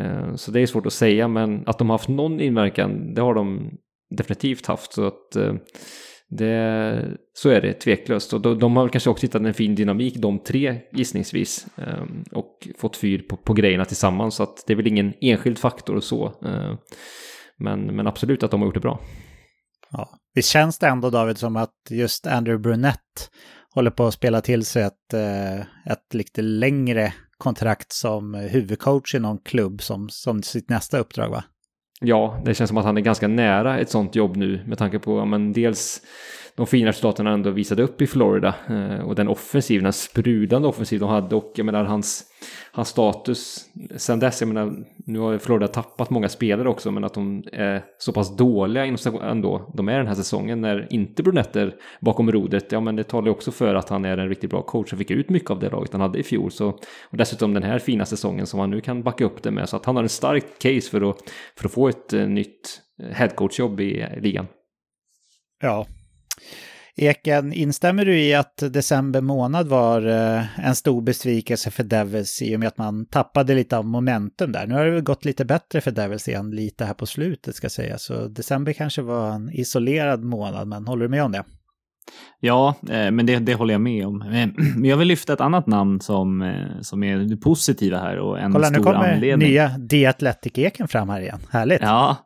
Eh, 0.00 0.34
så 0.34 0.50
det 0.50 0.60
är 0.60 0.66
svårt 0.66 0.86
att 0.86 0.92
säga, 0.92 1.28
men 1.28 1.68
att 1.68 1.78
de 1.78 1.90
har 1.90 1.94
haft 1.94 2.08
någon 2.08 2.40
inverkan, 2.40 3.14
det 3.14 3.22
har 3.22 3.34
de 3.34 3.70
definitivt 4.16 4.66
haft. 4.66 4.92
Så 4.92 5.06
att 5.06 5.36
eh, 5.36 5.54
det, 6.28 7.18
så 7.34 7.48
är 7.48 7.60
det 7.60 7.72
tveklöst. 7.72 8.32
Och 8.32 8.58
de, 8.58 8.76
har 8.76 8.88
kanske 8.88 9.10
också 9.10 9.26
hittat 9.26 9.42
en 9.42 9.54
fin 9.54 9.74
dynamik, 9.74 10.16
de 10.16 10.38
tre 10.38 10.80
gissningsvis. 10.92 11.66
Eh, 11.76 12.04
och 12.32 12.68
fått 12.78 12.96
fyr 12.96 13.18
på, 13.18 13.36
på 13.36 13.52
grejerna 13.52 13.84
tillsammans. 13.84 14.34
Så 14.34 14.42
att 14.42 14.64
det 14.66 14.72
är 14.72 14.76
väl 14.76 14.86
ingen 14.86 15.12
enskild 15.20 15.58
faktor 15.58 15.96
och 15.96 16.04
så. 16.04 16.32
Men, 17.58 17.96
men 17.96 18.06
absolut 18.06 18.42
att 18.42 18.50
de 18.50 18.60
har 18.60 18.66
gjort 18.66 18.74
det 18.74 18.80
bra. 18.80 19.00
Ja. 19.90 20.18
Visst 20.34 20.48
känns 20.48 20.78
det 20.78 20.86
ändå 20.86 21.10
David 21.10 21.38
som 21.38 21.56
att 21.56 21.74
just 21.90 22.26
Andrew 22.26 22.62
Brunett 22.62 23.30
håller 23.74 23.90
på 23.90 24.06
att 24.06 24.14
spela 24.14 24.40
till 24.40 24.64
sig 24.64 24.82
ett, 24.82 25.14
ett 25.90 26.14
lite 26.14 26.42
längre 26.42 27.12
kontrakt 27.42 27.92
som 27.92 28.34
huvudcoach 28.34 29.14
i 29.14 29.18
någon 29.18 29.38
klubb 29.38 29.82
som, 29.82 30.08
som 30.08 30.42
sitt 30.42 30.70
nästa 30.70 30.98
uppdrag 30.98 31.30
va? 31.30 31.44
Ja, 32.00 32.42
det 32.44 32.54
känns 32.54 32.68
som 32.68 32.78
att 32.78 32.84
han 32.84 32.96
är 32.96 33.00
ganska 33.00 33.28
nära 33.28 33.78
ett 33.78 33.90
sånt 33.90 34.14
jobb 34.14 34.36
nu 34.36 34.64
med 34.66 34.78
tanke 34.78 34.98
på, 34.98 35.18
ja, 35.18 35.24
men 35.24 35.52
dels 35.52 36.02
de 36.56 36.66
fina 36.66 36.88
resultaten 36.88 37.26
han 37.26 37.34
ändå 37.34 37.50
visade 37.50 37.82
upp 37.82 38.02
i 38.02 38.06
Florida 38.06 38.54
eh, 38.68 39.00
och 39.00 39.14
den 39.14 39.28
offensiven, 39.28 39.84
den 39.84 39.92
sprudande 39.92 40.68
offensiv 40.68 41.00
de 41.00 41.08
hade 41.08 41.36
och 41.36 41.52
jag 41.56 41.66
menar 41.66 41.84
hans, 41.84 42.24
hans 42.74 42.88
status 42.88 43.66
sen 43.96 44.20
dess, 44.20 44.40
jag 44.40 44.48
menar 44.48 44.84
nu 45.06 45.18
har 45.18 45.38
Florida 45.38 45.68
tappat 45.68 46.10
många 46.10 46.28
spelare 46.28 46.68
också 46.68 46.90
men 46.90 47.04
att 47.04 47.14
de 47.14 47.44
är 47.52 47.84
så 47.98 48.12
pass 48.12 48.36
dåliga 48.36 48.96
ändå, 49.22 49.72
de 49.74 49.88
är 49.88 49.98
den 49.98 50.06
här 50.06 50.14
säsongen 50.14 50.60
när 50.60 50.86
inte 50.90 51.22
brunetter 51.22 51.74
bakom 52.00 52.32
rodret, 52.32 52.72
ja 52.72 52.80
men 52.80 52.96
det 52.96 53.04
talar 53.04 53.26
ju 53.26 53.32
också 53.32 53.50
för 53.50 53.74
att 53.74 53.88
han 53.88 54.04
är 54.04 54.18
en 54.18 54.28
riktigt 54.28 54.50
bra 54.50 54.62
coach 54.62 54.92
och 54.92 54.98
fick 54.98 55.10
ut 55.10 55.28
mycket 55.28 55.50
av 55.50 55.58
det 55.58 55.70
laget 55.70 55.92
han 55.92 56.00
hade 56.00 56.18
i 56.18 56.22
fjol 56.22 56.50
så 56.50 56.68
och 57.10 57.16
dessutom 57.16 57.54
den 57.54 57.62
här 57.62 57.78
fina 57.78 58.06
säsongen 58.06 58.46
som 58.46 58.60
han 58.60 58.70
nu 58.70 58.80
kan 58.80 59.02
backa 59.02 59.24
upp 59.24 59.42
det 59.42 59.50
med 59.50 59.68
så 59.68 59.76
att 59.76 59.84
han 59.84 59.96
har 59.96 60.02
en 60.02 60.08
stark 60.08 60.44
case 60.58 60.90
för 60.90 61.10
att, 61.10 61.16
för 61.56 61.66
att 61.66 61.72
få 61.72 61.88
ett 61.88 62.12
eh, 62.12 62.28
nytt 62.28 62.80
eh, 63.02 63.08
headcoach-jobb 63.08 63.80
i 63.80 64.00
eh, 64.00 64.20
ligan. 64.20 64.46
Ja, 65.62 65.86
Eken, 66.96 67.52
instämmer 67.52 68.04
du 68.04 68.18
i 68.18 68.34
att 68.34 68.56
december 68.56 69.20
månad 69.20 69.68
var 69.68 70.06
eh, 70.06 70.66
en 70.66 70.74
stor 70.74 71.02
besvikelse 71.02 71.70
för 71.70 71.84
Devils 71.84 72.42
i 72.42 72.56
och 72.56 72.60
med 72.60 72.68
att 72.68 72.78
man 72.78 73.06
tappade 73.06 73.54
lite 73.54 73.78
av 73.78 73.86
momentum 73.86 74.52
där? 74.52 74.66
Nu 74.66 74.74
har 74.74 74.84
det 74.84 74.90
väl 74.90 75.02
gått 75.02 75.24
lite 75.24 75.44
bättre 75.44 75.80
för 75.80 75.90
Devils 75.90 76.28
igen, 76.28 76.50
lite 76.50 76.84
här 76.84 76.94
på 76.94 77.06
slutet 77.06 77.54
ska 77.54 77.68
sägas. 77.70 78.02
Så 78.02 78.28
december 78.28 78.72
kanske 78.72 79.02
var 79.02 79.30
en 79.30 79.50
isolerad 79.52 80.24
månad, 80.24 80.68
men 80.68 80.86
håller 80.86 81.02
du 81.02 81.08
med 81.08 81.24
om 81.24 81.32
det? 81.32 81.44
Ja, 82.40 82.74
eh, 82.90 83.10
men 83.10 83.26
det, 83.26 83.38
det 83.38 83.54
håller 83.54 83.74
jag 83.74 83.80
med 83.80 84.06
om. 84.06 84.18
Men 84.76 84.84
jag 84.84 84.96
vill 84.96 85.08
lyfta 85.08 85.32
ett 85.32 85.40
annat 85.40 85.66
namn 85.66 86.00
som, 86.00 86.42
eh, 86.42 86.80
som 86.80 87.02
är 87.02 87.16
det 87.18 87.36
positiva 87.36 87.98
här 87.98 88.18
och 88.18 88.40
en 88.40 88.52
Kolla, 88.52 88.66
stor 88.66 88.94
anledning. 88.94 89.14
Kolla, 89.14 89.14
nu 89.16 89.32
kommer 89.32 89.48
nya 89.48 89.88
The 89.90 90.06
Athletic-eken 90.06 90.88
fram 90.88 91.08
här 91.08 91.20
igen. 91.20 91.40
Härligt! 91.50 91.82
Ja, 91.82 92.16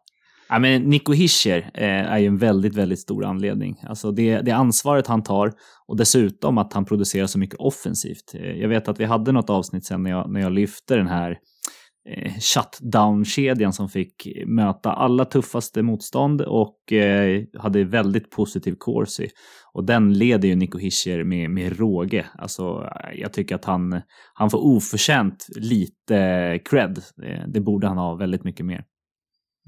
Ja, 0.49 0.59
men 0.59 0.82
Nico 0.82 1.12
Hischer 1.12 1.70
eh, 1.74 2.12
är 2.12 2.18
ju 2.18 2.26
en 2.26 2.36
väldigt, 2.36 2.74
väldigt 2.74 3.01
stor 3.01 3.24
anledning. 3.24 3.76
Alltså 3.82 4.11
det, 4.11 4.40
det 4.40 4.51
ansvaret 4.51 5.07
han 5.07 5.22
tar 5.22 5.53
och 5.86 5.97
dessutom 5.97 6.59
att 6.59 6.72
han 6.72 6.84
producerar 6.84 7.26
så 7.26 7.38
mycket 7.38 7.61
offensivt. 7.61 8.34
Eh, 8.34 8.51
jag 8.51 8.68
vet 8.68 8.88
att 8.88 9.01
vi 9.01 9.05
hade 9.05 9.32
något 9.32 9.51
avsnitt 9.51 9.86
sen 9.86 10.03
när 10.03 10.11
jag, 10.11 10.32
när 10.32 10.40
jag 10.40 10.53
lyfte 10.53 10.97
den 10.97 11.07
här 11.07 11.38
eh, 12.09 12.32
shutdown-kedjan 12.32 13.72
som 13.72 13.88
fick 13.88 14.28
möta 14.47 14.92
alla 14.92 15.24
tuffaste 15.24 15.82
motstånd 15.82 16.40
och 16.40 16.92
eh, 16.92 17.42
hade 17.59 17.84
väldigt 17.84 18.30
positiv 18.30 18.74
corsi. 18.78 19.28
Och 19.72 19.84
den 19.84 20.12
leder 20.12 20.49
ju 20.49 20.55
Nico 20.55 20.78
Hischer 20.78 21.24
med, 21.24 21.51
med 21.51 21.78
råge. 21.78 22.26
Alltså, 22.34 22.90
eh, 23.05 23.20
jag 23.20 23.32
tycker 23.32 23.55
att 23.55 23.64
han, 23.64 24.01
han 24.34 24.51
får 24.51 24.59
oförtjänt 24.59 25.47
lite 25.57 26.59
cred. 26.64 27.03
Det, 27.16 27.44
det 27.49 27.61
borde 27.61 27.86
han 27.86 27.99
ha 27.99 28.14
väldigt 28.14 28.44
mycket 28.44 28.66
mer. 28.66 28.84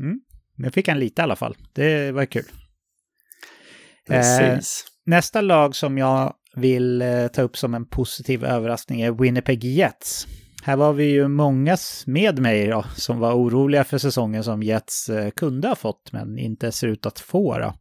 Mm. 0.00 0.20
Men 0.58 0.72
fick 0.72 0.88
han 0.88 0.98
lite 0.98 1.22
i 1.22 1.24
alla 1.24 1.36
fall. 1.36 1.56
Det 1.72 2.12
var 2.12 2.24
kul. 2.24 2.44
Precis. 4.08 4.84
Eh, 4.86 5.10
nästa 5.10 5.40
lag 5.40 5.76
som 5.76 5.98
jag 5.98 6.34
vill 6.54 7.02
eh, 7.02 7.26
ta 7.26 7.42
upp 7.42 7.56
som 7.56 7.74
en 7.74 7.86
positiv 7.86 8.44
överraskning 8.44 9.00
är 9.00 9.12
Winnipeg 9.12 9.64
Jets. 9.64 10.26
Här 10.62 10.76
var 10.76 10.92
vi 10.92 11.04
ju 11.04 11.28
många 11.28 11.76
med 12.06 12.38
mig 12.38 12.66
då, 12.66 12.84
som 12.96 13.18
var 13.18 13.34
oroliga 13.34 13.84
för 13.84 13.98
säsongen 13.98 14.44
som 14.44 14.62
Jets 14.62 15.08
eh, 15.08 15.30
kunde 15.30 15.68
ha 15.68 15.74
fått 15.74 16.12
men 16.12 16.38
inte 16.38 16.72
ser 16.72 16.88
ut 16.88 17.06
att 17.06 17.20
få. 17.20 17.58
Då. 17.58 17.74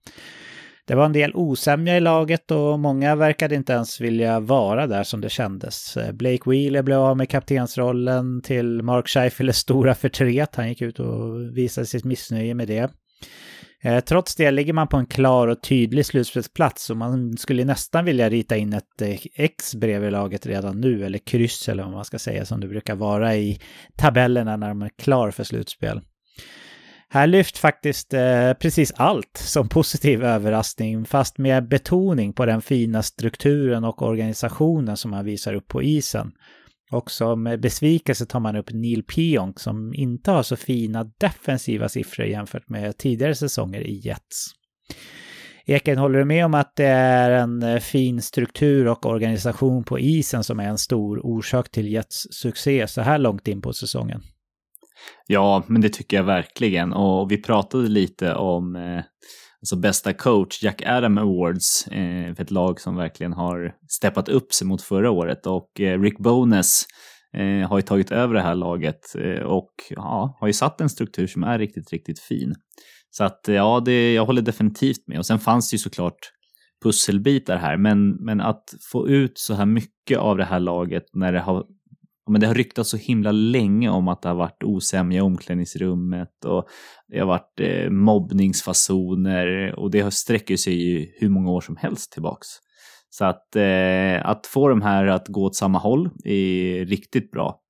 Det 0.87 0.95
var 0.95 1.05
en 1.05 1.13
del 1.13 1.31
osämja 1.35 1.97
i 1.97 1.99
laget 1.99 2.51
och 2.51 2.79
många 2.79 3.15
verkade 3.15 3.55
inte 3.55 3.73
ens 3.73 4.01
vilja 4.01 4.39
vara 4.39 4.87
där 4.87 5.03
som 5.03 5.21
det 5.21 5.29
kändes. 5.29 5.97
Eh, 5.97 6.11
Blake 6.11 6.49
Wheeler 6.49 6.81
blev 6.81 6.99
av 6.99 7.17
med 7.17 7.29
kaptensrollen 7.29 8.41
till 8.41 8.81
Mark 8.83 9.05
Scheifele's 9.05 9.51
stora 9.51 9.95
förtret. 9.95 10.55
Han 10.55 10.69
gick 10.69 10.81
ut 10.81 10.99
och 10.99 11.57
visade 11.57 11.87
sitt 11.87 12.05
missnöje 12.05 12.53
med 12.53 12.67
det. 12.67 12.91
Eh, 13.83 13.99
trots 13.99 14.35
det 14.35 14.51
ligger 14.51 14.73
man 14.73 14.87
på 14.87 14.97
en 14.97 15.05
klar 15.05 15.47
och 15.47 15.63
tydlig 15.63 16.05
slutspelsplats 16.05 16.89
och 16.89 16.97
man 16.97 17.37
skulle 17.37 17.65
nästan 17.65 18.05
vilja 18.05 18.29
rita 18.29 18.57
in 18.57 18.73
ett 18.73 19.01
eh, 19.01 19.19
X 19.35 19.75
bredvid 19.75 20.11
laget 20.11 20.45
redan 20.45 20.81
nu, 20.81 21.05
eller 21.05 21.19
kryss 21.19 21.69
eller 21.69 21.83
vad 21.83 21.91
man 21.91 22.05
ska 22.05 22.19
säga, 22.19 22.45
som 22.45 22.59
det 22.59 22.67
brukar 22.67 22.95
vara 22.95 23.35
i 23.35 23.59
tabellerna 23.97 24.57
när 24.57 24.67
de 24.67 24.81
är 24.81 24.91
klar 24.97 25.31
för 25.31 25.43
slutspel. 25.43 26.01
Här 27.09 27.27
lyft 27.27 27.57
faktiskt 27.57 28.13
eh, 28.13 28.53
precis 28.53 28.91
allt 28.95 29.37
som 29.37 29.69
positiv 29.69 30.23
överraskning, 30.23 31.05
fast 31.05 31.37
med 31.37 31.67
betoning 31.67 32.33
på 32.33 32.45
den 32.45 32.61
fina 32.61 33.03
strukturen 33.03 33.83
och 33.83 34.01
organisationen 34.01 34.97
som 34.97 35.11
man 35.11 35.25
visar 35.25 35.53
upp 35.53 35.67
på 35.67 35.83
isen. 35.83 36.31
Och 36.91 37.11
som 37.11 37.57
besvikelse 37.59 38.25
tar 38.25 38.39
man 38.39 38.55
upp 38.55 38.73
Neil 38.73 39.03
Pionk 39.03 39.59
som 39.59 39.93
inte 39.93 40.31
har 40.31 40.43
så 40.43 40.55
fina 40.55 41.03
defensiva 41.03 41.89
siffror 41.89 42.27
jämfört 42.27 42.69
med 42.69 42.97
tidigare 42.97 43.35
säsonger 43.35 43.81
i 43.81 44.01
Jets. 44.03 44.47
Eken, 45.65 45.97
håller 45.97 46.19
du 46.19 46.25
med 46.25 46.45
om 46.45 46.53
att 46.53 46.75
det 46.75 46.85
är 46.85 47.31
en 47.31 47.63
eh, 47.63 47.79
fin 47.79 48.21
struktur 48.21 48.87
och 48.87 49.05
organisation 49.05 49.83
på 49.83 49.99
isen 49.99 50.43
som 50.43 50.59
är 50.59 50.67
en 50.67 50.77
stor 50.77 51.25
orsak 51.25 51.71
till 51.71 51.91
Jets 51.91 52.27
succé 52.31 52.87
så 52.87 53.01
här 53.01 53.17
långt 53.17 53.47
in 53.47 53.61
på 53.61 53.73
säsongen? 53.73 54.21
Ja, 55.27 55.63
men 55.67 55.81
det 55.81 55.89
tycker 55.89 56.17
jag 56.17 56.23
verkligen. 56.23 56.93
Och 56.93 57.31
vi 57.31 57.41
pratade 57.41 57.87
lite 57.87 58.35
om 58.35 58.75
eh, 58.75 59.03
alltså 59.61 59.75
bästa 59.75 60.13
coach, 60.13 60.63
Jack 60.63 60.81
Adam 60.85 61.17
Awards, 61.17 61.87
eh, 61.87 62.35
för 62.35 62.43
ett 62.43 62.51
lag 62.51 62.81
som 62.81 62.95
verkligen 62.95 63.33
har 63.33 63.73
steppat 63.89 64.29
upp 64.29 64.53
sig 64.53 64.67
mot 64.67 64.81
förra 64.81 65.11
året. 65.11 65.45
Och 65.47 65.79
eh, 65.79 66.01
Rick 66.01 66.19
Bones 66.19 66.85
eh, 67.37 67.69
har 67.69 67.77
ju 67.77 67.81
tagit 67.81 68.11
över 68.11 68.33
det 68.33 68.41
här 68.41 68.55
laget 68.55 69.15
eh, 69.15 69.43
och 69.43 69.71
ja, 69.89 70.37
har 70.39 70.47
ju 70.47 70.53
satt 70.53 70.81
en 70.81 70.89
struktur 70.89 71.27
som 71.27 71.43
är 71.43 71.59
riktigt, 71.59 71.91
riktigt 71.91 72.19
fin. 72.19 72.55
Så 73.09 73.23
att 73.23 73.39
ja, 73.47 73.81
det, 73.85 74.13
jag 74.13 74.25
håller 74.25 74.41
definitivt 74.41 75.07
med. 75.07 75.17
Och 75.17 75.25
sen 75.25 75.39
fanns 75.39 75.69
det 75.69 75.73
ju 75.73 75.79
såklart 75.79 76.31
pusselbitar 76.83 77.57
här, 77.57 77.77
men, 77.77 78.09
men 78.09 78.41
att 78.41 78.63
få 78.91 79.07
ut 79.07 79.37
så 79.37 79.53
här 79.53 79.65
mycket 79.65 80.17
av 80.17 80.37
det 80.37 80.45
här 80.45 80.59
laget 80.59 81.03
när 81.13 81.33
det 81.33 81.39
har 81.39 81.65
men 82.27 82.41
det 82.41 82.47
har 82.47 82.53
ryktats 82.53 82.89
så 82.89 82.97
himla 82.97 83.31
länge 83.31 83.89
om 83.89 84.07
att 84.07 84.21
det 84.21 84.29
har 84.29 84.35
varit 84.35 84.63
osämja 84.63 85.17
i 85.17 85.21
omklädningsrummet 85.21 86.45
och 86.45 86.67
det 87.07 87.19
har 87.19 87.27
varit 87.27 87.59
eh, 87.59 87.89
mobbningsfasoner 87.89 89.75
och 89.79 89.91
det 89.91 90.13
sträcker 90.13 90.57
sig 90.57 90.73
ju 90.73 91.11
hur 91.15 91.29
många 91.29 91.51
år 91.51 91.61
som 91.61 91.75
helst 91.75 92.11
tillbaks. 92.11 92.47
Så 93.09 93.25
att, 93.25 93.55
eh, 93.55 94.29
att 94.29 94.47
få 94.47 94.67
de 94.67 94.81
här 94.81 95.05
att 95.05 95.27
gå 95.27 95.43
åt 95.43 95.55
samma 95.55 95.79
håll 95.79 96.09
är 96.23 96.85
riktigt 96.85 97.31
bra. 97.31 97.61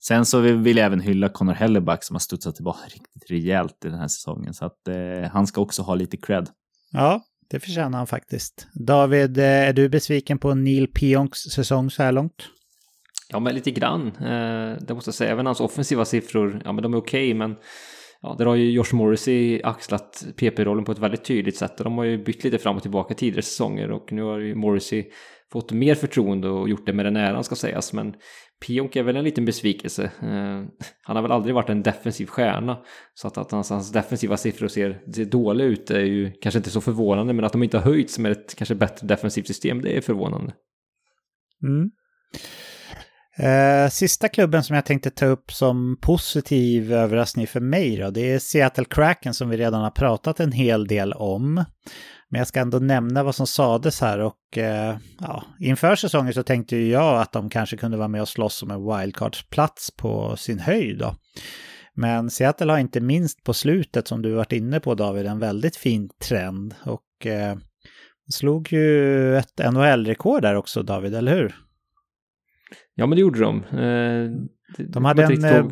Sen 0.00 0.26
så 0.26 0.40
vill 0.40 0.76
jag 0.76 0.86
även 0.86 1.00
hylla 1.00 1.28
Connor 1.28 1.52
Helleback 1.52 2.04
som 2.04 2.14
har 2.14 2.20
studsat 2.20 2.54
tillbaka 2.54 2.78
riktigt 2.86 3.30
rejält 3.30 3.84
i 3.84 3.88
den 3.88 3.98
här 3.98 4.08
säsongen. 4.08 4.54
Så 4.54 4.64
att 4.64 4.88
eh, 4.88 5.30
han 5.30 5.46
ska 5.46 5.60
också 5.60 5.82
ha 5.82 5.94
lite 5.94 6.16
cred. 6.16 6.48
Ja, 6.92 7.22
det 7.50 7.60
förtjänar 7.60 7.98
han 7.98 8.06
faktiskt. 8.06 8.66
David, 8.74 9.38
eh, 9.38 9.44
är 9.44 9.72
du 9.72 9.88
besviken 9.88 10.38
på 10.38 10.54
Neil 10.54 10.86
Pionks 10.86 11.38
säsong 11.38 11.90
så 11.90 12.02
här 12.02 12.12
långt? 12.12 12.48
Ja, 13.28 13.40
men 13.40 13.54
lite 13.54 13.70
grann. 13.70 14.06
Eh, 14.06 14.76
det 14.80 14.94
måste 14.94 15.08
jag 15.08 15.14
säga. 15.14 15.32
Även 15.32 15.46
hans 15.46 15.60
offensiva 15.60 16.04
siffror, 16.04 16.62
ja 16.64 16.72
men 16.72 16.82
de 16.82 16.94
är 16.94 16.98
okej, 16.98 17.28
okay, 17.28 17.34
men 17.34 17.56
ja, 18.22 18.34
där 18.38 18.46
har 18.46 18.54
ju 18.54 18.70
Josh 18.70 18.94
Morrissey 18.94 19.62
axlat 19.62 20.26
PP-rollen 20.36 20.84
på 20.84 20.92
ett 20.92 20.98
väldigt 20.98 21.24
tydligt 21.24 21.56
sätt. 21.56 21.80
Och 21.80 21.84
de 21.84 21.98
har 21.98 22.04
ju 22.04 22.24
bytt 22.24 22.44
lite 22.44 22.58
fram 22.58 22.76
och 22.76 22.82
tillbaka 22.82 23.14
tidigare 23.14 23.42
säsonger 23.42 23.90
och 23.90 24.12
nu 24.12 24.22
har 24.22 24.38
ju 24.38 24.54
Morrissey 24.54 25.04
fått 25.52 25.72
mer 25.72 25.94
förtroende 25.94 26.48
och 26.48 26.68
gjort 26.68 26.86
det 26.86 26.92
med 26.92 27.06
den 27.06 27.16
äran 27.16 27.44
ska 27.44 27.54
sägas. 27.54 27.92
Men 27.92 28.14
Pionk 28.66 28.96
är 28.96 29.02
väl 29.02 29.16
en 29.16 29.24
liten 29.24 29.44
besvikelse. 29.44 30.04
Eh, 30.04 30.86
han 31.02 31.16
har 31.16 31.22
väl 31.22 31.32
aldrig 31.32 31.54
varit 31.54 31.70
en 31.70 31.82
defensiv 31.82 32.26
stjärna. 32.26 32.78
Så 33.14 33.28
att, 33.28 33.38
att 33.38 33.50
hans, 33.50 33.70
hans 33.70 33.92
defensiva 33.92 34.36
siffror 34.36 34.68
ser, 34.68 35.12
ser 35.14 35.24
dåliga 35.24 35.66
ut 35.66 35.90
är 35.90 36.00
ju 36.00 36.32
kanske 36.32 36.58
inte 36.58 36.70
så 36.70 36.80
förvånande. 36.80 37.32
Men 37.32 37.44
att 37.44 37.52
de 37.52 37.62
inte 37.62 37.78
har 37.78 37.84
höjts 37.84 38.18
med 38.18 38.32
ett 38.32 38.54
kanske 38.54 38.74
bättre 38.74 39.06
defensivt 39.06 39.46
system, 39.46 39.80
det 39.80 39.96
är 39.96 40.00
förvånande. 40.00 40.52
Mm. 41.62 41.90
Eh, 43.38 43.88
sista 43.90 44.28
klubben 44.28 44.64
som 44.64 44.76
jag 44.76 44.84
tänkte 44.84 45.10
ta 45.10 45.26
upp 45.26 45.52
som 45.52 45.98
positiv 46.00 46.92
överraskning 46.92 47.46
för 47.46 47.60
mig 47.60 47.96
då, 47.96 48.10
det 48.10 48.32
är 48.32 48.38
Seattle 48.38 48.84
Kraken 48.84 49.34
som 49.34 49.48
vi 49.48 49.56
redan 49.56 49.82
har 49.82 49.90
pratat 49.90 50.40
en 50.40 50.52
hel 50.52 50.86
del 50.86 51.12
om. 51.12 51.64
Men 52.30 52.38
jag 52.38 52.48
ska 52.48 52.60
ändå 52.60 52.78
nämna 52.78 53.22
vad 53.22 53.34
som 53.34 53.46
sades 53.46 54.00
här 54.00 54.18
och 54.18 54.58
eh, 54.58 54.96
ja, 55.20 55.44
inför 55.60 55.96
säsongen 55.96 56.34
så 56.34 56.42
tänkte 56.42 56.76
ju 56.76 56.88
jag 56.90 57.20
att 57.20 57.32
de 57.32 57.50
kanske 57.50 57.76
kunde 57.76 57.96
vara 57.96 58.08
med 58.08 58.22
och 58.22 58.28
slåss 58.28 58.62
om 58.62 58.70
en 58.70 58.98
wildcardsplats 58.98 59.90
på 59.90 60.36
sin 60.36 60.58
höjd 60.58 60.98
då. 60.98 61.14
Men 61.94 62.30
Seattle 62.30 62.72
har 62.72 62.78
inte 62.78 63.00
minst 63.00 63.44
på 63.44 63.54
slutet 63.54 64.08
som 64.08 64.22
du 64.22 64.32
varit 64.32 64.52
inne 64.52 64.80
på 64.80 64.94
David 64.94 65.26
en 65.26 65.38
väldigt 65.38 65.76
fin 65.76 66.10
trend 66.22 66.74
och 66.84 67.26
eh, 67.26 67.56
slog 68.30 68.72
ju 68.72 69.36
ett 69.36 69.58
NHL-rekord 69.72 70.42
där 70.42 70.54
också 70.54 70.82
David, 70.82 71.14
eller 71.14 71.34
hur? 71.34 71.67
Ja, 72.98 73.06
men 73.06 73.16
det 73.16 73.20
gjorde 73.20 73.40
de. 73.40 73.64
Eh, 73.64 74.30
de 74.88 75.04
hade 75.04 75.24
en... 75.24 75.44
Eh, 75.44 75.64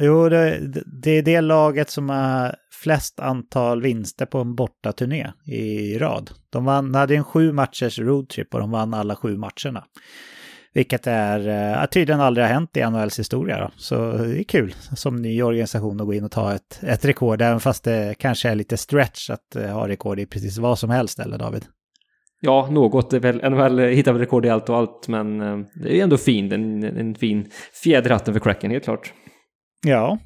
jo, 0.00 0.28
det, 0.28 0.60
det, 1.02 1.10
är 1.10 1.22
det 1.22 1.40
laget 1.40 1.90
som 1.90 2.08
har 2.08 2.54
flest 2.82 3.20
antal 3.20 3.82
vinster 3.82 4.26
på 4.26 4.38
en 4.38 4.54
bortaturné 4.54 5.32
i 5.46 5.98
rad. 5.98 6.30
De 6.50 6.64
vann, 6.64 6.94
hade 6.94 7.16
en 7.16 7.24
sju 7.24 7.52
matchers 7.52 7.98
roadtrip 7.98 8.54
och 8.54 8.60
de 8.60 8.70
vann 8.70 8.94
alla 8.94 9.16
sju 9.16 9.36
matcherna. 9.36 9.84
Vilket 10.74 11.06
är 11.06 11.48
äh, 11.82 11.86
tydligen 11.86 12.20
aldrig 12.20 12.46
har 12.46 12.52
hänt 12.52 12.76
i 12.76 12.90
NHLs 12.90 13.18
historia. 13.18 13.60
Då. 13.60 13.70
Så 13.76 14.12
det 14.12 14.40
är 14.40 14.44
kul 14.44 14.74
som 14.96 15.22
ny 15.22 15.42
organisation 15.42 16.00
att 16.00 16.06
gå 16.06 16.14
in 16.14 16.24
och 16.24 16.30
ta 16.30 16.54
ett, 16.54 16.80
ett 16.82 17.04
rekord, 17.04 17.42
även 17.42 17.60
fast 17.60 17.84
det 17.84 18.14
kanske 18.18 18.48
är 18.48 18.54
lite 18.54 18.76
stretch 18.76 19.30
att 19.30 19.56
äh, 19.56 19.66
ha 19.66 19.88
rekord 19.88 20.20
i 20.20 20.26
precis 20.26 20.58
vad 20.58 20.78
som 20.78 20.90
helst, 20.90 21.18
eller 21.18 21.38
David? 21.38 21.64
Ja, 22.44 22.68
något. 22.70 23.12
Väl, 23.12 23.50
NHL 23.50 23.78
hittar 23.78 24.12
väl 24.12 24.20
rekord 24.20 24.46
i 24.46 24.48
allt 24.48 24.68
och 24.68 24.76
allt, 24.76 25.08
men 25.08 25.40
eh, 25.40 25.58
det 25.74 25.98
är 25.98 26.02
ändå 26.02 26.16
fint. 26.16 26.52
En, 26.52 26.84
en 26.84 27.14
fin 27.14 27.50
fjäder 27.82 28.10
hatten 28.10 28.34
för 28.34 28.40
Kraken, 28.40 28.70
helt 28.70 28.84
klart. 28.84 29.12
Ja, 29.86 30.18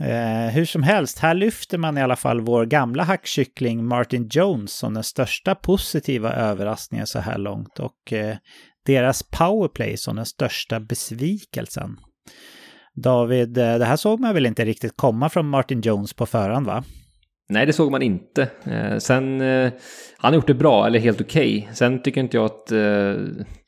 eh, 0.00 0.52
hur 0.54 0.64
som 0.64 0.82
helst, 0.82 1.18
här 1.18 1.34
lyfter 1.34 1.78
man 1.78 1.98
i 1.98 2.02
alla 2.02 2.16
fall 2.16 2.40
vår 2.40 2.66
gamla 2.66 3.02
hackkyckling 3.02 3.84
Martin 3.84 4.28
Jones 4.30 4.72
som 4.72 4.94
den 4.94 5.04
största 5.04 5.54
positiva 5.54 6.32
överraskningen 6.32 7.06
så 7.06 7.18
här 7.18 7.38
långt 7.38 7.78
och 7.78 8.12
eh, 8.12 8.36
deras 8.86 9.22
powerplay 9.22 9.96
som 9.96 10.16
den 10.16 10.26
största 10.26 10.80
besvikelsen. 10.80 11.96
David, 12.94 13.58
eh, 13.58 13.78
det 13.78 13.84
här 13.84 13.96
såg 13.96 14.20
man 14.20 14.34
väl 14.34 14.46
inte 14.46 14.64
riktigt 14.64 14.96
komma 14.96 15.28
från 15.28 15.48
Martin 15.48 15.80
Jones 15.80 16.14
på 16.14 16.26
förhand 16.26 16.66
va? 16.66 16.84
Nej, 17.48 17.66
det 17.66 17.72
såg 17.72 17.90
man 17.90 18.02
inte. 18.02 18.48
Eh, 18.64 18.98
sen, 18.98 19.40
eh, 19.40 19.72
han 20.16 20.32
har 20.32 20.34
gjort 20.34 20.46
det 20.46 20.54
bra, 20.54 20.86
eller 20.86 20.98
helt 20.98 21.20
okej. 21.20 21.58
Okay. 21.58 21.74
Sen 21.74 22.02
tycker 22.02 22.20
inte 22.20 22.36
jag 22.36 22.44
att, 22.44 22.72
eh, 22.72 23.14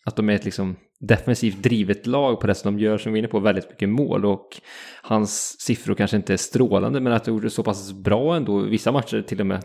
att 0.04 0.16
de 0.16 0.30
är 0.30 0.34
ett 0.34 0.44
liksom 0.44 0.76
defensivt 1.00 1.62
drivet 1.62 2.06
lag 2.06 2.40
på 2.40 2.46
det 2.46 2.54
som 2.54 2.76
de 2.76 2.82
gör, 2.82 2.98
som 2.98 3.12
vi 3.12 3.16
var 3.16 3.18
inne 3.18 3.28
på 3.28 3.38
väldigt 3.38 3.70
mycket 3.70 3.88
mål. 3.88 4.24
Och 4.24 4.48
hans 5.02 5.60
siffror 5.60 5.94
kanske 5.94 6.16
inte 6.16 6.32
är 6.32 6.36
strålande, 6.36 7.00
men 7.00 7.12
att 7.12 7.24
de 7.24 7.30
gjorde 7.30 7.50
så 7.50 7.62
pass 7.62 7.92
bra 7.92 8.36
ändå. 8.36 8.58
Vissa 8.58 8.92
matcher 8.92 9.22
till 9.22 9.40
och 9.40 9.46
med 9.46 9.62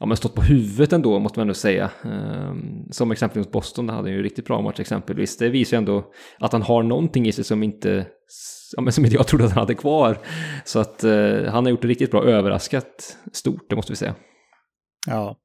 ja, 0.00 0.06
men 0.06 0.16
stått 0.16 0.34
på 0.34 0.42
huvudet 0.42 0.92
ändå, 0.92 1.18
måste 1.18 1.38
man 1.38 1.44
ändå 1.44 1.54
säga. 1.54 1.90
Ehm, 2.04 2.84
som 2.90 3.12
exempelvis 3.12 3.46
mot 3.46 3.52
Boston, 3.52 3.86
där 3.86 3.94
hade 3.94 4.08
han 4.08 4.16
ju 4.16 4.22
riktigt 4.22 4.46
bra 4.46 4.60
match 4.60 4.80
exempelvis. 4.80 5.36
Det 5.36 5.48
visar 5.48 5.76
ju 5.76 5.78
ändå 5.78 6.12
att 6.38 6.52
han 6.52 6.62
har 6.62 6.82
någonting 6.82 7.26
i 7.26 7.32
sig 7.32 7.44
som 7.44 7.62
inte 7.62 8.06
ja, 8.76 8.82
men 8.82 8.92
som 8.92 9.04
inte 9.04 9.16
jag 9.16 9.26
trodde 9.26 9.44
att 9.44 9.52
han 9.52 9.60
hade 9.60 9.74
kvar. 9.74 10.18
Så 10.64 10.78
att 10.78 11.04
eh, 11.04 11.44
han 11.44 11.64
har 11.64 11.70
gjort 11.70 11.82
det 11.82 11.88
riktigt 11.88 12.10
bra, 12.10 12.24
överraskat 12.24 13.16
stort, 13.32 13.70
det 13.70 13.76
måste 13.76 13.92
vi 13.92 13.96
säga. 13.96 14.14
Ja. 15.06 15.36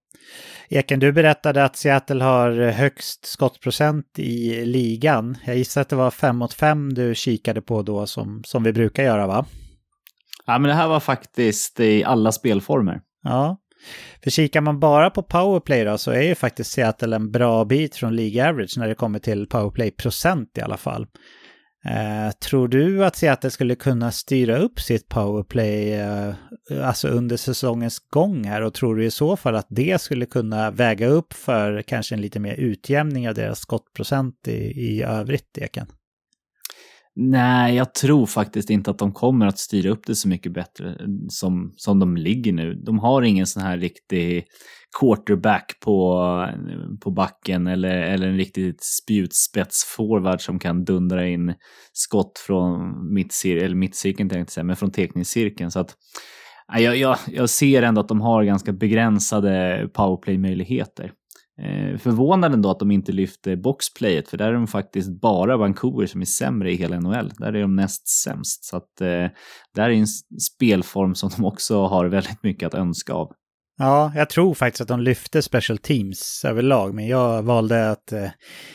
Eken, 0.70 1.00
du 1.00 1.12
berättade 1.12 1.64
att 1.64 1.76
Seattle 1.76 2.24
har 2.24 2.52
högst 2.52 3.26
skottprocent 3.26 4.20
i 4.20 4.66
ligan. 4.66 5.38
Jag 5.46 5.58
gissar 5.58 5.82
att 5.82 5.90
det 5.90 5.96
var 5.96 6.12
5 6.12 6.38
mot 6.38 6.54
5 6.54 6.94
du 6.94 7.16
kikade 7.16 7.62
på 7.62 7.82
då, 7.82 8.08
som, 8.08 8.44
som 8.46 8.64
vi 8.64 8.74
brukar 8.74 9.04
göra, 9.04 9.28
va? 9.28 9.46
Ja, 10.46 10.60
men 10.60 10.70
det 10.70 10.74
här 10.74 10.88
var 10.88 11.00
faktiskt 11.00 11.80
i 11.80 12.04
alla 12.04 12.32
spelformer. 12.32 13.02
Ja. 13.24 13.58
För 14.24 14.30
kikar 14.30 14.62
man 14.62 14.80
bara 14.80 15.10
på 15.10 15.24
powerplay 15.24 15.84
då, 15.84 15.98
så 15.98 16.12
är 16.12 16.22
ju 16.22 16.36
faktiskt 16.36 16.72
Seattle 16.72 17.16
en 17.16 17.32
bra 17.32 17.66
bit 17.66 17.96
från 17.96 18.16
League 18.16 18.50
Average 18.50 18.78
när 18.78 18.88
det 18.88 18.96
kommer 18.96 19.20
till 19.20 19.48
powerplay-procent 19.48 20.58
i 20.58 20.62
alla 20.62 20.78
fall. 20.78 21.08
Eh, 21.86 22.32
tror 22.32 22.68
du 22.68 23.06
att 23.06 23.16
Seattle 23.16 23.52
skulle 23.52 23.76
kunna 23.76 24.12
styra 24.12 24.58
upp 24.58 24.80
sitt 24.80 25.10
powerplay 25.10 25.94
eh, 25.94 26.34
alltså 26.84 27.08
under 27.08 27.38
säsongens 27.38 28.00
gång 28.00 28.44
här 28.44 28.62
och 28.62 28.74
tror 28.74 28.96
du 28.96 29.06
i 29.06 29.12
så 29.12 29.38
fall 29.38 29.56
att 29.56 29.68
det 29.70 30.02
skulle 30.02 30.26
kunna 30.26 30.72
väga 30.72 31.08
upp 31.08 31.34
för 31.34 31.82
kanske 31.82 32.16
en 32.16 32.22
lite 32.22 32.40
mer 32.40 32.54
utjämning 32.56 33.30
av 33.30 33.36
deras 33.36 33.60
skottprocent 33.60 34.48
i, 34.48 34.52
i 34.92 35.04
övrigt, 35.04 35.58
Eken? 35.58 35.88
Nej, 37.18 37.76
jag 37.76 37.94
tror 37.94 38.26
faktiskt 38.26 38.70
inte 38.70 38.92
att 38.92 38.98
de 38.98 39.14
kommer 39.14 39.46
att 39.46 39.60
styra 39.60 39.90
upp 39.90 40.06
det 40.06 40.16
så 40.16 40.28
mycket 40.28 40.54
bättre 40.54 40.98
som, 41.30 41.74
som 41.76 42.00
de 42.00 42.18
ligger 42.18 42.54
nu. 42.54 42.74
De 42.74 43.00
har 43.00 43.22
ingen 43.22 43.48
sån 43.48 43.64
här 43.64 43.78
riktig 43.78 44.46
quarterback 45.00 45.80
på, 45.80 46.20
på 47.02 47.12
backen 47.12 47.68
eller, 47.68 47.98
eller 48.02 48.28
en 48.28 48.38
riktigt 48.38 48.84
spjutspetsforward 48.84 50.42
som 50.42 50.60
kan 50.60 50.86
dundra 50.86 51.28
in 51.28 51.54
skott 51.94 52.44
från 52.48 53.14
mittcir 53.14 53.58
eller 53.58 53.76
mittcirkeln 53.76 54.30
tänkte 54.30 54.40
jag 54.40 54.52
säga, 54.52 54.64
men 54.64 54.76
från 54.76 54.92
teckningscirkeln. 54.92 55.72
Så 55.72 55.80
att 55.80 55.96
jag, 56.68 56.98
jag, 56.98 57.18
jag 57.28 57.50
ser 57.50 57.82
ändå 57.82 58.02
att 58.02 58.08
de 58.08 58.22
har 58.22 58.44
ganska 58.44 58.74
begränsade 58.74 59.88
powerplay-möjligheter. 59.94 61.12
Eh, 61.62 61.98
förvånande 61.98 62.56
ändå 62.56 62.72
att 62.72 62.80
de 62.80 62.92
inte 62.92 63.12
lyfter 63.12 63.56
boxplayet, 63.56 64.30
för 64.30 64.38
där 64.38 64.48
är 64.48 64.54
de 64.54 64.68
faktiskt 64.68 65.22
bara 65.22 65.58
Vancouver 65.58 66.06
som 66.06 66.22
är 66.22 66.26
sämre 66.26 66.72
i 66.72 66.76
hela 66.76 67.00
NHL. 67.00 67.34
Där 67.38 67.54
är 67.54 67.62
de 67.62 67.76
näst 67.76 68.08
sämst. 68.08 68.66
Så 68.66 68.78
att 68.78 69.02
eh, 69.02 69.28
där 69.76 69.90
är 69.90 69.90
en 69.90 70.08
spelform 70.42 71.16
som 71.16 71.30
de 71.36 71.46
också 71.46 71.86
har 71.86 72.06
väldigt 72.06 72.44
mycket 72.44 72.68
att 72.68 72.74
önska 72.74 73.14
av. 73.14 73.32
Ja, 73.78 74.12
jag 74.16 74.30
tror 74.30 74.54
faktiskt 74.54 74.82
att 74.82 74.88
de 74.88 75.00
lyfte 75.00 75.42
special 75.42 75.78
teams 75.78 76.46
överlag, 76.46 76.94
men 76.94 77.08
jag 77.08 77.44
valde 77.44 77.92
att 77.92 78.12
eh, 78.12 78.30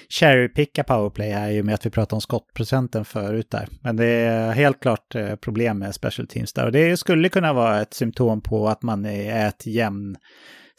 cherrypicka 0.08 0.84
powerplay 0.84 1.30
här 1.30 1.50
i 1.50 1.60
och 1.60 1.64
med 1.64 1.74
att 1.74 1.86
vi 1.86 1.90
pratade 1.90 2.14
om 2.14 2.20
skottprocenten 2.20 3.04
förut 3.04 3.50
där. 3.50 3.68
Men 3.82 3.96
det 3.96 4.06
är 4.06 4.52
helt 4.52 4.80
klart 4.80 5.14
eh, 5.14 5.36
problem 5.36 5.78
med 5.78 5.94
special 5.94 6.28
teams 6.28 6.52
där 6.52 6.66
och 6.66 6.72
det 6.72 6.96
skulle 6.96 7.28
kunna 7.28 7.52
vara 7.52 7.80
ett 7.80 7.94
symptom 7.94 8.40
på 8.40 8.68
att 8.68 8.82
man 8.82 9.06
är 9.06 9.48
ett 9.48 9.66
jämn 9.66 10.16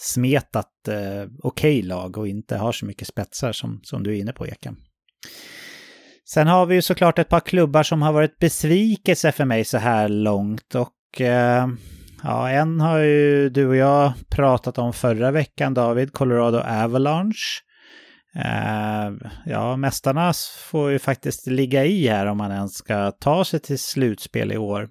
smetat 0.02 0.88
eh, 0.88 0.96
okej 1.44 1.80
okay 1.80 1.82
lag 1.82 2.18
och 2.18 2.28
inte 2.28 2.58
har 2.58 2.72
så 2.72 2.86
mycket 2.86 3.08
spetsar 3.08 3.52
som, 3.52 3.80
som 3.84 4.04
du 4.04 4.12
är 4.12 4.20
inne 4.20 4.34
på, 4.34 4.48
Eken. 4.48 4.76
Sen 6.30 6.48
har 6.48 6.66
vi 6.66 6.76
ju 6.76 6.82
såklart 6.82 7.20
ett 7.20 7.30
par 7.30 7.40
klubbar 7.40 7.84
som 7.84 8.02
har 8.02 8.14
varit 8.14 8.40
besvikelse 8.40 9.32
för 9.32 9.46
mig 9.46 9.66
så 9.66 9.78
här 9.78 10.10
långt 10.10 10.76
och 10.76 11.22
eh, 11.22 11.68
ja, 12.24 12.50
en 12.50 12.80
har 12.80 13.00
ju 13.00 13.50
du 13.50 13.68
och 13.68 13.76
jag 13.76 14.14
pratat 14.30 14.78
om 14.78 14.94
förra 14.94 15.32
veckan, 15.32 15.74
David, 15.74 16.14
Colorado 16.14 16.58
Avalanche. 16.58 17.62
Eh, 18.36 19.12
ja, 19.46 19.78
mästarna 19.78 20.34
får 20.72 20.92
ju 20.92 21.00
faktiskt 21.00 21.48
ligga 21.48 21.86
i 21.86 22.08
här 22.08 22.26
om 22.26 22.38
man 22.38 22.52
ens 22.52 22.74
ska 22.74 23.12
ta 23.12 23.46
sig 23.46 23.60
till 23.60 23.80
slutspel 23.80 24.52
i 24.52 24.58
år. 24.58 24.90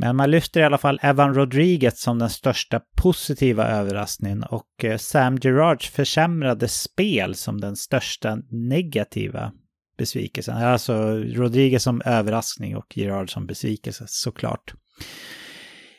Men 0.00 0.16
man 0.16 0.30
lyfter 0.30 0.60
i 0.60 0.64
alla 0.64 0.78
fall 0.78 1.00
Evan 1.02 1.34
Rodriguez 1.34 2.00
som 2.00 2.18
den 2.18 2.30
största 2.30 2.80
positiva 2.96 3.66
överraskningen 3.66 4.42
och 4.42 4.84
eh, 4.84 4.96
Sam 4.96 5.38
Gerards 5.42 5.90
försämrade 5.90 6.68
spel 6.68 7.34
som 7.34 7.60
den 7.60 7.76
största 7.76 8.38
negativa 8.50 9.52
besvikelsen. 9.98 10.56
Alltså 10.56 10.94
Rodriguez 11.14 11.82
som 11.82 12.02
överraskning 12.04 12.76
och 12.76 12.96
Gerard 12.96 13.32
som 13.32 13.46
besvikelse 13.46 14.04
såklart. 14.06 14.74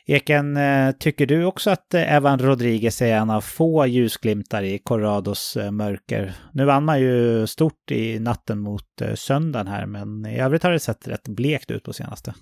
Eken, 0.06 0.58
eh, 0.58 0.92
tycker 0.92 1.26
du 1.26 1.46
också 1.46 1.70
att 1.70 1.94
eh, 1.94 2.14
Evan 2.14 2.40
Rodriguez 2.40 3.02
är 3.02 3.16
en 3.16 3.30
av 3.30 3.42
få 3.42 3.86
ljusglimtar 3.86 4.64
i 4.64 4.80
Corrados 4.80 5.58
mörker? 5.72 6.36
Nu 6.54 6.66
vann 6.66 6.86
man 6.86 7.00
ju 7.00 7.48
stort 7.48 7.92
i 7.92 8.20
natten 8.20 8.60
mot 8.60 9.02
söndagen 9.16 9.68
här, 9.68 9.86
men 9.86 10.26
i 10.26 10.40
övrigt 10.40 10.64
har 10.64 10.72
det 10.72 10.80
sett 10.80 11.08
rätt 11.08 11.28
blekt 11.28 11.72
ut 11.72 11.84
på 11.84 11.94
senaste. 11.94 12.34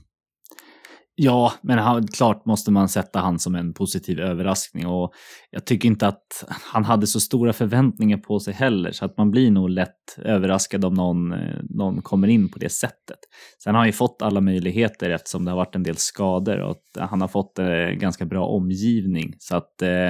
Ja, 1.20 1.54
men 1.62 1.80
han, 1.80 2.08
klart 2.08 2.46
måste 2.46 2.72
man 2.72 2.90
sätta 2.90 3.20
han 3.20 3.40
som 3.40 3.56
en 3.56 3.74
positiv 3.74 4.20
överraskning 4.20 4.88
och 4.88 5.14
jag 5.52 5.66
tycker 5.66 5.88
inte 5.88 6.08
att 6.08 6.46
han 6.50 6.86
hade 6.86 7.08
så 7.08 7.20
stora 7.20 7.54
förväntningar 7.54 8.18
på 8.18 8.40
sig 8.40 8.54
heller 8.54 8.92
så 8.92 9.06
att 9.06 9.18
man 9.18 9.32
blir 9.32 9.52
nog 9.52 9.70
lätt 9.70 10.18
överraskad 10.18 10.86
om 10.86 10.94
någon, 10.94 11.30
någon 11.70 12.02
kommer 12.02 12.28
in 12.28 12.50
på 12.50 12.60
det 12.60 12.70
sättet. 12.70 13.18
Sen 13.64 13.76
har 13.76 13.80
han 13.80 13.88
ju 13.88 13.94
fått 13.94 14.22
alla 14.22 14.42
möjligheter 14.42 15.10
eftersom 15.10 15.46
det 15.46 15.52
har 15.52 15.58
varit 15.58 15.76
en 15.76 15.84
del 15.84 15.98
skador 15.98 16.60
och 16.60 16.72
att 16.72 17.10
han 17.10 17.22
har 17.22 17.28
fått 17.28 17.60
eh, 17.60 17.90
ganska 18.00 18.26
bra 18.26 18.48
omgivning 18.48 19.34
så 19.40 19.56
att 19.56 19.82
eh, 19.82 20.10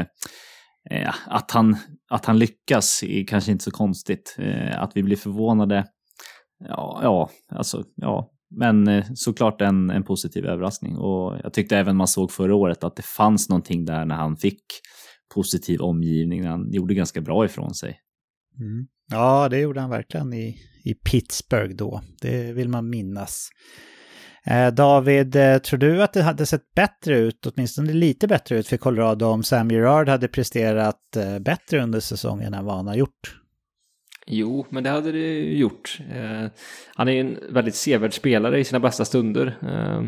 eh 0.92 1.14
att, 1.28 1.52
han, 1.52 1.78
att 2.10 2.26
han 2.26 2.40
lyckas 2.40 3.04
är 3.04 3.28
kanske 3.28 3.52
inte 3.52 3.64
så 3.64 3.72
konstigt. 3.72 4.36
Eh, 4.40 4.82
att 4.82 4.92
vi 4.96 5.04
blir 5.04 5.18
förvånade, 5.18 5.86
ja, 6.60 7.00
ja, 7.04 7.30
alltså, 7.50 7.84
ja, 7.96 8.32
men 8.50 8.88
eh, 8.88 9.06
såklart 9.16 9.62
en, 9.62 9.90
en 9.90 10.04
positiv 10.04 10.46
överraskning 10.46 10.98
och 10.98 11.38
jag 11.44 11.54
tyckte 11.54 11.78
även 11.78 11.98
man 11.98 12.08
såg 12.08 12.32
förra 12.32 12.56
året 12.56 12.84
att 12.84 12.96
det 12.96 13.06
fanns 13.06 13.50
någonting 13.50 13.86
där 13.86 14.06
när 14.06 14.16
han 14.16 14.38
fick 14.38 14.62
positiv 15.36 15.82
omgivning. 15.82 16.42
när 16.42 16.50
Han 16.50 16.72
gjorde 16.72 16.94
ganska 16.94 17.22
bra 17.22 17.46
ifrån 17.46 17.74
sig. 17.74 18.00
Mm. 18.60 18.88
Ja, 19.12 19.50
det 19.50 19.60
gjorde 19.60 19.82
han 19.82 19.90
verkligen 19.90 20.34
i, 20.34 20.58
i 20.84 20.94
Pittsburgh 20.94 21.76
då. 21.76 22.02
Det 22.22 22.54
vill 22.54 22.70
man 22.70 22.90
minnas. 22.90 23.50
Eh, 24.46 24.68
David, 24.68 25.36
eh, 25.36 25.58
tror 25.58 25.80
du 25.80 26.04
att 26.04 26.14
det 26.14 26.24
hade 26.24 26.46
sett 26.46 26.74
bättre 26.76 27.18
ut, 27.18 27.46
åtminstone 27.46 27.94
lite 27.94 28.28
bättre 28.28 28.58
ut 28.58 28.68
för 28.68 28.78
Colorado 28.78 29.26
om 29.26 29.44
Sam 29.44 29.72
Gerard 29.72 30.10
hade 30.10 30.28
presterat 30.28 31.16
eh, 31.16 31.40
bättre 31.40 31.84
under 31.84 32.00
säsongen 32.00 32.54
än 32.54 32.66
vad 32.66 32.76
han 32.76 32.88
har 32.88 32.96
gjort? 32.96 33.38
Jo, 34.28 34.66
men 34.70 34.84
det 34.84 34.90
hade 34.90 35.12
det 35.12 35.40
gjort. 35.40 36.00
Eh, 36.12 36.52
han 36.96 37.08
är 37.08 37.12
ju 37.12 37.20
en 37.20 37.40
väldigt 37.50 37.76
sevärd 37.76 38.14
spelare 38.14 38.60
i 38.60 38.64
sina 38.64 38.80
bästa 38.80 39.06
stunder. 39.06 39.58
Eh, 39.62 40.04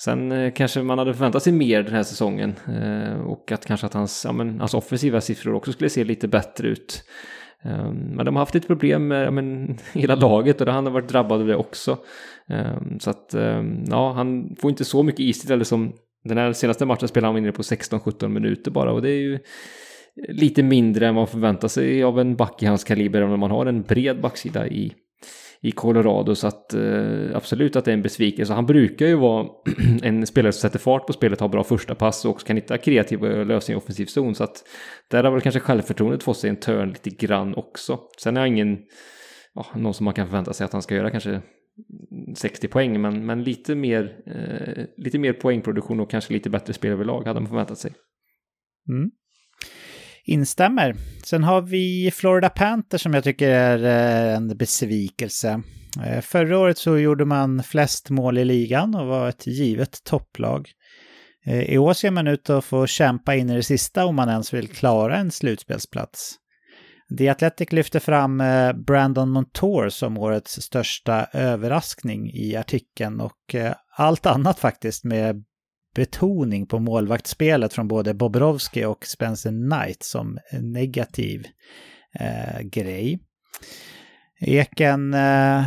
sen 0.00 0.32
eh, 0.32 0.52
kanske 0.52 0.82
man 0.82 0.98
hade 0.98 1.14
förväntat 1.14 1.42
sig 1.42 1.52
mer 1.52 1.82
den 1.82 1.94
här 1.94 2.02
säsongen 2.02 2.54
eh, 2.66 3.20
och 3.20 3.52
att 3.52 3.66
kanske 3.66 3.86
att 3.86 3.94
hans, 3.94 4.24
ja, 4.24 4.32
men, 4.32 4.60
hans 4.60 4.74
offensiva 4.74 5.20
siffror 5.20 5.54
också 5.54 5.72
skulle 5.72 5.90
se 5.90 6.04
lite 6.04 6.28
bättre 6.28 6.68
ut. 6.68 7.04
Eh, 7.64 7.92
men 7.92 8.26
de 8.26 8.36
har 8.36 8.42
haft 8.42 8.54
lite 8.54 8.66
problem 8.66 9.08
med 9.08 9.26
ja, 9.26 9.30
men, 9.30 9.78
hela 9.92 10.14
laget 10.14 10.60
och 10.60 10.68
han 10.68 10.86
har 10.86 10.92
varit 10.92 11.08
drabbad 11.08 11.40
av 11.40 11.46
det 11.46 11.56
också. 11.56 11.98
Eh, 12.48 12.80
så 12.98 13.10
att, 13.10 13.34
eh, 13.34 13.62
ja, 13.86 14.12
han 14.12 14.56
får 14.60 14.70
inte 14.70 14.84
så 14.84 15.02
mycket 15.02 15.20
istid 15.20 15.50
eller 15.50 15.64
som 15.64 15.92
den 16.24 16.38
här 16.38 16.52
senaste 16.52 16.86
matchen 16.86 17.08
spelade 17.08 17.32
han 17.32 17.42
inne 17.42 17.52
på 17.52 17.62
16-17 17.62 18.28
minuter 18.28 18.70
bara 18.70 18.92
och 18.92 19.02
det 19.02 19.10
är 19.10 19.20
ju 19.20 19.38
lite 20.28 20.62
mindre 20.62 21.06
än 21.06 21.14
man 21.14 21.26
förväntar 21.26 21.68
sig 21.68 22.02
av 22.02 22.20
en 22.20 22.36
back 22.36 22.62
i 22.62 22.66
hans 22.66 22.84
kaliber 22.84 23.22
om 23.22 23.40
man 23.40 23.50
har 23.50 23.66
en 23.66 23.82
bred 23.82 24.20
backsida 24.20 24.68
i, 24.68 24.92
i 25.60 25.70
Colorado. 25.70 26.34
Så 26.34 26.46
att 26.46 26.74
eh, 26.74 27.36
absolut 27.36 27.76
att 27.76 27.84
det 27.84 27.90
är 27.90 27.94
en 27.94 28.02
besvikelse. 28.02 28.52
Han 28.52 28.66
brukar 28.66 29.06
ju 29.06 29.14
vara 29.14 29.48
en 30.02 30.26
spelare 30.26 30.52
som 30.52 30.60
sätter 30.60 30.78
fart 30.78 31.06
på 31.06 31.12
spelet, 31.12 31.40
har 31.40 31.48
bra 31.48 31.64
första 31.64 31.94
pass 31.94 32.24
och 32.24 32.30
också 32.30 32.46
kan 32.46 32.56
hitta 32.56 32.78
kreativa 32.78 33.32
eh, 33.32 33.46
lösningar 33.46 33.78
i 33.78 33.82
offensiv 33.82 34.06
zon. 34.06 34.34
Så 34.34 34.44
att 34.44 34.64
där 35.10 35.24
har 35.24 35.30
väl 35.30 35.40
kanske 35.40 35.60
självförtroendet 35.60 36.22
fått 36.22 36.36
sig 36.36 36.50
en 36.50 36.56
törn 36.56 36.88
lite 36.88 37.10
grann 37.10 37.54
också. 37.54 37.98
Sen 38.18 38.36
är 38.36 38.40
jag 38.40 38.48
ingen, 38.48 38.78
ja, 39.54 39.66
någon 39.76 39.94
som 39.94 40.04
man 40.04 40.14
kan 40.14 40.26
förvänta 40.26 40.52
sig 40.52 40.64
att 40.64 40.72
han 40.72 40.82
ska 40.82 40.94
göra 40.94 41.10
kanske 41.10 41.42
60 42.36 42.68
poäng, 42.68 43.00
men, 43.00 43.26
men 43.26 43.44
lite, 43.44 43.74
mer, 43.74 44.16
eh, 44.26 44.84
lite 44.96 45.18
mer 45.18 45.32
poängproduktion 45.32 46.00
och 46.00 46.10
kanske 46.10 46.32
lite 46.32 46.50
bättre 46.50 46.72
spel 46.72 46.92
överlag 46.92 47.26
hade 47.26 47.40
man 47.40 47.48
förväntat 47.48 47.78
sig. 47.78 47.92
Mm. 48.88 49.10
Instämmer. 50.28 50.96
Sen 51.24 51.44
har 51.44 51.62
vi 51.62 52.10
Florida 52.14 52.48
Panthers 52.48 53.02
som 53.02 53.14
jag 53.14 53.24
tycker 53.24 53.48
är 53.48 53.84
eh, 53.84 54.36
en 54.36 54.56
besvikelse. 54.56 55.62
Eh, 56.04 56.20
förra 56.20 56.58
året 56.58 56.78
så 56.78 56.98
gjorde 56.98 57.24
man 57.24 57.62
flest 57.62 58.10
mål 58.10 58.38
i 58.38 58.44
ligan 58.44 58.94
och 58.94 59.06
var 59.06 59.28
ett 59.28 59.46
givet 59.46 60.04
topplag. 60.04 60.70
Eh, 61.46 61.62
I 61.62 61.78
år 61.78 61.92
ser 61.92 62.10
man 62.10 62.26
ut 62.26 62.50
att 62.50 62.64
få 62.64 62.86
kämpa 62.86 63.34
in 63.34 63.50
i 63.50 63.56
det 63.56 63.62
sista 63.62 64.04
om 64.04 64.16
man 64.16 64.28
ens 64.28 64.54
vill 64.54 64.68
klara 64.68 65.16
en 65.16 65.30
slutspelsplats. 65.30 66.34
The 67.18 67.28
Athletic 67.28 67.72
lyfter 67.72 68.00
fram 68.00 68.42
Brandon 68.86 69.30
Montour 69.30 69.88
som 69.88 70.18
årets 70.18 70.62
största 70.62 71.26
överraskning 71.32 72.30
i 72.34 72.56
artikeln 72.56 73.20
och 73.20 73.54
allt 73.96 74.26
annat 74.26 74.58
faktiskt 74.58 75.04
med 75.04 75.44
betoning 75.98 76.66
på 76.66 76.78
målvaktsspelet 76.78 77.72
från 77.72 77.88
både 77.88 78.14
Bobrovski 78.14 78.84
och 78.84 79.06
Spencer 79.06 79.50
Knight 79.50 80.02
som 80.02 80.38
negativ 80.60 81.46
eh, 82.20 82.60
grej. 82.62 83.20
Eken, 84.40 85.14
eh, 85.14 85.66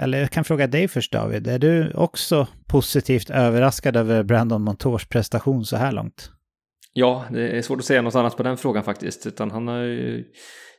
eller 0.00 0.20
jag 0.20 0.30
kan 0.30 0.44
fråga 0.44 0.66
dig 0.66 0.88
först 0.88 1.12
David, 1.12 1.46
är 1.46 1.58
du 1.58 1.92
också 1.92 2.48
positivt 2.68 3.30
överraskad 3.30 3.96
över 3.96 4.22
Brandon 4.22 4.62
Montors 4.62 5.06
prestation 5.06 5.64
så 5.64 5.76
här 5.76 5.92
långt? 5.92 6.30
Ja, 6.92 7.24
det 7.30 7.58
är 7.58 7.62
svårt 7.62 7.78
att 7.78 7.84
säga 7.84 8.02
något 8.02 8.14
annat 8.14 8.36
på 8.36 8.42
den 8.42 8.56
frågan 8.56 8.84
faktiskt, 8.84 9.26
utan 9.26 9.50
han 9.50 9.68
har 9.68 9.78
ju 9.78 10.24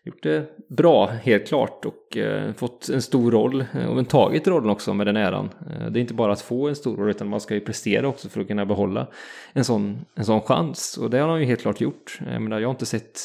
gjort 0.06 0.24
det 0.24 0.45
bra, 0.68 1.08
helt 1.08 1.47
klart, 1.47 1.86
och 1.86 2.18
eh, 2.18 2.53
fått 2.53 2.89
en 2.89 3.01
stor 3.01 3.32
roll 3.32 3.66
eh, 3.74 3.86
och 3.86 3.95
men 3.95 4.06
tagit 4.06 4.47
rollen 4.47 4.70
också 4.70 4.93
med 4.93 5.08
den 5.08 5.18
äran. 5.18 5.49
Eh, 5.70 5.91
det 5.91 5.99
är 5.99 6.01
inte 6.01 6.14
bara 6.14 6.34
att 6.34 6.41
få 6.41 6.68
en 6.68 6.76
stor 6.76 6.97
roll, 6.97 7.10
utan 7.10 7.28
man 7.28 7.41
ska 7.41 7.53
ju 7.53 7.60
prestera 7.60 8.08
också 8.08 8.30
för 8.30 8.41
att 8.41 8.47
kunna 8.47 8.66
behålla 8.66 9.08
en 9.53 9.66
sån, 9.66 10.06
en 10.16 10.26
sån 10.26 10.41
chans. 10.41 10.97
Och 10.97 11.10
det 11.10 11.18
har 11.18 11.30
han 11.30 11.39
ju 11.39 11.45
helt 11.45 11.62
klart 11.62 11.82
gjort. 11.82 12.20
Jag, 12.32 12.41
menar, 12.41 12.60
jag 12.60 12.68
har 12.68 12.74
inte 12.74 12.86
sett 12.86 13.20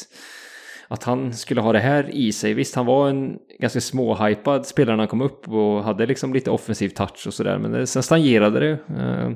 att 0.87 1.03
han 1.03 1.33
skulle 1.33 1.61
ha 1.61 1.73
det 1.73 1.79
här 1.79 2.09
i 2.15 2.31
sig. 2.31 2.53
Visst, 2.53 2.75
han 2.75 2.85
var 2.85 3.09
en 3.09 3.39
ganska 3.59 3.81
småhypad 3.81 4.65
spelare 4.65 4.95
när 4.95 5.01
han 5.01 5.07
kom 5.07 5.21
upp 5.21 5.47
och 5.47 5.83
hade 5.83 6.05
liksom 6.05 6.33
lite 6.33 6.51
offensiv 6.51 6.89
touch 6.89 7.27
och 7.27 7.33
sådär, 7.33 7.57
men 7.57 7.71
det, 7.71 7.87
sen 7.87 8.03
stagnerade 8.03 8.59
det. 8.59 8.71
Eh, 9.01 9.31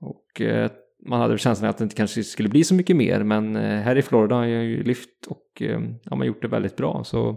och 0.00 0.40
eh, 0.40 0.70
man 1.06 1.20
hade 1.20 1.38
känslan 1.38 1.70
att 1.70 1.78
det 1.78 1.84
inte 1.84 1.96
kanske 1.96 2.24
skulle 2.24 2.48
bli 2.48 2.64
så 2.64 2.74
mycket 2.74 2.96
mer, 2.96 3.24
men 3.24 3.56
eh, 3.56 3.80
här 3.80 3.96
i 3.96 4.02
Florida 4.02 4.34
har 4.34 4.44
jag 4.44 4.64
ju 4.64 4.82
lyft 4.82 5.26
och 5.28 5.62
eh, 5.62 5.80
ja, 6.04 6.16
man 6.16 6.26
gjort 6.26 6.42
det 6.42 6.48
väldigt 6.48 6.76
bra. 6.76 7.04
Så, 7.04 7.36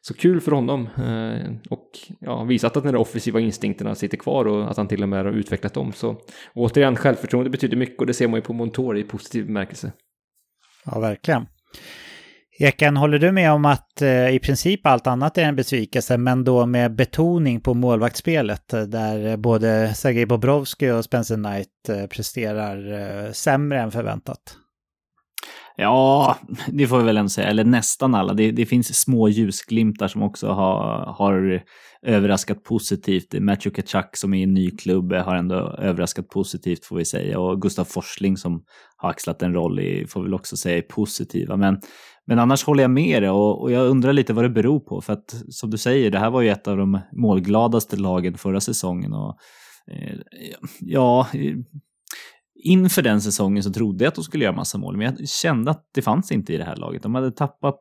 så 0.00 0.14
kul 0.14 0.40
för 0.40 0.52
honom 0.52 0.88
eh, 0.96 1.70
och 1.70 1.90
ja, 2.20 2.44
visat 2.44 2.76
att 2.76 2.84
de 2.84 2.96
offensiva 2.96 3.40
instinkterna 3.40 3.94
sitter 3.94 4.16
kvar 4.16 4.44
och 4.44 4.70
att 4.70 4.76
han 4.76 4.88
till 4.88 5.02
och 5.02 5.08
med 5.08 5.24
har 5.24 5.32
utvecklat 5.32 5.74
dem. 5.74 5.92
Så 5.92 6.16
återigen, 6.54 6.96
självförtroende 6.96 7.50
betyder 7.50 7.76
mycket 7.76 8.00
och 8.00 8.06
det 8.06 8.14
ser 8.14 8.28
man 8.28 8.38
ju 8.38 8.42
på 8.42 8.52
Montori 8.52 9.00
i 9.00 9.04
positiv 9.04 9.46
bemärkelse. 9.46 9.92
Ja, 10.84 11.00
verkligen. 11.00 11.46
Ekan, 12.62 12.96
håller 12.96 13.18
du 13.18 13.32
med 13.32 13.52
om 13.52 13.64
att 13.64 14.02
eh, 14.02 14.28
i 14.28 14.38
princip 14.38 14.86
allt 14.86 15.06
annat 15.06 15.38
är 15.38 15.42
en 15.42 15.56
besvikelse, 15.56 16.18
men 16.18 16.44
då 16.44 16.66
med 16.66 16.94
betoning 16.94 17.60
på 17.60 17.74
målvaktsspelet, 17.74 18.72
eh, 18.72 18.82
där 18.82 19.26
eh, 19.26 19.36
både 19.36 19.94
Sergej 19.94 20.26
Bobrovski 20.26 20.90
och 20.90 21.04
Spencer 21.04 21.34
Knight 21.34 21.88
eh, 21.88 22.06
presterar 22.06 22.92
eh, 23.26 23.32
sämre 23.32 23.80
än 23.80 23.90
förväntat? 23.90 24.56
Ja, 25.76 26.36
det 26.68 26.86
får 26.86 26.98
vi 26.98 27.04
väl 27.04 27.16
ändå 27.16 27.28
säga. 27.28 27.48
Eller 27.48 27.64
nästan 27.64 28.14
alla. 28.14 28.34
Det, 28.34 28.50
det 28.50 28.66
finns 28.66 29.00
små 29.00 29.28
ljusglimtar 29.28 30.08
som 30.08 30.22
också 30.22 30.48
har, 30.48 31.06
har 31.18 31.62
överraskat 32.02 32.64
positivt. 32.64 33.32
Matthew 33.32 33.82
Kachak 33.82 34.16
som 34.16 34.34
är 34.34 34.38
i 34.38 34.42
en 34.42 34.54
ny 34.54 34.70
klubb 34.70 35.12
har 35.12 35.34
ändå 35.34 35.54
överraskat 35.78 36.28
positivt 36.28 36.84
får 36.84 36.96
vi 36.96 37.04
säga. 37.04 37.38
Och 37.38 37.62
Gustav 37.62 37.84
Forsling 37.84 38.36
som 38.36 38.62
har 38.96 39.10
axlat 39.10 39.42
en 39.42 39.54
roll 39.54 39.80
i, 39.80 40.06
får 40.06 40.20
vi 40.20 40.24
väl 40.24 40.34
också 40.34 40.56
säga, 40.56 40.78
är 40.78 40.82
positiva. 40.82 41.56
Men, 41.56 41.80
men 42.30 42.38
annars 42.38 42.64
håller 42.64 42.82
jag 42.82 42.90
med 42.90 43.22
dig 43.22 43.30
och, 43.30 43.62
och 43.62 43.72
jag 43.72 43.88
undrar 43.88 44.12
lite 44.12 44.32
vad 44.32 44.44
det 44.44 44.48
beror 44.48 44.80
på. 44.80 45.00
För 45.00 45.12
att 45.12 45.34
som 45.48 45.70
du 45.70 45.78
säger, 45.78 46.10
det 46.10 46.18
här 46.18 46.30
var 46.30 46.40
ju 46.40 46.48
ett 46.48 46.68
av 46.68 46.76
de 46.76 47.00
målgladaste 47.12 47.96
lagen 47.96 48.38
förra 48.38 48.60
säsongen. 48.60 49.12
Och, 49.12 49.36
eh, 49.92 50.16
ja, 50.80 51.26
inför 52.54 53.02
den 53.02 53.20
säsongen 53.20 53.62
så 53.62 53.72
trodde 53.72 54.04
jag 54.04 54.08
att 54.08 54.14
de 54.14 54.24
skulle 54.24 54.44
göra 54.44 54.56
massa 54.56 54.78
mål, 54.78 54.96
men 54.96 55.06
jag 55.06 55.28
kände 55.28 55.70
att 55.70 55.90
det 55.94 56.02
fanns 56.02 56.32
inte 56.32 56.52
i 56.52 56.56
det 56.56 56.64
här 56.64 56.76
laget. 56.76 57.02
De 57.02 57.14
hade 57.14 57.30
tappat 57.30 57.80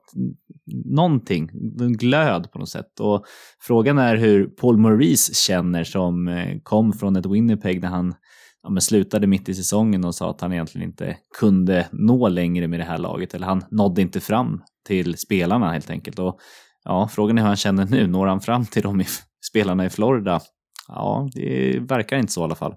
någonting, 0.85 1.49
en 1.79 1.93
glöd 1.93 2.51
på 2.51 2.59
något 2.59 2.69
sätt. 2.69 2.99
Och 2.99 3.25
frågan 3.59 3.97
är 3.97 4.15
hur 4.15 4.45
Paul 4.45 4.77
Maurice 4.77 5.33
känner 5.33 5.83
som 5.83 6.27
eh, 6.27 6.57
kom 6.63 6.93
från 6.93 7.15
ett 7.15 7.25
Winnipeg 7.25 7.81
när 7.81 7.89
han 7.89 8.13
ja, 8.63 8.69
men 8.69 8.81
slutade 8.81 9.27
mitt 9.27 9.49
i 9.49 9.55
säsongen 9.55 10.05
och 10.05 10.15
sa 10.15 10.29
att 10.29 10.41
han 10.41 10.53
egentligen 10.53 10.87
inte 10.87 11.17
kunde 11.39 11.87
nå 11.91 12.27
längre 12.29 12.67
med 12.67 12.79
det 12.79 12.83
här 12.83 12.97
laget, 12.97 13.33
eller 13.33 13.47
han 13.47 13.63
nådde 13.71 14.01
inte 14.01 14.19
fram 14.19 14.61
till 14.87 15.17
spelarna 15.17 15.71
helt 15.71 15.89
enkelt. 15.89 16.19
Och 16.19 16.39
ja, 16.83 17.09
frågan 17.11 17.37
är 17.37 17.41
hur 17.41 17.47
han 17.47 17.55
känner 17.55 17.85
nu. 17.85 18.07
Når 18.07 18.27
han 18.27 18.41
fram 18.41 18.65
till 18.65 18.83
de 18.83 19.03
spelarna 19.49 19.85
i 19.85 19.89
Florida? 19.89 20.41
Ja, 20.87 21.29
det 21.33 21.79
verkar 21.79 22.17
inte 22.17 22.33
så 22.33 22.41
i 22.41 22.43
alla 22.43 22.55
fall. 22.55 22.75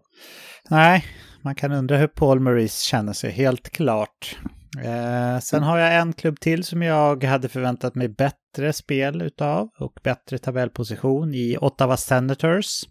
Nej, 0.70 1.04
man 1.42 1.54
kan 1.54 1.72
undra 1.72 1.96
hur 1.96 2.06
Paul 2.06 2.40
Maurice 2.40 2.82
känner 2.82 3.12
sig, 3.12 3.30
helt 3.30 3.70
klart. 3.70 4.38
Eh, 4.84 5.38
sen 5.40 5.62
har 5.62 5.78
jag 5.78 5.94
en 5.94 6.12
klubb 6.12 6.40
till 6.40 6.64
som 6.64 6.82
jag 6.82 7.24
hade 7.24 7.48
förväntat 7.48 7.94
mig 7.94 8.08
bättre 8.08 8.72
spel 8.72 9.22
utav 9.22 9.68
och 9.78 9.92
bättre 10.02 10.38
tabellposition 10.38 11.34
i 11.34 11.56
Ottawa 11.60 11.96
Senators. 11.96 12.84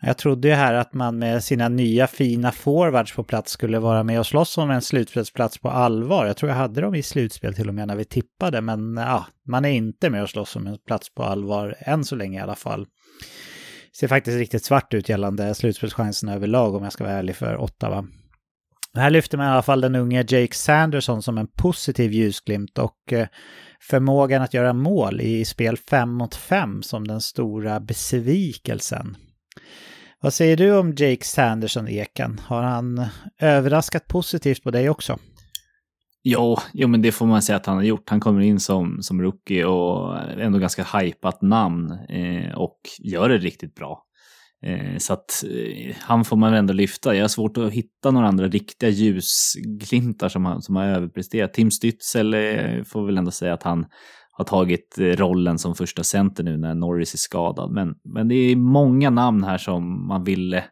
Jag 0.00 0.18
trodde 0.18 0.48
ju 0.48 0.54
här 0.54 0.74
att 0.74 0.94
man 0.94 1.18
med 1.18 1.44
sina 1.44 1.68
nya 1.68 2.06
fina 2.06 2.52
forwards 2.52 3.12
på 3.12 3.24
plats 3.24 3.52
skulle 3.52 3.78
vara 3.78 4.02
med 4.02 4.18
och 4.18 4.26
slåss 4.26 4.58
om 4.58 4.70
en 4.70 4.82
slutspelsplats 4.82 5.58
på 5.58 5.70
allvar. 5.70 6.26
Jag 6.26 6.36
tror 6.36 6.50
jag 6.50 6.56
hade 6.56 6.80
dem 6.80 6.94
i 6.94 7.02
slutspel 7.02 7.54
till 7.54 7.68
och 7.68 7.74
med 7.74 7.88
när 7.88 7.96
vi 7.96 8.04
tippade, 8.04 8.60
men 8.60 8.96
ja, 8.96 9.26
man 9.46 9.64
är 9.64 9.70
inte 9.70 10.10
med 10.10 10.22
och 10.22 10.30
slåss 10.30 10.56
om 10.56 10.66
en 10.66 10.78
plats 10.86 11.14
på 11.14 11.22
allvar 11.22 11.76
än 11.78 12.04
så 12.04 12.16
länge 12.16 12.38
i 12.38 12.42
alla 12.42 12.54
fall 12.54 12.86
ser 13.96 14.08
faktiskt 14.08 14.38
riktigt 14.38 14.64
svart 14.64 14.94
ut 14.94 15.08
gällande 15.08 15.54
slutspelschanserna 15.54 16.34
överlag 16.34 16.74
om 16.74 16.84
jag 16.84 16.92
ska 16.92 17.04
vara 17.04 17.14
ärlig 17.14 17.36
för 17.36 17.56
Ottawa. 17.56 18.06
Här 18.94 19.10
lyfter 19.10 19.38
man 19.38 19.46
i 19.46 19.50
alla 19.50 19.62
fall 19.62 19.80
den 19.80 19.94
unge 19.94 20.24
Jake 20.28 20.54
Sanderson 20.54 21.22
som 21.22 21.38
en 21.38 21.46
positiv 21.46 22.12
ljusglimt 22.12 22.78
och 22.78 23.12
eh, 23.12 23.28
förmågan 23.80 24.42
att 24.42 24.54
göra 24.54 24.72
mål 24.72 25.20
i 25.20 25.44
spel 25.44 25.76
5 25.76 26.10
mot 26.10 26.34
5 26.34 26.82
som 26.82 27.06
den 27.06 27.20
stora 27.20 27.80
besvikelsen. 27.80 29.16
Vad 30.20 30.34
säger 30.34 30.56
du 30.56 30.78
om 30.78 30.94
Jake 30.96 31.24
Sanderson, 31.24 31.88
Eken? 31.88 32.38
Har 32.38 32.62
han 32.62 33.06
överraskat 33.40 34.08
positivt 34.08 34.62
på 34.62 34.70
dig 34.70 34.90
också? 34.90 35.18
Jo, 36.22 36.56
jo, 36.72 36.88
men 36.88 37.02
det 37.02 37.12
får 37.12 37.26
man 37.26 37.42
säga 37.42 37.56
att 37.56 37.66
han 37.66 37.76
har 37.76 37.84
gjort. 37.84 38.10
Han 38.10 38.20
kommer 38.20 38.40
in 38.40 38.60
som, 38.60 39.02
som 39.02 39.22
rookie 39.22 39.64
och 39.64 40.18
ändå 40.40 40.58
ganska 40.58 40.84
hypat 40.98 41.42
namn 41.42 41.90
eh, 41.90 42.54
och 42.54 42.78
gör 42.98 43.28
det 43.28 43.38
riktigt 43.38 43.74
bra. 43.74 44.02
Eh, 44.66 44.98
så 44.98 45.12
att 45.12 45.44
eh, 45.44 45.96
han 46.00 46.24
får 46.24 46.36
man 46.36 46.54
ändå 46.54 46.72
lyfta. 46.72 47.14
Jag 47.14 47.22
har 47.22 47.28
svårt 47.28 47.56
att 47.56 47.72
hitta 47.72 48.10
några 48.10 48.28
andra 48.28 48.48
riktiga 48.48 48.90
ljusglimtar 48.90 50.28
som, 50.28 50.44
har, 50.44 50.60
som 50.60 50.76
har 50.76 50.84
överpresterat. 50.84 51.54
Tim 51.54 51.68
Stützel 51.68 52.34
eh, 52.34 52.84
får 52.84 53.06
väl 53.06 53.18
ändå 53.18 53.30
säga 53.30 53.54
att 53.54 53.62
han 53.62 53.86
har 54.38 54.44
tagit 54.44 54.98
eh, 54.98 55.04
rollen 55.04 55.58
som 55.58 55.74
första 55.74 56.02
center 56.02 56.44
nu 56.44 56.56
när 56.56 56.74
Norris 56.74 57.14
är 57.14 57.18
skadad. 57.18 57.72
Men, 57.72 57.94
men 58.14 58.28
det 58.28 58.34
är 58.34 58.56
många 58.56 59.10
namn 59.10 59.44
här 59.44 59.58
som 59.58 60.06
man 60.06 60.24
ville 60.24 60.64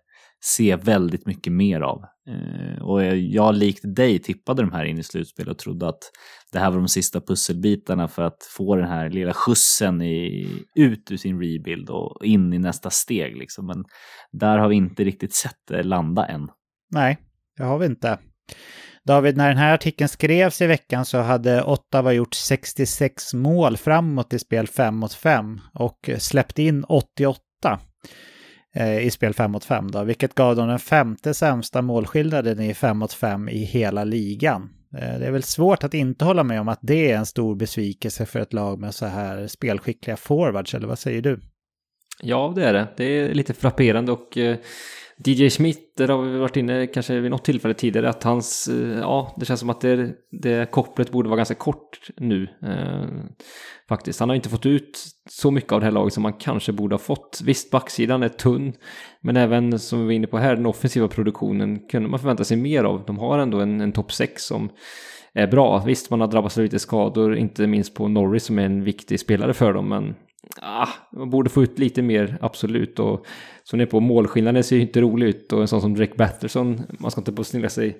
se 0.45 0.77
väldigt 0.77 1.27
mycket 1.27 1.53
mer 1.53 1.81
av. 1.81 2.05
Eh, 2.29 2.83
och 2.83 3.17
jag 3.17 3.55
likt 3.55 3.97
dig 3.97 4.19
tippade 4.19 4.63
de 4.63 4.73
här 4.73 4.85
in 4.85 4.99
i 4.99 5.03
slutspel 5.03 5.49
och 5.49 5.59
trodde 5.59 5.89
att 5.89 6.11
det 6.53 6.59
här 6.59 6.71
var 6.71 6.79
de 6.79 6.89
sista 6.89 7.21
pusselbitarna 7.21 8.09
för 8.09 8.23
att 8.23 8.43
få 8.57 8.77
den 8.77 8.89
här 8.89 9.11
lilla 9.11 9.33
skjutsen 9.33 10.03
i, 10.03 10.49
ut 10.75 11.11
ur 11.11 11.17
sin 11.17 11.41
rebuild 11.41 11.91
och 11.91 12.25
in 12.25 12.53
i 12.53 12.59
nästa 12.59 12.91
steg. 12.91 13.37
Liksom. 13.37 13.67
Men 13.67 13.85
där 14.33 14.59
har 14.59 14.69
vi 14.69 14.77
inte 14.77 15.05
riktigt 15.05 15.35
sett 15.35 15.59
det 15.69 15.83
landa 15.83 16.27
än. 16.27 16.49
Nej, 16.91 17.19
det 17.57 17.65
har 17.65 17.79
vi 17.79 17.87
inte. 17.87 18.19
David, 19.07 19.37
när 19.37 19.49
den 19.49 19.57
här 19.57 19.75
artikeln 19.75 20.09
skrevs 20.09 20.63
i 20.63 20.67
veckan 20.67 21.05
så 21.05 21.19
hade 21.19 21.63
Ottawa 21.63 22.13
gjort 22.13 22.35
66 22.35 23.35
mål 23.35 23.77
framåt 23.77 24.33
i 24.33 24.39
spel 24.39 24.67
5 24.67 24.97
mot 24.97 25.13
5 25.13 25.61
och 25.75 26.11
släppt 26.19 26.59
in 26.59 26.85
88. 26.85 27.41
Eh, 28.75 28.99
I 28.99 29.11
spel 29.11 29.35
5 29.35 29.51
mot 29.51 29.65
5 29.65 29.91
då, 29.91 30.05
vilket 30.05 30.35
gav 30.35 30.57
dem 30.57 30.69
den 30.69 30.79
femte 30.79 31.35
sämsta 31.35 31.83
målskillnaden 31.83 32.61
i 32.61 32.75
5 32.75 32.99
mot 32.99 33.13
5 33.13 33.49
i 33.49 33.65
hela 33.65 34.05
ligan. 34.05 34.71
Eh, 34.99 35.19
det 35.19 35.27
är 35.27 35.31
väl 35.31 35.43
svårt 35.43 35.85
att 35.85 35.95
inte 35.95 36.25
hålla 36.25 36.45
med 36.45 36.61
om 36.61 36.69
att 36.69 36.81
det 36.83 37.11
är 37.11 37.17
en 37.17 37.27
stor 37.27 37.55
besvikelse 37.55 38.27
för 38.27 38.41
ett 38.41 38.53
lag 38.53 38.81
med 38.81 38.95
så 38.95 39.07
här 39.07 39.47
spelskickliga 39.47 40.17
forwards, 40.17 40.75
eller 40.75 40.87
vad 40.87 40.99
säger 40.99 41.23
du? 41.23 41.41
Ja, 42.23 42.53
det 42.57 42.65
är 42.65 42.73
det. 42.73 42.87
Det 42.97 43.05
är 43.05 43.35
lite 43.35 43.55
frapperande 43.55 44.13
och 44.13 44.39
eh, 44.39 44.57
DJ 45.25 45.51
Smith, 45.51 45.81
där 45.97 46.09
har 46.09 46.23
vi 46.23 46.39
varit 46.39 46.57
inne 46.57 46.87
kanske 46.87 47.21
vid 47.21 47.31
något 47.31 47.45
tillfälle 47.45 47.75
tidigare, 47.75 48.09
att 48.09 48.23
hans, 48.23 48.69
eh, 48.69 48.99
ja, 48.99 49.35
det 49.37 49.47
känns 49.47 49.61
som 49.61 49.71
att 49.71 49.81
det, 49.81 50.15
det 50.31 50.71
kopplet 50.71 51.11
borde 51.11 51.29
vara 51.29 51.37
ganska 51.37 51.55
kort 51.55 52.11
nu. 52.17 52.49
Eh, 52.63 53.07
faktiskt. 53.89 54.21
Han 54.21 54.29
har 54.29 54.37
inte 54.37 54.49
fått 54.49 54.67
ut 54.67 55.05
så 55.31 55.51
mycket 55.51 55.73
av 55.73 55.81
det 55.81 55.87
här 55.87 55.93
laget 55.93 56.15
som 56.15 56.23
man 56.23 56.33
kanske 56.33 56.73
borde 56.73 56.95
ha 56.95 56.99
fått. 56.99 57.41
Visst, 57.45 57.71
backsidan 57.71 58.23
är 58.23 58.29
tunn, 58.29 58.73
men 59.21 59.37
även 59.37 59.79
som 59.79 59.99
vi 59.99 60.05
var 60.05 60.13
inne 60.13 60.27
på 60.27 60.39
här, 60.39 60.57
den 60.57 60.67
offensiva 60.67 61.09
produktionen 61.09 61.89
kunde 61.89 62.09
man 62.09 62.21
förvänta 62.21 62.45
sig 62.45 62.57
mer 62.57 62.85
av. 62.85 63.05
De 63.07 63.19
har 63.19 63.39
ändå 63.39 63.61
en, 63.61 63.81
en 63.81 63.93
topp 63.93 64.13
6 64.13 64.43
som 64.45 64.71
är 65.37 65.47
bra. 65.47 65.83
Visst, 65.87 66.11
man 66.11 66.21
har 66.21 66.29
drabbats 66.29 66.59
av 66.59 66.65
lite 66.65 66.79
skador, 66.79 67.37
inte 67.37 67.67
minst 67.67 67.95
på 67.95 68.09
Norris 68.09 68.45
som 68.45 68.59
är 68.59 68.65
en 68.65 68.85
viktig 68.85 69.21
spelare 69.21 69.55
för 69.55 69.73
dem, 69.73 69.89
men 69.89 70.15
ah, 70.61 70.89
man 71.13 71.31
borde 71.31 71.51
få 71.51 71.63
ut 71.63 71.79
lite 71.79 72.03
mer, 72.03 72.39
absolut. 72.41 72.99
Och 72.99 73.27
som 73.65 73.79
ni 73.79 73.83
är 73.83 73.87
på, 73.87 74.01
målskillnaden 74.01 74.65
ser 74.65 74.77
ju 74.77 74.83
inte 74.83 75.01
rolig 75.01 75.27
ut 75.27 75.53
och 75.53 75.61
en 75.61 75.69
sån 75.69 75.81
som 75.81 75.95
Drake 75.95 76.15
Batterson, 76.17 76.83
man 76.99 77.11
ska 77.11 77.21
inte 77.21 77.33
på 77.33 77.45
snilla 77.45 77.69
sig, 77.69 77.99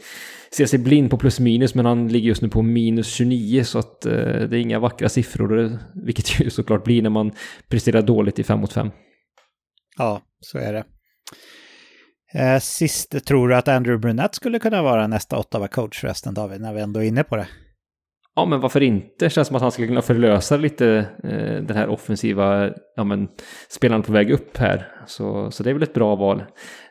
se 0.51 0.67
sig 0.67 0.79
blind 0.79 1.11
på 1.11 1.19
plus 1.19 1.41
minus, 1.41 1.75
men 1.75 1.87
han 1.87 2.09
ligger 2.09 2.29
just 2.29 2.43
nu 2.43 2.49
på 2.49 2.63
minus 2.63 3.15
29 3.15 3.65
så 3.65 3.79
att 3.79 4.07
eh, 4.07 4.13
det 4.13 4.57
är 4.57 4.61
inga 4.61 4.79
vackra 4.79 5.09
siffror, 5.09 5.79
vilket 6.05 6.41
ju 6.41 6.51
såklart 6.51 6.85
blir 6.85 7.03
när 7.03 7.11
man 7.11 7.33
presterar 7.69 8.03
dåligt 8.03 8.39
i 8.39 8.45
5 8.45 8.61
mot 8.61 8.73
5. 8.73 8.91
Ja, 9.99 10.23
så 10.41 10.59
är 10.59 10.73
det. 10.73 10.85
Eh, 12.37 12.59
sist, 12.61 13.25
tror 13.27 13.49
du 13.49 13.55
att 13.57 13.69
Andrew 13.69 14.01
Brunette 14.01 14.37
skulle 14.37 14.59
kunna 14.59 14.83
vara 14.83 15.07
nästa 15.07 15.37
Ottawa-coach 15.37 16.01
förresten, 16.01 16.35
David, 16.35 16.61
när 16.61 16.75
vi 16.75 16.81
ändå 16.81 17.01
är 17.01 17.05
inne 17.05 17.25
på 17.25 17.37
det? 17.37 17.49
Ja, 18.35 18.45
men 18.45 18.61
varför 18.61 18.83
inte? 18.83 19.09
Det 19.19 19.31
känns 19.31 19.49
som 19.49 19.57
att 19.57 19.63
han 19.63 19.73
skulle 19.73 19.89
kunna 19.89 20.03
förlösa 20.03 20.57
lite 20.57 21.07
eh, 21.25 21.63
den 21.63 21.77
här 21.77 21.89
offensiva 21.89 22.71
ja, 22.97 23.05
men, 23.05 23.29
spelaren 23.69 24.03
på 24.03 24.13
väg 24.13 24.31
upp 24.31 24.57
här. 24.57 24.89
Så, 25.07 25.51
så 25.51 25.63
det 25.63 25.71
är 25.71 25.75
väl 25.75 25.83
ett 25.83 25.95
bra 25.95 26.17
val. 26.17 26.45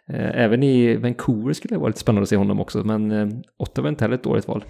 Eh, 0.10 0.42
även 0.42 0.64
i 0.64 0.96
Vancouver 0.96 1.54
skulle 1.54 1.76
det 1.76 1.80
vara 1.80 1.88
lite 1.88 2.00
spännande 2.00 2.24
att 2.24 2.30
se 2.30 2.36
honom 2.36 2.60
också, 2.60 2.84
men 2.84 3.12
eh, 3.12 3.28
Ottawa 3.58 3.88
är 3.88 3.90
inte 3.90 4.04
heller 4.04 4.16
ett 4.16 4.24
dåligt 4.24 4.48
val. 4.48 4.64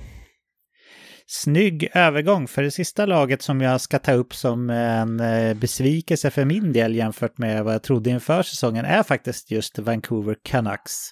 Snygg 1.28 1.90
övergång, 1.94 2.48
för 2.48 2.64
det 2.64 2.72
sista 2.72 3.06
laget 3.06 3.42
som 3.42 3.62
jag 3.62 3.82
ska 3.82 4.00
ta 4.00 4.12
upp 4.14 4.36
som 4.36 4.70
en 4.70 5.20
eh, 5.20 5.54
besvikelse 5.54 6.32
för 6.32 6.46
min 6.46 6.74
del 6.74 6.96
jämfört 6.96 7.38
med 7.38 7.64
vad 7.64 7.74
jag 7.74 7.84
trodde 7.84 8.10
inför 8.10 8.44
säsongen 8.44 8.86
är 8.86 9.04
faktiskt 9.04 9.52
just 9.52 9.80
Vancouver 9.80 10.36
Canucks. 10.44 11.10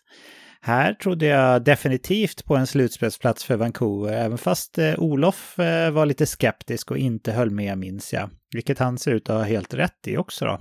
Här 0.61 0.93
trodde 0.93 1.25
jag 1.25 1.63
definitivt 1.63 2.45
på 2.45 2.55
en 2.55 2.67
slutspelsplats 2.67 3.43
för 3.43 3.55
Vancouver, 3.55 4.13
även 4.13 4.37
fast 4.37 4.77
eh, 4.77 4.99
Olof 4.99 5.59
eh, 5.59 5.91
var 5.91 6.05
lite 6.05 6.25
skeptisk 6.25 6.91
och 6.91 6.97
inte 6.97 7.31
höll 7.31 7.49
med 7.49 7.77
minns 7.77 8.13
jag. 8.13 8.29
Vilket 8.53 8.79
han 8.79 8.97
ser 8.97 9.11
ut 9.11 9.29
att 9.29 9.35
ha 9.35 9.43
helt 9.43 9.73
rätt 9.73 10.07
i 10.07 10.17
också 10.17 10.45
då. 10.45 10.59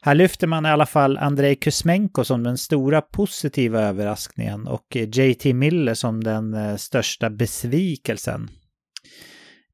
Här 0.00 0.14
lyfter 0.14 0.46
man 0.46 0.66
i 0.66 0.68
alla 0.68 0.86
fall 0.86 1.18
Andrei 1.18 1.54
Kuzmenko 1.54 2.24
som 2.24 2.42
den 2.42 2.58
stora 2.58 3.00
positiva 3.00 3.80
överraskningen 3.80 4.66
och 4.66 4.96
JT 4.96 5.44
Miller 5.44 5.94
som 5.94 6.24
den 6.24 6.54
eh, 6.54 6.76
största 6.76 7.30
besvikelsen. 7.30 8.50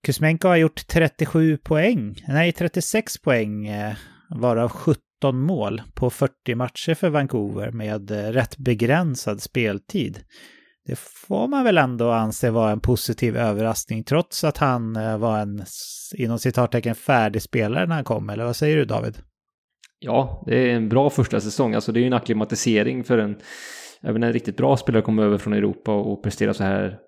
Kuzmenko 0.02 0.48
har 0.48 0.56
gjort 0.56 0.86
37 0.86 1.56
poäng, 1.56 2.24
nej 2.28 2.52
36 2.52 3.22
poäng, 3.22 3.66
eh, 3.66 3.94
varav 4.30 4.68
17 4.68 5.00
mål 5.40 5.82
på 5.94 6.10
40 6.10 6.54
matcher 6.54 6.94
för 6.94 7.08
Vancouver 7.08 7.70
med 7.70 8.10
eh, 8.10 8.16
rätt 8.16 8.56
begränsad 8.56 9.42
speltid. 9.42 10.20
Det 10.86 10.98
får 10.98 11.48
man 11.48 11.64
väl 11.64 11.78
ändå 11.78 12.10
anse 12.10 12.50
vara 12.50 12.72
en 12.72 12.80
positiv 12.80 13.36
överraskning 13.36 14.04
trots 14.04 14.44
att 14.44 14.58
han 14.58 14.92
var 15.20 15.38
en 15.38 15.64
inom 16.14 16.38
citattecken 16.38 16.94
färdig 16.94 17.42
spelare 17.42 17.86
när 17.86 17.94
han 17.94 18.04
kom, 18.04 18.30
eller 18.30 18.44
vad 18.44 18.56
säger 18.56 18.76
du 18.76 18.84
David? 18.84 19.18
Ja, 20.04 20.42
det 20.46 20.70
är 20.70 20.76
en 20.76 20.88
bra 20.88 21.10
första 21.10 21.40
säsong. 21.40 21.74
Alltså 21.74 21.92
det 21.92 21.98
är 21.98 22.00
ju 22.00 22.06
en 22.06 22.12
acklimatisering 22.12 23.04
för 23.04 23.18
en, 23.18 23.36
även 24.02 24.22
en 24.22 24.32
riktigt 24.32 24.56
bra 24.56 24.76
spelare 24.76 25.02
kommer 25.02 25.22
över 25.22 25.38
från 25.38 25.52
Europa 25.52 25.94
och 25.94 26.22
presterar 26.22 26.52
så 26.52 26.64
här 26.64 26.98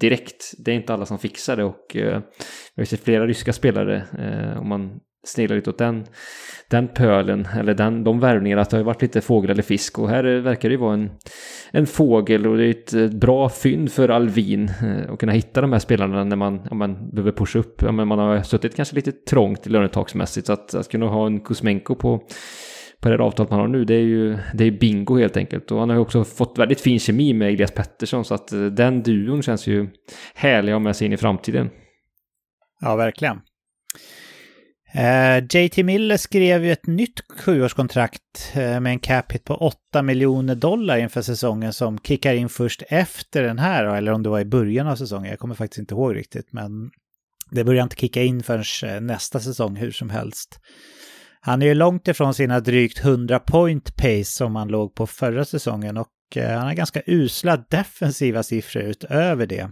direkt. 0.00 0.52
Det 0.58 0.70
är 0.70 0.74
inte 0.74 0.94
alla 0.94 1.06
som 1.06 1.18
fixar 1.18 1.56
det 1.56 1.64
och 1.64 1.96
eh, 1.96 2.20
vi 2.74 2.80
har 2.80 2.84
sett 2.84 3.04
flera 3.04 3.26
ryska 3.26 3.52
spelare, 3.52 3.96
eh, 4.18 4.60
om 4.60 4.68
man 4.68 5.00
snegla 5.28 5.56
lite 5.56 5.70
åt 5.70 5.78
den, 5.78 6.04
den 6.70 6.88
pölen, 6.88 7.48
eller 7.58 7.74
den, 7.74 8.04
de 8.04 8.20
värvningarna, 8.20 8.62
att 8.62 8.70
det 8.70 8.76
har 8.76 8.84
varit 8.84 9.02
lite 9.02 9.20
fågel 9.20 9.50
eller 9.50 9.62
fisk 9.62 9.98
och 9.98 10.08
här 10.08 10.24
verkar 10.24 10.68
det 10.68 10.72
ju 10.72 10.80
vara 10.80 10.94
en, 10.94 11.10
en 11.70 11.86
fågel 11.86 12.46
och 12.46 12.56
det 12.56 12.64
är 12.64 13.04
ett 13.04 13.12
bra 13.12 13.48
fynd 13.48 13.92
för 13.92 14.08
Alvin 14.08 14.70
eh, 14.82 15.12
att 15.12 15.18
kunna 15.18 15.32
hitta 15.32 15.60
de 15.60 15.72
här 15.72 15.78
spelarna 15.78 16.24
när 16.24 16.36
man, 16.36 16.68
om 16.70 16.78
man 16.78 17.10
behöver 17.10 17.32
pusha 17.32 17.58
upp. 17.58 17.82
Ja, 17.82 17.92
men 17.92 18.08
man 18.08 18.18
har 18.18 18.42
suttit 18.42 18.76
kanske 18.76 18.96
lite 18.96 19.12
trångt 19.12 19.66
lönetaksmässigt 19.66 20.46
så 20.46 20.52
att, 20.52 20.74
att 20.74 20.88
kunna 20.88 21.06
ha 21.06 21.26
en 21.26 21.40
Kuzmenko 21.40 21.94
på 21.94 22.22
på 23.00 23.08
det 23.08 23.24
avtalet 23.24 23.50
man 23.50 23.60
har 23.60 23.68
nu, 23.68 23.84
det 23.84 23.94
är 23.94 24.00
ju 24.00 24.38
det 24.54 24.64
är 24.64 24.70
bingo 24.70 25.18
helt 25.18 25.36
enkelt. 25.36 25.70
Och 25.70 25.80
han 25.80 25.88
har 25.88 25.96
ju 25.96 26.02
också 26.02 26.24
fått 26.24 26.58
väldigt 26.58 26.80
fin 26.80 27.00
kemi 27.00 27.32
med 27.32 27.48
Elias 27.48 27.70
Pettersson, 27.70 28.24
så 28.24 28.34
att 28.34 28.52
eh, 28.52 28.60
den 28.60 29.02
duon 29.02 29.42
känns 29.42 29.66
ju 29.66 29.88
härlig 30.34 30.72
att 30.72 30.74
ha 30.74 30.78
med 30.78 30.96
sig 30.96 31.06
in 31.06 31.12
i 31.12 31.16
framtiden. 31.16 31.70
Ja, 32.80 32.96
verkligen. 32.96 33.40
Eh, 34.96 35.44
JT 35.50 35.84
Miller 35.84 36.16
skrev 36.16 36.64
ju 36.64 36.72
ett 36.72 36.86
nytt 36.86 37.20
sjuårskontrakt 37.38 38.52
eh, 38.54 38.80
med 38.80 38.86
en 38.86 38.98
cap 38.98 39.32
hit 39.32 39.44
på 39.44 39.54
8 39.54 40.02
miljoner 40.02 40.54
dollar 40.54 40.98
inför 40.98 41.22
säsongen 41.22 41.72
som 41.72 41.98
kickar 41.98 42.34
in 42.34 42.48
först 42.48 42.82
efter 42.88 43.42
den 43.42 43.58
här, 43.58 43.84
eller 43.84 44.12
om 44.12 44.22
det 44.22 44.28
var 44.28 44.40
i 44.40 44.44
början 44.44 44.86
av 44.86 44.96
säsongen. 44.96 45.30
Jag 45.30 45.38
kommer 45.38 45.54
faktiskt 45.54 45.78
inte 45.78 45.94
ihåg 45.94 46.16
riktigt, 46.16 46.52
men 46.52 46.90
det 47.50 47.64
börjar 47.64 47.82
inte 47.82 47.96
kicka 47.96 48.22
in 48.22 48.42
förrän 48.42 48.94
eh, 48.94 49.00
nästa 49.00 49.40
säsong 49.40 49.76
hur 49.76 49.90
som 49.90 50.10
helst. 50.10 50.60
Han 51.40 51.62
är 51.62 51.66
ju 51.66 51.74
långt 51.74 52.08
ifrån 52.08 52.34
sina 52.34 52.60
drygt 52.60 53.00
100 53.00 53.38
point 53.38 53.96
pace 53.96 54.24
som 54.24 54.56
han 54.56 54.68
låg 54.68 54.94
på 54.94 55.06
förra 55.06 55.44
säsongen 55.44 55.96
och 55.96 56.08
han 56.34 56.66
har 56.66 56.74
ganska 56.74 57.02
usla 57.06 57.56
defensiva 57.56 58.42
siffror 58.42 58.82
utöver 58.82 59.46
det. 59.46 59.70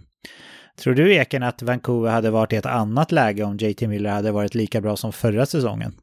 Tror 0.75 0.93
du 0.93 1.13
Eken 1.15 1.43
att 1.43 1.61
Vancouver 1.61 2.11
hade 2.11 2.31
varit 2.31 2.53
i 2.53 2.55
ett 2.55 2.65
annat 2.65 3.11
läge 3.11 3.43
om 3.43 3.57
JT 3.57 3.81
Miller 3.81 4.09
hade 4.09 4.31
varit 4.31 4.55
lika 4.55 4.81
bra 4.81 4.95
som 4.95 5.13
förra 5.13 5.45
säsongen? 5.45 5.93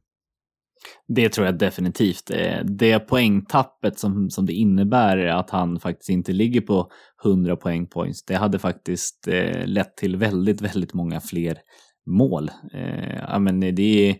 Det 1.08 1.28
tror 1.28 1.46
jag 1.46 1.58
definitivt. 1.58 2.30
Eh, 2.30 2.64
det 2.64 2.98
poängtappet 2.98 3.98
som, 3.98 4.30
som 4.30 4.46
det 4.46 4.52
innebär 4.52 5.26
att 5.26 5.50
han 5.50 5.80
faktiskt 5.80 6.08
inte 6.08 6.32
ligger 6.32 6.60
på 6.60 6.90
100 7.24 7.56
poäng 7.56 7.86
points, 7.86 8.24
det 8.24 8.34
hade 8.34 8.58
faktiskt 8.58 9.28
eh, 9.28 9.66
lett 9.66 9.96
till 9.96 10.16
väldigt, 10.16 10.60
väldigt 10.60 10.94
många 10.94 11.20
fler 11.20 11.58
mål. 12.06 12.50
Eh, 12.74 13.38
men 13.38 13.60
det 13.60 14.08
är 14.08 14.16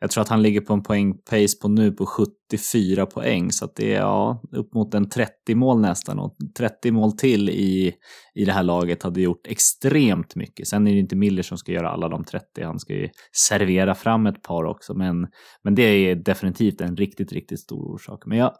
jag 0.00 0.10
tror 0.10 0.22
att 0.22 0.28
han 0.28 0.42
ligger 0.42 0.60
på 0.60 0.72
en 0.72 0.82
poängpace 0.82 1.58
på 1.62 1.68
nu 1.68 1.92
på 1.92 2.06
74 2.06 3.06
poäng 3.06 3.52
så 3.52 3.64
att 3.64 3.76
det 3.76 3.94
är 3.94 4.00
ja, 4.00 4.42
upp 4.52 4.74
mot 4.74 4.94
en 4.94 5.08
30 5.08 5.54
mål 5.54 5.80
nästan 5.80 6.18
och 6.18 6.36
30 6.58 6.90
mål 6.90 7.12
till 7.12 7.50
i, 7.50 7.94
i 8.34 8.44
det 8.44 8.52
här 8.52 8.62
laget 8.62 9.02
hade 9.02 9.20
gjort 9.20 9.46
extremt 9.46 10.34
mycket. 10.36 10.68
Sen 10.68 10.86
är 10.86 10.92
det 10.92 10.98
inte 10.98 11.16
Miller 11.16 11.42
som 11.42 11.58
ska 11.58 11.72
göra 11.72 11.90
alla 11.90 12.08
de 12.08 12.24
30, 12.24 12.62
han 12.64 12.78
ska 12.78 12.94
ju 12.94 13.08
servera 13.32 13.94
fram 13.94 14.26
ett 14.26 14.42
par 14.42 14.64
också 14.64 14.94
men, 14.94 15.26
men 15.64 15.74
det 15.74 15.82
är 15.82 16.14
definitivt 16.14 16.80
en 16.80 16.96
riktigt, 16.96 17.32
riktigt 17.32 17.60
stor 17.60 17.94
orsak. 17.94 18.26
Men 18.26 18.38
jag 18.38 18.52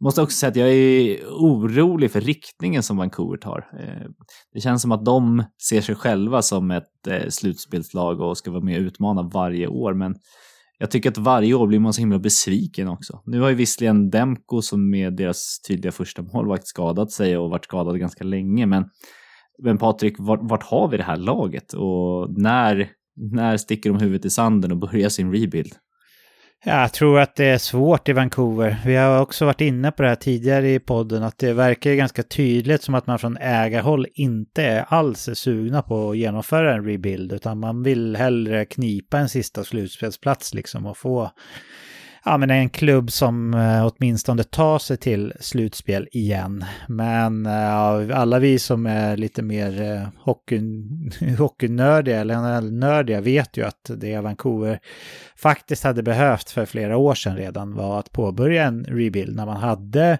måste 0.00 0.22
också 0.22 0.36
säga 0.36 0.50
att 0.50 0.56
jag 0.56 0.68
är 0.68 1.26
orolig 1.26 2.10
för 2.10 2.20
riktningen 2.20 2.82
som 2.82 2.96
Vancouver 2.96 3.36
tar. 3.36 3.68
Eh, 3.80 4.10
det 4.52 4.60
känns 4.60 4.82
som 4.82 4.92
att 4.92 5.04
de 5.04 5.44
ser 5.68 5.80
sig 5.80 5.94
själva 5.94 6.42
som 6.42 6.70
ett 6.70 7.06
eh, 7.08 7.28
slutspelslag 7.28 8.20
och 8.20 8.38
ska 8.38 8.50
vara 8.50 8.64
med 8.64 8.76
och 8.76 8.86
utmana 8.86 9.22
varje 9.22 9.66
år 9.66 9.94
men 9.94 10.14
jag 10.78 10.90
tycker 10.90 11.10
att 11.10 11.18
varje 11.18 11.54
år 11.54 11.66
blir 11.66 11.78
man 11.78 11.92
så 11.92 12.00
himla 12.00 12.18
besviken 12.18 12.88
också. 12.88 13.22
Nu 13.24 13.40
har 13.40 13.48
ju 13.48 13.54
visserligen 13.54 14.10
Demko 14.10 14.62
som 14.62 14.90
med 14.90 15.16
deras 15.16 15.60
tydliga 15.68 15.92
första 15.92 16.22
målvakt 16.22 16.66
skadat 16.66 17.12
sig 17.12 17.38
och 17.38 17.50
varit 17.50 17.64
skadad 17.64 17.98
ganska 17.98 18.24
länge, 18.24 18.66
men, 18.66 18.84
men 19.62 19.78
Patrik, 19.78 20.14
vart, 20.18 20.40
vart 20.42 20.62
har 20.62 20.88
vi 20.88 20.96
det 20.96 21.02
här 21.02 21.16
laget 21.16 21.72
och 21.72 22.38
när, 22.38 22.88
när 23.16 23.56
sticker 23.56 23.90
de 23.90 23.98
huvudet 23.98 24.24
i 24.24 24.30
sanden 24.30 24.72
och 24.72 24.78
börjar 24.78 25.08
sin 25.08 25.32
rebuild? 25.32 25.72
Jag 26.68 26.92
tror 26.92 27.20
att 27.20 27.36
det 27.36 27.44
är 27.44 27.58
svårt 27.58 28.08
i 28.08 28.12
Vancouver. 28.12 28.76
Vi 28.86 28.96
har 28.96 29.20
också 29.20 29.44
varit 29.44 29.60
inne 29.60 29.92
på 29.92 30.02
det 30.02 30.08
här 30.08 30.16
tidigare 30.16 30.74
i 30.74 30.78
podden, 30.78 31.22
att 31.22 31.38
det 31.38 31.52
verkar 31.52 31.94
ganska 31.94 32.22
tydligt 32.22 32.82
som 32.82 32.94
att 32.94 33.06
man 33.06 33.18
från 33.18 33.36
ägarhåll 33.36 34.06
inte 34.14 34.82
alls 34.82 35.28
är 35.28 35.34
sugna 35.34 35.82
på 35.82 36.10
att 36.10 36.16
genomföra 36.16 36.74
en 36.74 36.84
rebuild, 36.84 37.32
utan 37.32 37.58
man 37.58 37.82
vill 37.82 38.16
hellre 38.16 38.64
knipa 38.64 39.18
en 39.18 39.28
sista 39.28 39.64
slutspelsplats 39.64 40.54
liksom 40.54 40.86
och 40.86 40.96
få 40.96 41.30
ja, 42.26 42.36
men 42.36 42.50
en 42.50 42.68
klubb 42.68 43.12
som 43.12 43.54
eh, 43.54 43.86
åtminstone 43.86 44.44
tar 44.44 44.78
sig 44.78 44.96
till 44.96 45.32
slutspel 45.40 46.08
igen. 46.12 46.64
Men 46.88 47.46
eh, 47.46 47.76
alla 48.18 48.38
vi 48.38 48.58
som 48.58 48.86
är 48.86 49.16
lite 49.16 49.42
mer 49.42 49.82
eh, 49.82 50.08
hockey, 50.24 50.60
hockeynördiga 51.38 52.20
eller 52.20 52.60
nördiga 52.60 53.20
vet 53.20 53.56
ju 53.56 53.66
att 53.66 53.90
det 53.96 54.20
Vancouver 54.20 54.78
faktiskt 55.36 55.84
hade 55.84 56.02
behövt 56.02 56.50
för 56.50 56.66
flera 56.66 56.96
år 56.96 57.14
sedan 57.14 57.36
redan 57.36 57.74
var 57.74 57.98
att 57.98 58.12
påbörja 58.12 58.64
en 58.64 58.84
rebuild 58.84 59.36
när 59.36 59.46
man 59.46 59.56
hade 59.56 60.18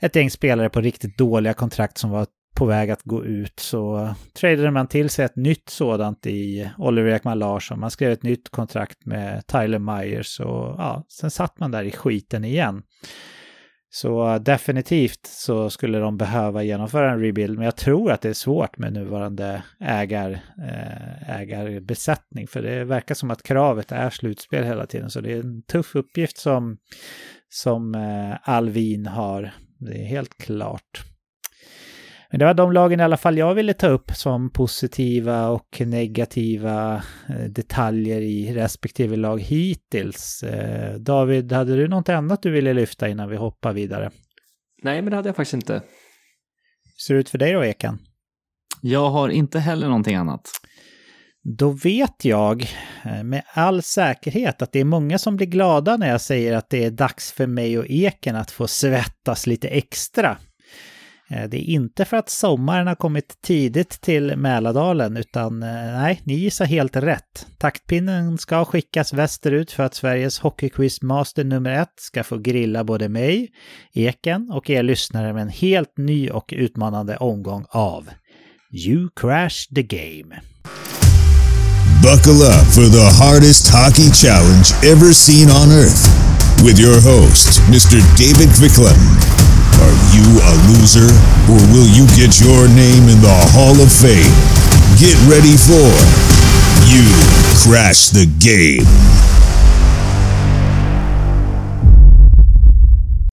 ett 0.00 0.16
gäng 0.16 0.30
spelare 0.30 0.68
på 0.68 0.80
riktigt 0.80 1.18
dåliga 1.18 1.54
kontrakt 1.54 1.98
som 1.98 2.10
var 2.10 2.26
på 2.54 2.66
väg 2.66 2.90
att 2.90 3.02
gå 3.02 3.24
ut 3.24 3.60
så 3.60 4.14
tradade 4.34 4.70
man 4.70 4.86
till 4.86 5.10
sig 5.10 5.24
ett 5.24 5.36
nytt 5.36 5.68
sådant 5.68 6.26
i 6.26 6.70
Oliver 6.78 7.10
Ekman 7.10 7.38
Larsson. 7.38 7.80
Man 7.80 7.90
skrev 7.90 8.12
ett 8.12 8.22
nytt 8.22 8.48
kontrakt 8.48 9.06
med 9.06 9.46
Tyler 9.46 9.78
Myers 9.78 10.40
och 10.40 10.74
ja, 10.78 11.04
sen 11.08 11.30
satt 11.30 11.60
man 11.60 11.70
där 11.70 11.84
i 11.84 11.90
skiten 11.90 12.44
igen. 12.44 12.82
Så 13.92 14.38
definitivt 14.38 15.26
så 15.26 15.70
skulle 15.70 15.98
de 15.98 16.16
behöva 16.16 16.62
genomföra 16.62 17.12
en 17.12 17.20
rebuild, 17.20 17.56
men 17.56 17.64
jag 17.64 17.76
tror 17.76 18.12
att 18.12 18.20
det 18.20 18.28
är 18.28 18.34
svårt 18.34 18.78
med 18.78 18.92
nuvarande 18.92 19.62
ägar, 19.80 20.30
eh, 20.58 21.40
ägarbesättning, 21.40 22.46
för 22.46 22.62
det 22.62 22.84
verkar 22.84 23.14
som 23.14 23.30
att 23.30 23.42
kravet 23.42 23.92
är 23.92 24.10
slutspel 24.10 24.64
hela 24.64 24.86
tiden, 24.86 25.10
så 25.10 25.20
det 25.20 25.32
är 25.32 25.40
en 25.40 25.62
tuff 25.62 25.94
uppgift 25.96 26.38
som, 26.38 26.78
som 27.48 27.94
eh, 27.94 28.36
Alvin 28.42 29.06
har, 29.06 29.52
det 29.78 30.02
är 30.02 30.06
helt 30.06 30.38
klart. 30.38 31.09
Men 32.30 32.38
det 32.38 32.44
var 32.44 32.54
de 32.54 32.72
lagen 32.72 33.00
i 33.00 33.02
alla 33.02 33.16
fall 33.16 33.38
jag 33.38 33.54
ville 33.54 33.74
ta 33.74 33.88
upp 33.88 34.10
som 34.10 34.50
positiva 34.50 35.48
och 35.48 35.80
negativa 35.80 37.02
eh, 37.28 37.44
detaljer 37.44 38.20
i 38.20 38.54
respektive 38.54 39.16
lag 39.16 39.40
hittills. 39.40 40.42
Eh, 40.42 40.94
David, 40.94 41.52
hade 41.52 41.76
du 41.76 41.88
något 41.88 42.08
annat 42.08 42.42
du 42.42 42.50
ville 42.50 42.72
lyfta 42.72 43.08
innan 43.08 43.28
vi 43.28 43.36
hoppar 43.36 43.72
vidare? 43.72 44.10
Nej, 44.82 45.02
men 45.02 45.10
det 45.10 45.16
hade 45.16 45.28
jag 45.28 45.36
faktiskt 45.36 45.54
inte. 45.54 45.72
Hur 45.72 47.00
ser 47.06 47.14
det 47.14 47.20
ut 47.20 47.28
för 47.28 47.38
dig 47.38 47.52
då, 47.52 47.64
Ekan? 47.64 47.98
Jag 48.82 49.10
har 49.10 49.28
inte 49.28 49.58
heller 49.58 49.86
någonting 49.86 50.16
annat. 50.16 50.50
Då 51.58 51.70
vet 51.70 52.24
jag 52.24 52.66
eh, 53.04 53.22
med 53.22 53.42
all 53.52 53.82
säkerhet 53.82 54.62
att 54.62 54.72
det 54.72 54.80
är 54.80 54.84
många 54.84 55.18
som 55.18 55.36
blir 55.36 55.46
glada 55.46 55.96
när 55.96 56.10
jag 56.10 56.20
säger 56.20 56.56
att 56.56 56.70
det 56.70 56.84
är 56.84 56.90
dags 56.90 57.32
för 57.32 57.46
mig 57.46 57.78
och 57.78 57.86
Eken 57.88 58.36
att 58.36 58.50
få 58.50 58.66
svettas 58.66 59.46
lite 59.46 59.68
extra. 59.68 60.38
Eh, 61.30 61.48
det 61.48 61.56
är 61.56 61.74
inte 61.74 62.04
för 62.04 62.16
att 62.16 62.30
sommaren 62.30 62.86
har 62.86 62.94
kommit 62.94 63.42
tidigt 63.42 64.00
till 64.00 64.36
Mälardalen, 64.36 65.16
utan 65.16 65.62
eh, 65.62 65.68
nej, 65.72 66.20
ni 66.24 66.34
gissar 66.34 66.64
helt 66.64 66.96
rätt. 66.96 67.46
Taktpinnen 67.58 68.38
ska 68.38 68.64
skickas 68.64 69.12
västerut 69.12 69.72
för 69.72 69.82
att 69.82 69.94
Sveriges 69.94 70.40
Hockeyquiz-master 70.40 71.44
nummer 71.44 71.70
ett 71.70 71.94
ska 72.00 72.24
få 72.24 72.38
grilla 72.38 72.84
både 72.84 73.08
mig, 73.08 73.48
Eken 73.92 74.50
och 74.50 74.70
er 74.70 74.82
lyssnare 74.82 75.32
med 75.32 75.42
en 75.42 75.48
helt 75.48 75.98
ny 75.98 76.30
och 76.30 76.54
utmanande 76.56 77.16
omgång 77.16 77.64
av 77.68 78.08
You 78.72 79.08
Crash 79.16 79.74
the 79.74 79.82
Game. 79.82 80.40
Buckle 82.02 82.40
up 82.56 82.66
for 82.76 82.88
the 82.98 83.06
hardest 83.22 83.68
hockey 83.68 84.10
challenge 84.10 84.72
ever 84.92 85.12
seen 85.12 85.48
on 85.50 85.68
earth 85.70 86.04
with 86.64 86.80
your 86.80 87.00
host, 87.00 87.60
Mr. 87.68 88.00
David 88.16 88.50
Quicklund. 88.56 89.49
Are 89.80 89.98
you 90.16 90.26
a 90.50 90.52
loser, 90.68 91.10
or 91.50 91.60
will 91.72 91.88
you 91.96 92.04
get 92.20 92.32
your 92.44 92.68
name 92.68 93.04
in 93.12 93.18
the 93.28 93.38
Hall 93.54 93.76
of 93.84 93.90
Fame? 94.02 94.34
Get 95.02 95.16
ready 95.32 95.56
for 95.68 95.88
You 96.90 97.06
Crash 97.62 98.10
the 98.10 98.26
Game. 98.48 98.86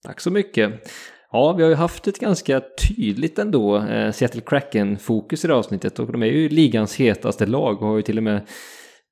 Tack 0.03 0.21
så 0.21 0.31
mycket. 0.31 0.91
Ja, 1.31 1.53
vi 1.53 1.63
har 1.63 1.69
ju 1.69 1.75
haft 1.75 2.07
ett 2.07 2.19
ganska 2.19 2.61
tydligt 2.87 3.39
ändå 3.39 3.77
eh, 3.77 4.11
Seattle 4.11 4.41
Kraken-fokus 4.41 5.45
i 5.45 5.47
det 5.47 5.55
avsnittet 5.55 5.99
och 5.99 6.11
de 6.11 6.23
är 6.23 6.27
ju 6.27 6.49
ligans 6.49 6.95
hetaste 6.95 7.45
lag 7.45 7.81
och 7.81 7.87
har 7.87 7.95
ju 7.95 8.01
till 8.01 8.17
och 8.17 8.23
med 8.23 8.41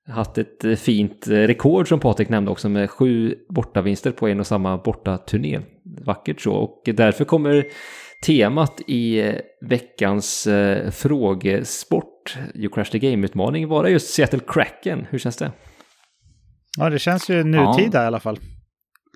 haft 0.07 0.37
ett 0.37 0.63
eh, 0.63 0.75
fint 0.75 1.27
eh, 1.27 1.33
rekord 1.33 1.87
som 1.87 1.99
Patrik 1.99 2.29
nämnde 2.29 2.51
också 2.51 2.69
med 2.69 2.89
sju 2.89 3.35
bortavinster 3.49 4.11
på 4.11 4.27
en 4.27 4.39
och 4.39 4.47
samma 4.47 4.77
bortaturné. 4.77 5.59
Vackert 6.05 6.41
så 6.41 6.53
och 6.53 6.81
därför 6.85 7.25
kommer 7.25 7.65
temat 8.25 8.81
i 8.87 9.19
eh, 9.19 9.35
veckans 9.61 10.47
frågesport, 10.91 12.37
You 12.55 12.69
Crash 12.69 12.91
the 12.91 12.99
Game-utmaning, 12.99 13.67
vara 13.67 13.89
just 13.89 14.13
Seattle 14.13 14.39
Kraken. 14.47 15.07
Hur 15.09 15.19
känns 15.19 15.37
det? 15.37 15.51
Ja, 16.77 16.89
det 16.89 16.99
känns 16.99 17.29
ju 17.29 17.43
nutida 17.43 17.99
ja. 17.99 18.03
i 18.03 18.07
alla 18.07 18.19
fall. 18.19 18.39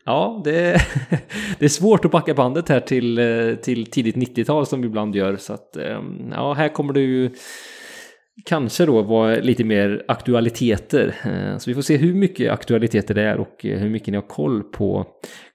Ja, 0.06 0.42
det 0.44 0.60
är, 0.60 0.82
det 1.60 1.66
är 1.66 1.70
svårt 1.70 2.06
att 2.06 2.12
backa 2.12 2.34
bandet 2.34 2.70
här 2.70 2.80
till, 2.80 3.58
till 3.62 3.86
tidigt 3.86 4.16
90-tal 4.16 4.66
som 4.66 4.82
vi 4.82 4.88
ibland 4.88 5.16
gör. 5.16 5.36
Så 5.36 5.54
att, 5.54 5.78
ja, 6.32 6.54
här 6.54 6.70
kommer 6.70 6.94
ju 6.98 7.32
kanske 8.46 8.86
då 8.86 9.02
vara 9.02 9.36
lite 9.36 9.64
mer 9.64 10.04
aktualiteter. 10.08 11.16
Eh, 11.26 11.58
så 11.58 11.70
vi 11.70 11.76
får 11.76 11.82
se 11.82 11.98
hur 11.98 12.14
mycket 12.14 12.52
aktualiteter 12.52 13.14
det 13.14 13.22
är 13.22 13.38
och 13.38 13.56
hur 13.62 13.90
mycket 13.90 14.08
ni 14.08 14.18
har 14.18 14.28
koll 14.28 14.64
på 14.64 15.06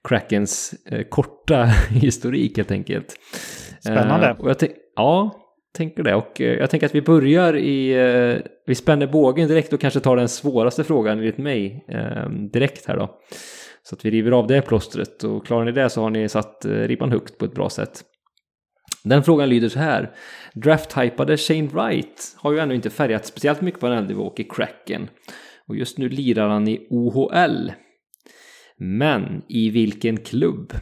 Krakens 0.07 0.73
korta 1.09 1.63
historik 1.89 2.57
helt 2.57 2.71
enkelt. 2.71 3.15
Spännande. 3.79 4.35
Och 4.39 4.49
jag 4.49 4.57
ja, 4.95 5.41
tänker 5.77 6.03
det. 6.03 6.15
Och 6.15 6.39
jag 6.39 6.69
tänker 6.69 6.87
att 6.87 6.95
vi 6.95 7.01
börjar 7.01 7.57
i... 7.57 7.93
Vi 8.67 8.75
spänner 8.75 9.07
bågen 9.07 9.47
direkt 9.47 9.73
och 9.73 9.81
kanske 9.81 9.99
tar 9.99 10.15
den 10.15 10.27
svåraste 10.27 10.83
frågan 10.83 11.17
enligt 11.17 11.37
mig 11.37 11.85
direkt 12.51 12.85
här 12.87 12.97
då. 12.97 13.19
Så 13.89 13.95
att 13.95 14.05
vi 14.05 14.11
river 14.11 14.31
av 14.31 14.47
det 14.47 14.61
plåstret 14.61 15.23
och 15.23 15.45
klarar 15.45 15.65
ni 15.65 15.71
det 15.71 15.89
så 15.89 16.01
har 16.01 16.09
ni 16.09 16.29
satt 16.29 16.65
eh, 16.65 16.71
ribban 16.71 17.11
högt 17.11 17.37
på 17.37 17.45
ett 17.45 17.53
bra 17.53 17.69
sätt. 17.69 18.03
Den 19.03 19.23
frågan 19.23 19.49
lyder 19.49 19.69
så 19.69 19.79
här. 19.79 20.11
Draft-hypade 20.53 21.37
Shane 21.37 21.67
Wright 21.67 22.35
har 22.37 22.51
ju 22.51 22.59
ännu 22.59 22.75
inte 22.75 22.89
färgat 22.89 23.25
speciellt 23.25 23.61
mycket 23.61 23.79
på 23.79 23.87
en 23.87 24.05
nivå 24.05 24.33
i 24.37 24.43
Kraken. 24.43 25.09
Och 25.67 25.75
just 25.75 25.97
nu 25.97 26.09
lirar 26.09 26.49
han 26.49 26.67
i 26.67 26.87
OHL. 26.89 27.71
Men 28.77 29.41
i 29.49 29.69
vilken 29.69 30.17
klubb? 30.17 30.73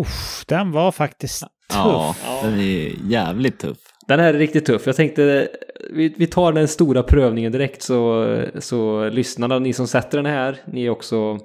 Uff, 0.00 0.44
den 0.48 0.72
var 0.72 0.92
faktiskt 0.92 1.40
tuff. 1.42 1.48
Ja, 1.70 2.14
den 2.42 2.60
är 2.60 2.92
jävligt 3.10 3.58
tuff. 3.58 3.78
Den 4.08 4.20
här 4.20 4.34
är 4.34 4.38
riktigt 4.38 4.66
tuff. 4.66 4.86
Jag 4.86 4.96
tänkte 4.96 5.48
vi, 5.90 6.14
vi 6.16 6.26
tar 6.26 6.52
den 6.52 6.68
stora 6.68 7.02
prövningen 7.02 7.52
direkt 7.52 7.82
så, 7.82 8.26
så 8.58 9.08
lyssnarna, 9.08 9.58
ni 9.58 9.72
som 9.72 9.86
sätter 9.86 10.18
den 10.18 10.26
här, 10.26 10.56
ni 10.66 10.86
är 10.86 10.90
också, 10.90 11.38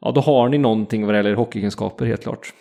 ja 0.00 0.12
då 0.12 0.20
har 0.20 0.48
ni 0.48 0.58
någonting 0.58 1.06
vad 1.06 1.14
det 1.14 1.18
gäller 1.18 1.34
hockeykunskaper 1.34 2.06
helt 2.06 2.22
klart. 2.22 2.52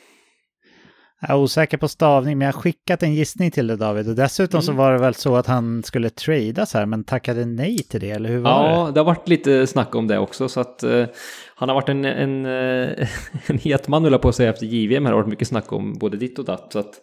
Jag 1.21 1.29
är 1.29 1.35
osäker 1.35 1.77
på 1.77 1.87
stavning, 1.87 2.37
men 2.37 2.45
jag 2.45 2.53
har 2.53 2.61
skickat 2.61 3.03
en 3.03 3.13
gissning 3.13 3.51
till 3.51 3.67
dig 3.67 3.77
David. 3.77 4.09
Och 4.09 4.15
dessutom 4.15 4.57
mm. 4.57 4.61
så 4.61 4.73
var 4.73 4.91
det 4.91 4.97
väl 4.99 5.13
så 5.13 5.35
att 5.35 5.47
han 5.47 5.83
skulle 5.83 6.09
tradas 6.09 6.73
här, 6.73 6.85
men 6.85 7.03
tackade 7.03 7.45
nej 7.45 7.77
till 7.77 7.99
det, 7.99 8.11
eller 8.11 8.29
hur 8.29 8.39
var 8.39 8.51
ja, 8.51 8.63
det? 8.63 8.69
Ja, 8.69 8.91
det 8.91 8.99
har 8.99 9.05
varit 9.05 9.27
lite 9.27 9.67
snack 9.67 9.95
om 9.95 10.07
det 10.07 10.17
också, 10.17 10.49
så 10.49 10.59
att 10.59 10.83
uh, 10.83 11.05
han 11.55 11.69
har 11.69 11.75
varit 11.75 11.89
en, 11.89 12.05
en, 12.05 12.45
uh, 12.45 13.07
en 13.47 13.57
het 13.57 13.87
man, 13.87 14.03
höll 14.03 14.19
på 14.19 14.29
att 14.29 14.35
säga, 14.35 14.49
efter 14.49 14.65
JVM. 14.65 15.05
Här 15.05 15.11
har 15.11 15.19
varit 15.19 15.29
mycket 15.29 15.47
snack 15.47 15.73
om 15.73 15.93
både 15.93 16.17
ditt 16.17 16.39
och 16.39 16.45
datt, 16.45 16.73
så 16.73 16.79
att 16.79 17.01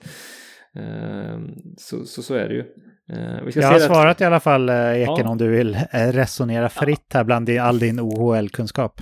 uh, 0.79 1.39
så, 1.79 2.05
så, 2.05 2.23
så 2.23 2.35
är 2.35 2.49
det 2.49 2.55
ju. 2.55 2.65
Uh, 3.13 3.51
jag 3.55 3.69
har 3.69 3.79
svarat 3.79 4.17
att... 4.17 4.21
i 4.21 4.25
alla 4.25 4.41
fall, 4.41 4.71
uh, 4.71 5.03
Eken, 5.03 5.15
ja. 5.19 5.29
om 5.29 5.39
du 5.39 5.49
vill 5.49 5.75
uh, 5.75 6.13
resonera 6.13 6.69
fritt 6.69 7.13
här 7.15 7.25
bland 7.25 7.47
din, 7.47 7.61
all 7.61 7.79
din 7.79 8.01
OHL-kunskap. 8.01 9.01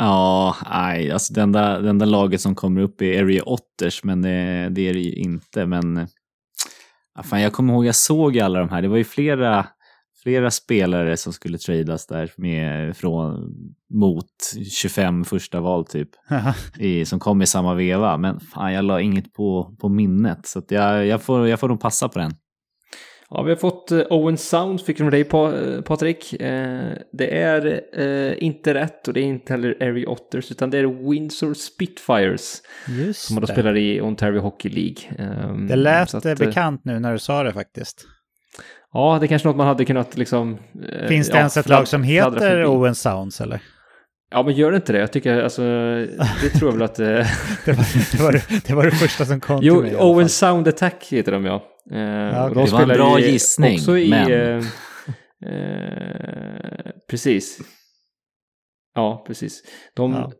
Ja, 0.00 0.56
nej, 0.70 1.10
alltså 1.10 1.34
det 1.34 1.42
enda, 1.42 1.80
det 1.80 1.90
enda 1.90 2.06
laget 2.06 2.40
som 2.40 2.54
kommer 2.54 2.80
upp 2.80 3.02
är 3.02 3.22
Area 3.22 3.42
Otters, 3.46 4.04
men 4.04 4.22
det, 4.22 4.68
det 4.70 4.88
är 4.88 4.94
det 4.94 5.00
ju 5.00 5.12
inte. 5.12 5.66
Men 5.66 6.08
fan, 7.24 7.42
jag 7.42 7.52
kommer 7.52 7.72
ihåg, 7.72 7.86
jag 7.86 7.94
såg 7.94 8.38
alla 8.38 8.58
de 8.58 8.68
här. 8.68 8.82
Det 8.82 8.88
var 8.88 8.96
ju 8.96 9.04
flera, 9.04 9.66
flera 10.22 10.50
spelare 10.50 11.16
som 11.16 11.32
skulle 11.32 11.58
tradas 11.58 12.06
där 12.06 12.32
med, 12.36 12.96
från, 12.96 13.52
mot 13.94 14.26
25 14.70 15.24
första 15.24 15.60
val 15.60 15.86
typ. 15.86 16.10
i, 16.78 17.04
som 17.04 17.20
kom 17.20 17.42
i 17.42 17.46
samma 17.46 17.74
veva. 17.74 18.16
Men 18.16 18.40
fan, 18.40 18.72
jag 18.72 18.84
la 18.84 19.00
inget 19.00 19.32
på, 19.32 19.76
på 19.80 19.88
minnet, 19.88 20.46
så 20.46 20.62
jag, 20.68 21.06
jag, 21.06 21.22
får, 21.22 21.48
jag 21.48 21.60
får 21.60 21.68
nog 21.68 21.80
passa 21.80 22.08
på 22.08 22.18
den. 22.18 22.34
Ja, 23.30 23.42
vi 23.42 23.50
har 23.50 23.56
fått 23.56 23.92
eh, 23.92 24.00
Owen 24.10 24.38
Sound, 24.38 24.80
fick 24.80 24.98
från 24.98 25.10
dig 25.10 25.20
eh, 25.20 25.80
Patrik. 25.80 26.32
Eh, 26.32 26.92
det 27.12 27.38
är 27.38 27.82
inte 28.42 28.74
rätt 28.74 29.08
och 29.08 29.14
det 29.14 29.20
är 29.20 29.24
inte 29.24 29.52
heller 29.52 29.76
Area 29.80 30.08
Otters 30.08 30.50
utan 30.50 30.70
det 30.70 30.78
är 30.78 31.10
Windsor 31.10 31.54
Spitfires. 31.54 32.62
Just 32.88 33.20
som 33.22 33.34
man 33.34 33.40
då 33.40 33.46
det. 33.46 33.52
spelar 33.52 33.76
i 33.76 34.00
Ontario 34.00 34.40
Hockey 34.40 34.68
League. 34.68 34.96
Ehm, 35.18 35.66
det 35.66 35.76
lät 35.76 36.14
att, 36.14 36.38
bekant 36.38 36.84
nu 36.84 36.98
när 36.98 37.12
du 37.12 37.18
sa 37.18 37.42
det 37.42 37.52
faktiskt. 37.52 38.06
Ja, 38.92 39.16
det 39.20 39.26
är 39.26 39.28
kanske 39.28 39.48
något 39.48 39.56
man 39.56 39.66
hade 39.66 39.84
kunnat 39.84 40.16
liksom... 40.16 40.58
Finns 41.08 41.28
det 41.28 41.34
ja, 41.34 41.38
ens 41.38 41.56
ett 41.56 41.68
lag 41.68 41.88
som 41.88 42.02
heter 42.02 42.66
Owen 42.66 42.94
Sounds 42.94 43.40
eller? 43.40 43.60
Ja, 44.30 44.42
men 44.42 44.54
gör 44.54 44.70
det 44.70 44.76
inte 44.76 44.92
det? 44.92 44.98
Jag 44.98 45.12
tycker, 45.12 45.42
alltså, 45.42 45.62
det 46.42 46.50
tror 46.58 46.70
jag 46.70 46.72
väl 46.72 46.82
att... 46.82 46.94
det, 47.64 47.72
var, 47.72 48.16
det, 48.16 48.22
var 48.22 48.32
det, 48.66 48.74
var 48.74 48.84
det 48.84 48.90
första 48.90 49.24
som 49.24 49.40
kom 49.40 49.58
jo, 49.62 49.74
till 49.74 49.92
mig. 49.92 50.00
Owen 50.00 50.28
Sound 50.28 50.68
Attack 50.68 51.06
heter 51.10 51.32
de 51.32 51.44
ja. 51.44 51.64
Eh, 51.92 52.00
ja 52.00 52.48
det 52.48 52.72
var 52.72 52.82
en 52.82 52.88
bra 52.88 53.20
i, 53.20 53.30
gissning, 53.30 53.74
också 53.74 53.98
i, 53.98 54.10
men... 54.10 54.32
Eh, 54.32 54.64
eh, 55.52 56.90
precis. 57.10 57.58
Ja, 58.94 59.24
precis. 59.26 59.62
De, 59.94 60.12
ja. 60.12 60.32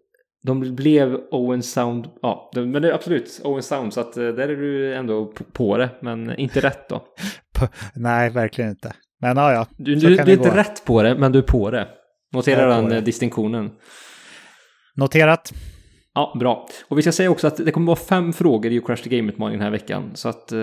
de 0.43 0.75
blev 0.75 1.15
Owen 1.31 1.63
Sound, 1.63 2.07
ja, 2.23 2.51
de, 2.55 2.71
men 2.71 2.83
det 2.83 2.89
är 2.89 2.93
absolut 2.93 3.41
Owen 3.45 3.63
Sound, 3.63 3.95
så 3.95 4.01
att 4.01 4.17
eh, 4.17 4.29
där 4.29 4.49
är 4.49 4.57
du 4.57 4.95
ändå 4.95 5.27
på, 5.27 5.45
på 5.45 5.77
det, 5.77 5.91
men 6.03 6.39
inte 6.39 6.61
rätt 6.61 6.89
då. 6.89 7.05
Nej, 7.95 8.31
verkligen 8.31 8.71
inte. 8.71 8.93
Men 9.21 9.37
ja, 9.37 9.53
ja. 9.53 9.67
Du, 9.77 9.95
du, 9.95 10.17
du 10.17 10.21
är 10.21 10.31
inte 10.31 10.57
rätt 10.57 10.85
på 10.85 11.03
det, 11.03 11.15
men 11.15 11.33
du 11.33 11.39
är 11.39 11.43
på 11.43 11.71
det. 11.71 11.89
Notera 12.33 12.67
den 12.67 12.89
det. 12.89 13.01
distinktionen. 13.01 13.71
Noterat. 14.95 15.53
Ja, 16.19 16.33
bra. 16.41 16.69
Och 16.89 16.99
vi 16.99 17.03
ska 17.03 17.13
säga 17.13 17.31
också 17.31 17.47
att 17.47 17.57
det 17.57 17.73
kommer 17.73 17.87
vara 17.87 17.97
fem 17.97 18.33
frågor 18.33 18.73
i 18.73 18.81
Crash 18.81 18.97
the 18.97 19.09
Game-utmaningen 19.11 19.59
den 19.59 19.65
här 19.65 19.71
veckan. 19.71 20.11
Så 20.15 20.29
att 20.29 20.53
eh, 20.53 20.59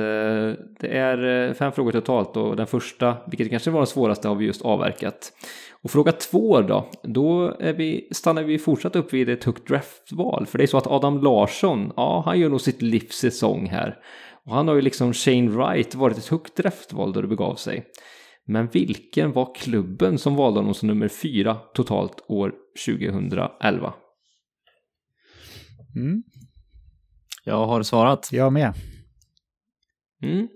det 0.80 0.88
är 0.88 1.47
eh, 1.47 1.53
fem 1.53 1.72
frågor 1.72 1.91
totalt 1.91 2.38
och 2.38 2.56
den 2.56 2.68
första, 2.68 3.18
vilket 3.28 3.49
kanske 3.49 3.72
var 3.72 3.80
den 3.80 3.88
svåraste, 3.88 4.28
har 4.28 4.36
vi 4.36 4.45
just 4.45 4.62
avverkat. 4.62 5.34
Och 5.72 5.91
fråga 5.91 6.12
två 6.12 6.62
då, 6.62 6.89
då 7.03 7.56
är 7.60 7.74
vi, 7.74 8.08
stannar 8.12 8.43
vi 8.43 8.60
fortsatt 8.60 8.95
upp 8.95 9.14
vid 9.14 9.30
ett 9.30 9.43
högt 9.43 9.68
draftval. 9.68 10.45
För 10.45 10.58
det 10.58 10.64
är 10.64 10.68
så 10.68 10.78
att 10.78 10.88
Adam 10.88 11.24
Larsson, 11.24 11.91
ja, 11.95 12.24
han 12.26 12.39
gör 12.39 12.49
nog 12.49 12.62
sitt 12.62 12.82
livs 12.82 13.16
säsong 13.16 13.68
här. 13.68 13.97
Och 14.45 14.56
han 14.56 14.68
har 14.68 14.76
ju 14.76 14.82
liksom 14.82 15.14
Shane 15.14 15.49
Wright 15.49 15.95
varit 15.95 16.18
ett 16.18 16.28
högt 16.28 16.56
draftval 16.56 17.14
då 17.14 17.22
det 17.22 17.28
begav 17.28 17.56
sig. 17.56 17.86
Men 18.45 18.68
vilken 18.68 19.32
var 19.32 19.56
klubben 19.56 20.18
som 20.18 20.36
valde 20.36 20.60
honom 20.60 20.74
som 20.74 20.88
nummer 20.88 21.08
fyra 21.08 21.56
totalt 21.74 22.24
år 22.28 22.53
2011? 22.86 23.93
Mm. 25.96 26.24
Jag 27.43 27.66
har 27.66 27.84
svarat. 27.84 28.30
Jag 28.32 28.54
med. 28.54 28.74
Mm. 30.24 30.48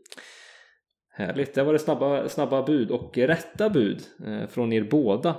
Härligt, 1.14 1.54
det 1.54 1.64
var 1.64 1.74
det 1.74 1.80
snabba, 1.80 2.30
snabba 2.30 2.64
bud 2.64 2.92
och 2.92 3.18
rätta 3.18 3.70
bud 3.70 4.02
eh, 4.26 4.48
från 4.50 4.74
er 4.74 4.84
båda. 4.84 5.36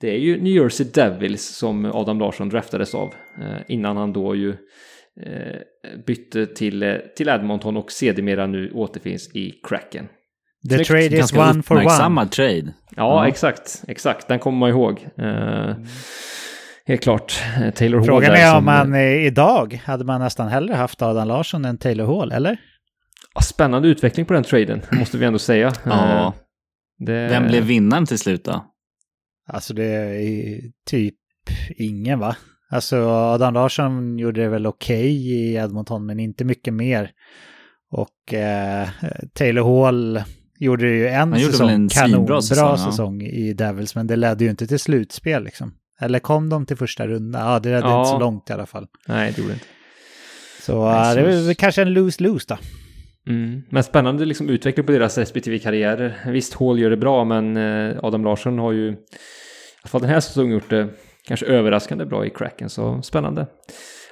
Det 0.00 0.10
är 0.10 0.18
ju 0.18 0.42
New 0.42 0.52
Jersey 0.52 0.86
Devils 0.86 1.56
som 1.56 1.84
Adam 1.84 2.18
Larsson 2.18 2.48
draftades 2.48 2.94
av 2.94 3.14
eh, 3.40 3.56
innan 3.68 3.96
han 3.96 4.12
då 4.12 4.34
ju 4.34 4.50
eh, 5.20 5.58
bytte 6.06 6.46
till, 6.46 7.00
till 7.16 7.28
Edmonton 7.28 7.76
och 7.76 7.92
sedermera 7.92 8.46
nu 8.46 8.70
återfinns 8.70 9.36
i 9.36 9.50
Kraken. 9.50 10.08
The 10.68 10.74
Snyggt. 10.74 10.88
trade 10.88 11.18
is 11.18 11.32
one 11.32 11.62
for 11.62 11.76
one. 12.06 12.28
trade. 12.28 12.72
Ja, 12.96 13.18
mm. 13.20 13.28
exakt. 13.28 13.84
Exakt, 13.88 14.28
den 14.28 14.38
kommer 14.38 14.58
man 14.58 14.70
ihåg. 14.70 15.08
Uh, 15.18 15.76
helt 16.86 17.02
klart. 17.02 17.42
Taylor 17.74 17.98
Hall 17.98 18.06
Frågan 18.06 18.34
är 18.34 18.56
om 18.56 18.64
man 18.64 18.94
idag 18.96 19.80
hade 19.84 20.04
man 20.04 20.20
nästan 20.20 20.48
hellre 20.48 20.74
haft 20.74 21.02
Adam 21.02 21.28
Larsson 21.28 21.64
än 21.64 21.78
Taylor 21.78 22.06
Hall, 22.06 22.32
eller? 22.32 22.56
Spännande 23.42 23.88
utveckling 23.88 24.26
på 24.26 24.32
den 24.32 24.44
traden, 24.44 24.82
måste 24.92 25.18
vi 25.18 25.26
ändå 25.26 25.38
säga. 25.38 25.72
Ja. 25.84 26.34
Det... 26.98 27.28
Vem 27.28 27.46
blev 27.46 27.64
vinnaren 27.64 28.06
till 28.06 28.18
slut 28.18 28.44
då? 28.44 28.64
Alltså 29.48 29.74
det 29.74 29.84
är 29.84 30.60
typ 30.86 31.14
ingen 31.76 32.18
va? 32.18 32.36
Alltså 32.70 33.08
Adam 33.08 33.54
Larsson 33.54 34.18
gjorde 34.18 34.42
det 34.42 34.48
väl 34.48 34.66
okej 34.66 34.98
okay 34.98 35.10
i 35.10 35.54
Edmonton 35.54 36.06
men 36.06 36.20
inte 36.20 36.44
mycket 36.44 36.74
mer. 36.74 37.10
Och 37.90 38.34
eh, 38.34 38.88
Taylor 39.32 39.82
Hall 39.82 40.22
gjorde 40.58 40.88
ju 40.88 41.08
en 41.08 41.32
Han 41.32 41.40
säsong, 41.40 41.70
en 41.70 41.88
kanonbra 41.88 42.42
säsong, 42.42 42.78
säsong 42.78 43.22
ja. 43.22 43.28
i 43.28 43.52
Devils, 43.52 43.94
men 43.94 44.06
det 44.06 44.16
ledde 44.16 44.44
ju 44.44 44.50
inte 44.50 44.66
till 44.66 44.78
slutspel 44.78 45.44
liksom. 45.44 45.74
Eller 46.00 46.18
kom 46.18 46.48
de 46.48 46.66
till 46.66 46.76
första 46.76 47.06
rundan? 47.06 47.52
Ja, 47.52 47.58
det 47.58 47.68
ledde 47.68 47.88
ja. 47.88 47.98
inte 47.98 48.10
så 48.10 48.18
långt 48.18 48.50
i 48.50 48.52
alla 48.52 48.66
fall. 48.66 48.86
Nej, 49.08 49.32
det 49.36 49.42
gjorde 49.42 49.54
inte. 49.54 49.66
Så 50.60 50.88
Nej, 50.88 51.14
det 51.14 51.20
är 51.20 51.24
väl 51.24 51.54
kanske 51.54 51.82
en 51.82 51.92
lose-lose 51.92 52.46
då. 52.48 52.56
Mm. 53.26 53.62
Men 53.70 53.84
spännande 53.84 54.24
liksom 54.24 54.48
utveckling 54.48 54.86
på 54.86 54.92
deras 54.92 55.18
respektive 55.18 55.58
karriärer. 55.58 56.14
Visst, 56.26 56.54
Hall 56.54 56.78
gör 56.78 56.90
det 56.90 56.96
bra, 56.96 57.24
men 57.24 57.56
eh, 57.56 57.96
Adam 58.02 58.24
Larsson 58.24 58.58
har 58.58 58.72
ju 58.72 58.88
i 58.88 58.96
alla 59.82 59.88
fall 59.88 60.00
den 60.00 60.10
här 60.10 60.20
säsongen 60.20 60.52
gjort 60.52 60.70
det 60.70 60.88
kanske 61.26 61.46
överraskande 61.46 62.04
bra 62.04 62.26
i 62.26 62.30
cracken, 62.30 62.70
så 62.70 63.02
spännande. 63.02 63.46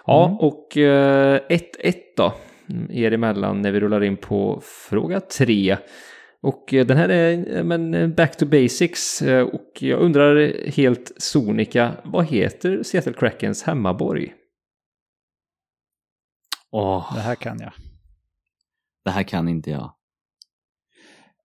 Ja, 0.07 0.27
mm. 0.27 0.39
och 0.39 0.69
1-1 0.75 1.41
eh, 1.79 1.95
då, 2.17 2.35
mm, 2.71 2.91
er 2.91 3.13
emellan 3.13 3.63
när 3.63 3.71
vi 3.73 3.81
rullar 3.81 4.05
in 4.05 4.17
på 4.17 4.63
fråga 4.65 5.21
3. 5.21 5.77
Och 6.43 6.75
eh, 6.75 6.87
den 6.87 6.97
här 6.97 7.09
är 7.09 7.57
eh, 7.57 7.65
men 7.65 7.95
eh, 7.95 8.09
back 8.09 8.37
to 8.37 8.47
basics 8.47 9.23
och 9.53 9.83
jag 9.83 10.01
undrar 10.01 10.53
helt 10.71 11.13
sonika, 11.17 11.93
vad 12.05 12.27
heter 12.27 12.83
Seattle 12.83 13.13
Krakens 13.13 13.63
hemmaborg? 13.63 14.35
Åh, 16.71 17.15
det 17.15 17.21
här 17.21 17.35
kan 17.35 17.61
jag. 17.61 17.73
Det 19.05 19.11
här 19.11 19.23
kan 19.23 19.49
inte 19.49 19.71
jag. 19.71 19.93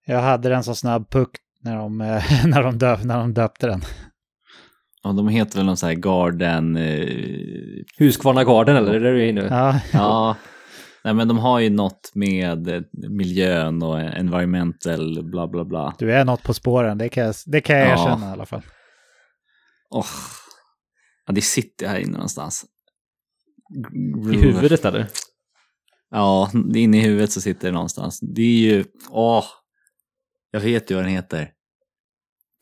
Jag 0.06 0.20
hade 0.20 0.48
den 0.48 0.64
så 0.64 0.74
snabb 0.74 1.10
puck 1.10 1.30
när 1.60 1.76
de, 1.76 1.98
när 2.44 2.62
de, 2.62 2.78
döp, 2.78 3.04
när 3.04 3.18
de 3.18 3.34
döpte 3.34 3.66
den. 3.66 3.82
Ja, 5.02 5.12
de 5.12 5.28
heter 5.28 5.56
väl 5.56 5.66
någon 5.66 5.76
sån 5.76 5.88
här 5.88 5.96
Garden... 5.96 6.76
Eh, 6.76 7.08
Husqvarna 7.98 8.44
Garden 8.44 8.76
eller? 8.76 8.94
Är 8.94 9.00
det 9.00 9.12
du 9.12 9.24
är 9.24 9.28
inne? 9.28 9.46
Ja, 9.50 9.80
ja, 9.92 10.36
nej 11.08 11.14
men 11.14 11.28
de 11.28 11.38
har 11.38 11.58
ju 11.60 11.70
något 11.70 12.10
med 12.14 12.68
eh, 12.68 12.82
miljön 12.92 13.82
och 13.82 14.00
environmental 14.00 15.22
bla 15.24 15.48
bla 15.48 15.64
bla. 15.64 15.94
du 15.98 16.12
är 16.12 16.24
något 16.24 16.42
på 16.42 16.54
spåren, 16.54 16.98
det 16.98 17.08
kan 17.08 17.24
jag, 17.24 17.34
det 17.46 17.60
kan 17.60 17.78
jag 17.78 17.88
Ja. 17.88 17.92
erkänna 17.92 18.28
i 18.28 18.32
alla 18.32 18.46
fall. 18.46 18.62
Åh, 19.90 20.06
ja, 21.26 21.32
det 21.32 21.40
sitter 21.42 21.88
här 21.88 21.98
inne 21.98 22.12
någonstans. 22.12 22.64
I 24.32 24.36
huvudet 24.36 24.84
eller? 24.84 25.06
Ja, 26.10 26.50
inne 26.74 26.98
i 26.98 27.00
huvudet 27.00 27.32
så 27.32 27.40
sitter 27.40 27.68
det 27.68 27.72
någonstans. 27.74 28.20
Det 28.20 28.42
är 28.42 28.74
ju, 28.74 28.84
åh, 29.10 29.44
jag 30.50 30.60
vet 30.60 30.90
ju 30.90 30.94
vad 30.94 31.04
den 31.04 31.12
heter. 31.12 31.50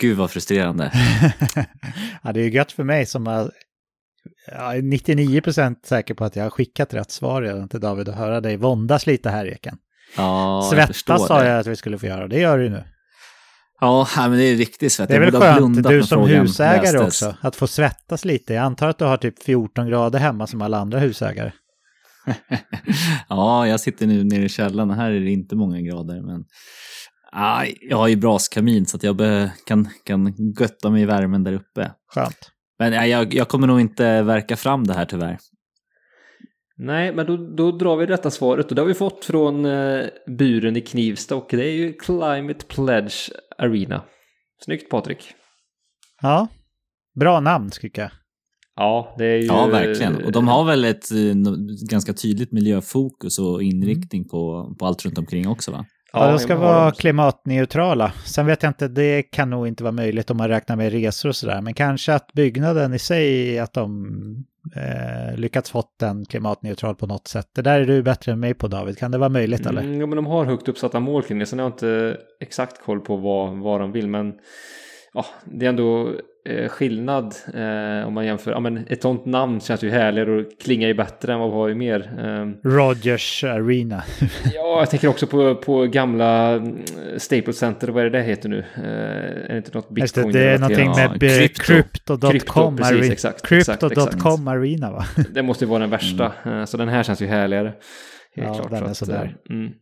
Gud 0.01 0.17
vad 0.17 0.31
frustrerande. 0.31 0.93
ja, 2.23 2.33
det 2.33 2.41
är 2.41 2.45
ju 2.45 2.51
gött 2.51 2.73
för 2.73 2.85
mig 2.85 3.07
som 3.07 3.27
har 3.27 3.51
jag 4.47 4.77
är 4.77 4.83
99% 4.83 5.77
säker 5.85 6.15
på 6.15 6.25
att 6.25 6.37
jag 6.37 6.43
har 6.43 6.51
skickat 6.51 6.95
rätt 6.95 7.11
svar 7.11 7.43
redan 7.43 7.69
till 7.69 7.81
David 7.81 8.09
och 8.09 8.15
höra 8.15 8.41
dig 8.41 8.57
våndas 8.57 9.07
lite 9.07 9.31
här 9.31 9.47
Eken. 9.47 9.77
Ja, 10.17 10.69
Svettas 10.73 11.27
sa 11.27 11.45
jag 11.45 11.59
att 11.59 11.67
vi 11.67 11.77
skulle 11.77 11.99
få 11.99 12.07
göra, 12.07 12.29
det 12.29 12.41
gör 12.41 12.59
du 12.59 12.69
nu. 12.69 12.85
Ja, 13.81 14.09
men 14.17 14.33
det 14.33 14.45
är 14.45 14.57
riktigt 14.57 14.93
svett. 14.93 15.09
Det 15.09 15.17
är 15.17 15.21
väl 15.21 15.33
skönt, 15.33 15.89
du 15.89 16.03
som 16.03 16.23
husägare 16.29 16.99
lästes. 16.99 17.23
också, 17.23 17.37
att 17.41 17.57
få 17.57 17.67
svettas 17.67 18.25
lite. 18.25 18.55
Jag 18.55 18.65
antar 18.65 18.89
att 18.89 18.99
du 18.99 19.05
har 19.05 19.17
typ 19.17 19.43
14 19.43 19.89
grader 19.89 20.19
hemma 20.19 20.47
som 20.47 20.63
alla 20.63 20.79
andra 20.79 20.99
husägare. 20.99 21.53
ja, 23.29 23.67
jag 23.69 23.81
sitter 23.81 24.07
nu 24.07 24.25
nere 24.25 24.45
i 24.45 24.49
källaren 24.49 24.91
och 24.91 24.97
här 24.97 25.11
är 25.11 25.21
det 25.21 25.31
inte 25.31 25.57
många 25.57 25.81
grader. 25.81 26.23
Men 26.23 26.45
aj, 27.33 27.79
jag 27.81 27.97
har 27.97 28.09
ju 28.09 28.17
braskamin 28.17 28.87
så 28.87 28.97
att 28.97 29.03
jag 29.03 29.21
kan, 29.67 29.89
kan 30.05 30.35
götta 30.61 30.91
mig 30.91 31.03
i 31.03 31.07
värmen 31.07 31.45
där 31.45 31.53
uppe. 31.53 31.91
Skönt. 32.15 32.51
Men 32.79 33.11
jag, 33.11 33.35
jag 33.35 33.49
kommer 33.49 33.67
nog 33.67 33.81
inte 33.81 34.23
verka 34.23 34.57
fram 34.57 34.87
det 34.87 34.95
här 34.95 35.05
tyvärr. 35.05 35.39
Nej, 36.79 37.15
men 37.15 37.27
då, 37.27 37.37
då 37.37 37.71
drar 37.71 37.97
vi 37.97 38.07
detta 38.07 38.31
svaret 38.31 38.69
och 38.69 38.75
det 38.75 38.83
har 38.83 38.87
vi 38.87 38.95
fått 38.95 39.25
från 39.25 39.65
eh, 39.65 40.05
buren 40.27 40.77
i 40.77 40.81
Knivsta 40.81 41.37
och 41.37 41.47
det 41.51 41.65
är 41.65 41.73
ju 41.73 41.93
Climate 41.93 42.67
Pledge 42.69 43.31
Arena. 43.59 44.03
Snyggt 44.65 44.91
Patrik. 44.91 45.35
Ja, 46.23 46.49
bra 47.21 47.41
namn 47.41 47.71
tycker 47.71 48.03
jag. 48.03 48.11
Ja, 48.77 49.15
det 49.19 49.25
är 49.25 49.37
ju... 49.37 49.45
Ja, 49.45 49.67
verkligen. 49.67 50.25
Och 50.25 50.33
de 50.33 50.49
har 50.49 50.65
väl 50.65 50.85
ett 50.85 51.13
eh, 51.13 51.53
ganska 51.91 52.13
tydligt 52.13 52.53
miljöfokus 52.53 53.39
och 53.39 53.63
inriktning 53.63 54.29
på, 54.29 54.75
på 54.79 54.87
allt 54.87 55.05
runt 55.05 55.19
omkring 55.19 55.49
också 55.49 55.71
va? 55.71 55.87
Ja, 56.21 56.31
de 56.31 56.39
ska 56.39 56.57
vara 56.57 56.85
dem. 56.85 56.93
klimatneutrala. 56.93 58.13
Sen 58.25 58.47
vet 58.47 58.63
jag 58.63 58.71
inte, 58.71 58.89
det 58.89 59.23
kan 59.23 59.51
nog 59.51 59.69
inte 59.69 59.83
vara 59.83 59.93
möjligt 59.93 60.31
om 60.31 60.37
man 60.37 60.49
räknar 60.49 60.77
med 60.77 60.93
resor 60.93 61.29
och 61.29 61.37
sådär. 61.37 61.61
Men 61.61 61.75
kanske 61.75 62.15
att 62.15 62.33
byggnaden 62.33 62.95
i 62.95 62.99
sig, 62.99 63.59
att 63.59 63.73
de 63.73 64.45
eh, 64.77 65.39
lyckats 65.39 65.71
fått 65.71 65.99
den 66.01 66.25
klimatneutral 66.25 66.95
på 66.95 67.07
något 67.07 67.29
sätt. 67.29 67.49
Det 67.55 67.63
där 67.63 67.81
är 67.81 67.85
du 67.87 68.03
bättre 68.03 68.33
än 68.33 68.41
mig 68.41 68.55
på 68.55 68.69
David. 68.69 68.99
Kan 68.99 69.11
det 69.11 69.19
vara 69.19 69.29
möjligt 69.29 69.67
eller? 69.67 69.83
Mm, 69.83 70.01
ja, 70.01 70.07
men 70.07 70.17
de 70.17 70.27
har 70.27 70.45
högt 70.45 70.69
uppsatta 70.69 71.01
mål 71.01 71.23
kring 71.23 71.39
det. 71.39 71.47
Sen 71.47 71.59
har 71.59 71.67
jag 71.67 71.73
inte 71.73 72.17
exakt 72.41 72.83
koll 72.83 73.01
på 73.01 73.17
vad, 73.17 73.57
vad 73.57 73.81
de 73.81 73.93
vill. 73.93 74.09
Men 74.09 74.35
ja, 75.13 75.27
det 75.45 75.65
är 75.65 75.71
ändå 75.71 76.13
skillnad 76.69 77.35
eh, 77.55 78.07
om 78.07 78.15
man 78.15 78.27
jämför. 78.27 78.51
Ja, 78.51 78.61
men 78.61 78.87
ett 78.89 79.03
sånt 79.03 79.27
namn 79.27 79.61
känns 79.61 79.83
ju 79.85 79.91
härligare 79.91 80.31
och 80.41 80.47
klingar 80.65 80.89
ju 80.89 80.95
bättre 80.95 81.33
än 81.33 81.39
vad 81.39 81.49
vi 81.51 81.55
har 81.57 81.69
ju 81.69 81.75
mer. 81.75 82.01
Eh, 82.19 82.69
Rogers 82.71 83.45
Arena. 83.45 84.03
ja, 84.55 84.79
jag 84.79 84.91
tänker 84.91 85.09
också 85.09 85.27
på, 85.27 85.55
på 85.55 85.83
gamla 85.87 86.49
mm, 86.53 86.83
Staples 87.17 87.59
Center. 87.59 87.89
Vad 87.89 88.05
är 88.07 88.11
det 88.11 88.19
det 88.19 88.25
heter 88.25 88.49
nu? 88.49 88.59
Eh, 88.59 88.83
är 88.85 89.49
det 89.49 89.57
inte 89.57 89.71
något 89.75 89.87
Just 89.99 90.15
det, 90.15 90.21
bitcoin? 90.23 90.33
det 90.33 90.51
är 90.51 90.59
någonting 90.59 90.87
Ja, 90.97 91.09
med 91.11 91.21
krypto. 91.21 91.63
Crypto.com 91.63 92.31
Krypto, 92.31 92.77
precis, 92.77 92.93
Arena. 93.01 93.13
exakt, 93.13 93.47
Crypto.com 93.47 94.49
Arena 94.49 94.93
va? 94.93 95.05
Det 95.35 95.43
måste 95.43 95.65
ju 95.65 95.69
vara 95.69 95.81
den 95.81 95.91
värsta. 95.91 96.33
Eh, 96.45 96.65
Så 96.65 96.77
den 96.77 96.89
här 96.89 97.03
känns 97.03 97.23
ju 97.23 97.27
härligare. 97.27 97.73
Helt 98.37 98.49
Ja, 98.49 98.55
klart. 98.55 98.71
den 98.85 98.95
så 98.95 99.05
är 99.05 99.07
sådär. 99.07 99.35
eh, 99.51 99.55
Mm. 99.57 99.73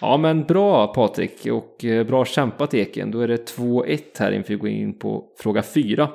Ja, 0.00 0.16
men 0.16 0.44
bra 0.44 0.86
Patrik 0.86 1.46
och 1.46 1.84
eh, 1.84 2.06
bra 2.06 2.24
kämpat 2.24 2.74
Eken. 2.74 3.10
Då 3.10 3.20
är 3.20 3.28
det 3.28 3.56
2-1 3.56 4.00
här 4.18 4.32
inför 4.32 4.48
vi 4.54 4.58
går 4.58 4.70
in 4.70 4.98
på 4.98 5.24
fråga 5.38 5.62
4. 5.62 6.10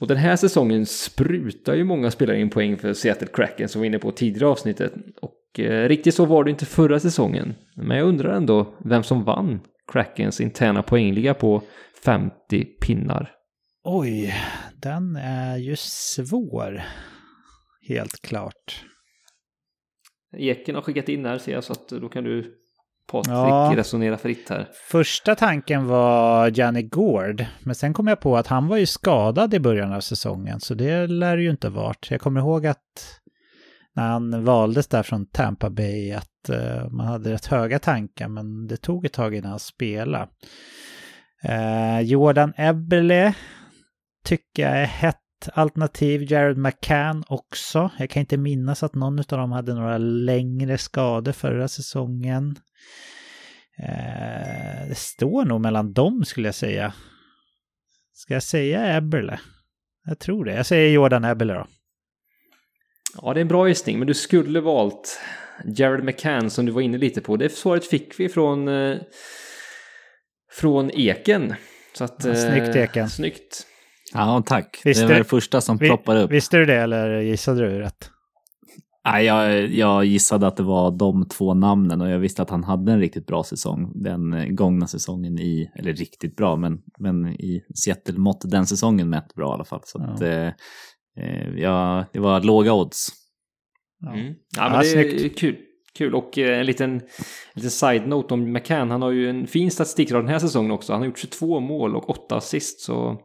Och 0.00 0.08
den 0.08 0.16
här 0.16 0.36
säsongen 0.36 0.86
sprutar 0.86 1.74
ju 1.74 1.84
många 1.84 2.10
spelare 2.10 2.40
in 2.40 2.50
poäng 2.50 2.76
för 2.76 2.92
Seattle 2.92 3.28
Kraken 3.32 3.68
som 3.68 3.80
vi 3.80 3.88
var 3.88 3.90
inne 3.90 3.98
på 3.98 4.10
tidigare 4.10 4.48
i 4.48 4.52
avsnittet. 4.52 4.92
Och 5.22 5.60
eh, 5.60 5.88
riktigt 5.88 6.14
så 6.14 6.24
var 6.24 6.44
det 6.44 6.50
inte 6.50 6.66
förra 6.66 7.00
säsongen. 7.00 7.54
Men 7.76 7.96
jag 7.96 8.08
undrar 8.08 8.34
ändå 8.36 8.74
vem 8.84 9.02
som 9.02 9.24
vann 9.24 9.60
Krakens 9.92 10.40
interna 10.40 10.82
poängliga 10.82 11.34
på 11.34 11.62
50 12.04 12.64
pinnar. 12.64 13.30
Oj, 13.84 14.34
den 14.82 15.16
är 15.16 15.56
ju 15.56 15.76
svår. 15.78 16.82
Helt 17.88 18.22
klart. 18.22 18.84
Eken 20.38 20.74
har 20.74 20.82
skickat 20.82 21.08
in 21.08 21.24
här 21.26 21.38
ser 21.38 21.52
jag 21.52 21.64
så 21.64 21.72
att 21.72 21.88
då 21.88 22.08
kan 22.08 22.24
du 22.24 22.54
Patrik 23.12 23.32
Ja. 23.34 23.72
resonera 23.76 24.16
fritt 24.18 24.48
här. 24.50 24.68
Första 24.90 25.34
tanken 25.34 25.86
var 25.86 26.58
Janne 26.58 26.82
Gård, 26.82 27.44
men 27.62 27.74
sen 27.74 27.92
kom 27.94 28.06
jag 28.06 28.20
på 28.20 28.36
att 28.36 28.46
han 28.46 28.68
var 28.68 28.76
ju 28.76 28.86
skadad 28.86 29.54
i 29.54 29.60
början 29.60 29.92
av 29.92 30.00
säsongen, 30.00 30.60
så 30.60 30.74
det 30.74 31.06
lär 31.06 31.38
ju 31.38 31.50
inte 31.50 31.68
varit. 31.68 32.10
Jag 32.10 32.20
kommer 32.20 32.40
ihåg 32.40 32.66
att 32.66 33.20
när 33.96 34.02
han 34.08 34.44
valdes 34.44 34.86
där 34.88 35.02
från 35.02 35.26
Tampa 35.26 35.70
Bay 35.70 36.12
att 36.12 36.48
eh, 36.48 36.90
man 36.90 37.06
hade 37.06 37.32
rätt 37.32 37.46
höga 37.46 37.78
tankar, 37.78 38.28
men 38.28 38.66
det 38.66 38.76
tog 38.76 39.06
ett 39.06 39.12
tag 39.12 39.34
innan 39.34 39.50
han 39.50 39.58
spelade. 39.60 40.28
Eh, 41.44 42.00
Jordan 42.00 42.52
Eberle 42.56 43.34
tycker 44.24 44.62
jag 44.62 44.72
är 44.80 44.84
hett 44.86 45.18
alternativ. 45.52 46.32
Jared 46.32 46.58
McCann 46.58 47.24
också. 47.26 47.90
Jag 47.98 48.10
kan 48.10 48.20
inte 48.20 48.36
minnas 48.36 48.82
att 48.82 48.94
någon 48.94 49.18
av 49.18 49.24
dem 49.24 49.52
hade 49.52 49.74
några 49.74 49.98
längre 49.98 50.78
skador 50.78 51.32
förra 51.32 51.68
säsongen. 51.68 52.56
Eh, 53.78 54.88
det 54.88 54.96
står 54.98 55.44
nog 55.44 55.60
mellan 55.60 55.92
dem 55.92 56.24
skulle 56.24 56.48
jag 56.48 56.54
säga. 56.54 56.92
Ska 58.12 58.34
jag 58.34 58.42
säga 58.42 58.96
Eberle? 58.96 59.40
Jag 60.06 60.18
tror 60.18 60.44
det. 60.44 60.54
Jag 60.54 60.66
säger 60.66 60.90
Jordan 60.90 61.24
Eberle 61.24 61.54
då. 61.54 61.66
Ja, 63.22 63.34
det 63.34 63.38
är 63.38 63.42
en 63.42 63.48
bra 63.48 63.68
gissning, 63.68 63.98
men 63.98 64.06
du 64.06 64.14
skulle 64.14 64.60
valt 64.60 65.20
Jared 65.64 66.04
McCann 66.04 66.50
som 66.50 66.66
du 66.66 66.72
var 66.72 66.80
inne 66.80 66.98
lite 66.98 67.20
på. 67.20 67.36
Det 67.36 67.52
svaret 67.52 67.86
fick 67.86 68.20
vi 68.20 68.28
från, 68.28 68.68
eh, 68.68 68.96
från 70.52 70.90
Eken. 70.90 71.54
Så 71.92 72.04
att, 72.04 72.24
Ja, 72.24 72.34
snyggt, 72.34 72.76
eh, 72.76 72.82
Eken. 72.82 73.10
Snyggt. 73.10 73.66
Ja, 74.14 74.42
tack. 74.46 74.82
Visste 74.84 75.02
det 75.02 75.06
var 75.08 75.14
du- 75.14 75.18
det 75.20 75.28
första 75.28 75.60
som 75.60 75.76
Vi- 75.76 75.86
ploppade 75.86 76.22
upp. 76.22 76.30
Visste 76.30 76.56
du 76.56 76.64
det 76.64 76.76
eller 76.76 77.20
gissade 77.20 77.60
du 77.60 77.78
rätt? 77.78 78.10
Nej, 79.06 79.24
jag, 79.24 79.68
jag 79.68 80.04
gissade 80.04 80.46
att 80.46 80.56
det 80.56 80.62
var 80.62 80.90
de 80.90 81.28
två 81.28 81.54
namnen 81.54 82.00
och 82.00 82.10
jag 82.10 82.18
visste 82.18 82.42
att 82.42 82.50
han 82.50 82.64
hade 82.64 82.92
en 82.92 83.00
riktigt 83.00 83.26
bra 83.26 83.44
säsong 83.44 83.92
den 83.94 84.56
gångna 84.56 84.86
säsongen 84.86 85.38
i, 85.38 85.70
eller 85.74 85.92
riktigt 85.92 86.36
bra, 86.36 86.56
men, 86.56 86.78
men 86.98 87.28
i 87.28 87.62
Seattle-mått 87.74 88.40
den 88.50 88.66
säsongen 88.66 89.10
mätt 89.10 89.34
bra 89.34 89.50
i 89.50 89.54
alla 89.54 89.64
fall. 89.64 89.80
Så 89.84 89.98
Ja. 89.98 90.12
att, 90.14 90.20
eh, 90.20 90.46
eh, 91.24 91.48
ja, 91.56 92.04
det 92.12 92.18
var 92.20 92.40
låga 92.40 92.72
odds. 92.72 93.08
Ja. 94.00 94.12
Mm. 94.14 94.26
Ja, 94.26 94.34
Ja, 94.56 94.70
men 94.70 94.80
det 94.80 95.24
är 95.24 95.28
kul. 95.28 95.56
Kul 95.98 96.14
och 96.14 96.38
eh, 96.38 96.58
en 96.60 96.66
liten, 96.66 96.90
en 96.94 97.00
liten 97.54 97.70
side-note 97.70 98.34
om 98.34 98.52
McCann. 98.52 98.90
Han 98.90 99.02
har 99.02 99.10
ju 99.10 99.30
en 99.30 99.46
fin 99.46 99.70
statistikrad 99.70 100.22
den 100.22 100.28
här 100.28 100.38
säsongen 100.38 100.70
också. 100.70 100.92
Han 100.92 101.00
har 101.02 101.06
gjort 101.06 101.18
22 101.18 101.60
mål 101.60 101.96
och 101.96 102.10
8 102.10 102.36
assist. 102.36 102.80
Så 102.80 103.20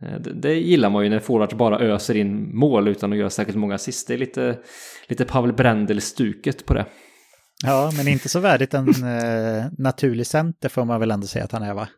det, 0.00 0.32
det 0.32 0.54
gillar 0.54 0.90
man 0.90 1.04
ju 1.04 1.10
när 1.10 1.20
forwards 1.20 1.54
bara 1.54 1.78
öser 1.78 2.16
in 2.16 2.56
mål 2.56 2.88
utan 2.88 3.12
att 3.12 3.18
göra 3.18 3.30
särskilt 3.30 3.58
många 3.58 3.74
assist. 3.74 4.08
Det 4.08 4.14
är 4.14 4.18
lite, 4.18 4.58
lite 5.08 5.24
Pavel 5.24 5.52
Brendel-stuket 5.52 6.66
på 6.66 6.74
det. 6.74 6.86
Ja, 7.64 7.92
men 7.96 8.08
inte 8.08 8.28
så 8.28 8.40
värdigt 8.40 8.74
en 8.74 8.88
eh, 8.88 9.64
naturlig 9.78 10.26
center 10.26 10.68
får 10.68 10.84
man 10.84 11.00
väl 11.00 11.10
ändå 11.10 11.26
säga 11.26 11.44
att 11.44 11.52
han 11.52 11.62
är 11.62 11.74
va? 11.74 11.88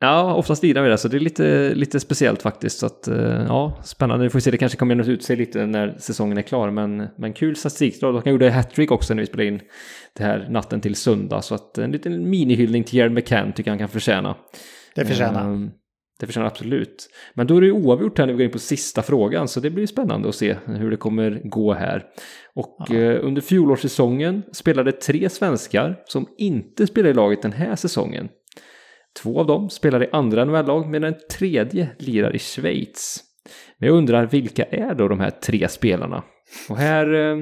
Ja, 0.00 0.34
oftast 0.34 0.62
lirar 0.62 0.82
vi 0.82 0.88
det, 0.88 0.98
så 0.98 1.08
det 1.08 1.16
är 1.16 1.20
lite, 1.20 1.74
lite 1.74 2.00
speciellt 2.00 2.42
faktiskt. 2.42 2.78
Så 2.78 2.86
att, 2.86 3.08
eh, 3.08 3.44
ja, 3.48 3.80
spännande. 3.84 4.24
Vi 4.24 4.30
får 4.30 4.40
se, 4.40 4.50
det 4.50 4.58
kanske 4.58 4.78
kommer 4.78 4.94
jämna 4.94 5.12
ut 5.12 5.22
sig 5.22 5.36
lite 5.36 5.66
när 5.66 5.96
säsongen 5.98 6.38
är 6.38 6.42
klar. 6.42 6.70
Men, 6.70 7.08
men 7.18 7.32
kul 7.32 7.56
statistikdrag. 7.56 8.12
Han 8.24 8.32
gjorde 8.32 8.50
hattrick 8.50 8.90
också 8.90 9.14
när 9.14 9.22
vi 9.22 9.26
spelade 9.26 9.48
in 9.48 9.60
det 10.16 10.24
här 10.24 10.46
natten 10.50 10.80
till 10.80 10.94
söndag. 10.94 11.42
Så 11.42 11.54
att 11.54 11.78
en 11.78 11.90
liten 11.90 12.30
minihyllning 12.30 12.84
till 12.84 12.98
Jared 12.98 13.12
McCann 13.12 13.52
tycker 13.52 13.70
jag 13.70 13.72
han 13.72 13.78
kan 13.78 13.88
förtjäna. 13.88 14.36
Det 14.94 15.04
förtjänar. 15.04 15.52
Eh, 15.52 15.68
Det 16.20 16.26
förtjänar 16.26 16.46
absolut. 16.46 17.08
Men 17.34 17.46
då 17.46 17.56
är 17.56 17.60
det 17.60 17.66
ju 17.66 17.72
oavgjort 17.72 18.18
här 18.18 18.26
när 18.26 18.32
vi 18.32 18.36
går 18.36 18.44
in 18.44 18.50
på 18.50 18.58
sista 18.58 19.02
frågan, 19.02 19.48
så 19.48 19.60
det 19.60 19.70
blir 19.70 19.86
spännande 19.86 20.28
att 20.28 20.34
se 20.34 20.56
hur 20.66 20.90
det 20.90 20.96
kommer 20.96 21.40
gå 21.44 21.72
här. 21.72 22.02
Och 22.54 22.76
Ja. 22.88 22.94
eh, 22.96 23.18
under 23.24 23.42
fjolårssäsongen 23.42 24.42
spelade 24.52 24.92
tre 24.92 25.28
svenskar 25.28 25.96
som 26.06 26.26
inte 26.38 26.86
spelar 26.86 27.10
i 27.10 27.14
laget 27.14 27.42
den 27.42 27.52
här 27.52 27.76
säsongen. 27.76 28.28
Två 29.22 29.40
av 29.40 29.46
dem 29.46 29.70
spelar 29.70 30.02
i 30.04 30.08
andra 30.12 30.44
NHL-lag 30.44 30.88
medan 30.88 31.12
den 31.12 31.20
tredje 31.38 31.88
lirar 31.98 32.36
i 32.36 32.38
Schweiz. 32.38 33.20
Men 33.78 33.86
jag 33.88 33.96
undrar 33.96 34.26
vilka 34.26 34.64
är 34.64 34.94
då 34.94 35.08
de 35.08 35.20
här 35.20 35.30
tre 35.30 35.68
spelarna? 35.68 36.22
Och 36.68 36.76
här, 36.76 37.14
eh, 37.14 37.36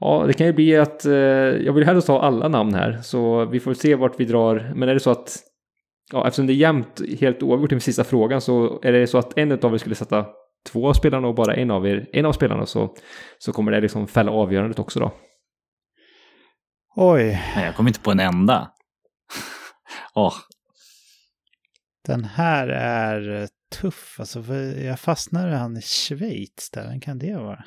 ja 0.00 0.24
det 0.26 0.32
kan 0.32 0.46
ju 0.46 0.52
bli 0.52 0.76
att, 0.76 1.04
eh, 1.06 1.12
jag 1.12 1.72
vill 1.72 1.84
hellre 1.84 2.02
ta 2.02 2.20
alla 2.20 2.48
namn 2.48 2.74
här, 2.74 2.98
så 3.02 3.44
vi 3.44 3.60
får 3.60 3.74
se 3.74 3.94
vart 3.94 4.20
vi 4.20 4.24
drar. 4.24 4.72
Men 4.76 4.88
är 4.88 4.94
det 4.94 5.00
så 5.00 5.10
att 5.10 5.36
ja, 6.12 6.26
eftersom 6.26 6.46
det 6.46 6.52
är 6.52 6.54
jämnt, 6.54 7.00
helt 7.20 7.42
oavgjort 7.42 7.72
i 7.72 7.80
sista 7.80 8.04
frågan 8.04 8.40
så 8.40 8.80
är 8.82 8.92
det 8.92 9.06
så 9.06 9.18
att 9.18 9.38
en 9.38 9.52
av 9.52 9.74
er 9.74 9.78
skulle 9.78 9.94
sätta 9.94 10.26
två 10.70 10.88
av 10.88 10.92
spelarna 10.92 11.28
och 11.28 11.34
bara 11.34 11.54
en 11.54 11.70
av 11.70 11.86
er, 11.86 12.08
en 12.12 12.26
av 12.26 12.32
spelarna 12.32 12.66
så, 12.66 12.94
så 13.38 13.52
kommer 13.52 13.72
det 13.72 13.80
liksom 13.80 14.06
fälla 14.06 14.32
avgörandet 14.32 14.78
också 14.78 15.00
då. 15.00 15.12
Oj, 16.96 17.24
Nej, 17.56 17.64
jag 17.64 17.76
kommer 17.76 17.90
inte 17.90 18.00
på 18.00 18.10
en 18.10 18.20
enda. 18.20 18.72
Åh, 20.14 20.34
den 22.06 22.24
här 22.24 22.68
är 22.68 23.48
tuff. 23.80 24.16
Alltså, 24.18 24.42
för 24.42 24.84
jag 24.84 25.00
fastnar 25.00 25.48
i 25.48 25.54
han 25.54 25.76
i 25.76 25.82
Schweiz 25.82 26.70
där. 26.72 26.88
Vem 26.88 27.00
kan 27.00 27.18
det 27.18 27.36
vara? 27.36 27.64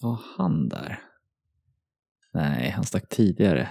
var 0.00 0.20
han 0.36 0.68
där? 0.68 1.09
Nej, 2.34 2.70
han 2.70 2.84
stack 2.84 3.08
tidigare. 3.08 3.68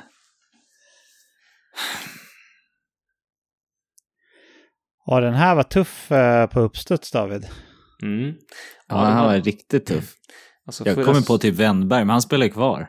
Ja, 5.06 5.20
den 5.20 5.34
här 5.34 5.56
var 5.56 5.64
tuff 5.64 6.12
eh, 6.12 6.48
på 6.50 6.60
uppstuds, 6.60 7.12
David. 7.12 7.48
Mm. 8.04 8.26
Ja, 8.28 8.34
Ja, 8.88 8.96
den 9.08 9.18
var 9.18 9.24
har- 9.24 9.42
riktigt 9.42 9.86
tuff. 9.86 10.16
Alltså, 10.66 10.86
Jag 10.88 10.96
kommer 11.06 11.28
på 11.28 11.38
typ 11.38 11.56
Wennberg, 11.56 12.00
men 12.06 12.10
han 12.10 12.22
spelar 12.22 12.48
kvar. 12.48 12.80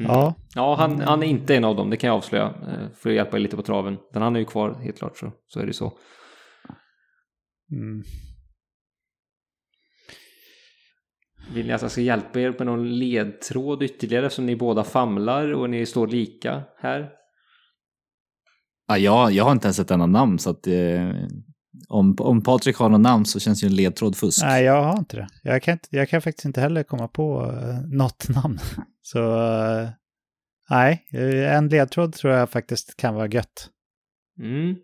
Mm. 0.00 0.12
Ja, 0.12 0.34
Ja, 0.54 0.74
han, 0.76 1.00
han 1.00 1.22
är 1.22 1.26
inte 1.26 1.56
en 1.56 1.64
av 1.64 1.76
dem, 1.76 1.90
det 1.90 1.96
kan 1.96 2.08
jag 2.08 2.16
avslöja. 2.16 2.46
eh, 2.46 2.88
För 2.96 3.10
att 3.10 3.16
hjälpa 3.16 3.36
er 3.36 3.40
lite 3.40 3.56
på 3.56 3.62
traven. 3.62 3.98
Men 4.12 4.22
han 4.22 4.36
är 4.36 4.40
ju 4.40 4.46
kvar, 4.46 4.80
helt 4.82 4.98
klart, 4.98 5.18
så, 5.18 5.32
så 5.46 5.60
är 5.60 5.66
det 5.66 5.72
så. 5.72 5.98
mm. 7.72 8.02
Vill 11.54 11.66
ni 11.66 11.72
att 11.72 11.82
jag 11.82 11.90
ska 11.90 12.00
hjälpa 12.00 12.40
er 12.40 12.54
med 12.58 12.66
någon 12.66 12.98
ledtråd 12.98 13.82
ytterligare 13.82 14.26
eftersom 14.26 14.46
ni 14.46 14.56
båda 14.56 14.84
famlar 14.84 15.52
och 15.52 15.70
ni 15.70 15.86
står 15.86 16.06
lika 16.06 16.62
här? 16.78 17.10
Ja, 18.88 18.98
jag, 18.98 19.32
jag 19.32 19.44
har 19.44 19.52
inte 19.52 19.66
ens 19.66 19.78
ett 19.78 19.90
enda 19.90 20.06
namn, 20.06 20.38
så 20.38 20.50
att 20.50 20.66
eh, 20.66 21.10
om, 21.88 22.16
om 22.18 22.42
Patrik 22.42 22.76
har 22.76 22.88
något 22.88 23.00
namn 23.00 23.24
så 23.24 23.40
känns 23.40 23.64
ju 23.64 23.66
en 23.66 23.74
ledtråd 23.74 24.16
fusk. 24.16 24.42
Nej, 24.42 24.64
jag 24.64 24.82
har 24.82 24.98
inte 24.98 25.16
det. 25.16 25.28
Jag 25.42 25.62
kan, 25.62 25.72
inte, 25.72 25.88
jag 25.90 26.08
kan 26.08 26.22
faktiskt 26.22 26.44
inte 26.44 26.60
heller 26.60 26.82
komma 26.82 27.08
på 27.08 27.42
uh, 27.42 27.96
något 27.96 28.28
namn. 28.28 28.58
Så 29.02 29.18
eh, 29.18 29.88
nej, 30.70 31.06
eh, 31.12 31.56
en 31.56 31.68
ledtråd 31.68 32.12
tror 32.12 32.32
jag 32.32 32.50
faktiskt 32.50 32.96
kan 32.96 33.14
vara 33.14 33.28
gött. 33.28 33.68
Mm. 34.38 34.76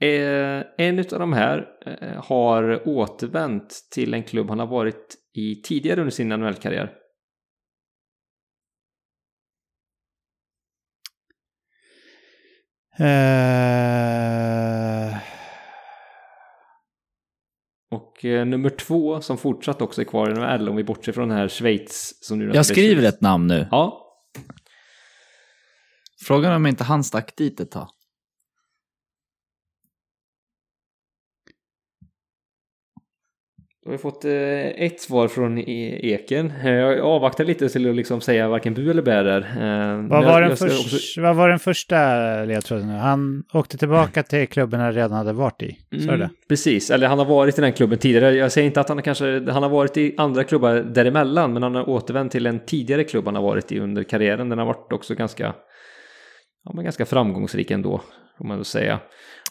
Eh, 0.00 0.64
en 0.78 0.98
av 0.98 1.18
de 1.18 1.32
här 1.32 1.66
eh, 1.86 2.24
har 2.24 2.88
återvänt 2.88 3.74
till 3.90 4.14
en 4.14 4.22
klubb 4.22 4.48
han 4.48 4.58
har 4.58 4.66
varit 4.66 5.16
i 5.38 5.62
tidigare 5.62 6.00
under 6.00 6.10
sin 6.10 6.28
NHL-karriär. 6.28 6.94
Eh, 12.98 15.18
Och 17.90 18.24
eh, 18.24 18.46
nummer 18.46 18.70
två 18.70 19.20
som 19.20 19.38
fortsatt 19.38 19.82
också 19.82 20.00
är 20.00 20.04
kvar 20.04 20.30
i 20.30 20.34
NHL 20.34 20.68
om 20.68 20.76
vi 20.76 20.84
bortser 20.84 21.12
från 21.12 21.28
den 21.28 21.38
här 21.38 21.48
Schweiz 21.48 22.24
som 22.24 22.38
nu 22.38 22.50
Jag 22.54 22.66
skriver 22.66 23.02
ett 23.02 23.20
namn 23.20 23.46
nu. 23.46 23.68
Ja, 23.70 24.04
Frågan 26.26 26.52
är 26.52 26.56
om 26.56 26.66
inte 26.66 26.84
han 26.84 27.04
stack 27.04 27.36
dit 27.36 27.60
ett 27.60 27.70
tag. 27.70 27.88
Då 33.88 33.92
har 33.92 33.96
vi 33.98 34.02
fått 34.02 34.24
eh, 34.24 34.84
ett 34.86 35.00
svar 35.00 35.28
från 35.28 35.58
E- 35.58 36.00
Eken. 36.02 36.52
Eh, 36.64 36.70
Jag 36.70 37.00
avvaktar 37.00 37.44
lite 37.44 37.68
till 37.68 37.90
att 37.90 37.96
liksom 37.96 38.20
säga 38.20 38.48
varken 38.48 38.74
bu 38.74 38.90
eller 38.90 39.02
bä 39.02 39.22
där. 39.22 39.40
Eh, 39.40 40.08
vad, 40.08 40.24
var 40.24 40.40
den 40.40 40.48
jag 40.50 40.58
ska 40.58 40.68
förs- 40.68 40.94
också- 40.94 41.20
vad 41.20 41.36
var 41.36 41.48
den 41.48 41.58
första 41.58 41.96
ledtråden? 42.44 42.88
Han 42.88 43.44
åkte 43.52 43.78
tillbaka 43.78 44.22
till 44.22 44.48
klubben 44.48 44.80
han 44.80 44.92
redan 44.92 45.12
hade 45.12 45.32
varit 45.32 45.62
i. 45.62 45.78
Så 45.90 45.96
är 45.96 46.16
det? 46.18 46.24
Mm, 46.24 46.30
precis, 46.48 46.90
eller 46.90 47.06
han 47.08 47.18
har 47.18 47.26
varit 47.26 47.58
i 47.58 47.60
den 47.60 47.72
klubben 47.72 47.98
tidigare. 47.98 48.34
Jag 48.34 48.52
säger 48.52 48.66
inte 48.66 48.80
att 48.80 48.88
han 48.88 49.02
kanske, 49.02 49.50
han 49.50 49.62
har 49.62 49.70
varit 49.70 49.96
i 49.96 50.14
andra 50.18 50.44
klubbar 50.44 50.74
däremellan, 50.74 51.52
men 51.52 51.62
han 51.62 51.74
har 51.74 51.88
återvänt 51.88 52.32
till 52.32 52.46
en 52.46 52.58
tidigare 52.66 53.04
klubb 53.04 53.24
han 53.26 53.34
har 53.34 53.42
varit 53.42 53.72
i 53.72 53.78
under 53.80 54.02
karriären. 54.02 54.48
Den 54.48 54.58
har 54.58 54.66
varit 54.66 54.92
också 54.92 55.14
ganska, 55.14 55.54
ja, 56.64 56.72
men 56.74 56.84
ganska 56.84 57.06
framgångsrik 57.06 57.70
ändå, 57.70 58.00
får 58.38 58.44
man 58.44 58.56
väl 58.56 58.64
säga. 58.64 58.98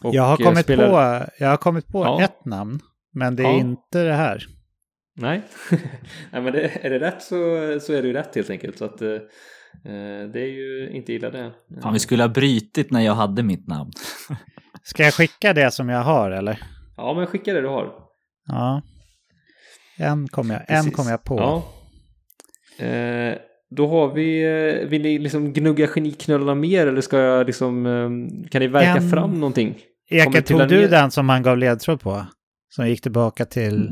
Och, 0.02 0.16
Jag 0.16 0.24
har 0.24 0.38
kommit 0.38 0.60
spelar- 0.60 1.20
på, 1.20 1.26
jag 1.40 1.48
har 1.50 1.58
kommit 1.58 1.88
på 1.88 2.04
Ja. 2.04 2.22
ett 2.24 2.46
namn, 2.46 2.80
men 3.14 3.36
det 3.36 3.44
är 3.44 3.48
Ja. 3.48 3.60
inte 3.60 4.04
det 4.04 4.14
här. 4.14 4.44
Nej, 5.20 5.42
Nej 6.32 6.42
men 6.42 6.54
det, 6.54 6.86
är 6.86 6.90
det 6.90 7.00
rätt 7.00 7.22
så, 7.22 7.36
så 7.82 7.94
är 7.94 8.02
det 8.02 8.08
ju 8.08 8.14
rätt 8.14 8.36
helt 8.36 8.50
enkelt. 8.50 8.78
Så 8.78 8.86
att, 8.86 9.02
eh, 9.02 9.10
eh, 9.12 10.28
det 10.34 10.40
är 10.42 10.52
ju 10.52 10.90
inte 10.94 11.14
illa 11.14 11.30
det. 11.30 11.52
Fan, 11.82 11.94
vi 11.94 12.00
skulle 12.00 12.24
ha 12.24 12.28
brytit 12.30 12.92
när 12.92 13.02
jag 13.02 13.14
hade 13.14 13.44
mitt 13.44 13.68
namn. 13.68 13.92
Ska 14.84 15.04
jag 15.04 15.14
skicka 15.14 15.54
det 15.54 15.72
som 15.72 15.90
jag 15.90 16.02
har 16.04 16.32
eller? 16.32 16.60
Ja, 16.98 17.14
men 17.14 17.28
skicka 17.28 17.54
det 17.54 17.62
du 17.62 17.68
har. 17.68 17.94
Ja. 18.48 18.82
En 19.98 20.28
kom 20.28 20.50
jag, 20.50 20.62
en 20.68 20.92
kom 20.92 21.08
jag 21.08 21.24
på. 21.24 21.38
Ja. 21.38 22.86
Eh, 22.86 23.36
då 23.70 23.88
har 23.88 24.14
vi, 24.14 24.44
eh, 24.44 24.88
vill 24.88 25.02
ni 25.02 25.20
liksom 25.20 25.54
gnugga 25.54 25.88
geniknölarna 25.88 26.56
mer 26.56 26.88
eller 26.88 27.02
ska 27.02 27.20
jag 27.20 27.46
liksom, 27.48 27.86
eh, 27.86 28.10
kan 28.50 28.62
ni 28.62 28.68
verka 28.68 28.88
En- 29.02 29.10
fram 29.10 29.34
någonting? 29.34 29.78
Eka, 30.10 30.42
tog 30.42 30.68
du 30.68 30.80
mer- 30.80 30.88
den 30.90 31.12
som 31.12 31.30
han 31.30 31.44
gav 31.44 31.58
ledtråd 31.58 32.02
på? 32.02 32.26
Som 32.70 32.88
gick 32.88 33.02
tillbaka 33.02 33.46
till... 33.46 33.92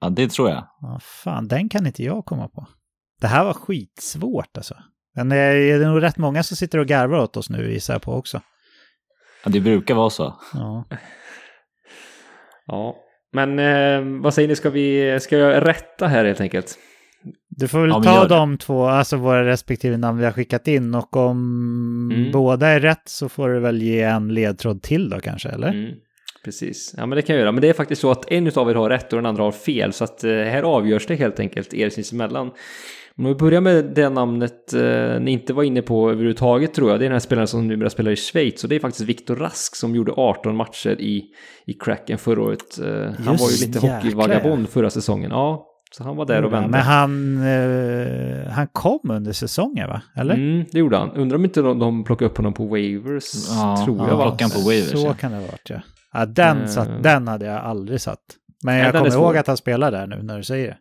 Ja, 0.00 0.08
det 0.10 0.30
tror 0.30 0.50
jag. 0.50 0.68
Ja, 0.80 1.00
fan, 1.02 1.48
den 1.48 1.68
kan 1.68 1.86
inte 1.86 2.02
jag 2.02 2.24
komma 2.24 2.48
på. 2.48 2.66
Det 3.20 3.26
här 3.26 3.44
var 3.44 3.52
skitsvårt 3.54 4.56
alltså. 4.56 4.74
Men 5.14 5.28
det 5.28 5.36
är 5.36 5.78
det 5.78 5.86
nog 5.88 6.02
rätt 6.02 6.18
många 6.18 6.42
som 6.42 6.56
sitter 6.56 6.78
och 6.78 6.86
garvar 6.86 7.18
åt 7.18 7.36
oss 7.36 7.50
nu 7.50 7.72
gissar 7.72 7.94
jag 7.94 8.02
på 8.02 8.12
också. 8.14 8.40
Ja, 9.44 9.50
det 9.50 9.60
brukar 9.60 9.94
vara 9.94 10.10
så. 10.10 10.34
Ja. 10.54 10.84
Ja, 12.66 12.96
men 13.32 13.58
eh, 13.58 14.22
vad 14.22 14.34
säger 14.34 14.48
ni, 14.48 14.56
ska 14.56 14.70
vi, 14.70 15.18
ska 15.20 15.38
jag 15.38 15.68
rätta 15.68 16.06
här 16.06 16.24
helt 16.24 16.40
enkelt? 16.40 16.78
Du 17.48 17.68
får 17.68 17.80
väl 17.80 17.88
Ja, 17.90 18.02
ta 18.02 18.28
de 18.28 18.58
två, 18.58 18.86
alltså 18.86 19.16
våra 19.16 19.46
respektive 19.46 19.96
namn 19.96 20.18
vi 20.18 20.24
har 20.24 20.32
skickat 20.32 20.68
in 20.68 20.94
och 20.94 21.16
om 21.16 22.10
Mm. 22.12 22.32
båda 22.32 22.68
är 22.68 22.80
rätt 22.80 23.08
så 23.08 23.28
får 23.28 23.48
du 23.48 23.60
väl 23.60 23.82
ge 23.82 24.02
en 24.02 24.34
ledtråd 24.34 24.82
till 24.82 25.10
då 25.10 25.20
kanske, 25.20 25.48
eller? 25.48 25.68
Mm, 25.68 25.94
precis, 26.44 26.94
ja 26.96 27.06
men 27.06 27.16
det 27.16 27.22
kan 27.22 27.36
jag 27.36 27.40
göra. 27.40 27.52
Men 27.52 27.62
det 27.62 27.68
är 27.68 27.72
faktiskt 27.72 28.00
så 28.00 28.10
att 28.10 28.32
en 28.32 28.50
av 28.56 28.70
er 28.70 28.74
har 28.74 28.90
rätt 28.90 29.12
och 29.12 29.18
den 29.18 29.26
andra 29.26 29.42
har 29.42 29.52
fel. 29.52 29.92
Så 29.92 30.04
att 30.04 30.24
eh, 30.24 30.30
här 30.30 30.62
avgörs 30.62 31.06
det 31.06 31.14
helt 31.14 31.40
enkelt 31.40 31.74
er 31.74 31.90
sinsemellan. 31.90 32.50
Om 33.18 33.24
vi 33.24 33.34
börjar 33.34 33.60
med 33.60 33.84
det 33.84 34.08
namnet 34.08 34.72
eh, 34.72 35.20
ni 35.20 35.30
inte 35.30 35.52
var 35.52 35.62
inne 35.62 35.82
på 35.82 36.10
överhuvudtaget 36.10 36.74
tror 36.74 36.90
jag. 36.90 37.00
Det 37.00 37.04
är 37.04 37.08
den 37.08 37.14
här 37.14 37.20
spelaren 37.20 37.48
som 37.48 37.68
numera 37.68 37.90
spelar 37.90 38.10
i 38.10 38.16
Schweiz. 38.16 38.64
Och 38.64 38.70
det 38.70 38.76
är 38.76 38.80
faktiskt 38.80 39.08
Viktor 39.08 39.36
Rask 39.36 39.76
som 39.76 39.94
gjorde 39.94 40.12
18 40.12 40.56
matcher 40.56 41.00
i, 41.00 41.24
i 41.66 41.72
Kraken 41.72 42.18
förra 42.18 42.42
året. 42.42 42.78
Eh, 42.78 42.86
han 43.24 43.32
Just 43.32 43.42
var 43.42 43.50
ju 43.50 43.66
lite 43.66 43.86
hockeyvagabond 43.86 44.68
förra 44.68 44.90
säsongen. 44.90 45.30
Ja, 45.30 45.66
så 45.96 46.04
han 46.04 46.16
var 46.16 46.26
där 46.26 46.44
och 46.44 46.52
vände. 46.52 46.68
Men 46.68 46.80
han, 46.80 47.36
eh, 47.46 48.52
han 48.52 48.66
kom 48.72 49.10
under 49.10 49.32
säsongen 49.32 49.88
va? 49.88 50.02
Eller? 50.16 50.34
Mm, 50.34 50.64
det 50.72 50.78
gjorde 50.78 50.96
han. 50.96 51.10
Undrar 51.10 51.36
om 51.36 51.44
inte 51.44 51.60
de, 51.60 51.78
de 51.78 52.04
plockade 52.04 52.30
upp 52.30 52.36
honom 52.36 52.52
på 52.52 52.64
waivers. 52.66 53.48
Ja, 53.48 53.82
tror 53.84 53.98
ja, 53.98 54.08
jag 54.08 54.16
va? 54.16 54.22
plockade 54.22 54.44
han 54.44 54.62
på 54.62 54.68
waivers. 54.68 55.00
Så 55.00 55.06
ja. 55.06 55.14
kan 55.14 55.30
det 55.30 55.36
ha 55.36 55.44
varit 55.44 55.70
ja. 55.70 55.80
Ja 56.14 56.26
den, 56.26 56.60
Eh. 56.62 56.66
satt, 56.66 57.02
den 57.02 57.28
hade 57.28 57.46
jag 57.46 57.56
aldrig 57.56 58.00
satt. 58.00 58.20
Men 58.64 58.76
jag 58.78 58.92
kommer 58.94 59.12
ihåg 59.14 59.36
att 59.36 59.46
han 59.46 59.56
spelar 59.56 59.90
där 59.90 60.06
nu 60.06 60.22
när 60.22 60.36
du 60.36 60.42
säger 60.44 60.66
det. 60.68 60.76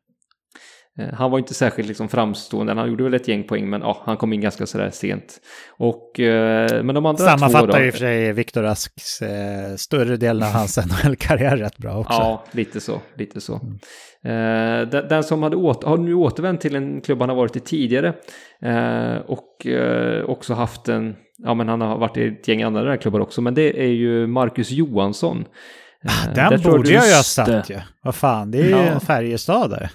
Eh, 1.04 1.14
Han 1.14 1.32
var 1.32 1.40
inte 1.40 1.54
särskilt 1.54 1.88
liksom 1.88 2.10
framstående, 2.10 2.74
han 2.74 2.90
gjorde 2.90 3.04
väl 3.04 3.14
ett 3.14 3.28
gäng 3.28 3.44
poäng 3.44 3.70
men 3.70 3.82
ja, 3.82 4.02
han 4.06 4.18
kom 4.18 4.34
in 4.34 4.42
ganska 4.42 4.66
sådär 4.66 4.90
sent. 4.90 5.40
Och, 5.78 6.20
eh, 6.20 6.84
men 6.84 6.96
de 6.96 7.06
andra 7.06 7.18
två 7.24 7.26
Sammanfattar 7.30 7.68
då, 7.80 7.86
i 7.86 7.90
och 7.90 7.94
för 7.94 8.00
sig 8.00 8.34
Viktor 8.34 8.62
Rasks 8.64 9.22
eh, 9.22 9.76
större 9.76 10.18
delen 10.18 10.44
av 10.44 10.50
hans 10.54 10.78
NHL-karriär 11.06 11.58
rätt 11.58 11.78
bra 11.78 11.98
också. 11.98 12.14
Ja, 12.14 12.44
lite 12.52 12.80
så. 12.80 13.02
Lite 13.18 13.42
så. 13.42 13.54
Eh, 14.24 14.82
den, 14.92 15.08
den 15.10 15.24
som 15.24 15.44
hade 15.44 15.56
åter, 15.56 15.88
har 15.88 15.98
nu 15.98 16.14
återvänt 16.14 16.62
till 16.62 16.76
en 16.76 17.02
klubb 17.02 17.20
han 17.20 17.30
har 17.30 17.36
varit 17.36 17.56
i 17.56 17.60
tidigare 17.60 18.14
eh, 18.62 19.16
och 19.18 19.68
också 20.28 20.54
haft 20.54 20.90
en, 20.90 21.16
ja 21.38 21.54
men 21.54 21.68
han 21.70 21.82
har 21.82 21.98
varit 21.98 22.18
i 22.18 22.28
ett 22.28 22.48
gäng 22.48 22.64
andra 22.64 22.98
klubbar 22.98 23.20
också, 23.20 23.42
men 23.42 23.54
det 23.54 23.82
är 23.84 23.88
ju 23.92 24.28
Marcus 24.28 24.72
Johansson. 24.72 25.46
Eh, 26.06 26.34
där 26.36 26.50
Den 26.50 26.62
tror 26.62 26.72
borde 26.72 26.90
du- 26.90 26.94
jag 26.96 27.08
ju 27.08 27.14
ha 27.14 27.24
satt 27.24 27.68
det. 27.68 27.74
ju. 27.74 27.80
Vad 28.04 28.16
fan, 28.16 28.52
det 28.52 28.58
är 28.58 28.64
ju 28.64 28.70
Ja. 28.70 28.78
en 28.78 29.00
Färjestadare. 29.00 29.90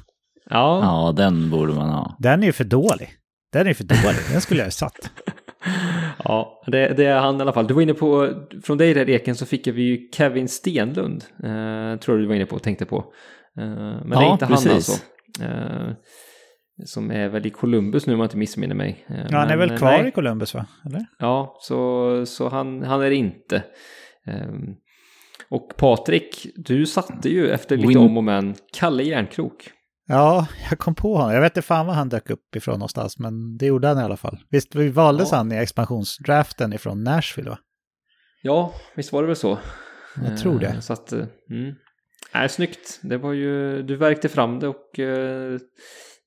Ja, 0.51 0.81
Ja, 0.83 1.13
den 1.17 1.51
borde 1.51 1.73
man 1.73 1.89
ha. 1.89 2.17
Den 2.19 2.43
är 2.43 2.47
ju 2.47 2.53
för 2.53 2.65
dålig. 2.65 3.11
Den 3.53 3.67
är 3.67 3.75
för 3.75 3.85
dålig. 3.85 4.19
Den 4.33 4.41
skulle 4.41 4.61
jag 4.61 4.67
ha 4.67 4.71
satt. 4.71 5.11
Ja, 6.25 6.63
det, 6.67 6.89
det 6.97 7.05
är 7.05 7.19
han 7.19 7.39
i 7.39 7.41
alla 7.41 7.53
fall. 7.53 7.67
Du 7.67 7.75
var 7.75 7.83
inne 7.83 7.95
på, 7.95 8.31
från 8.65 8.79
dig 8.79 8.95
där 8.95 9.11
Eken 9.11 9.35
så 9.37 9.47
fick 9.47 9.67
vi 9.67 9.83
ju 9.83 10.09
Kevin 10.15 10.49
Stenlund, 10.49 11.25
eh, 11.45 11.99
tror 12.01 12.15
du 12.17 12.23
du 12.23 12.27
var 12.29 12.35
inne 12.35 12.47
på 12.47 12.57
och 12.57 12.63
tänkte 12.63 12.85
på. 12.85 12.97
Eh, 13.61 13.65
men 13.67 14.11
det 14.11 14.17
är 14.17 14.23
Ja, 14.23 14.33
inte 14.33 14.47
precis. 14.47 14.67
han 14.67 14.75
alltså. 14.75 14.93
Eh, 15.45 15.93
som 16.85 17.11
är 17.11 17.29
väl 17.29 17.47
i 17.47 17.51
Columbus 17.51 18.07
nu 18.07 18.13
om 18.15 18.21
jag 18.21 18.27
inte 18.27 18.37
missminner 18.37 18.75
mig. 18.75 19.05
Ja, 19.09 19.15
han 19.39 19.51
är 19.51 19.57
men, 19.57 19.59
väl 19.59 19.79
kvar 19.79 19.99
nej. 19.99 20.09
i 20.09 20.11
Columbus 20.11 20.55
va? 20.55 20.67
Eller? 20.87 21.07
Ja, 21.19 21.57
så, 21.61 22.27
så 22.27 22.49
han, 22.49 22.83
han 22.83 23.03
är 23.03 23.11
det 23.11 23.17
inte. 23.17 23.63
Ehm, 24.27 24.75
och 25.49 25.77
Patrik, 25.77 26.47
du 26.57 26.87
satte 26.87 27.29
ju 27.29 27.51
efter 27.51 27.77
lite 27.77 27.89
Win- 27.89 27.99
om 27.99 28.17
och 28.17 28.25
men 28.25 28.55
Kalle 28.73 29.03
Järnkrok. 29.03 29.71
Ja, 30.07 30.47
jag 30.71 30.79
kom 30.79 30.95
på 30.95 31.17
honom. 31.17 31.35
Jag 31.35 31.41
vet 31.41 31.53
inte 31.57 31.67
fan 31.67 31.87
var 31.87 31.95
han 31.95 32.09
dök 32.09 32.31
upp 32.31 32.57
ifrån 32.57 32.75
någonstans, 32.79 33.19
men 33.19 33.57
det 33.57 33.67
gjorde 33.67 33.89
han 33.89 33.99
i 33.99 34.03
alla 34.03 34.17
fall. 34.17 34.39
Visst 34.51 34.75
vi 34.75 34.89
valdes 34.89 35.29
Ja. 35.33 35.37
han 35.37 35.53
i 35.53 35.57
expansionsdraften 35.57 36.73
ifrån 36.73 37.05
Nashville 37.05 37.51
va? 37.51 37.59
Ja, 38.43 38.75
visst 38.97 39.13
var 39.13 39.23
det 39.23 39.27
väl 39.27 39.37
så? 39.37 39.59
Jag 40.25 40.39
tror 40.39 40.59
det. 40.59 40.67
Eh, 40.67 40.81
Så 40.81 40.93
att, 40.93 41.13
eh, 41.13 41.25
mm. 41.51 41.75
Nej, 42.35 42.49
snyggt. 42.49 43.01
Det 43.03 43.19
var 43.19 43.33
ju, 43.33 43.83
du 43.83 43.97
verkte 43.97 44.29
fram 44.29 44.59
det 44.59 44.69
och 44.69 44.99
eh, 44.99 45.59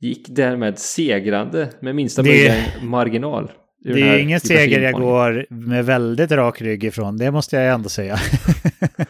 gick 0.02 0.26
därmed 0.30 0.80
segrande 0.80 1.70
med 1.80 1.96
minsta 1.96 2.24
möjliga 2.24 2.56
marginal. 2.82 3.52
Det 3.84 4.02
är 4.02 4.18
ingen 4.18 4.40
seger 4.40 4.82
jag 4.82 4.94
går 4.94 5.46
med 5.50 5.86
väldigt 5.86 6.32
rak 6.32 6.62
rygg 6.62 6.84
ifrån, 6.84 7.18
det 7.18 7.32
måste 7.32 7.56
jag 7.56 7.74
ändå 7.74 7.90
säga. 7.90 8.20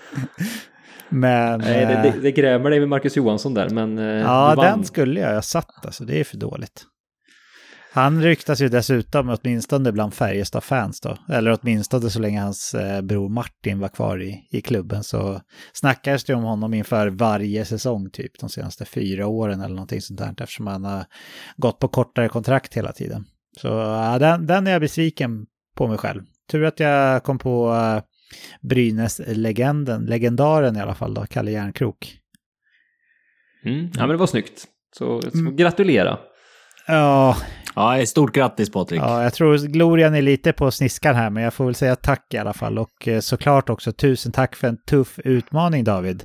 men... 1.09 1.59
Nej, 1.59 1.85
det, 1.85 1.93
eh, 1.93 2.03
det, 2.03 2.13
det 2.21 2.31
grämer 2.31 2.69
dig 2.69 2.79
med 2.79 2.89
Marcus 2.89 3.17
Johansson 3.17 3.53
där, 3.53 3.69
men 3.69 3.97
eh, 3.97 4.05
Ja, 4.05 4.55
den 4.55 4.85
skulle 4.85 5.19
jag 5.19 5.33
ha 5.33 5.41
satt 5.41 5.85
alltså. 5.85 6.03
Det 6.03 6.19
är 6.19 6.23
för 6.23 6.37
dåligt. 6.37 6.83
Han 7.93 8.23
ryktas 8.23 8.61
ju 8.61 8.69
dessutom 8.69 9.29
åtminstone 9.29 9.91
bland 9.91 10.13
Färjestad-fans 10.13 11.01
då. 11.01 11.17
Eller 11.29 11.57
åtminstone 11.61 12.09
så 12.09 12.19
länge 12.19 12.41
hans 12.41 12.73
eh, 12.73 13.01
bror 13.01 13.29
Martin 13.29 13.79
var 13.79 13.87
kvar 13.87 14.21
i, 14.21 14.47
i 14.51 14.61
klubben 14.61 15.03
så 15.03 15.41
snackades 15.73 16.23
det 16.23 16.33
om 16.33 16.43
honom 16.43 16.73
inför 16.73 17.07
varje 17.07 17.65
säsong 17.65 18.09
typ 18.09 18.39
de 18.39 18.49
senaste 18.49 18.85
fyra 18.85 19.27
åren 19.27 19.61
eller 19.61 19.75
någonting 19.75 20.01
sånt 20.01 20.19
där 20.19 20.33
eftersom 20.39 20.67
han 20.67 20.83
har 20.83 21.05
gått 21.57 21.79
på 21.79 21.87
kortare 21.87 22.29
kontrakt 22.29 22.73
hela 22.73 22.91
tiden. 22.91 23.25
Så 23.61 23.67
ja, 23.67 24.19
den, 24.19 24.47
den 24.47 24.67
är 24.67 24.71
jag 24.71 24.81
besviken 24.81 25.45
på 25.75 25.87
mig 25.87 25.97
själv. 25.97 26.21
Tur 26.51 26.63
att 26.63 26.79
jag 26.79 27.23
kom 27.23 27.39
på 27.39 27.71
uh, 27.71 28.01
Brynäs-legenden, 28.61 30.05
legendaren 30.05 30.77
i 30.77 30.79
alla 30.79 30.95
fall 30.95 31.13
då, 31.13 31.25
Kalle 31.25 31.51
Järnkrok. 31.51 32.17
Mm. 33.65 33.89
Ja, 33.93 33.99
men 33.99 34.09
det 34.09 34.17
var 34.17 34.27
snyggt. 34.27 34.67
Så, 34.97 35.21
så 35.21 35.37
Mm. 35.37 35.55
gratulera. 35.55 36.19
Ja, 36.87 37.37
Ja, 37.75 38.05
stort 38.05 38.35
grattis 38.35 38.71
Patrik. 38.71 39.01
Ja, 39.01 39.23
jag 39.23 39.33
tror 39.33 39.57
glorian 39.57 40.15
är 40.15 40.21
lite 40.21 40.53
på 40.53 40.71
sniskan 40.71 41.15
här, 41.15 41.29
men 41.29 41.43
jag 41.43 41.53
får 41.53 41.65
väl 41.65 41.75
säga 41.75 41.95
tack 41.95 42.33
i 42.33 42.37
alla 42.37 42.53
fall. 42.53 42.79
Och 42.79 43.07
eh, 43.07 43.19
såklart 43.19 43.69
också 43.69 43.91
tusen 43.91 44.31
tack 44.31 44.55
för 44.55 44.67
en 44.67 44.77
tuff 44.89 45.19
utmaning 45.19 45.83
David. 45.83 46.23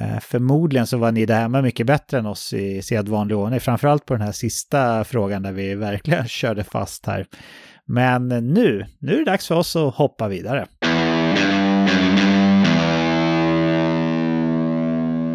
Eh, 0.00 0.20
Förmodligen 0.20 0.86
så 0.86 0.96
var 0.96 1.12
ni 1.12 1.26
där 1.26 1.40
hemma 1.40 1.62
mycket 1.62 1.86
bättre 1.86 2.18
än 2.18 2.26
oss 2.26 2.52
i 2.52 2.82
sedvanlig 2.82 3.36
ordning, 3.36 3.60
framförallt 3.60 4.06
på 4.06 4.14
den 4.14 4.22
här 4.22 4.32
sista 4.32 5.04
frågan 5.04 5.42
där 5.42 5.52
vi 5.52 5.74
verkligen 5.74 6.24
körde 6.28 6.64
fast 6.64 7.06
här. 7.06 7.26
Men 7.86 8.28
nu, 8.28 8.86
nu 8.98 9.14
är 9.14 9.18
det 9.18 9.24
dags 9.24 9.48
för 9.48 9.54
oss 9.54 9.76
att 9.76 9.94
hoppa 9.94 10.28
vidare. 10.28 10.66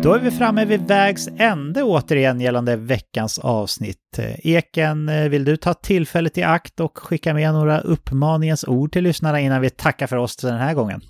Då 0.03 0.13
är 0.13 0.19
vi 0.19 0.31
framme 0.31 0.65
vid 0.65 0.81
vägs 0.81 1.29
ände 1.37 1.83
återigen 1.83 2.41
gällande 2.41 2.75
veckans 2.75 3.39
avsnitt. 3.39 4.19
Eh, 4.19 4.47
Eken, 4.47 5.09
eh, 5.09 5.29
vill 5.29 5.45
du 5.45 5.57
ta 5.57 5.73
tillfället 5.73 6.37
i 6.37 6.43
akt 6.43 6.79
och 6.79 6.97
skicka 6.97 7.33
med 7.33 7.53
några 7.53 7.79
uppmaningens 7.79 8.67
ord 8.67 8.91
till 8.91 9.03
lyssnarna 9.03 9.39
innan 9.39 9.61
vi 9.61 9.69
tackar 9.69 10.07
för 10.07 10.17
oss 10.17 10.35
den 10.35 10.57
här 10.57 10.73
gången? 10.73 11.01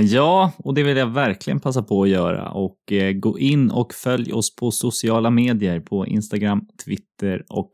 Ja, 0.00 0.52
och 0.58 0.74
det 0.74 0.82
vill 0.82 0.96
jag 0.96 1.06
verkligen 1.14 1.60
passa 1.60 1.82
på 1.82 2.02
att 2.02 2.08
göra. 2.08 2.48
Och 2.48 2.92
eh, 2.92 3.12
gå 3.12 3.38
in 3.38 3.70
och 3.70 3.94
följ 3.94 4.32
oss 4.32 4.56
på 4.56 4.70
sociala 4.70 5.30
medier 5.30 5.80
på 5.80 6.06
Instagram, 6.06 6.60
Twitter 6.84 7.44
och 7.48 7.70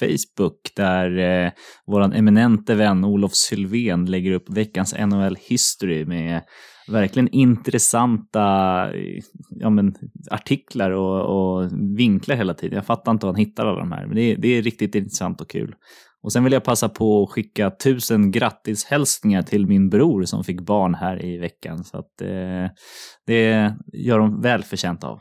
Facebook 0.00 0.72
där 0.76 1.18
eh, 1.18 1.52
vår 1.86 2.14
eminente 2.14 2.74
vän 2.74 3.04
Olof 3.04 3.34
Sylvén 3.34 4.06
lägger 4.06 4.32
upp 4.32 4.50
veckans 4.50 4.94
NHL 4.98 5.36
History 5.40 6.04
med 6.04 6.42
verkligen 6.90 7.28
intressanta 7.28 8.40
ja, 9.50 9.70
men, 9.70 9.94
artiklar 10.30 10.90
och, 10.90 11.20
och 11.20 11.70
vinklar 11.98 12.36
hela 12.36 12.54
tiden. 12.54 12.76
Jag 12.76 12.86
fattar 12.86 13.12
inte 13.12 13.26
hur 13.26 13.32
han 13.32 13.40
hittar 13.40 13.66
alla 13.66 13.78
de 13.78 13.92
här, 13.92 14.06
men 14.06 14.16
det 14.16 14.22
är, 14.22 14.36
det 14.36 14.48
är 14.48 14.62
riktigt 14.62 14.94
intressant 14.94 15.40
och 15.40 15.50
kul. 15.50 15.74
Och 16.22 16.32
sen 16.32 16.44
vill 16.44 16.52
jag 16.52 16.64
passa 16.64 16.88
på 16.88 17.22
att 17.22 17.30
skicka 17.30 17.70
tusen 17.70 18.30
grattishälsningar 18.30 19.42
till 19.42 19.66
min 19.66 19.88
bror 19.88 20.24
som 20.24 20.44
fick 20.44 20.60
barn 20.60 20.94
här 20.94 21.24
i 21.24 21.38
veckan. 21.38 21.84
Så 21.84 21.98
att 21.98 22.20
eh, 22.22 22.70
det 23.26 23.74
gör 23.92 24.18
de 24.18 24.40
väl 24.40 24.62
förtjänt 24.62 25.04
av. 25.04 25.20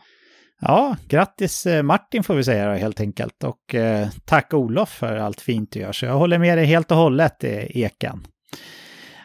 Ja, 0.62 0.96
grattis 1.08 1.66
eh, 1.66 1.84
Martin 1.84 2.24
får 2.24 2.36
vi 2.36 2.44
säga 2.44 2.70
då, 2.70 2.74
helt 2.74 3.00
enkelt. 3.00 3.44
Och 3.44 3.76
eh, 3.76 4.08
tack 4.26 4.54
Olof 4.54 4.90
för 4.90 5.18
allt 5.18 5.42
fint 5.42 5.72
du 5.72 5.80
gör. 5.80 5.92
Så 5.92 6.06
jag 6.06 6.18
håller 6.18 6.38
med 6.40 6.58
dig 6.58 6.66
helt 6.66 6.92
och 6.92 6.98
hållet, 6.98 7.44
eh, 7.44 7.78
Eken. 7.78 8.20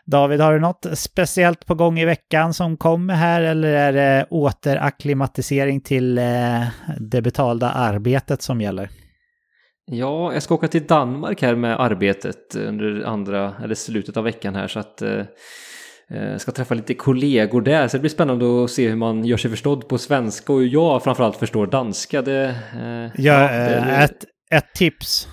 David, 0.07 0.41
har 0.41 0.53
du 0.55 0.61
något 0.61 0.87
speciellt 0.95 1.67
på 1.67 1.75
gång 1.75 1.99
i 1.99 2.05
veckan 2.05 2.55
som 2.55 2.77
kommer 2.77 3.15
här 3.15 3.41
eller 3.43 3.69
är 3.73 3.93
det 3.93 4.27
återakklimatisering 4.31 5.81
till 5.81 6.19
eh, 6.19 6.63
det 7.01 7.23
betalda 7.23 7.71
arbetet 7.71 8.43
som 8.43 8.61
gäller? 8.61 8.89
Ja, 9.87 10.33
jag 10.33 10.43
ska 10.43 10.55
åka 10.55 10.69
till 10.69 10.87
Danmark 10.87 11.43
här 11.43 11.55
med 11.55 11.81
arbetet 11.81 12.57
under 12.57 13.05
andra, 13.05 13.55
eller 13.65 13.75
slutet 13.75 14.17
av 14.17 14.25
veckan 14.25 14.55
här 14.55 14.69
så 14.69 14.79
att 14.79 15.03
eh, 15.03 15.21
eh, 16.11 16.37
ska 16.39 16.53
träffa 16.53 16.75
lite 16.75 16.95
kollegor 16.95 17.61
där 17.63 17.89
så 17.89 17.97
det 17.97 18.01
blir 18.01 18.11
spännande 18.11 18.65
att 18.65 18.71
se 18.71 18.89
hur 18.89 18.97
man 18.97 19.25
gör 19.25 19.37
sig 19.37 19.51
förstådd 19.51 19.89
på 19.89 19.99
svenska 19.99 20.53
och 20.53 20.59
hur 20.59 20.69
jag 20.69 21.03
framförallt 21.05 21.37
förstår 21.37 21.67
danska. 21.67 22.23
Det, 22.23 22.45
eh, 22.75 23.23
Ja, 23.25 23.39
det- 23.39 23.97
ett, 24.05 24.25
ett 24.51 24.75
tips, 24.75 25.29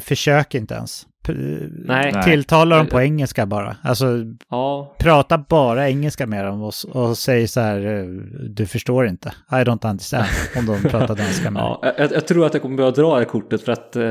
försök 0.00 0.54
inte 0.54 0.74
ens. 0.74 1.06
Nej. 1.32 2.12
Nej. 2.12 2.22
Tilltala 2.24 2.76
dem 2.76 2.86
på 2.86 3.00
engelska 3.00 3.46
bara. 3.46 3.76
Alltså, 3.82 4.06
Ja, 4.50 4.96
prata 4.98 5.38
bara 5.38 5.88
engelska 5.88 6.26
med 6.26 6.44
dem 6.44 6.62
och, 6.62 6.72
och 6.88 7.18
säg 7.18 7.48
så 7.48 7.60
här, 7.60 7.86
eh, 7.86 8.04
du 8.50 8.66
förstår 8.66 9.06
inte. 9.06 9.28
I 9.50 9.54
don't 9.54 9.90
understand, 9.90 10.26
om 10.58 10.66
de 10.66 10.88
pratar 10.88 11.16
danska 11.16 11.50
med 11.50 11.60
ja 11.60 11.94
jag, 11.98 12.12
jag 12.12 12.26
tror 12.26 12.46
att 12.46 12.54
jag 12.54 12.62
kommer 12.62 12.76
behöva 12.76 12.96
dra 12.96 13.12
det 13.12 13.18
här 13.18 13.24
kortet 13.24 13.62
för 13.62 13.72
att 13.72 13.96
eh, 13.96 14.02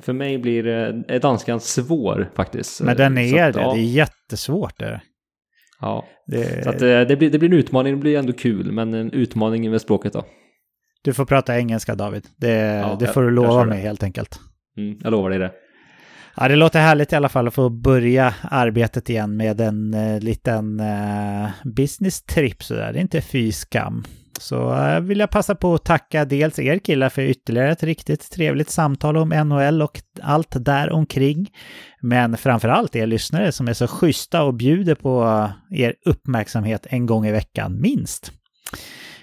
för 0.00 0.12
mig 0.12 0.38
blir 0.38 0.66
eh, 1.08 1.20
danskan 1.20 1.60
svår 1.60 2.30
faktiskt. 2.34 2.80
Men 2.80 2.96
den 2.96 3.18
är 3.18 3.48
att, 3.48 3.54
det, 3.54 3.60
ja, 3.60 3.72
det 3.74 3.80
är 3.80 3.84
jättesvårt. 3.84 4.78
Det. 4.78 5.00
ja. 5.80 6.04
Det, 6.26 6.64
Så 6.64 6.70
att, 6.70 6.78
det, 6.78 7.18
blir, 7.18 7.30
det 7.30 7.38
blir 7.38 7.48
en 7.48 7.58
utmaning, 7.58 7.94
det 7.94 8.00
blir 8.00 8.18
ändå 8.18 8.32
kul, 8.32 8.72
men 8.72 8.94
en 8.94 9.12
utmaning 9.12 9.70
med 9.70 9.80
språket 9.80 10.12
då. 10.12 10.24
Du 11.02 11.14
får 11.14 11.24
prata 11.24 11.58
engelska 11.58 11.94
David, 11.94 12.26
det, 12.36 12.52
Ja, 12.54 12.96
det 13.00 13.06
får 13.06 13.22
du 13.22 13.30
lova 13.30 13.64
mig 13.64 13.80
helt 13.80 14.02
enkelt. 14.02 14.40
Mm, 14.76 14.98
jag 15.02 15.10
lovar 15.10 15.30
dig 15.30 15.38
det. 15.38 15.52
Ja, 16.42 16.48
det 16.48 16.56
låter 16.56 16.80
härligt 16.80 17.12
i 17.12 17.16
alla 17.16 17.28
fall 17.28 17.48
att 17.48 17.54
få 17.54 17.68
börja 17.68 18.34
arbetet 18.42 19.10
igen 19.10 19.36
med 19.36 19.60
en 19.60 19.94
eh, 19.94 20.20
liten 20.20 20.80
eh, 20.80 21.48
business 21.64 22.22
trip 22.22 22.62
sådär. 22.62 22.92
Det 22.92 22.98
är 22.98 23.02
inte 23.02 23.20
fy 23.20 23.52
skam. 23.52 24.04
Så 24.40 24.74
eh, 24.74 25.00
vill 25.00 25.18
jag 25.18 25.30
passa 25.30 25.54
på 25.54 25.74
att 25.74 25.84
tacka 25.84 26.24
dels 26.24 26.58
er 26.58 26.78
killar 26.78 27.08
för 27.08 27.22
ytterligare 27.22 27.70
ett 27.70 27.82
riktigt 27.82 28.30
trevligt 28.30 28.70
samtal 28.70 29.16
om 29.16 29.28
NHL 29.28 29.82
och 29.82 30.00
allt 30.22 30.64
där 30.64 30.90
omkring. 30.90 31.48
Men 32.02 32.36
framförallt 32.36 32.96
er 32.96 33.06
lyssnare 33.06 33.52
som 33.52 33.68
är 33.68 33.72
så 33.72 33.86
schyssta 33.86 34.42
och 34.42 34.54
bjuder 34.54 34.94
på 34.94 35.48
er 35.70 35.94
uppmärksamhet 36.04 36.86
en 36.90 37.06
gång 37.06 37.26
i 37.26 37.32
veckan, 37.32 37.80
minst. 37.80 38.32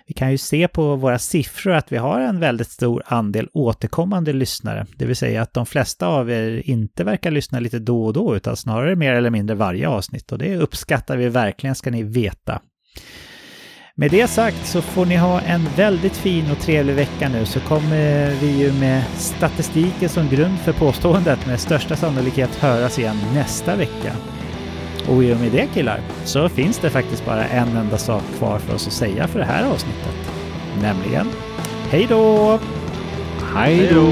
Vi 0.08 0.14
kan 0.14 0.32
ju 0.32 0.38
se 0.38 0.68
på 0.68 0.96
våra 0.96 1.20
siffror 1.20 1.74
att 1.74 1.92
vi 1.92 1.98
har 1.98 2.20
en 2.20 2.40
väldigt 2.40 2.70
stor 2.70 3.04
andel 3.06 3.50
återkommande 3.54 4.34
lyssnare. 4.34 4.86
Det 4.96 5.06
vill 5.06 5.16
säga 5.16 5.42
att 5.42 5.54
de 5.54 5.66
flesta 5.66 6.08
av 6.08 6.32
er 6.32 6.62
inte 6.66 7.04
verkar 7.04 7.32
lyssna 7.32 7.60
lite 7.60 7.80
då 7.80 8.06
och 8.06 8.14
då 8.14 8.36
utan 8.36 8.58
snarare 8.58 8.96
mer 8.96 9.14
eller 9.14 9.30
mindre 9.30 9.56
varje 9.56 9.88
avsnitt 9.88 10.32
och 10.32 10.38
det 10.38 10.58
uppskattar 10.58 11.18
vi 11.18 11.30
verkligen 11.30 11.76
ska 11.76 11.92
ni 11.92 12.04
veta. 12.04 12.62
Med 13.96 14.12
det 14.12 14.28
sagt 14.28 14.66
så 14.66 14.82
får 14.82 15.06
ni 15.06 15.16
ha 15.16 15.42
en 15.42 15.66
väldigt 15.76 16.18
fin 16.18 16.52
och 16.52 16.60
trevlig 16.60 16.94
vecka 16.94 17.30
nu 17.30 17.46
så 17.46 17.60
kommer 17.60 18.32
vi 18.42 18.64
ju 18.64 18.74
med 18.74 19.04
statistiken 19.16 20.10
som 20.10 20.30
grund 20.30 20.60
för 20.60 20.74
påståendet 20.74 21.48
med 21.48 21.60
största 21.60 21.96
sannolikhet 21.96 22.56
höras 22.56 23.00
igen 23.00 23.18
nästa 23.34 23.76
vecka. 23.76 24.14
Och 25.08 25.24
i 25.24 25.34
och 25.34 25.40
med 25.40 25.52
det 25.52 25.68
killar 25.74 26.02
så 26.26 26.50
finns 26.50 26.78
det 26.78 26.90
faktiskt 26.90 27.26
bara 27.26 27.46
en 27.46 27.78
enda 27.78 27.98
sak 27.98 28.24
kvar 28.38 28.60
för 28.60 28.76
oss 28.76 28.88
att 28.88 28.94
säga 28.94 29.28
för 29.28 29.40
det 29.40 29.46
här 29.46 29.66
avsnittet. 29.66 30.16
Nämligen 30.82 31.28
hej 31.90 32.06
då! 32.10 32.60
Hej 33.56 33.90
då! 33.94 34.08